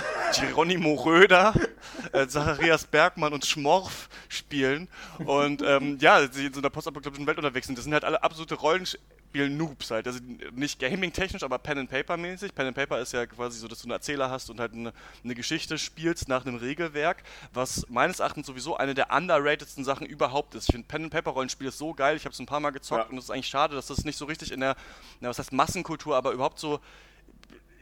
Geronimo 0.40 0.94
Röder, 0.94 1.54
äh, 2.12 2.26
Zacharias 2.26 2.84
Bergmann 2.84 3.32
und 3.32 3.44
Schmorf 3.46 4.08
spielen 4.28 4.88
und 5.18 5.62
ähm, 5.62 5.98
ja, 6.00 6.26
sie 6.30 6.46
in 6.46 6.52
so 6.54 6.60
einer 6.60 6.70
postapokalyptischen 6.70 7.26
Welt 7.26 7.38
unterwegs 7.38 7.66
sind. 7.66 7.76
Das 7.76 7.84
sind 7.84 7.92
halt 7.92 8.04
alle 8.04 8.22
absolute 8.22 8.54
Rollenspiel-Noobs 8.54 9.90
halt. 9.90 10.06
Also 10.06 10.20
nicht 10.52 10.78
gaming-technisch, 10.78 11.42
aber 11.42 11.58
Pen-and-Paper-mäßig. 11.58 12.54
Pen-and-Paper 12.54 12.98
ist 13.00 13.12
ja 13.12 13.26
quasi 13.26 13.58
so, 13.58 13.68
dass 13.68 13.80
du 13.80 13.84
einen 13.86 13.92
Erzähler 13.92 14.30
hast 14.30 14.50
und 14.50 14.60
halt 14.60 14.72
eine, 14.72 14.92
eine 15.24 15.34
Geschichte 15.34 15.78
spielst 15.78 16.28
nach 16.28 16.46
einem 16.46 16.56
Regelwerk, 16.56 17.22
was 17.52 17.86
meines 17.88 18.20
Erachtens 18.20 18.46
sowieso 18.46 18.76
eine 18.76 18.94
der 18.94 19.10
underratedsten 19.12 19.84
Sachen 19.84 20.06
überhaupt 20.06 20.54
ist. 20.54 20.68
Ich 20.68 20.72
finde 20.74 20.88
Pen-and-Paper-Rollenspiel 20.88 21.68
ist 21.68 21.78
so 21.78 21.94
geil. 21.94 22.16
Ich 22.16 22.24
habe 22.24 22.32
es 22.32 22.38
ein 22.38 22.46
paar 22.46 22.60
Mal 22.60 22.70
gezockt 22.70 23.04
Ja. 23.04 23.10
und 23.10 23.18
es 23.18 23.24
ist 23.24 23.30
eigentlich 23.30 23.48
schade, 23.48 23.74
dass 23.74 23.86
das 23.88 24.04
nicht 24.04 24.16
so 24.16 24.24
richtig 24.24 24.52
in 24.52 24.60
der, 24.60 24.76
na, 25.20 25.28
was 25.28 25.38
heißt 25.38 25.52
Massenkultur, 25.52 26.16
aber 26.16 26.32
überhaupt 26.32 26.58
so 26.58 26.80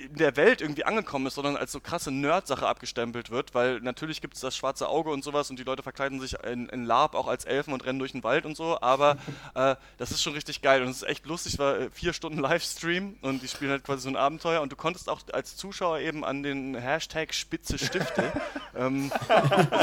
in 0.01 0.17
der 0.17 0.37
Welt 0.37 0.61
irgendwie 0.61 0.85
angekommen 0.85 1.27
ist, 1.27 1.35
sondern 1.35 1.57
als 1.57 1.73
so 1.73 1.81
krasse 1.81 2.11
Nerd-Sache 2.11 2.67
abgestempelt 2.67 3.31
wird, 3.31 3.55
weil 3.55 3.81
natürlich 3.81 4.21
gibt 4.21 4.35
es 4.35 4.41
das 4.41 4.57
schwarze 4.57 4.89
Auge 4.89 5.11
und 5.11 5.23
sowas 5.23 5.51
und 5.51 5.59
die 5.59 5.65
Leute 5.65 5.83
verkleiden 5.83 6.21
sich 6.21 6.35
in, 6.45 6.69
in 6.69 6.85
Lab 6.85 7.15
auch 7.15 7.29
als 7.29 7.45
Elfen 7.45 7.73
und 7.73 7.85
rennen 7.85 7.99
durch 7.99 8.13
den 8.13 8.25
Wald 8.25 8.47
und 8.47 8.57
so, 8.57 8.81
aber 8.81 9.17
äh, 9.55 9.77
das 9.99 10.11
ist 10.11 10.23
schon 10.23 10.33
richtig 10.33 10.63
geil 10.63 10.83
und 10.83 10.89
es 10.89 11.03
ist 11.03 11.09
echt 11.09 11.27
lustig, 11.27 11.55
es 11.55 11.59
war 11.59 11.79
äh, 11.79 11.91
vier 11.91 12.13
Stunden 12.13 12.39
Livestream 12.39 13.17
und 13.21 13.43
die 13.43 13.49
spielen 13.49 13.71
halt 13.71 13.85
quasi 13.85 14.03
so 14.03 14.09
ein 14.09 14.17
Abenteuer 14.17 14.63
und 14.63 14.73
du 14.73 14.77
konntest 14.77 15.09
auch 15.09 15.21
als 15.33 15.57
Zuschauer 15.57 15.99
eben 15.99 16.25
an 16.25 16.43
den 16.43 16.75
Hashtag 16.75 17.35
Spitze 17.35 17.79
Stifte 17.79 18.33
ähm, 18.77 19.13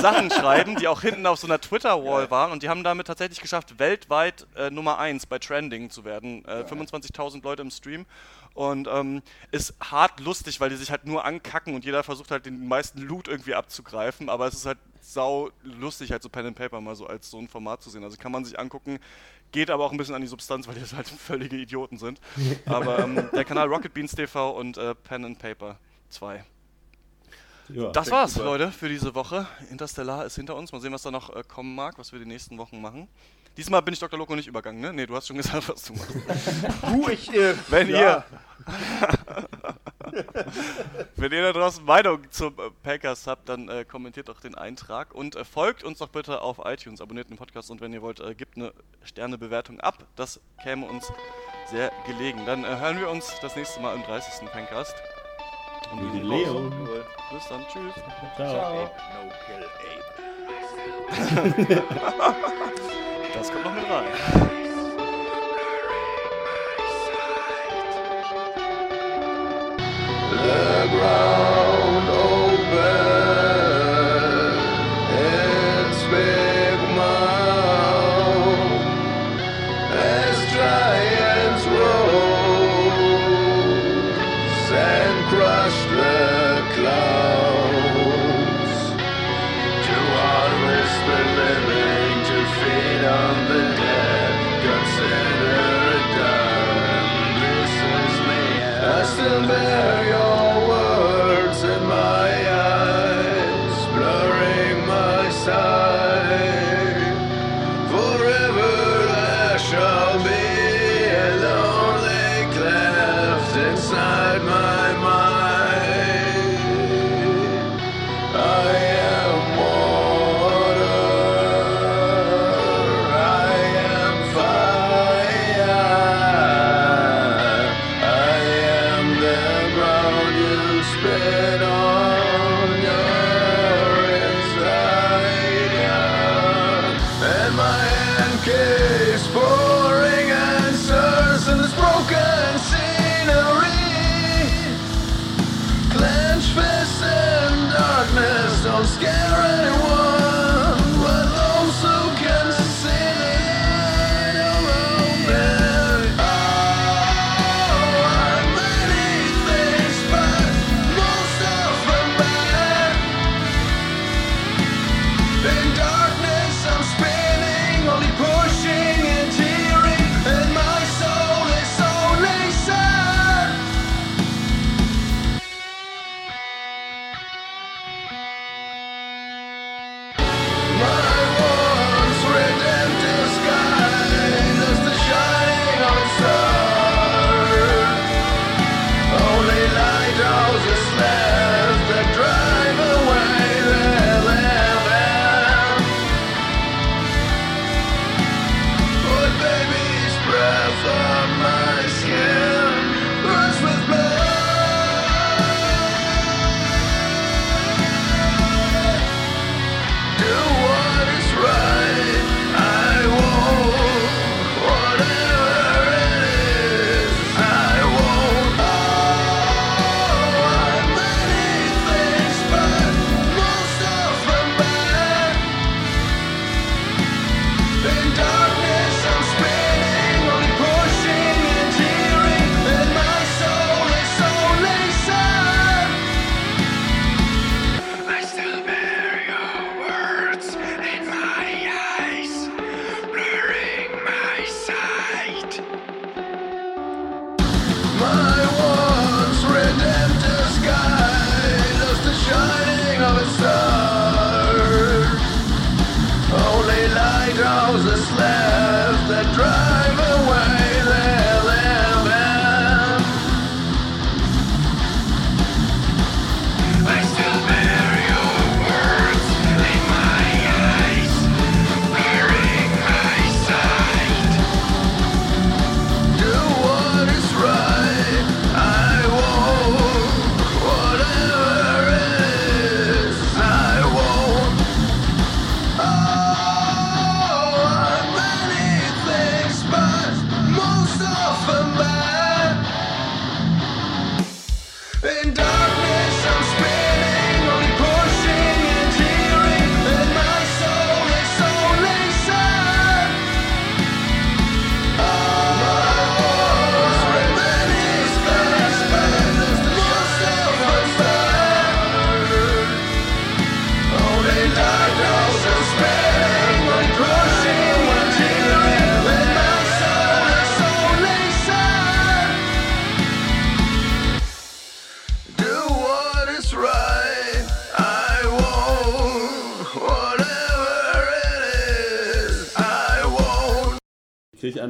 Sachen 0.02 0.32
schreiben, 0.32 0.76
die 0.78 0.88
auch 0.88 1.02
hinten 1.02 1.26
auf 1.28 1.40
so 1.40 1.48
einer 1.48 1.62
Twitter-Wall 1.62 2.32
waren 2.32 2.52
und 2.52 2.64
die 2.64 2.70
haben 2.70 2.84
damit 2.84 3.08
tatsächlich 3.08 3.42
geschafft, 3.42 3.80
weltweit 3.80 4.48
äh, 4.56 4.72
Nummer 4.72 4.98
1 4.98 5.28
bei 5.28 5.40
Trending 5.40 5.90
zu 5.90 6.06
werden. 6.06 6.44
Äh, 6.46 6.64
25.000 6.64 7.44
Leute 7.44 7.62
im 7.62 7.72
Stream 7.72 8.06
und 8.58 8.88
ähm, 8.92 9.22
ist 9.52 9.76
hart 9.80 10.20
lustig, 10.20 10.60
weil 10.60 10.72
die 10.72 10.76
sich 10.76 10.90
halt 10.90 11.06
nur 11.06 11.24
ankacken 11.24 11.76
und 11.76 11.86
jeder 11.86 12.04
versucht 12.04 12.32
halt 12.32 12.48
den 12.48 12.68
meisten 12.68 13.00
Loot 13.00 13.28
irgendwie 13.28 13.54
abzugreifen, 13.54 14.30
aber 14.30 14.48
es 14.48 14.56
ist 14.56 14.66
halt 14.66 14.80
sau 15.00 15.52
lustig, 15.64 16.12
halt 16.12 16.24
so 16.24 16.30
Pen 16.30 16.48
and 16.48 16.58
Paper 16.58 16.82
mal 16.82 16.96
so 16.96 17.06
als 17.06 17.30
so 17.30 17.38
ein 17.38 17.48
Format 17.48 17.84
zu 17.84 17.92
sehen. 17.92 18.04
Also 18.04 18.18
kann 18.18 18.32
man 18.32 18.44
sich 18.46 18.58
angucken, 18.58 19.00
geht 19.52 19.70
aber 19.70 19.86
auch 19.86 19.92
ein 19.92 19.98
bisschen 19.98 20.16
an 20.16 20.22
die 20.22 20.28
Substanz, 20.28 20.68
weil 20.68 20.74
die 20.74 20.82
halt 20.82 21.08
völlige 21.20 21.56
Idioten 21.56 22.00
sind. 22.00 22.20
aber 22.66 22.98
ähm, 23.00 23.30
der 23.32 23.46
Kanal 23.46 23.68
Rocket 23.68 23.94
Beans 23.94 24.14
TV 24.14 24.50
und 24.50 24.78
äh, 24.78 24.96
Pen 24.96 25.24
and 25.24 25.38
Paper 25.38 25.78
2. 26.10 26.44
Ja, 27.70 27.92
das 27.92 28.10
war's, 28.10 28.38
Leute, 28.38 28.72
für 28.72 28.90
diese 28.90 29.14
Woche. 29.14 29.46
Interstellar 29.70 30.26
ist 30.26 30.36
hinter 30.36 30.56
uns. 30.56 30.72
Mal 30.72 30.82
sehen, 30.82 30.94
was 30.94 31.04
da 31.04 31.12
noch 31.12 31.36
äh, 31.36 31.44
kommen 31.44 31.76
mag, 31.76 32.00
was 32.00 32.12
wir 32.12 32.20
die 32.20 32.26
nächsten 32.26 32.58
Wochen 32.58 32.82
machen. 32.82 33.08
Diesmal 33.58 33.82
bin 33.82 33.94
ich 33.94 34.00
Dr. 34.00 34.18
Loco 34.20 34.36
nicht 34.36 34.48
übergangen, 34.48 34.80
ne? 34.80 34.94
Nee, 34.94 35.08
du 35.08 35.16
hast 35.16 35.28
schon 35.28 35.38
gesagt, 35.38 35.68
was 35.68 35.84
du 35.84 35.94
machst. 35.94 36.14
du, 36.84 37.10
ich, 37.10 37.34
äh, 37.34 37.56
Wenn 37.70 37.90
ja. 37.90 38.00
ihr. 38.00 38.24
Wenn 41.16 41.32
ihr 41.32 41.42
da 41.42 41.54
draußen 41.54 41.84
Meinung 41.84 42.30
zum 42.30 42.54
äh, 42.60 42.70
Packers 42.84 43.26
habt, 43.26 43.50
dann 43.50 43.68
äh, 43.68 43.84
kommentiert 43.84 44.30
doch 44.30 44.40
den 44.40 44.54
Eintrag 44.56 45.12
und 45.14 45.36
äh, 45.36 45.44
folgt 45.44 45.84
uns 45.84 45.98
doch 46.00 46.10
bitte 46.10 46.42
auf 46.42 46.60
iTunes, 46.66 47.02
abonniert 47.02 47.30
den 47.30 47.38
Podcast 47.38 47.72
und 47.72 47.82
wenn 47.82 47.92
ihr 47.94 48.04
wollt, 48.04 48.20
äh, 48.20 48.36
gebt 48.36 48.58
eine 48.58 48.74
Sternebewertung 49.04 49.80
ab. 49.80 50.06
Das 50.16 50.40
käme 50.62 50.86
uns 50.86 51.12
sehr 51.70 51.92
gelegen. 52.06 52.46
Dann 52.46 52.64
äh, 52.64 52.78
hören 52.78 53.00
wir 53.00 53.10
uns 53.10 53.34
das 53.42 53.56
nächste 53.56 53.82
Mal 53.82 53.96
im 53.96 54.04
30. 54.04 54.48
Pancast. 54.52 54.94
Und 55.92 56.14
wir 56.14 56.24
Leo. 56.24 56.72
Bis 57.32 57.48
dann, 57.48 57.66
tschüss. 57.68 57.96
Ciao. 58.36 58.50
Ciao. 58.50 58.84
Ape, 58.84 58.92
no 59.14 59.32
kill 59.46 59.66
Ape. 61.74 61.84
Das 63.38 63.52
kommt 63.52 63.66
noch 63.66 63.74
mit 63.74 63.84
rein. 63.88 64.06
The 70.32 70.98
ground. 70.98 71.57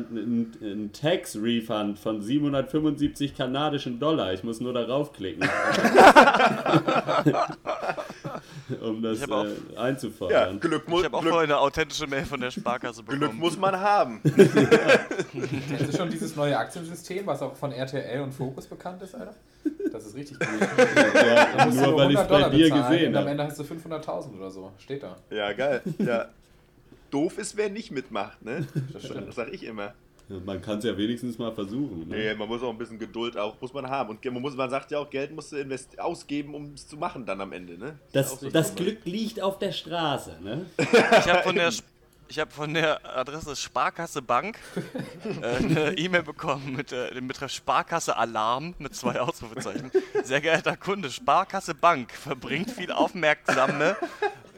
Einen, 0.09 0.57
einen 0.61 0.91
Tax-Refund 0.93 1.97
von 1.99 2.21
775 2.21 3.35
kanadischen 3.35 3.99
Dollar. 3.99 4.33
Ich 4.33 4.43
muss 4.43 4.59
nur 4.61 4.73
darauf 4.73 5.13
klicken. 5.13 5.47
um 8.81 9.01
das 9.01 9.29
auch- 9.29 9.45
äh, 9.45 9.49
Ja, 9.75 9.81
einzufordern. 9.81 10.59
Glück, 10.59 10.87
mu 10.87 10.99
Ich 10.99 11.05
habe 11.05 11.17
auch 11.17 11.21
Glück, 11.21 11.33
eine 11.35 11.57
authentische 11.57 12.07
Mail 12.07 12.25
von 12.25 12.39
der 12.41 12.51
Sparkasse 12.51 13.03
Glück 13.03 13.19
bekommen. 13.21 13.39
muss 13.39 13.57
man 13.57 13.79
haben. 13.79 14.21
Kennst 14.33 15.93
du 15.93 15.97
schon 15.97 16.09
dieses 16.09 16.35
neue 16.35 16.57
Aktiensystem, 16.57 17.25
was 17.25 17.41
auch 17.41 17.55
von 17.55 17.71
RTL 17.71 18.21
und 18.21 18.33
Focus 18.33 18.67
bekannt 18.67 19.01
ist, 19.01 19.15
Alter? 19.15 19.33
Das 19.91 20.05
ist 20.05 20.15
richtig 20.15 20.39
gut. 20.39 20.47
Ja, 21.15 21.65
du 21.65 21.73
nur 21.75 21.95
weil 21.97 22.11
ich 22.11 22.17
es 22.17 22.21
100 22.23 22.51
bei 22.51 22.57
dir 22.57 22.69
gesehen 22.69 23.09
Und 23.09 23.15
am 23.15 23.21
habe. 23.21 23.29
Ende 23.31 23.43
hast 23.45 23.59
du 23.59 23.63
500.000 23.63 24.37
oder 24.37 24.51
so. 24.51 24.71
Steht 24.79 25.03
da. 25.03 25.15
Ja, 25.29 25.51
geil. 25.53 25.81
Ja. 25.99 26.25
Doof 27.11 27.37
ist, 27.37 27.57
wer 27.57 27.69
nicht 27.69 27.91
mitmacht, 27.91 28.43
ne? 28.43 28.67
Das. 28.93 29.07
Das 29.07 29.35
sag 29.35 29.53
ich 29.53 29.63
immer. 29.63 29.93
Man 30.29 30.61
kann 30.61 30.79
es 30.79 30.83
ja 30.83 30.97
wenigstens 30.97 31.37
mal 31.37 31.53
versuchen. 31.53 32.09
Ne? 32.09 32.17
Nee, 32.17 32.35
man 32.35 32.49
muss 32.49 32.61
auch 32.61 32.71
ein 32.71 32.77
bisschen 32.77 32.99
Geduld 32.99 33.37
auch, 33.37 33.59
muss 33.61 33.73
man 33.73 33.87
haben. 33.87 34.09
Und 34.09 34.25
man, 34.25 34.41
muss, 34.41 34.57
man 34.57 34.69
sagt 34.69 34.91
ja 34.91 34.99
auch, 34.99 35.09
Geld 35.09 35.31
musst 35.31 35.53
du 35.53 35.55
invest 35.55 35.97
ausgeben, 35.99 36.53
um 36.53 36.73
es 36.73 36.85
zu 36.85 36.97
machen 36.97 37.25
dann 37.25 37.39
am 37.39 37.53
Ende, 37.53 37.77
ne? 37.77 37.97
Das, 38.11 38.37
das 38.51 38.75
dumm. 38.75 38.85
Glück 38.85 39.05
liegt 39.05 39.41
auf 39.41 39.57
der 39.57 39.71
Straße. 39.71 40.37
Ne? 40.43 40.65
Ich 40.77 41.29
habe 41.29 41.43
von 41.43 41.55
der 41.55 41.71
ich 42.29 42.39
habe 42.39 42.51
von 42.51 42.73
der 42.73 43.17
Adresse 43.17 43.55
Sparkasse 43.55 44.21
Bank 44.21 44.59
äh, 45.41 45.45
eine 45.45 45.97
E-Mail 45.97 46.23
bekommen 46.23 46.75
mit 46.75 46.91
äh, 46.91 47.13
dem 47.13 47.27
Betreff 47.27 47.51
Sparkasse 47.51 48.17
Alarm 48.17 48.75
mit 48.79 48.95
zwei 48.95 49.21
Ausrufezeichen. 49.21 49.91
Sehr 50.23 50.41
geehrter 50.41 50.75
Kunde, 50.75 51.09
Sparkasse 51.09 51.73
Bank 51.73 52.11
verbringt 52.11 52.71
viel 52.71 52.91
aufmerksame 52.91 53.95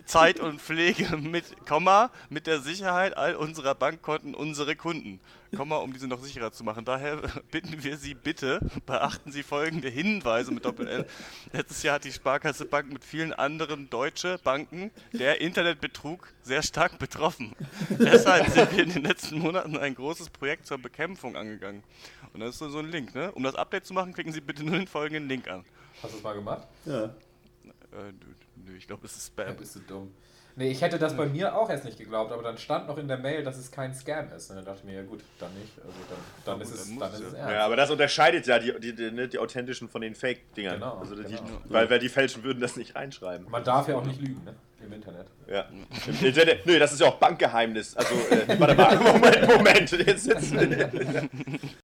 Zeit 0.10 0.40
und 0.40 0.60
Pflege 0.60 1.18
mit, 1.18 1.68
Komma, 1.68 2.10
mit 2.30 2.48
der 2.48 2.62
Sicherheit 2.62 3.16
all 3.16 3.36
unserer 3.36 3.76
Bankkonten 3.76 4.34
unsere 4.34 4.76
Kunden. 4.76 5.20
Komma, 5.56 5.78
um 5.78 5.94
diese 5.94 6.08
noch 6.08 6.20
sicherer 6.20 6.52
zu 6.52 6.64
machen. 6.64 6.84
Daher 6.84 7.18
bitten 7.52 7.84
wir 7.84 7.96
Sie 7.96 8.16
bitte, 8.16 8.60
beachten 8.88 9.32
Sie 9.32 9.44
folgende 9.44 9.88
Hinweise 9.88 10.52
mit 10.52 10.66
Doppel-L. 10.66 11.06
Letztes 11.54 11.84
Jahr 11.84 11.96
hat 11.96 12.06
die 12.06 12.12
Sparkasse 12.12 12.66
Bank 12.66 12.92
mit 12.92 13.04
vielen 13.04 13.34
anderen 13.34 13.90
deutsche 13.92 14.40
Banken 14.44 14.90
der 15.14 15.42
Internetbetrug 15.42 16.28
sehr 16.42 16.64
stark 16.64 16.98
betroffen. 16.98 17.56
Deshalb 17.90 18.50
sind 18.50 18.76
wir 18.76 18.84
in 18.84 18.94
den 18.94 19.04
letzten 19.04 19.38
Monaten 19.38 19.78
ein 19.78 19.94
großes 19.94 20.32
Projekt 20.32 20.66
zur 20.66 20.80
Bekämpfung 20.80 21.36
angegangen. 21.36 21.84
Und 22.34 22.40
das 22.40 22.52
ist 22.52 22.60
so 22.60 22.70
so 22.70 22.80
ein 22.80 22.90
Link, 22.90 23.14
ne? 23.14 23.32
Um 23.34 23.44
das 23.44 23.54
Update 23.54 23.86
zu 23.86 23.94
machen, 23.94 24.14
klicken 24.14 24.34
Sie 24.34 24.42
bitte 24.42 24.64
nur 24.64 24.76
den 24.76 24.88
folgenden 24.88 25.30
Link 25.30 25.48
an. 25.48 25.64
Hast 26.02 26.14
du 26.14 26.18
es 26.18 26.24
mal 26.24 26.34
gemacht? 26.34 26.68
Ja. 26.86 27.14
Äh, 27.92 28.12
nö, 28.12 28.66
nö, 28.66 28.78
ich 28.78 28.88
glaube, 28.88 29.06
es 29.06 29.16
ist 29.16 29.34
Ja, 29.38 29.46
Spam. 29.46 29.58
bist 29.58 29.76
du 29.76 29.80
dumm. 29.80 30.12
Nee, 30.56 30.72
ich 30.72 30.82
hätte 30.82 31.00
das 31.00 31.16
bei 31.16 31.26
mir 31.26 31.56
auch 31.56 31.70
erst 31.70 31.86
nicht 31.86 31.98
geglaubt, 31.98 32.34
aber 32.34 32.44
dann 32.44 32.58
stand 32.58 32.88
noch 32.88 32.98
in 32.98 33.08
der 33.08 33.18
Mail, 33.18 33.44
dass 33.44 33.58
es 33.58 33.72
kein 33.72 33.94
Scam 33.94 34.30
ist. 34.34 34.50
Und 34.50 34.58
dann 34.58 34.66
dachte 34.66 34.80
ich 34.80 34.84
mir, 34.84 34.96
ja 34.96 35.04
gut, 35.04 35.22
dann 35.40 35.54
nicht. 35.54 35.72
Also 35.78 35.94
dann, 36.10 36.60
dann, 36.60 36.62
ist, 36.62 36.72
dann 36.74 36.80
es, 36.80 36.88
muss 36.90 37.00
dann 37.00 37.14
es 37.14 37.20
ist 37.20 37.28
es 37.28 37.34
ja. 37.34 37.40
ernst. 37.40 37.54
Ja, 37.54 37.66
aber 37.66 37.76
das 37.78 37.92
unterscheidet 37.92 38.46
ja 38.46 38.60
die, 38.60 38.78
die, 38.78 38.94
die, 38.94 39.12
ne, 39.12 39.30
die 39.30 39.40
authentischen 39.40 39.88
von 39.88 40.02
den 40.02 40.16
Fake-Dingern. 40.16 40.74
Genau, 40.74 40.98
also 40.98 41.16
die, 41.16 41.24
genau. 41.24 41.44
Weil, 41.70 41.90
weil 41.90 42.00
die 42.00 42.10
Fälschen 42.10 42.44
würden 42.44 42.60
das 42.60 42.76
nicht 42.76 42.94
reinschreiben. 42.96 43.50
Man 43.50 43.64
darf 43.64 43.88
ja 43.88 43.96
auch 43.96 44.04
nicht 44.04 44.20
lügen, 44.20 44.44
ne? 44.44 44.54
Im 44.86 44.94
Internet. 44.94 45.28
Ja. 45.48 45.66
Im 46.08 46.26
Internet, 46.26 46.66
nö, 46.66 46.78
das 46.80 46.94
ist 46.94 47.00
ja 47.02 47.08
auch 47.08 47.16
Bankgeheimnis. 47.16 47.96
Also, 47.96 48.16
äh, 48.30 48.60
warte 48.60 48.76
mal, 48.76 48.96
Moment, 49.14 49.48
Moment. 49.48 49.92
Jetzt, 49.92 50.28
jetzt, 50.28 50.54